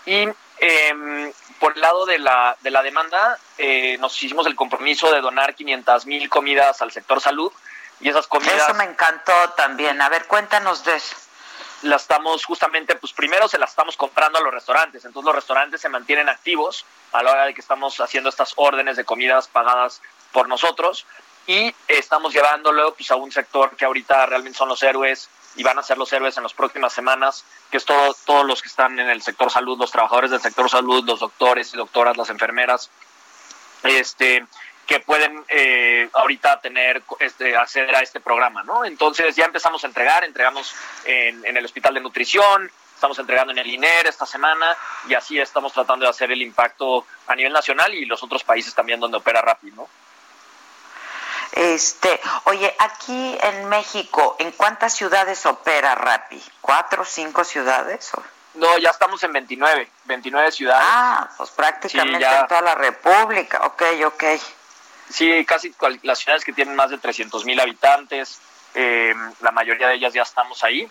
Y 0.06 0.28
eh, 0.58 1.32
por 1.58 1.74
el 1.74 1.80
lado 1.80 2.06
de 2.06 2.18
la, 2.18 2.56
de 2.60 2.70
la 2.70 2.82
demanda, 2.82 3.38
eh, 3.58 3.96
nos 3.98 4.22
hicimos 4.22 4.46
el 4.46 4.54
compromiso 4.54 5.12
de 5.12 5.20
donar 5.20 5.54
500 5.54 6.06
mil 6.06 6.28
comidas 6.28 6.80
al 6.80 6.92
sector 6.92 7.20
salud. 7.20 7.52
Y 8.00 8.08
esas 8.08 8.26
comidas... 8.26 8.62
Eso 8.68 8.74
me 8.74 8.84
encantó 8.84 9.32
también. 9.56 10.00
A 10.00 10.08
ver, 10.08 10.26
cuéntanos 10.26 10.84
de 10.84 10.96
eso. 10.96 11.16
la 11.82 11.96
estamos 11.96 12.44
justamente, 12.44 12.94
pues 12.96 13.12
primero 13.12 13.48
se 13.48 13.58
la 13.58 13.66
estamos 13.66 13.96
comprando 13.96 14.38
a 14.38 14.42
los 14.42 14.52
restaurantes, 14.52 15.04
entonces 15.04 15.26
los 15.26 15.34
restaurantes 15.34 15.80
se 15.80 15.88
mantienen 15.88 16.28
activos 16.28 16.84
a 17.12 17.22
la 17.22 17.32
hora 17.32 17.44
de 17.46 17.54
que 17.54 17.60
estamos 17.60 18.00
haciendo 18.00 18.28
estas 18.28 18.52
órdenes 18.56 18.96
de 18.96 19.04
comidas 19.04 19.48
pagadas 19.48 20.02
por 20.32 20.48
nosotros. 20.48 21.06
Y 21.46 21.74
estamos 21.86 22.34
llevándolo 22.34 22.94
pues 22.94 23.10
a 23.10 23.16
un 23.16 23.30
sector 23.30 23.76
que 23.76 23.84
ahorita 23.84 24.26
realmente 24.26 24.58
son 24.58 24.68
los 24.68 24.82
héroes 24.82 25.28
y 25.56 25.62
van 25.62 25.78
a 25.78 25.82
ser 25.82 25.98
los 25.98 26.12
héroes 26.12 26.36
en 26.36 26.42
las 26.42 26.54
próximas 26.54 26.92
semanas, 26.92 27.44
que 27.70 27.78
es 27.78 27.84
todo, 27.84 28.14
todos 28.24 28.46
los 28.46 28.62
que 28.62 28.68
están 28.68 28.98
en 28.98 29.08
el 29.08 29.22
sector 29.22 29.50
salud, 29.50 29.78
los 29.78 29.90
trabajadores 29.90 30.30
del 30.30 30.40
sector 30.40 30.68
salud, 30.68 31.04
los 31.04 31.20
doctores 31.20 31.72
y 31.74 31.76
doctoras, 31.76 32.16
las 32.16 32.30
enfermeras, 32.30 32.90
este, 33.82 34.46
que 34.86 35.00
pueden 35.00 35.44
eh, 35.48 36.08
ahorita 36.12 36.60
tener 36.60 37.02
este 37.18 37.56
acceder 37.56 37.96
a 37.96 38.00
este 38.00 38.20
programa, 38.20 38.62
¿no? 38.62 38.84
Entonces 38.84 39.34
ya 39.34 39.46
empezamos 39.46 39.82
a 39.82 39.86
entregar, 39.86 40.24
entregamos 40.24 40.74
en, 41.04 41.44
en, 41.44 41.56
el 41.56 41.64
hospital 41.64 41.94
de 41.94 42.00
nutrición, 42.00 42.70
estamos 42.94 43.18
entregando 43.18 43.52
en 43.52 43.58
el 43.58 43.66
INER 43.66 44.06
esta 44.06 44.26
semana 44.26 44.76
y 45.08 45.14
así 45.14 45.38
estamos 45.38 45.72
tratando 45.72 46.04
de 46.04 46.10
hacer 46.10 46.30
el 46.30 46.42
impacto 46.42 47.06
a 47.26 47.34
nivel 47.34 47.52
nacional 47.52 47.92
y 47.94 48.04
los 48.04 48.22
otros 48.22 48.44
países 48.44 48.74
también 48.74 49.00
donde 49.00 49.16
opera 49.16 49.42
Rappi, 49.42 49.70
¿no? 49.72 49.88
Este, 51.52 52.20
oye, 52.44 52.74
aquí 52.78 53.38
en 53.42 53.68
México, 53.68 54.36
¿en 54.38 54.52
cuántas 54.52 54.94
ciudades 54.94 55.46
opera 55.46 55.94
Rappi? 55.94 56.42
¿Cuatro, 56.60 57.04
cinco 57.04 57.44
ciudades? 57.44 58.12
¿O? 58.14 58.22
No, 58.54 58.78
ya 58.78 58.90
estamos 58.90 59.22
en 59.22 59.32
29, 59.32 59.88
29 60.04 60.52
ciudades. 60.52 60.86
Ah, 60.88 61.28
pues 61.36 61.50
prácticamente 61.50 62.18
sí, 62.18 62.20
ya... 62.20 62.40
en 62.40 62.46
toda 62.46 62.62
la 62.62 62.74
República, 62.74 63.60
ok, 63.66 63.82
ok. 64.06 64.24
Sí, 65.10 65.44
casi 65.44 65.74
las 66.02 66.18
ciudades 66.18 66.44
que 66.44 66.52
tienen 66.52 66.74
más 66.74 66.90
de 66.90 66.98
300 66.98 67.44
mil 67.44 67.60
habitantes, 67.60 68.40
eh, 68.74 69.14
la 69.40 69.52
mayoría 69.52 69.88
de 69.88 69.94
ellas 69.94 70.12
ya 70.12 70.22
estamos 70.22 70.64
ahí 70.64 70.88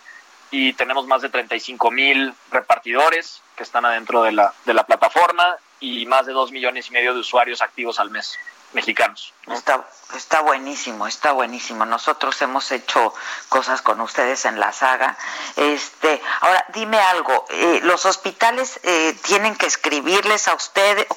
y 0.52 0.74
tenemos 0.74 1.06
más 1.08 1.22
de 1.22 1.30
35 1.30 1.92
mil 1.92 2.34
repartidores 2.52 3.42
que 3.56 3.64
están 3.64 3.86
adentro 3.86 4.24
de 4.24 4.32
la, 4.32 4.54
de 4.66 4.74
la 4.74 4.86
plataforma 4.86 5.58
y 5.80 6.06
más 6.06 6.26
de 6.26 6.34
2 6.34 6.52
millones 6.52 6.88
y 6.88 6.92
medio 6.94 7.14
de 7.14 7.20
usuarios 7.20 7.62
activos 7.62 8.00
al 8.00 8.12
mes. 8.12 8.38
Mexicanos. 8.74 9.34
Está, 9.48 9.88
está 10.16 10.42
buenísimo, 10.42 11.08
está 11.08 11.32
buenísimo. 11.32 11.86
Nosotros 11.86 12.42
hemos 12.42 12.72
hecho 12.72 13.14
cosas 13.50 13.82
con 13.82 14.02
ustedes 14.02 14.46
en 14.46 14.60
la 14.60 14.72
saga. 14.72 15.18
Este, 15.56 16.22
ahora, 16.42 16.66
dime 16.74 17.00
algo, 17.00 17.46
eh, 17.50 17.80
¿los 17.84 18.06
hospitales 18.06 18.80
eh, 18.84 19.18
tienen 19.24 19.56
que 19.56 19.66
escribirles 19.66 20.48
a 20.48 20.56
ustedes? 20.56 21.08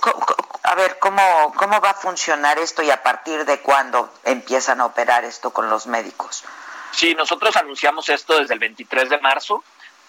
A 0.62 0.74
ver, 0.74 0.98
¿cómo, 0.98 1.52
¿cómo 1.56 1.80
va 1.80 1.90
a 1.90 1.94
funcionar 1.94 2.58
esto 2.58 2.82
y 2.82 2.90
a 2.90 3.02
partir 3.02 3.44
de 3.44 3.60
cuándo 3.60 4.12
empiezan 4.24 4.80
a 4.80 4.86
operar 4.86 5.24
esto 5.24 5.50
con 5.50 5.68
los 5.68 5.86
médicos? 5.86 6.44
Sí, 6.90 7.14
nosotros 7.14 7.54
anunciamos 7.56 8.08
esto 8.08 8.38
desde 8.38 8.54
el 8.54 8.60
23 8.60 9.10
de 9.10 9.18
marzo 9.18 9.62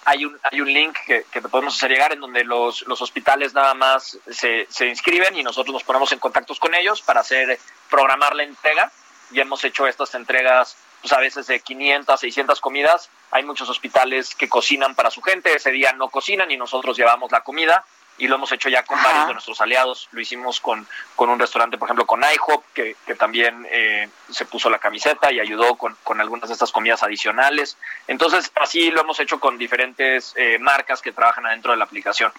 hay 0.05 0.25
un, 0.25 0.39
hay 0.43 0.61
un 0.61 0.71
link 0.71 0.97
que, 1.05 1.23
te 1.31 1.41
podemos 1.41 1.75
hacer 1.75 1.91
llegar 1.91 2.13
en 2.13 2.19
donde 2.19 2.43
los, 2.43 2.81
los 2.87 3.01
hospitales 3.01 3.53
nada 3.53 3.73
más 3.73 4.17
se, 4.29 4.67
se, 4.69 4.87
inscriben 4.87 5.35
y 5.37 5.43
nosotros 5.43 5.73
nos 5.73 5.83
ponemos 5.83 6.11
en 6.11 6.19
contactos 6.19 6.59
con 6.59 6.73
ellos 6.73 7.01
para 7.01 7.21
hacer 7.21 7.59
programar 7.89 8.35
la 8.35 8.43
entrega. 8.43 8.91
Ya 9.31 9.43
hemos 9.43 9.63
hecho 9.63 9.87
estas 9.87 10.15
entregas 10.15 10.77
pues 11.01 11.13
a 11.13 11.19
veces 11.19 11.47
de 11.47 11.59
500 11.59 12.13
a 12.13 12.17
600 12.17 12.59
comidas. 12.59 13.09
Hay 13.31 13.43
muchos 13.43 13.69
hospitales 13.69 14.35
que 14.35 14.49
cocinan 14.49 14.95
para 14.95 15.11
su 15.11 15.21
gente, 15.21 15.55
ese 15.55 15.71
día 15.71 15.93
no 15.93 16.09
cocinan 16.09 16.51
y 16.51 16.57
nosotros 16.57 16.97
llevamos 16.97 17.31
la 17.31 17.41
comida 17.41 17.85
y 18.19 18.27
lo 18.27 18.35
hemos 18.35 18.51
hecho 18.51 18.69
ya 18.69 18.83
con 18.83 19.01
varios 19.01 19.27
de 19.27 19.33
nuestros 19.33 19.59
aliados. 19.61 20.07
Lo 20.11 20.21
hicimos 20.21 20.59
con, 20.59 20.87
con 21.15 21.29
un 21.29 21.39
restaurante, 21.39 21.77
por 21.77 21.87
ejemplo, 21.87 22.05
con 22.05 22.21
IHOP, 22.21 22.63
que, 22.73 22.95
que 23.05 23.15
también 23.15 23.65
eh, 23.71 24.09
se 24.29 24.45
puso 24.45 24.69
la 24.69 24.77
camiseta 24.77 25.31
y 25.31 25.39
ayudó 25.39 25.75
con, 25.75 25.97
con, 26.03 26.19
algunas 26.19 26.49
de 26.49 26.53
estas 26.53 26.71
comidas 26.71 27.01
adicionales. 27.01 27.77
Entonces, 28.07 28.51
así 28.61 28.91
lo 28.91 29.01
hemos 29.01 29.19
hecho 29.19 29.39
con 29.39 29.57
diferentes 29.57 30.33
eh, 30.35 30.59
marcas 30.59 31.01
que 31.01 31.11
trabajan 31.11 31.45
adentro 31.45 31.71
de 31.71 31.77
la 31.77 31.85
aplicación. 31.85 32.31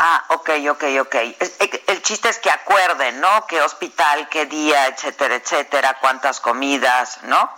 Ah, 0.00 0.24
ok, 0.28 0.50
ok, 0.70 0.84
ok. 1.00 1.14
El 1.88 2.02
chiste 2.02 2.28
es 2.28 2.38
que 2.38 2.50
acuerden, 2.50 3.20
¿no? 3.20 3.46
¿Qué 3.46 3.60
hospital, 3.60 4.28
qué 4.28 4.46
día, 4.46 4.86
etcétera, 4.86 5.34
etcétera, 5.34 5.96
cuántas 6.00 6.40
comidas, 6.40 7.20
¿no? 7.24 7.50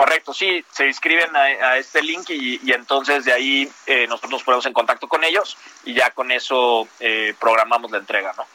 Correcto, 0.00 0.32
sí, 0.32 0.64
se 0.72 0.86
inscriben 0.86 1.36
a, 1.36 1.76
este 1.76 2.00
link 2.00 2.30
y, 2.30 2.72
entonces 2.72 3.26
de 3.26 3.34
ahí 3.34 3.70
eh, 3.84 4.06
nosotros 4.06 4.32
nos 4.32 4.42
ponemos 4.42 4.64
en 4.64 4.72
contacto 4.72 5.08
con 5.08 5.22
ellos 5.24 5.58
y 5.84 5.92
ya 5.92 6.10
con 6.12 6.32
eso 6.32 6.88
eh, 7.00 7.34
programamos 7.38 7.90
la 7.90 7.98
entrega, 7.98 8.32
¿no? 8.34 8.46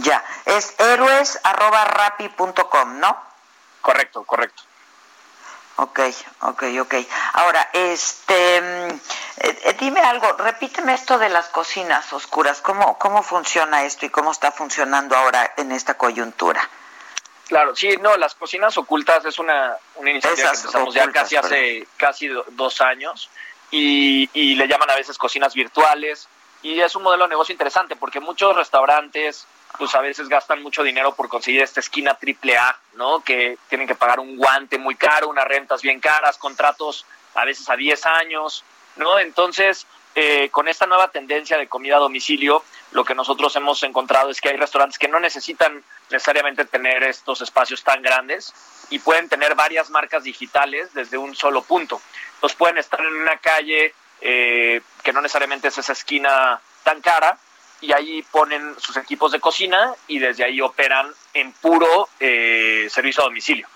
Ya, 0.00 0.24
es 0.46 0.74
héroes.rapi.com, 0.80 2.98
¿no? 2.98 3.14
Correcto, 3.82 4.24
correcto. 4.24 4.62
Ok, 5.76 6.00
ok, 6.40 6.62
ok. 6.80 6.94
Ahora, 7.34 7.68
este, 7.74 8.62
mm, 8.62 8.88
eh, 9.36 9.76
dime 9.78 10.00
algo, 10.00 10.32
repíteme 10.38 10.94
esto 10.94 11.18
de 11.18 11.28
las 11.28 11.50
cocinas 11.50 12.10
oscuras, 12.14 12.62
¿cómo, 12.62 12.98
cómo 12.98 13.22
funciona 13.22 13.84
esto 13.84 14.06
y 14.06 14.08
cómo 14.08 14.30
está 14.30 14.50
funcionando 14.50 15.14
ahora 15.14 15.52
en 15.58 15.72
esta 15.72 15.98
coyuntura? 15.98 16.70
Claro, 17.52 17.76
sí, 17.76 17.98
no, 18.00 18.16
las 18.16 18.34
cocinas 18.34 18.78
ocultas 18.78 19.26
es 19.26 19.38
una, 19.38 19.76
una 19.96 20.10
iniciativa 20.10 20.52
que 20.52 20.56
empezamos 20.56 20.94
ya 20.94 21.12
casi 21.12 21.36
hace 21.36 21.86
casi 21.98 22.26
dos 22.52 22.80
años 22.80 23.28
y, 23.70 24.26
y 24.32 24.54
le 24.54 24.66
llaman 24.66 24.90
a 24.90 24.94
veces 24.94 25.18
cocinas 25.18 25.52
virtuales 25.52 26.30
y 26.62 26.80
es 26.80 26.96
un 26.96 27.02
modelo 27.02 27.24
de 27.24 27.28
negocio 27.28 27.52
interesante 27.52 27.94
porque 27.94 28.20
muchos 28.20 28.56
restaurantes 28.56 29.46
pues 29.76 29.94
a 29.94 30.00
veces 30.00 30.30
gastan 30.30 30.62
mucho 30.62 30.82
dinero 30.82 31.14
por 31.14 31.28
conseguir 31.28 31.60
esta 31.60 31.80
esquina 31.80 32.14
triple 32.14 32.56
A, 32.56 32.74
¿no? 32.94 33.20
Que 33.20 33.58
tienen 33.68 33.86
que 33.86 33.96
pagar 33.96 34.18
un 34.18 34.38
guante 34.38 34.78
muy 34.78 34.94
caro, 34.94 35.28
unas 35.28 35.44
rentas 35.44 35.82
bien 35.82 36.00
caras, 36.00 36.38
contratos 36.38 37.04
a 37.34 37.44
veces 37.44 37.68
a 37.68 37.76
10 37.76 38.06
años, 38.06 38.64
¿no? 38.96 39.18
Entonces, 39.18 39.86
eh, 40.14 40.50
con 40.50 40.68
esta 40.68 40.86
nueva 40.86 41.10
tendencia 41.10 41.56
de 41.56 41.68
comida 41.68 41.96
a 41.96 42.00
domicilio, 42.00 42.62
lo 42.92 43.04
que 43.04 43.14
nosotros 43.14 43.54
hemos 43.56 43.82
encontrado 43.82 44.30
es 44.30 44.40
que 44.40 44.50
hay 44.50 44.56
restaurantes 44.56 44.98
que 44.98 45.08
no 45.08 45.18
necesitan 45.18 45.82
necesariamente 46.10 46.66
tener 46.66 47.02
estos 47.04 47.40
espacios 47.40 47.82
tan 47.82 48.02
grandes 48.02 48.52
y 48.90 48.98
pueden 48.98 49.28
tener 49.28 49.54
varias 49.54 49.88
marcas 49.88 50.24
digitales 50.24 50.92
desde 50.92 51.16
un 51.16 51.34
solo 51.34 51.62
punto. 51.62 52.02
Entonces 52.34 52.58
pueden 52.58 52.76
estar 52.76 53.00
en 53.00 53.06
una 53.06 53.38
calle 53.38 53.94
eh, 54.20 54.82
que 55.02 55.12
no 55.12 55.22
necesariamente 55.22 55.68
es 55.68 55.78
esa 55.78 55.92
esquina 55.92 56.60
tan 56.84 57.00
cara 57.00 57.38
y 57.80 57.92
ahí 57.92 58.22
ponen 58.30 58.78
sus 58.78 58.96
equipos 58.96 59.32
de 59.32 59.40
cocina 59.40 59.94
y 60.06 60.18
desde 60.18 60.44
ahí 60.44 60.60
operan 60.60 61.12
en 61.32 61.52
puro 61.52 62.08
eh, 62.20 62.86
servicio 62.90 63.22
a 63.22 63.26
domicilio, 63.26 63.66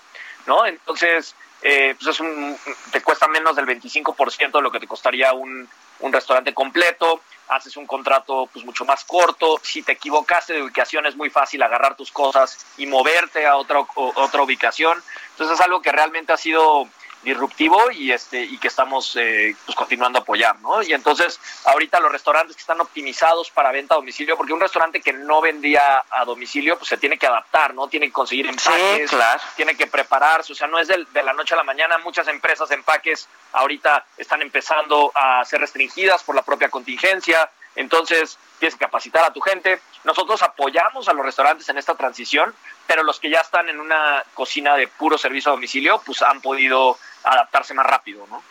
¿no? 0.45 0.65
Entonces, 0.65 1.35
eh, 1.61 1.95
pues 1.97 2.15
es 2.15 2.19
un, 2.19 2.57
te 2.91 3.01
cuesta 3.01 3.27
menos 3.27 3.55
del 3.55 3.65
25% 3.65 4.51
de 4.51 4.61
lo 4.61 4.71
que 4.71 4.79
te 4.79 4.87
costaría 4.87 5.33
un, 5.33 5.67
un 5.99 6.13
restaurante 6.13 6.53
completo, 6.53 7.21
haces 7.49 7.77
un 7.77 7.87
contrato 7.87 8.49
pues 8.51 8.65
mucho 8.65 8.85
más 8.85 9.03
corto, 9.05 9.59
si 9.63 9.81
te 9.81 9.93
equivocaste 9.93 10.53
de 10.53 10.63
ubicación 10.63 11.05
es 11.05 11.15
muy 11.15 11.29
fácil 11.29 11.63
agarrar 11.63 11.95
tus 11.95 12.11
cosas 12.11 12.65
y 12.77 12.85
moverte 12.85 13.45
a 13.45 13.55
otra, 13.55 13.79
otra 13.95 14.41
ubicación, 14.41 15.01
entonces 15.31 15.59
es 15.59 15.65
algo 15.65 15.81
que 15.81 15.91
realmente 15.91 16.33
ha 16.33 16.37
sido 16.37 16.87
disruptivo 17.27 17.91
y 17.91 18.11
este 18.11 18.41
y 18.41 18.57
que 18.57 18.69
estamos 18.69 19.15
eh, 19.15 19.55
pues 19.65 19.75
continuando 19.75 20.19
a 20.19 20.21
apoyar, 20.21 20.59
¿no? 20.61 20.81
Y 20.81 20.93
entonces 20.93 21.39
ahorita 21.65 21.99
los 21.99 22.11
restaurantes 22.11 22.55
que 22.55 22.61
están 22.61 22.79
optimizados 22.79 23.51
para 23.51 23.71
venta 23.71 23.95
a 23.95 23.97
domicilio, 23.97 24.37
porque 24.37 24.53
un 24.53 24.61
restaurante 24.61 25.01
que 25.01 25.13
no 25.13 25.41
vendía 25.41 26.03
a 26.09 26.25
domicilio, 26.25 26.77
pues 26.77 26.89
se 26.89 26.97
tiene 26.97 27.17
que 27.17 27.27
adaptar, 27.27 27.73
¿no? 27.73 27.87
Tiene 27.87 28.07
que 28.07 28.13
conseguir 28.13 28.47
empaques, 28.47 29.11
tiene 29.55 29.75
que 29.75 29.87
prepararse, 29.87 30.53
o 30.53 30.55
sea, 30.55 30.67
no 30.67 30.79
es 30.79 30.87
de, 30.87 31.05
de 31.11 31.23
la 31.23 31.33
noche 31.33 31.53
a 31.53 31.57
la 31.57 31.63
mañana. 31.63 31.97
Muchas 31.97 32.27
empresas 32.27 32.69
de 32.69 32.75
empaques 32.75 33.27
ahorita 33.53 34.05
están 34.17 34.41
empezando 34.41 35.11
a 35.13 35.43
ser 35.45 35.59
restringidas 35.61 36.23
por 36.23 36.35
la 36.35 36.43
propia 36.43 36.69
contingencia, 36.69 37.49
entonces 37.77 38.37
tienes 38.59 38.75
que 38.75 38.85
capacitar 38.85 39.23
a 39.23 39.31
tu 39.31 39.39
gente. 39.39 39.79
Nosotros 40.03 40.41
apoyamos 40.41 41.07
a 41.07 41.13
los 41.13 41.25
restaurantes 41.25 41.69
en 41.69 41.77
esta 41.77 41.95
transición, 41.95 42.53
pero 42.87 43.03
los 43.03 43.19
que 43.19 43.29
ya 43.29 43.39
están 43.39 43.69
en 43.69 43.79
una 43.79 44.23
cocina 44.33 44.75
de 44.75 44.87
puro 44.87 45.17
servicio 45.17 45.51
a 45.51 45.55
domicilio, 45.55 46.01
pues 46.05 46.21
han 46.23 46.41
podido 46.41 46.97
adaptarse 47.23 47.73
más 47.73 47.85
rápido, 47.85 48.25
¿no? 48.29 48.43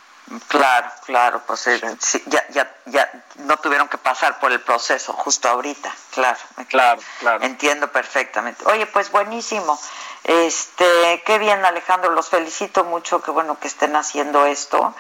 Claro, 0.49 0.91
claro, 1.05 1.43
pues 1.47 1.69
eh, 1.69 1.81
ya, 2.27 2.45
ya, 2.51 2.75
ya 2.87 3.25
no 3.37 3.59
tuvieron 3.59 3.89
que 3.89 3.97
pasar 3.97 4.41
por 4.41 4.51
el 4.51 4.61
proceso 4.61 5.13
justo 5.13 5.49
ahorita, 5.49 5.95
claro. 6.13 6.39
Claro, 6.69 7.01
claro. 7.21 7.45
Entiendo 7.45 7.93
perfectamente. 7.93 8.65
Oye, 8.67 8.87
pues 8.87 9.13
buenísimo. 9.13 9.79
Este, 10.25 11.23
qué 11.25 11.39
bien 11.39 11.65
Alejandro, 11.65 12.11
los 12.11 12.29
felicito 12.29 12.83
mucho, 12.83 13.23
qué 13.23 13.31
bueno 13.31 13.61
que 13.61 13.69
estén 13.69 13.95
haciendo 13.95 14.47
esto. 14.47 14.93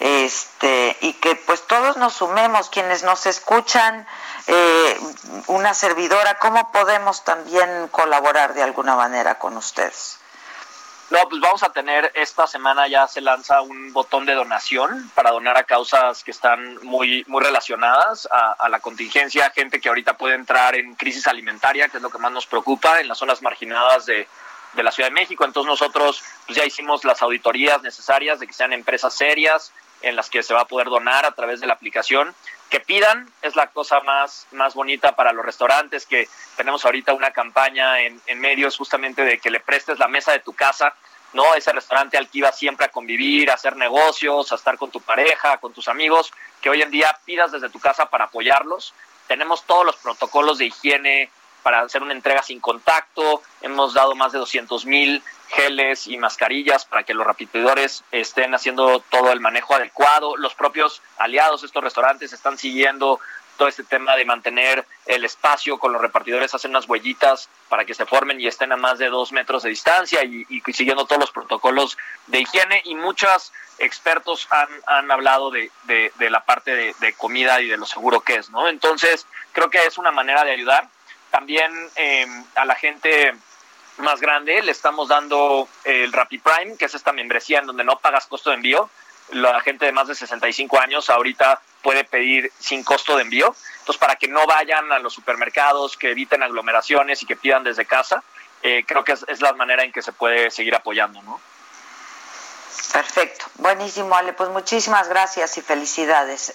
Este, 0.00 0.96
y 1.00 1.12
que 1.12 1.36
pues 1.36 1.64
todos 1.68 1.96
nos 1.96 2.14
sumemos, 2.14 2.68
quienes 2.68 3.04
nos 3.04 3.26
escuchan, 3.26 4.04
eh, 4.48 5.00
una 5.46 5.74
servidora, 5.74 6.40
¿cómo 6.40 6.72
podemos 6.72 7.22
también 7.22 7.86
colaborar 7.92 8.54
de 8.54 8.64
alguna 8.64 8.96
manera 8.96 9.38
con 9.38 9.56
ustedes? 9.56 10.18
No, 11.12 11.28
pues 11.28 11.42
vamos 11.42 11.62
a 11.62 11.70
tener 11.70 12.10
esta 12.14 12.46
semana 12.46 12.88
ya 12.88 13.06
se 13.06 13.20
lanza 13.20 13.60
un 13.60 13.92
botón 13.92 14.24
de 14.24 14.32
donación 14.32 15.10
para 15.14 15.30
donar 15.30 15.58
a 15.58 15.64
causas 15.64 16.24
que 16.24 16.30
están 16.30 16.78
muy, 16.84 17.22
muy 17.26 17.42
relacionadas 17.42 18.26
a, 18.32 18.66
la 18.70 18.80
contingencia, 18.80 19.50
gente 19.50 19.78
que 19.78 19.90
ahorita 19.90 20.16
puede 20.16 20.36
entrar 20.36 20.74
en 20.74 20.94
crisis 20.94 21.26
alimentaria, 21.26 21.90
que 21.90 21.98
es 21.98 22.02
lo 22.02 22.08
que 22.08 22.16
más 22.16 22.32
nos 22.32 22.46
preocupa, 22.46 22.98
en 22.98 23.08
las 23.08 23.18
zonas 23.18 23.42
marginadas 23.42 24.06
de, 24.06 24.26
de 24.72 24.82
la 24.82 24.90
Ciudad 24.90 25.10
de 25.10 25.14
México. 25.14 25.44
Entonces 25.44 25.68
nosotros 25.68 26.24
pues 26.46 26.56
ya 26.56 26.64
hicimos 26.64 27.04
las 27.04 27.20
auditorías 27.20 27.82
necesarias 27.82 28.40
de 28.40 28.46
que 28.46 28.54
sean 28.54 28.72
empresas 28.72 29.12
serias 29.12 29.70
en 30.00 30.16
las 30.16 30.30
que 30.30 30.42
se 30.42 30.54
va 30.54 30.62
a 30.62 30.66
poder 30.66 30.86
donar 30.86 31.26
a 31.26 31.32
través 31.32 31.60
de 31.60 31.66
la 31.66 31.74
aplicación 31.74 32.34
que 32.72 32.80
pidan 32.80 33.30
es 33.42 33.54
la 33.54 33.66
cosa 33.66 34.00
más, 34.00 34.46
más 34.52 34.72
bonita 34.72 35.14
para 35.14 35.34
los 35.34 35.44
restaurantes, 35.44 36.06
que 36.06 36.26
tenemos 36.56 36.82
ahorita 36.86 37.12
una 37.12 37.30
campaña 37.30 38.00
en, 38.00 38.18
en 38.26 38.40
medios 38.40 38.78
justamente 38.78 39.26
de 39.26 39.38
que 39.38 39.50
le 39.50 39.60
prestes 39.60 39.98
la 39.98 40.08
mesa 40.08 40.32
de 40.32 40.38
tu 40.38 40.54
casa, 40.54 40.94
¿no? 41.34 41.54
Ese 41.54 41.70
restaurante 41.70 42.16
al 42.16 42.30
que 42.30 42.38
ibas 42.38 42.58
siempre 42.58 42.86
a 42.86 42.88
convivir, 42.88 43.50
a 43.50 43.54
hacer 43.54 43.76
negocios, 43.76 44.52
a 44.52 44.54
estar 44.54 44.78
con 44.78 44.90
tu 44.90 45.02
pareja, 45.02 45.58
con 45.58 45.74
tus 45.74 45.86
amigos, 45.86 46.32
que 46.62 46.70
hoy 46.70 46.80
en 46.80 46.90
día 46.90 47.14
pidas 47.26 47.52
desde 47.52 47.68
tu 47.68 47.78
casa 47.78 48.06
para 48.06 48.24
apoyarlos. 48.24 48.94
Tenemos 49.26 49.66
todos 49.66 49.84
los 49.84 49.96
protocolos 49.96 50.56
de 50.56 50.64
higiene 50.64 51.30
para 51.62 51.80
hacer 51.80 52.02
una 52.02 52.12
entrega 52.12 52.42
sin 52.42 52.60
contacto. 52.60 53.42
Hemos 53.60 53.94
dado 53.94 54.14
más 54.14 54.32
de 54.32 54.38
200 54.38 54.86
mil 54.86 55.22
geles 55.48 56.06
y 56.06 56.16
mascarillas 56.16 56.84
para 56.84 57.02
que 57.02 57.14
los 57.14 57.26
rapididores 57.26 58.04
estén 58.10 58.54
haciendo 58.54 59.00
todo 59.10 59.32
el 59.32 59.40
manejo 59.40 59.74
adecuado. 59.74 60.36
Los 60.36 60.54
propios 60.54 61.02
aliados, 61.18 61.62
estos 61.62 61.84
restaurantes, 61.84 62.32
están 62.32 62.58
siguiendo 62.58 63.20
todo 63.56 63.68
este 63.68 63.84
tema 63.84 64.16
de 64.16 64.24
mantener 64.24 64.84
el 65.06 65.24
espacio 65.24 65.78
con 65.78 65.92
los 65.92 66.00
repartidores, 66.00 66.54
hacen 66.54 66.70
unas 66.70 66.88
huellitas 66.88 67.48
para 67.68 67.84
que 67.84 67.94
se 67.94 68.06
formen 68.06 68.40
y 68.40 68.46
estén 68.46 68.72
a 68.72 68.76
más 68.76 68.98
de 68.98 69.08
dos 69.08 69.32
metros 69.32 69.62
de 69.62 69.70
distancia 69.70 70.24
y, 70.24 70.44
siguiendo 70.72 71.06
todos 71.06 71.20
los 71.20 71.30
protocolos 71.30 71.98
de 72.26 72.40
higiene 72.40 72.82
y 72.84 72.94
muchos 72.94 73.52
expertos 73.78 74.48
han, 74.50 74.68
han 74.86 75.10
hablado 75.10 75.50
de, 75.50 75.70
de, 75.84 76.30
la 76.30 76.44
parte 76.44 76.74
de, 76.74 76.94
de, 77.00 77.12
comida 77.14 77.60
y 77.60 77.68
de 77.68 77.76
lo 77.76 77.86
seguro 77.86 78.20
que 78.20 78.36
es, 78.36 78.50
¿no? 78.50 78.68
Entonces, 78.68 79.26
creo 79.52 79.70
que 79.70 79.84
es 79.84 79.98
una 79.98 80.10
manera 80.10 80.44
de 80.44 80.52
ayudar. 80.52 80.88
También 81.32 81.72
eh, 81.96 82.26
a 82.56 82.66
la 82.66 82.74
gente 82.74 83.34
más 83.96 84.20
grande 84.20 84.60
le 84.60 84.70
estamos 84.70 85.08
dando 85.08 85.66
el 85.82 86.12
Rappi 86.12 86.38
Prime, 86.38 86.76
que 86.76 86.84
es 86.84 86.94
esta 86.94 87.10
membresía 87.10 87.60
en 87.60 87.66
donde 87.66 87.84
no 87.84 87.98
pagas 87.98 88.26
costo 88.26 88.50
de 88.50 88.56
envío. 88.56 88.90
la 89.30 89.58
gente 89.62 89.86
de 89.86 89.92
más 89.92 90.08
de 90.08 90.14
65 90.14 90.78
años 90.78 91.08
ahorita 91.08 91.58
puede 91.80 92.04
pedir 92.04 92.52
sin 92.58 92.84
costo 92.84 93.16
de 93.16 93.22
envío. 93.22 93.56
Entonces, 93.78 93.98
para 93.98 94.16
que 94.16 94.28
no 94.28 94.46
vayan 94.46 94.92
a 94.92 94.98
los 94.98 95.14
supermercados, 95.14 95.96
que 95.96 96.10
eviten 96.10 96.42
aglomeraciones 96.42 97.22
y 97.22 97.26
que 97.26 97.34
pidan 97.34 97.64
desde 97.64 97.86
casa, 97.86 98.22
eh, 98.62 98.84
creo 98.86 99.02
que 99.02 99.12
es, 99.12 99.40
la 99.40 99.54
manera 99.54 99.84
en 99.84 99.90
que 99.90 100.02
se 100.02 100.12
puede 100.12 100.50
seguir 100.50 100.74
apoyando, 100.74 101.22
¿no? 101.22 101.40
Perfecto, 102.92 103.46
buenísimo, 103.54 104.14
Ale. 104.14 104.34
Pues 104.34 104.50
muchísimas 104.50 105.08
gracias 105.08 105.56
y 105.56 105.62
felicidades. 105.62 106.52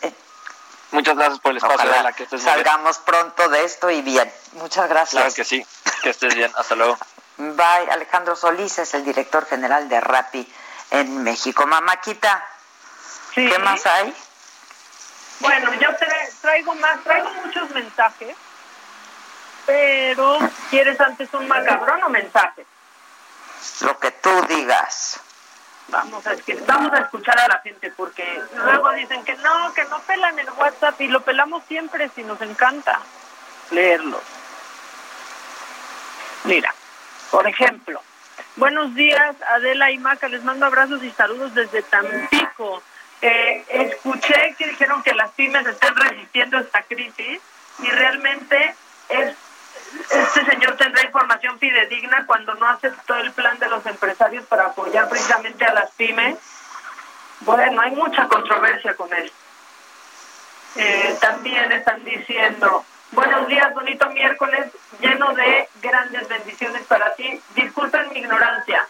Muchas 0.92 1.18
gracias 1.18 1.40
por 1.40 1.52
el 1.52 1.58
espacio, 1.58 2.02
la 2.02 2.14
que 2.14 2.24
estés 2.24 2.42
salgamos 2.42 2.98
pronto 3.00 3.50
de 3.50 3.64
esto 3.66 3.90
y 3.90 4.02
bien. 4.02 4.32
Muchas 4.54 4.88
gracias. 4.88 5.22
Claro 5.22 5.34
que 5.34 5.44
sí, 5.44 5.66
que 6.02 6.10
estés 6.10 6.34
bien. 6.34 6.52
Hasta 6.56 6.76
luego. 6.76 6.98
Bye. 7.38 7.92
Alejandro 7.92 8.36
Solís 8.36 8.80
es 8.80 8.94
el 8.94 9.04
director 9.04 9.46
general 9.46 9.90
de 9.90 10.00
RAPI 10.00 10.54
en 10.92 11.24
México. 11.24 11.68
Mamáquita, 11.68 12.44
¿qué 13.34 13.60
más 13.60 13.86
hay? 13.86 14.16
Bueno, 15.40 15.74
yo 15.76 15.90
traigo 16.42 16.74
más, 16.76 17.04
traigo 17.04 17.30
muchos 17.46 17.70
mensajes, 17.72 18.36
pero 19.66 20.40
¿quieres 20.70 21.00
antes 21.00 21.32
un 21.34 21.48
macabrón 21.48 22.04
o 22.04 22.10
mensaje? 22.10 22.66
Lo 23.82 24.00
que 24.00 24.12
tú 24.12 24.42
digas. 24.48 25.20
Vamos 25.90 26.28
a, 26.28 26.36
vamos 26.66 26.94
a 26.94 27.00
escuchar 27.00 27.40
a 27.40 27.48
la 27.48 27.60
gente 27.60 27.92
porque 27.96 28.26
luego 28.56 28.92
dicen 28.92 29.24
que 29.24 29.36
no, 29.38 29.74
que 29.74 29.86
no 29.86 30.00
pelan 30.02 30.38
el 30.38 30.50
WhatsApp 30.52 31.00
y 31.00 31.08
lo 31.08 31.22
pelamos 31.22 31.64
siempre 31.68 32.10
si 32.14 32.24
nos 32.24 32.42
encanta 32.42 33.00
leerlo. 33.72 34.22
Mira, 36.44 36.74
por 37.32 37.48
ejemplo, 37.48 38.02
buenos 38.58 38.96
días 38.96 39.36
Adela 39.50 39.92
y 39.92 39.98
Maca, 39.98 40.28
les 40.28 40.44
mando 40.44 40.66
abrazos 40.66 41.02
y 41.04 41.12
saludos 41.12 41.54
desde 41.54 41.82
Tampico. 41.84 42.84
Eh, 43.22 43.66
escuché 43.70 44.56
que 44.58 44.68
dijeron 44.68 45.02
que 45.04 45.14
las 45.14 45.32
pymes 45.32 45.66
están 45.66 45.96
resistiendo 45.96 46.58
esta 46.60 46.84
crisis 46.84 47.40
y 47.80 47.90
realmente 47.90 48.76
es 49.10 49.36
este 50.10 50.46
señor 50.46 50.78
tendrá 50.78 51.04
información 51.04 51.60
fidedigna 51.60 52.26
cuando 52.26 52.54
no 52.56 52.68
aceptó 52.68 53.16
el 53.16 53.32
plan 53.32 53.58
de 53.60 53.70
los 53.70 53.86
empresarios 53.86 54.46
para 54.46 54.68
apoyar 54.68 55.10
precisamente 55.10 55.66
a 55.66 55.74
las 55.74 55.92
pymes. 55.92 56.38
Bueno, 57.42 57.82
hay 57.82 57.92
mucha 57.92 58.28
controversia 58.28 58.96
con 58.96 59.14
él. 59.14 59.32
Eh, 60.76 61.18
también 61.20 61.72
están 61.72 62.04
diciendo, 62.04 62.86
buenos 63.12 63.48
días, 63.48 63.74
bonito 63.74 64.10
miércoles, 64.12 64.72
lleno 65.00 65.34
de 65.34 65.68
grandes 65.82 66.28
bendiciones 66.28 66.84
para 66.84 67.14
ti. 67.16 67.42
Disculpen 67.56 68.10
mi 68.10 68.20
ignorancia. 68.20 68.88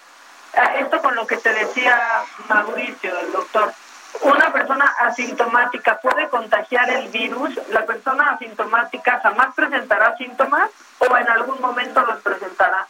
Ah, 0.56 0.76
esto 0.80 1.02
con 1.02 1.16
lo 1.16 1.28
que 1.28 1.38
te 1.38 1.54
decía 1.54 2.24
Mauricio, 2.48 3.20
el 3.20 3.32
doctor 3.32 3.74
una 4.22 4.52
persona 4.52 4.86
asintomática 5.00 6.00
puede 6.00 6.30
contagiar 6.30 6.90
el 6.90 7.10
virus, 7.10 7.56
la 7.70 7.86
persona 7.86 8.32
asintomática 8.32 9.20
jamás 9.22 9.54
presentará 9.56 10.16
síntomas 10.18 10.70
o 11.00 11.18
en 11.18 11.30
algún 11.30 11.60
momento 11.62 12.02
los 12.02 12.22
presentará. 12.22 12.88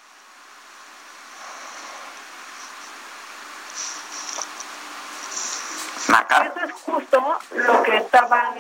Eso 6.45 6.65
es 6.65 6.71
justo 6.71 7.39
lo 7.51 7.83
que 7.83 7.97
estaban 7.97 8.53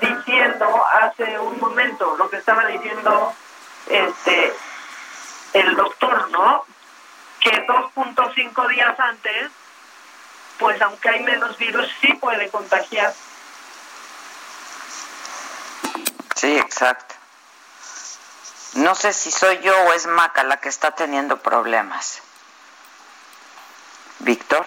diciendo 0.00 0.84
hace 1.00 1.38
un 1.38 1.58
momento, 1.60 2.16
lo 2.16 2.28
que 2.28 2.36
estaba 2.36 2.66
diciendo 2.66 3.34
este 3.86 4.52
el 5.52 5.76
doctor, 5.76 6.30
¿no? 6.30 6.64
Que 7.40 7.66
2.5 7.66 8.68
días 8.68 8.98
antes 8.98 9.50
pues 10.58 10.80
aunque 10.82 11.08
hay 11.08 11.22
menos 11.22 11.56
virus, 11.58 11.88
sí 12.00 12.12
puede 12.14 12.48
contagiar. 12.50 13.14
Sí, 16.34 16.58
exacto. 16.58 17.14
No 18.74 18.94
sé 18.94 19.12
si 19.12 19.30
soy 19.30 19.58
yo 19.60 19.74
o 19.84 19.92
es 19.92 20.06
Maca 20.06 20.44
la 20.44 20.58
que 20.58 20.68
está 20.68 20.90
teniendo 20.90 21.38
problemas. 21.38 22.20
Víctor. 24.18 24.66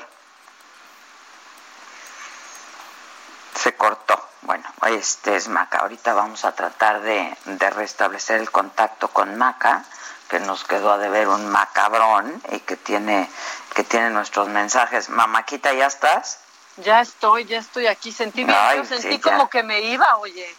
Se 3.56 3.76
cortó. 3.76 4.28
Bueno, 4.42 4.68
este 4.88 5.36
es 5.36 5.48
Maca. 5.48 5.80
Ahorita 5.80 6.14
vamos 6.14 6.44
a 6.46 6.54
tratar 6.54 7.02
de, 7.02 7.38
de 7.46 7.70
restablecer 7.70 8.40
el 8.40 8.50
contacto 8.50 9.10
con 9.10 9.38
Maca 9.38 9.86
que 10.30 10.40
nos 10.40 10.64
quedó 10.64 10.92
a 10.94 10.98
deber 10.98 11.28
un 11.28 11.50
macabrón 11.50 12.42
y 12.52 12.60
que 12.60 12.78
tiene, 12.78 13.30
que 13.74 13.84
tiene 13.84 14.12
nuestros 14.12 14.48
mensajes. 14.48 15.10
Mamáquita, 15.10 15.74
¿ya 15.74 15.88
estás? 15.88 16.40
Ya 16.78 17.02
estoy, 17.02 17.46
ya 17.46 17.60
estoy 17.60 17.88
aquí. 17.88 18.12
Sentí 18.12 18.44
bien, 18.44 18.86
sentí 18.86 19.20
como 19.20 19.50
que 19.50 19.64
me 19.64 19.82
iba, 19.82 20.18
oye. 20.18 20.56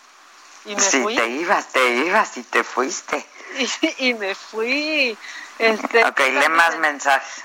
Y 0.67 0.75
me 0.75 0.83
sí, 0.83 1.03
te 1.17 1.27
ibas, 1.29 1.69
te 1.69 1.89
ibas 1.97 2.37
y 2.37 2.43
te 2.43 2.65
fuiste. 2.65 3.25
Y, 3.99 4.15
me 4.15 4.35
fui. 4.35 5.19
Este, 5.59 6.05
ok, 6.05 6.21
lee 6.21 6.49
más 6.51 6.79
mensajes. 6.79 7.45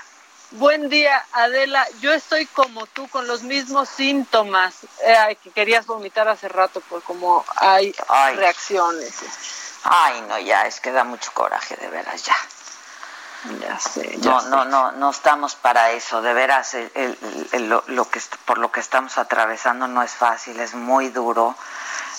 Buen 0.58 0.88
día, 0.88 1.22
Adela. 1.32 1.86
Yo 2.00 2.14
estoy 2.14 2.46
como 2.46 2.86
tú, 2.86 3.06
con 3.08 3.26
los 3.26 3.42
mismos 3.42 3.90
síntomas. 3.90 4.74
Eh, 5.04 5.36
que 5.42 5.50
querías 5.50 5.86
vomitar 5.86 6.28
hace 6.28 6.48
rato, 6.48 6.80
por 6.80 7.02
como 7.02 7.44
hay 7.56 7.94
reacciones. 8.36 9.16
Ay, 9.84 10.22
no, 10.22 10.38
ya, 10.38 10.66
es 10.66 10.80
que 10.80 10.92
da 10.92 11.04
mucho 11.04 11.30
coraje, 11.34 11.76
de 11.76 11.88
veras, 11.88 12.24
ya. 12.24 12.36
Ya 13.60 13.78
sé. 13.78 14.16
no, 14.22 14.40
no, 14.42 14.64
no, 14.64 14.92
no 14.92 15.10
estamos 15.10 15.54
para 15.56 15.90
eso, 15.90 16.22
de 16.22 16.32
veras, 16.32 16.74
lo, 17.52 18.10
que, 18.10 18.20
por 18.46 18.56
lo 18.56 18.72
que 18.72 18.80
estamos 18.80 19.18
atravesando 19.18 19.86
no 19.86 20.02
es 20.02 20.12
fácil, 20.12 20.58
es 20.58 20.72
muy 20.74 21.10
duro. 21.10 21.54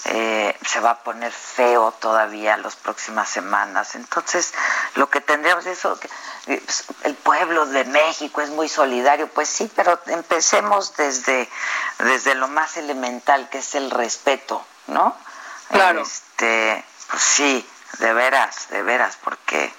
Eh, 0.09 0.57
se 0.65 0.79
va 0.79 0.91
a 0.91 1.03
poner 1.03 1.33
feo 1.33 1.91
todavía 1.91 2.55
las 2.55 2.77
próximas 2.77 3.27
semanas. 3.27 3.93
Entonces, 3.95 4.53
lo 4.95 5.09
que 5.09 5.19
tendríamos 5.19 5.65
es 5.65 5.79
eso, 5.79 5.99
que, 5.99 6.07
pues, 6.45 6.85
el 7.03 7.13
pueblo 7.15 7.65
de 7.65 7.83
México 7.83 8.39
es 8.39 8.49
muy 8.49 8.69
solidario, 8.69 9.27
pues 9.27 9.49
sí, 9.49 9.69
pero 9.75 9.99
empecemos 10.05 10.95
desde, 10.95 11.49
desde 11.99 12.35
lo 12.35 12.47
más 12.47 12.77
elemental, 12.77 13.49
que 13.49 13.57
es 13.57 13.75
el 13.75 13.91
respeto, 13.91 14.65
¿no? 14.87 15.13
Claro. 15.69 16.03
Este, 16.03 16.85
pues 17.09 17.21
sí, 17.21 17.69
de 17.99 18.13
veras, 18.13 18.69
de 18.69 18.83
veras, 18.83 19.17
porque 19.21 19.73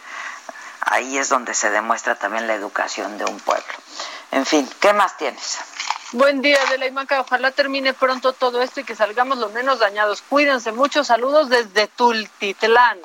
ahí 0.82 1.16
es 1.16 1.30
donde 1.30 1.54
se 1.54 1.70
demuestra 1.70 2.16
también 2.16 2.46
la 2.46 2.54
educación 2.54 3.16
de 3.16 3.24
un 3.24 3.40
pueblo. 3.40 3.74
En 4.30 4.44
fin, 4.44 4.68
¿qué 4.80 4.92
más 4.92 5.16
tienes? 5.16 5.58
Buen 6.12 6.40
día, 6.40 6.58
de 6.70 6.78
la 6.78 6.86
Imaca. 6.86 7.20
Ojalá 7.20 7.50
termine 7.50 7.92
pronto 7.92 8.32
todo 8.32 8.62
esto 8.62 8.80
y 8.80 8.84
que 8.84 8.94
salgamos 8.94 9.36
lo 9.38 9.50
menos 9.50 9.78
dañados. 9.78 10.22
Cuídense. 10.22 10.72
Muchos 10.72 11.08
saludos 11.08 11.50
desde 11.50 11.86
Tultitlán. 11.86 12.98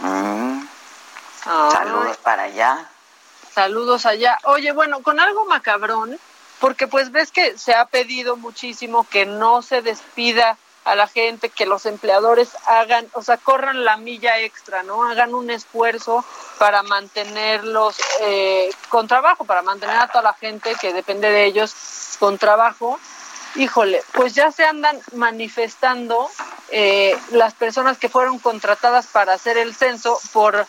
Mm. 0.00 0.66
Saludos 1.44 2.16
para 2.16 2.44
allá. 2.44 2.88
Saludos 3.54 4.04
allá. 4.04 4.36
Oye, 4.44 4.72
bueno, 4.72 5.02
con 5.02 5.20
algo 5.20 5.46
macabrón, 5.46 6.18
porque 6.58 6.88
pues 6.88 7.12
ves 7.12 7.30
que 7.30 7.56
se 7.56 7.74
ha 7.74 7.86
pedido 7.86 8.36
muchísimo 8.36 9.06
que 9.08 9.24
no 9.24 9.62
se 9.62 9.80
despida 9.80 10.58
a 10.86 10.94
la 10.94 11.08
gente, 11.08 11.50
que 11.50 11.66
los 11.66 11.84
empleadores 11.84 12.56
hagan, 12.64 13.08
o 13.12 13.20
sea, 13.20 13.38
corran 13.38 13.84
la 13.84 13.96
milla 13.96 14.38
extra, 14.38 14.84
¿no? 14.84 15.02
Hagan 15.02 15.34
un 15.34 15.50
esfuerzo 15.50 16.24
para 16.60 16.84
mantenerlos 16.84 17.96
eh, 18.20 18.70
con 18.88 19.08
trabajo, 19.08 19.44
para 19.44 19.62
mantener 19.62 19.96
a 19.96 20.06
toda 20.06 20.22
la 20.22 20.34
gente 20.34 20.76
que 20.80 20.92
depende 20.92 21.28
de 21.28 21.44
ellos 21.44 21.74
con 22.20 22.38
trabajo. 22.38 23.00
Híjole, 23.56 24.00
pues 24.12 24.34
ya 24.34 24.52
se 24.52 24.64
andan 24.64 25.00
manifestando 25.12 26.30
eh, 26.68 27.18
las 27.32 27.54
personas 27.54 27.98
que 27.98 28.08
fueron 28.08 28.38
contratadas 28.38 29.08
para 29.08 29.32
hacer 29.32 29.58
el 29.58 29.74
censo 29.74 30.20
por, 30.32 30.68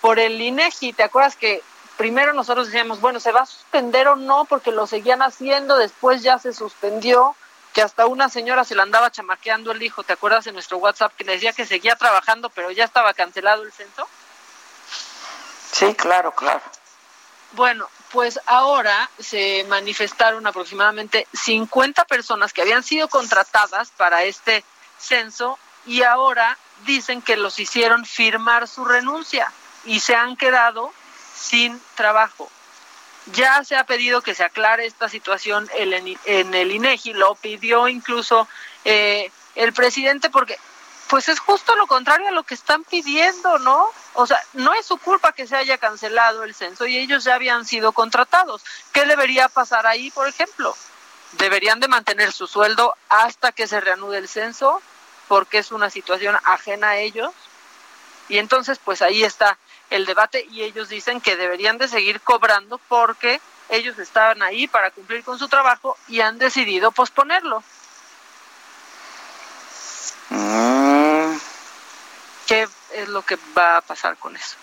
por 0.00 0.20
el 0.20 0.40
INEGI. 0.40 0.92
¿Te 0.92 1.02
acuerdas 1.02 1.34
que 1.34 1.60
primero 1.96 2.32
nosotros 2.34 2.66
decíamos, 2.66 3.00
bueno, 3.00 3.18
se 3.18 3.32
va 3.32 3.40
a 3.40 3.46
suspender 3.46 4.06
o 4.06 4.14
no, 4.14 4.44
porque 4.44 4.70
lo 4.70 4.86
seguían 4.86 5.22
haciendo, 5.22 5.76
después 5.76 6.22
ya 6.22 6.38
se 6.38 6.52
suspendió 6.52 7.34
que 7.76 7.82
hasta 7.82 8.06
una 8.06 8.30
señora 8.30 8.64
se 8.64 8.74
la 8.74 8.84
andaba 8.84 9.10
chamaqueando 9.10 9.70
el 9.70 9.82
hijo, 9.82 10.02
¿te 10.02 10.14
acuerdas 10.14 10.46
en 10.46 10.54
nuestro 10.54 10.78
WhatsApp 10.78 11.12
que 11.14 11.24
le 11.24 11.32
decía 11.32 11.52
que 11.52 11.66
seguía 11.66 11.94
trabajando 11.94 12.48
pero 12.48 12.70
ya 12.70 12.84
estaba 12.84 13.12
cancelado 13.12 13.64
el 13.64 13.70
censo? 13.70 14.08
Sí, 15.72 15.94
claro, 15.94 16.32
claro. 16.32 16.62
Bueno, 17.52 17.86
pues 18.12 18.40
ahora 18.46 19.10
se 19.18 19.66
manifestaron 19.68 20.46
aproximadamente 20.46 21.28
50 21.34 22.06
personas 22.06 22.54
que 22.54 22.62
habían 22.62 22.82
sido 22.82 23.08
contratadas 23.08 23.90
para 23.90 24.22
este 24.22 24.64
censo 24.98 25.58
y 25.84 26.02
ahora 26.02 26.56
dicen 26.86 27.20
que 27.20 27.36
los 27.36 27.60
hicieron 27.60 28.06
firmar 28.06 28.68
su 28.68 28.86
renuncia 28.86 29.52
y 29.84 30.00
se 30.00 30.16
han 30.16 30.38
quedado 30.38 30.94
sin 31.38 31.78
trabajo. 31.94 32.50
Ya 33.32 33.64
se 33.64 33.76
ha 33.76 33.84
pedido 33.84 34.22
que 34.22 34.34
se 34.34 34.44
aclare 34.44 34.86
esta 34.86 35.08
situación 35.08 35.68
en 35.74 36.54
el 36.54 36.70
INEGI, 36.70 37.12
lo 37.14 37.34
pidió 37.34 37.88
incluso 37.88 38.46
eh, 38.84 39.30
el 39.54 39.72
presidente 39.72 40.30
porque 40.30 40.58
pues 41.08 41.28
es 41.28 41.38
justo 41.38 41.76
lo 41.76 41.86
contrario 41.86 42.28
a 42.28 42.32
lo 42.32 42.42
que 42.42 42.54
están 42.54 42.82
pidiendo, 42.82 43.58
¿no? 43.60 43.88
O 44.14 44.26
sea, 44.26 44.40
no 44.54 44.74
es 44.74 44.86
su 44.86 44.98
culpa 44.98 45.32
que 45.32 45.46
se 45.46 45.54
haya 45.54 45.78
cancelado 45.78 46.42
el 46.42 46.54
censo 46.54 46.86
y 46.86 46.98
ellos 46.98 47.24
ya 47.24 47.36
habían 47.36 47.64
sido 47.64 47.92
contratados. 47.92 48.64
¿Qué 48.92 49.04
debería 49.06 49.48
pasar 49.48 49.86
ahí, 49.86 50.10
por 50.10 50.26
ejemplo? 50.26 50.74
deberían 51.32 51.80
de 51.80 51.88
mantener 51.88 52.32
su 52.32 52.46
sueldo 52.46 52.94
hasta 53.08 53.52
que 53.52 53.66
se 53.66 53.80
reanude 53.80 54.18
el 54.18 54.28
censo, 54.28 54.80
porque 55.28 55.58
es 55.58 55.72
una 55.72 55.90
situación 55.90 56.36
ajena 56.44 56.90
a 56.90 56.96
ellos. 56.98 57.32
Y 58.28 58.38
entonces, 58.38 58.78
pues 58.82 59.02
ahí 59.02 59.22
está 59.24 59.58
el 59.90 60.06
debate 60.06 60.46
y 60.50 60.62
ellos 60.62 60.88
dicen 60.88 61.20
que 61.20 61.36
deberían 61.36 61.78
de 61.78 61.88
seguir 61.88 62.20
cobrando 62.20 62.78
porque 62.88 63.40
ellos 63.68 63.98
estaban 63.98 64.42
ahí 64.42 64.68
para 64.68 64.90
cumplir 64.90 65.24
con 65.24 65.38
su 65.38 65.48
trabajo 65.48 65.96
y 66.08 66.20
han 66.20 66.38
decidido 66.38 66.92
posponerlo. 66.92 67.62
Mm. 70.30 71.36
¿Qué 72.46 72.68
es 72.92 73.08
lo 73.08 73.22
que 73.22 73.38
va 73.56 73.78
a 73.78 73.80
pasar 73.80 74.16
con 74.16 74.36
eso? 74.36 74.56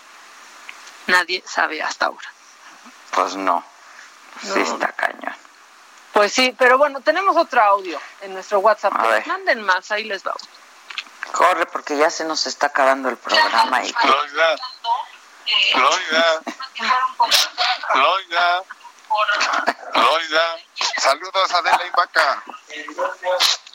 Nadie 1.08 1.44
sabe 1.46 1.82
hasta 1.82 2.06
ahora. 2.06 2.28
Pues 3.12 3.36
no, 3.36 3.64
sí 4.42 4.60
está 4.60 4.92
cañón. 4.94 5.36
Pues 6.14 6.32
sí, 6.32 6.56
pero 6.58 6.78
bueno, 6.78 7.02
tenemos 7.02 7.36
otro 7.36 7.62
audio 7.62 8.00
en 8.22 8.34
nuestro 8.34 8.60
WhatsApp. 8.60 8.94
Manden 9.26 9.62
más, 9.64 9.92
ahí 9.92 10.04
les 10.04 10.24
vamos. 10.24 10.48
Corre, 11.32 11.66
porque 11.66 11.98
ya 11.98 12.10
se 12.10 12.24
nos 12.24 12.46
está 12.46 12.68
acabando 12.68 13.10
el 13.10 13.18
programa. 13.18 13.84
Y... 13.84 13.94
Loida, 15.76 16.42
Loida, 17.96 17.96
Loida, 17.96 18.64
Loida, 19.94 20.58
saludos 20.98 21.54
a 21.54 21.58
Adela 21.58 21.86
y 21.86 21.90
Vaca. 21.92 22.44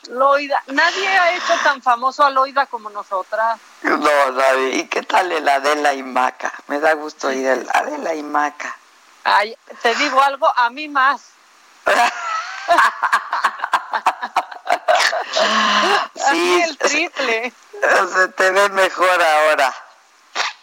Loida, 0.07 0.63
nadie 0.67 1.07
ha 1.07 1.33
hecho 1.33 1.53
tan 1.63 1.81
famoso 1.81 2.25
a 2.25 2.29
Loida 2.29 2.65
como 2.65 2.89
nosotras. 2.89 3.59
No, 3.83 4.31
nadie. 4.31 4.77
¿Y 4.77 4.87
qué 4.87 5.03
tal 5.03 5.31
el 5.31 5.47
Adela 5.47 5.93
y 5.93 6.03
Maca? 6.03 6.53
Me 6.67 6.79
da 6.79 6.93
gusto 6.93 7.31
ir 7.31 7.45
el 7.45 7.69
Adela 7.73 8.15
y 8.15 8.23
Maca. 8.23 8.75
Ay, 9.23 9.55
te 9.81 9.95
digo 9.95 10.21
algo, 10.21 10.51
a 10.55 10.69
mí 10.69 10.87
más. 10.87 11.21
sí, 16.31 16.61
el 16.61 16.77
triple. 16.77 17.53
Se 18.13 18.27
te 18.29 18.51
ve 18.51 18.69
mejor 18.69 19.21
ahora. 19.21 19.73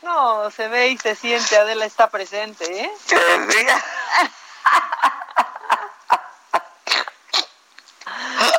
No, 0.02 0.50
se 0.50 0.68
ve 0.68 0.88
y 0.88 0.98
se 0.98 1.14
siente, 1.14 1.56
Adela 1.56 1.86
está 1.86 2.08
presente, 2.08 2.64
¿eh? 2.64 2.90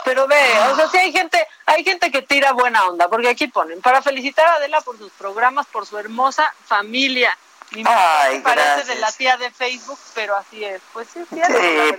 Pero 0.03 0.27
ve, 0.27 0.59
o 0.71 0.75
sea, 0.75 0.89
sí 0.89 0.97
hay 0.97 1.11
gente, 1.11 1.47
hay 1.65 1.83
gente 1.83 2.11
que 2.11 2.21
tira 2.21 2.53
buena 2.53 2.87
onda, 2.87 3.09
porque 3.09 3.29
aquí 3.29 3.47
ponen, 3.47 3.81
para 3.81 4.01
felicitar 4.01 4.47
a 4.47 4.55
Adela 4.55 4.81
por 4.81 4.97
sus 4.97 5.11
programas, 5.11 5.67
por 5.67 5.85
su 5.85 5.97
hermosa 5.97 6.53
familia. 6.65 7.37
Mi 7.71 7.83
Ay, 7.85 8.39
parece 8.39 8.85
de 8.85 8.95
la 8.95 9.11
tía 9.11 9.35
de 9.35 9.51
Facebook, 9.51 9.99
pero 10.13 10.37
así 10.37 10.63
es. 10.63 10.81
Pues 10.93 11.09
sí, 11.13 11.25
sí, 11.29 11.41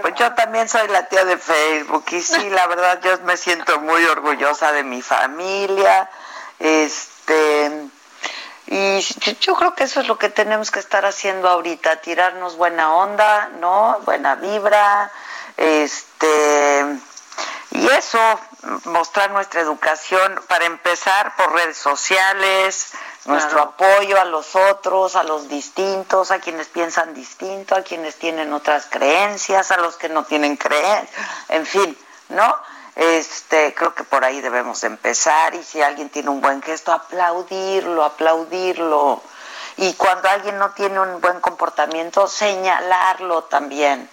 pues 0.01 0.15
yo 0.15 0.33
también 0.33 0.67
soy 0.67 0.89
la 0.89 1.07
tía 1.09 1.27
de 1.27 1.37
Facebook 1.37 2.07
y 2.11 2.23
sí, 2.23 2.49
la 2.49 2.67
verdad 2.67 2.99
yo 3.03 3.19
me 3.25 3.37
siento 3.37 3.79
muy 3.79 4.03
orgullosa 4.07 4.73
de 4.73 4.83
mi 4.83 5.03
familia. 5.03 6.09
Este 6.59 7.91
y 8.71 9.01
yo 9.41 9.55
creo 9.55 9.75
que 9.75 9.85
eso 9.85 10.01
es 10.01 10.09
lo 10.09 10.19
que 10.19 10.29
tenemos 10.29 10.71
que 10.71 10.79
estar 10.79 11.07
haciendo 11.07 11.49
ahorita, 11.49 12.03
tirarnos 12.03 12.57
buena 12.57 12.93
onda, 12.95 13.49
¿no? 13.61 13.99
Buena 14.05 14.35
vibra, 14.35 15.11
este 15.57 16.99
y 17.71 17.87
eso, 17.87 18.19
mostrar 18.85 19.31
nuestra 19.31 19.61
educación, 19.61 20.41
para 20.49 20.65
empezar 20.65 21.37
por 21.37 21.53
redes 21.53 21.77
sociales, 21.77 22.93
nuestro 23.27 23.61
apoyo 23.61 24.21
a 24.21 24.25
los 24.25 24.57
otros, 24.57 25.17
a 25.17 25.23
los 25.23 25.49
distintos, 25.49 26.31
a 26.31 26.39
quienes 26.39 26.69
piensan 26.69 27.13
distinto, 27.15 27.75
a 27.75 27.83
quienes 27.83 28.17
tienen 28.17 28.53
otras 28.53 28.87
creencias, 28.87 29.71
a 29.71 29.77
los 29.77 29.97
que 29.97 30.09
no 30.09 30.25
tienen 30.25 30.57
creencias, 30.57 31.11
en 31.51 31.67
fin, 31.67 31.99
¿no? 32.31 32.57
Este, 32.99 33.75
creo 33.75 33.95
que 33.95 34.03
por 34.03 34.25
ahí 34.25 34.41
debemos 34.41 34.83
empezar 34.83 35.55
y 35.55 35.63
si 35.63 35.81
alguien 35.81 36.09
tiene 36.11 36.31
un 36.31 36.41
buen 36.41 36.61
gesto, 36.61 36.93
aplaudirlo, 36.93 38.05
aplaudirlo. 38.05 39.23
Y 39.77 39.95
cuando 39.95 40.29
alguien 40.29 40.59
no 40.59 40.71
tiene 40.71 40.99
un 40.99 41.21
buen 41.21 41.39
comportamiento, 41.41 42.27
señalarlo 42.27 43.45
también. 43.45 44.11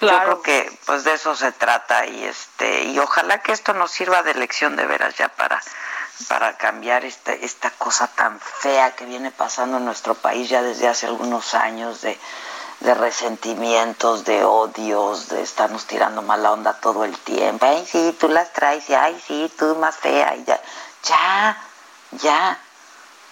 Yo 0.00 0.08
creo 0.20 0.42
que 0.42 0.78
pues 0.86 1.02
de 1.02 1.14
eso 1.14 1.34
se 1.34 1.50
trata 1.50 2.06
y 2.06 2.24
este 2.24 2.84
y 2.84 2.98
ojalá 3.00 3.38
que 3.38 3.52
esto 3.52 3.72
nos 3.72 3.90
sirva 3.90 4.22
de 4.22 4.34
lección 4.34 4.76
de 4.76 4.86
veras 4.86 5.16
ya 5.16 5.28
para 5.28 5.60
para 6.28 6.56
cambiar 6.56 7.04
esta, 7.04 7.32
esta 7.32 7.70
cosa 7.70 8.06
tan 8.06 8.38
fea 8.40 8.94
que 8.94 9.04
viene 9.04 9.30
pasando 9.32 9.78
en 9.78 9.84
nuestro 9.84 10.14
país 10.14 10.48
ya 10.48 10.62
desde 10.62 10.88
hace 10.88 11.06
algunos 11.06 11.54
años 11.54 12.02
de, 12.02 12.18
resentimientos, 12.82 14.24
de 14.24 14.44
odios, 14.44 15.28
de 15.28 15.42
estarnos 15.42 15.86
tirando 15.86 16.22
mala 16.22 16.52
onda 16.52 16.74
todo 16.74 17.04
el 17.04 17.16
tiempo. 17.18 17.64
Ay, 17.66 17.86
sí, 17.86 18.16
tú 18.18 18.28
las 18.28 18.52
traes, 18.52 18.88
y 18.90 18.94
ay, 18.94 19.22
sí, 19.26 19.52
tú 19.58 19.76
más 19.76 19.96
fea, 19.96 20.36
y 20.36 20.44
ya, 20.44 20.60
ya, 21.04 21.62
ya. 22.12 22.58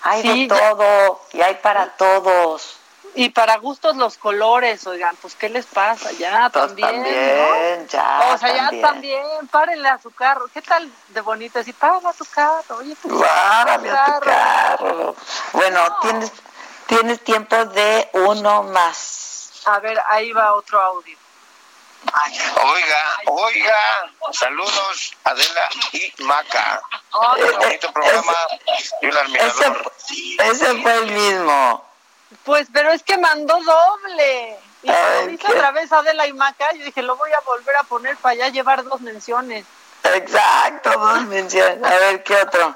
Hay 0.02 0.22
de 0.22 0.48
todo, 0.48 1.20
y 1.32 1.42
hay 1.42 1.56
para 1.56 1.96
todos. 1.96 2.76
Y 3.14 3.30
para 3.30 3.56
gustos 3.56 3.96
los 3.96 4.16
colores, 4.16 4.86
oigan, 4.86 5.16
pues 5.16 5.34
¿qué 5.34 5.48
les 5.48 5.66
pasa? 5.66 6.12
Ya 6.12 6.48
pues 6.52 6.66
también, 6.66 7.02
también 7.02 7.88
ya. 7.88 8.30
O 8.32 8.38
sea, 8.38 8.54
ya 8.54 8.80
también, 8.80 9.48
párenle 9.50 9.88
a 9.88 9.98
su 9.98 10.12
carro. 10.12 10.46
¿Qué 10.54 10.62
tal 10.62 10.88
de 11.08 11.20
bonito 11.20 11.58
decir, 11.58 11.74
párale 11.74 12.06
a 12.08 12.12
tu 12.12 12.24
carro? 12.26 12.76
Oye, 12.78 12.96
pues, 13.02 13.20
párale 13.20 13.90
a 13.90 14.04
tu 14.04 14.20
carro. 14.20 15.16
Bueno, 15.52 15.80
tienes, 16.02 16.32
tienes 16.90 17.20
tiempo 17.20 17.56
de 17.66 18.08
uno 18.12 18.64
más. 18.64 19.62
A 19.64 19.78
ver, 19.78 19.98
ahí 20.08 20.32
va 20.32 20.54
otro 20.54 20.80
audio. 20.80 21.16
Oiga, 22.62 23.02
oiga, 23.26 23.76
saludos 24.32 25.12
Adela 25.22 25.68
y 25.92 26.12
Maca. 26.22 26.82
Un 27.12 27.58
bonito 27.58 27.92
programa 27.92 28.34
y 29.02 29.06
un 29.06 29.16
admirador. 29.16 29.92
Ese, 30.08 30.50
ese 30.50 30.82
fue 30.82 30.94
el 30.96 31.12
mismo. 31.12 31.84
Pues, 32.44 32.68
pero 32.72 32.90
es 32.90 33.02
que 33.02 33.18
mandó 33.18 33.56
doble. 33.62 34.58
Y 34.82 34.90
hizo 35.34 35.48
otra 35.48 35.70
vez 35.72 35.92
Adela 35.92 36.26
y 36.26 36.32
Maca, 36.32 36.72
yo 36.72 36.84
dije, 36.84 37.02
lo 37.02 37.16
voy 37.16 37.30
a 37.32 37.40
volver 37.40 37.76
a 37.76 37.82
poner 37.84 38.16
para 38.16 38.34
ya 38.34 38.48
llevar 38.48 38.82
dos 38.82 39.00
menciones. 39.02 39.64
Exacto, 40.02 40.90
dos 40.90 41.22
menciones. 41.26 41.84
A 41.84 41.98
ver, 41.98 42.24
¿qué 42.24 42.34
otro? 42.34 42.74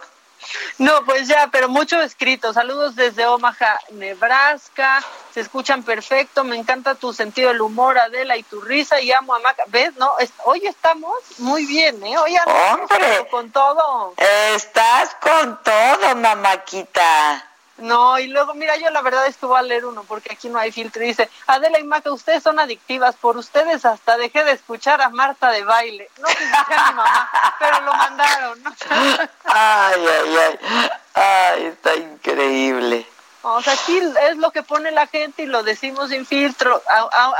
No, 0.78 1.04
pues 1.04 1.28
ya, 1.28 1.48
pero 1.52 1.68
mucho 1.68 2.00
escrito. 2.00 2.52
Saludos 2.52 2.96
desde 2.96 3.26
Omaha, 3.26 3.78
Nebraska. 3.90 5.02
Se 5.32 5.40
escuchan 5.40 5.82
perfecto. 5.82 6.44
Me 6.44 6.56
encanta 6.56 6.94
tu 6.94 7.12
sentido 7.12 7.48
del 7.48 7.60
humor, 7.60 7.98
Adela, 7.98 8.36
y 8.36 8.42
tu 8.42 8.60
risa. 8.60 9.00
Y 9.00 9.12
amo 9.12 9.34
a 9.34 9.38
Maca. 9.40 9.64
¿Ves? 9.68 9.94
No, 9.96 10.12
hoy 10.44 10.66
estamos 10.66 11.14
muy 11.38 11.66
bien, 11.66 12.02
¿eh? 12.04 12.18
Hoy 12.18 12.36
Hombre, 12.46 13.28
con 13.30 13.50
todo. 13.50 14.14
Estás 14.54 15.16
con 15.20 15.62
todo, 15.62 16.14
mamaquita. 16.16 17.53
No, 17.78 18.18
y 18.18 18.28
luego, 18.28 18.54
mira, 18.54 18.76
yo 18.76 18.88
la 18.90 19.02
verdad 19.02 19.26
es 19.26 19.36
que 19.36 19.46
voy 19.46 19.58
a 19.58 19.62
leer 19.62 19.84
uno 19.84 20.04
porque 20.04 20.32
aquí 20.32 20.48
no 20.48 20.58
hay 20.58 20.70
filtro. 20.70 21.02
Dice, 21.02 21.28
Adela 21.46 21.80
y 21.80 21.84
Maca, 21.84 22.12
ustedes 22.12 22.42
son 22.42 22.58
adictivas. 22.58 23.16
Por 23.16 23.36
ustedes 23.36 23.84
hasta 23.84 24.16
dejé 24.16 24.44
de 24.44 24.52
escuchar 24.52 25.02
a 25.02 25.08
Marta 25.08 25.50
de 25.50 25.64
baile. 25.64 26.08
No 26.20 26.28
sé 26.28 26.36
si 26.36 26.44
sea 26.44 26.88
mi 26.90 26.94
mamá, 26.94 27.30
pero 27.58 27.80
lo 27.82 27.94
mandaron. 27.94 28.62
ay, 29.44 30.06
ay, 30.06 30.36
ay. 30.36 30.90
Ay, 31.14 31.66
está 31.66 31.94
increíble. 31.94 33.06
O 33.46 33.62
sea, 33.62 33.74
aquí 33.74 33.98
es 33.98 34.36
lo 34.38 34.50
que 34.50 34.62
pone 34.62 34.90
la 34.90 35.06
gente 35.06 35.42
y 35.42 35.46
lo 35.46 35.62
decimos 35.62 36.08
sin 36.10 36.24
filtro. 36.24 36.82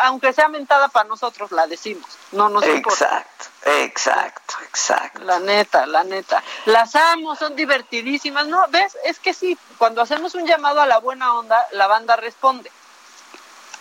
aunque 0.03 0.33
sea 0.33 0.49
mentada 0.49 0.89
para 0.89 1.09
nosotros, 1.09 1.51
la 1.51 1.67
decimos. 1.67 2.07
No 2.33 2.49
nos 2.49 2.67
importa. 2.67 3.05
Exacto. 3.05 3.45
Exacto, 3.65 4.55
exacto. 4.69 5.21
La 5.25 5.41
neta, 5.41 5.87
la 5.87 6.05
neta. 6.05 6.43
Las 6.67 6.95
amo, 6.95 7.35
son 7.35 7.57
divertidísimas. 7.57 8.47
No, 8.47 8.67
¿ves? 8.69 8.97
Es 9.05 9.19
que 9.19 9.33
sí, 9.33 9.57
cuando 9.79 10.03
hacemos 10.03 10.35
un 10.35 10.47
llamado 10.47 10.83
a 10.83 10.87
la 10.87 10.99
buena 10.99 11.35
onda, 11.35 11.67
la 11.73 11.87
banda 11.87 12.17
responde. 12.17 12.71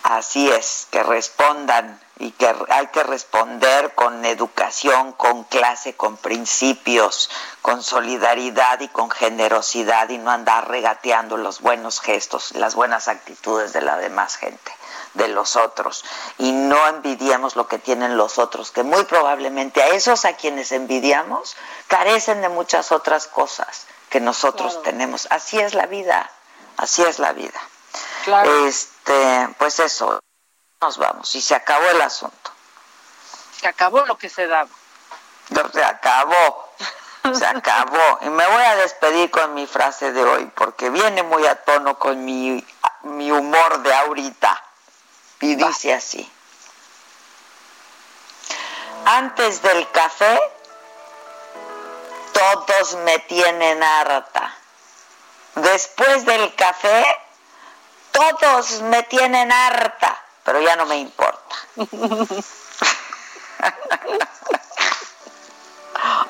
Así 0.02 0.50
es, 0.50 0.88
que 0.90 1.02
respondan 1.02 2.00
y 2.18 2.30
que 2.30 2.54
hay 2.68 2.86
que 2.88 3.02
responder 3.02 3.94
con 3.94 4.24
educación, 4.24 5.12
con 5.12 5.44
clase, 5.44 5.94
con 5.94 6.16
principios, 6.16 7.28
con 7.60 7.82
solidaridad 7.82 8.80
y 8.80 8.88
con 8.88 9.10
generosidad 9.10 10.08
y 10.10 10.18
no 10.18 10.30
andar 10.30 10.68
regateando 10.68 11.36
los 11.36 11.60
buenos 11.60 12.00
gestos, 12.00 12.52
las 12.52 12.74
buenas 12.74 13.08
actitudes 13.08 13.72
de 13.72 13.80
la 13.80 13.96
demás 13.96 14.36
gente 14.36 14.72
de 15.14 15.28
los 15.28 15.56
otros 15.56 16.04
y 16.38 16.52
no 16.52 16.86
envidiamos 16.88 17.56
lo 17.56 17.66
que 17.68 17.78
tienen 17.78 18.16
los 18.16 18.38
otros, 18.38 18.70
que 18.70 18.82
muy 18.82 19.04
probablemente 19.04 19.82
a 19.82 19.88
esos 19.88 20.24
a 20.24 20.34
quienes 20.34 20.72
envidiamos 20.72 21.56
carecen 21.88 22.40
de 22.42 22.48
muchas 22.48 22.92
otras 22.92 23.26
cosas 23.26 23.86
que 24.10 24.20
nosotros 24.20 24.82
tenemos. 24.82 25.26
Así 25.30 25.58
es 25.58 25.74
la 25.74 25.86
vida, 25.86 26.30
así 26.76 27.02
es 27.02 27.18
la 27.18 27.32
vida. 27.32 27.60
Este, 28.66 29.48
pues 29.58 29.80
eso, 29.80 30.20
nos 30.80 30.98
vamos 30.98 31.34
y 31.34 31.40
se 31.40 31.54
acabó 31.54 31.86
el 31.90 32.02
asunto. 32.02 32.50
Se 33.60 33.68
acabó 33.68 34.04
lo 34.04 34.18
que 34.18 34.28
se 34.28 34.46
daba. 34.46 34.70
Se 35.72 35.84
acabó. 35.84 36.74
Se 37.32 37.46
acabó. 37.46 38.18
Y 38.22 38.28
me 38.28 38.46
voy 38.46 38.62
a 38.62 38.76
despedir 38.76 39.30
con 39.30 39.54
mi 39.54 39.66
frase 39.66 40.12
de 40.12 40.22
hoy, 40.22 40.50
porque 40.54 40.90
viene 40.90 41.22
muy 41.22 41.46
a 41.46 41.54
tono 41.64 41.98
con 41.98 42.24
mi, 42.24 42.64
mi 43.02 43.30
humor 43.30 43.82
de 43.82 43.94
ahorita. 43.94 44.62
Y 45.40 45.54
dice 45.54 45.94
así. 45.94 46.30
Antes 49.06 49.62
del 49.62 49.90
café, 49.90 50.40
todos 52.32 52.96
me 52.96 53.18
tienen 53.20 53.82
harta. 53.82 54.54
Después 55.54 56.24
del 56.24 56.54
café, 56.54 57.04
todos 58.10 58.82
me 58.82 59.02
tienen 59.04 59.52
harta, 59.52 60.23
pero 60.44 60.60
ya 60.60 60.76
no 60.76 60.86
me 60.86 60.96
importa. 60.96 61.56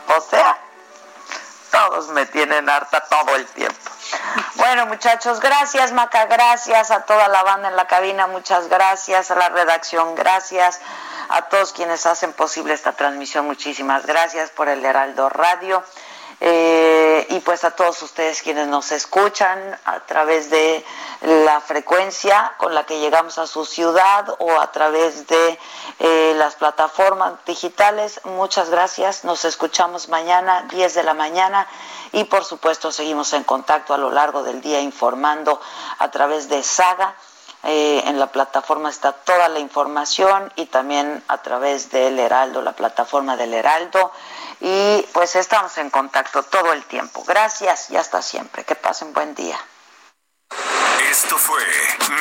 o 0.07 0.21
sea, 0.31 0.59
todos 1.71 2.09
me 2.09 2.27
tienen 2.27 2.69
harta 2.69 3.05
todo 3.09 3.35
el 3.37 3.47
tiempo. 3.47 3.91
Bueno, 4.55 4.87
muchachos, 4.87 5.41
gracias, 5.41 5.93
Maca, 5.93 6.27
gracias 6.27 6.91
a 6.91 7.01
toda 7.05 7.29
la 7.29 7.43
banda 7.43 7.69
en 7.69 7.77
la 7.77 7.87
cabina, 7.87 8.27
muchas 8.27 8.69
gracias, 8.69 9.31
a 9.31 9.35
la 9.35 9.49
redacción, 9.49 10.15
gracias, 10.15 10.81
a 11.29 11.43
todos 11.43 11.73
quienes 11.73 12.07
hacen 12.07 12.33
posible 12.33 12.75
esta 12.75 12.93
transmisión, 12.93 13.47
muchísimas 13.47 14.07
gracias 14.07 14.51
por 14.51 14.69
el 14.69 14.85
Heraldo 14.85 15.29
Radio. 15.29 15.83
Eh, 16.47 17.27
y 17.31 17.41
pues 17.41 17.65
a 17.65 17.71
todos 17.71 18.03
ustedes 18.03 18.43
quienes 18.43 18.69
nos 18.69 18.93
escuchan 18.93 19.81
a 19.87 20.01
través 20.01 20.51
de 20.51 20.85
la 21.23 21.59
frecuencia 21.63 22.53
con 22.59 22.75
la 22.75 22.85
que 22.85 23.01
llegamos 23.01 23.39
a 23.39 23.47
su 23.47 23.65
ciudad 23.65 24.29
o 24.41 24.61
a 24.61 24.71
través 24.71 25.27
de 25.27 25.59
eh, 26.01 26.35
las 26.37 26.57
plataformas 26.57 27.33
digitales, 27.47 28.21
muchas 28.25 28.69
gracias. 28.69 29.25
Nos 29.25 29.47
escuchamos 29.47 30.11
mañana, 30.11 30.67
10 30.69 30.93
de 30.93 31.03
la 31.03 31.15
mañana 31.15 31.67
y 32.13 32.25
por 32.25 32.45
supuesto 32.45 32.93
seguimos 32.93 33.33
en 33.33 33.45
contacto 33.45 33.95
a 33.95 33.99
lo 33.99 34.11
largo 34.11 34.43
del 34.43 34.61
día 34.61 34.83
informando 34.83 35.63
a 35.99 36.11
través 36.11 36.51
de 36.51 36.63
Saga. 36.63 37.15
Eh, 37.67 38.03
en 38.07 38.19
la 38.19 38.27
plataforma 38.27 38.91
está 38.91 39.13
toda 39.13 39.49
la 39.49 39.59
información 39.59 40.53
y 40.57 40.67
también 40.67 41.23
a 41.29 41.39
través 41.39 41.91
del 41.91 42.19
Heraldo, 42.19 42.61
la 42.61 42.73
plataforma 42.73 43.37
del 43.37 43.55
Heraldo 43.55 44.13
y 44.61 45.03
pues 45.13 45.35
estamos 45.37 45.77
en 45.79 45.89
contacto 45.89 46.43
todo 46.43 46.73
el 46.73 46.85
tiempo. 46.85 47.25
Gracias 47.27 47.91
y 47.91 47.97
hasta 47.97 48.21
siempre. 48.21 48.65
Que 48.65 48.75
pasen 48.75 49.15
buen 49.15 49.35
día. 49.35 49.59
Esto 51.11 51.39
fue 51.39 51.63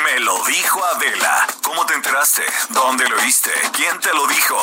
Me 0.03 0.19
lo 0.19 0.43
dijo 0.45 0.83
Adela. 0.85 1.47
¿Cómo 1.63 1.85
te 1.85 1.93
enteraste? 1.93 2.43
¿Dónde 2.69 3.07
lo 3.07 3.15
oíste? 3.17 3.51
¿Quién 3.73 3.99
te 3.99 4.13
lo 4.13 4.27
dijo? 4.27 4.57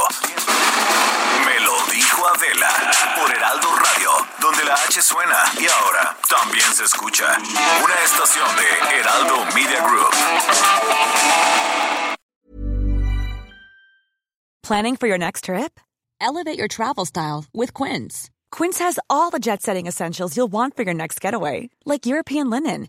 Me 1.47 1.60
lo 1.60 1.74
dijo 1.92 2.26
Adela 2.28 2.92
por 3.16 3.30
Heraldo 3.34 3.68
Radio, 3.76 4.10
donde 4.40 4.64
la 4.64 4.74
H 4.74 5.02
suena 5.02 5.36
y 5.59 5.66
ahora 5.66 6.16
también 6.28 6.72
se 6.74 6.84
escucha. 6.84 7.26
Una 7.84 7.94
estación 8.05 8.48
de 8.56 8.97
Heraldo 8.98 9.44
Media 9.55 9.80
Group. 9.86 10.10
Planning 14.62 14.97
for 14.97 15.09
your 15.09 15.18
next 15.18 15.44
trip? 15.47 15.80
Elevate 16.20 16.56
your 16.56 16.68
travel 16.68 17.05
style 17.05 17.47
with 17.52 17.74
Quince. 17.74 18.30
Quince 18.52 18.78
has 18.78 18.98
all 19.09 19.30
the 19.30 19.38
jet 19.40 19.62
setting 19.62 19.86
essentials 19.86 20.36
you'll 20.36 20.52
want 20.52 20.76
for 20.76 20.82
your 20.84 20.94
next 20.94 21.20
getaway, 21.20 21.70
like 21.84 22.06
European 22.06 22.51
linen, 22.51 22.88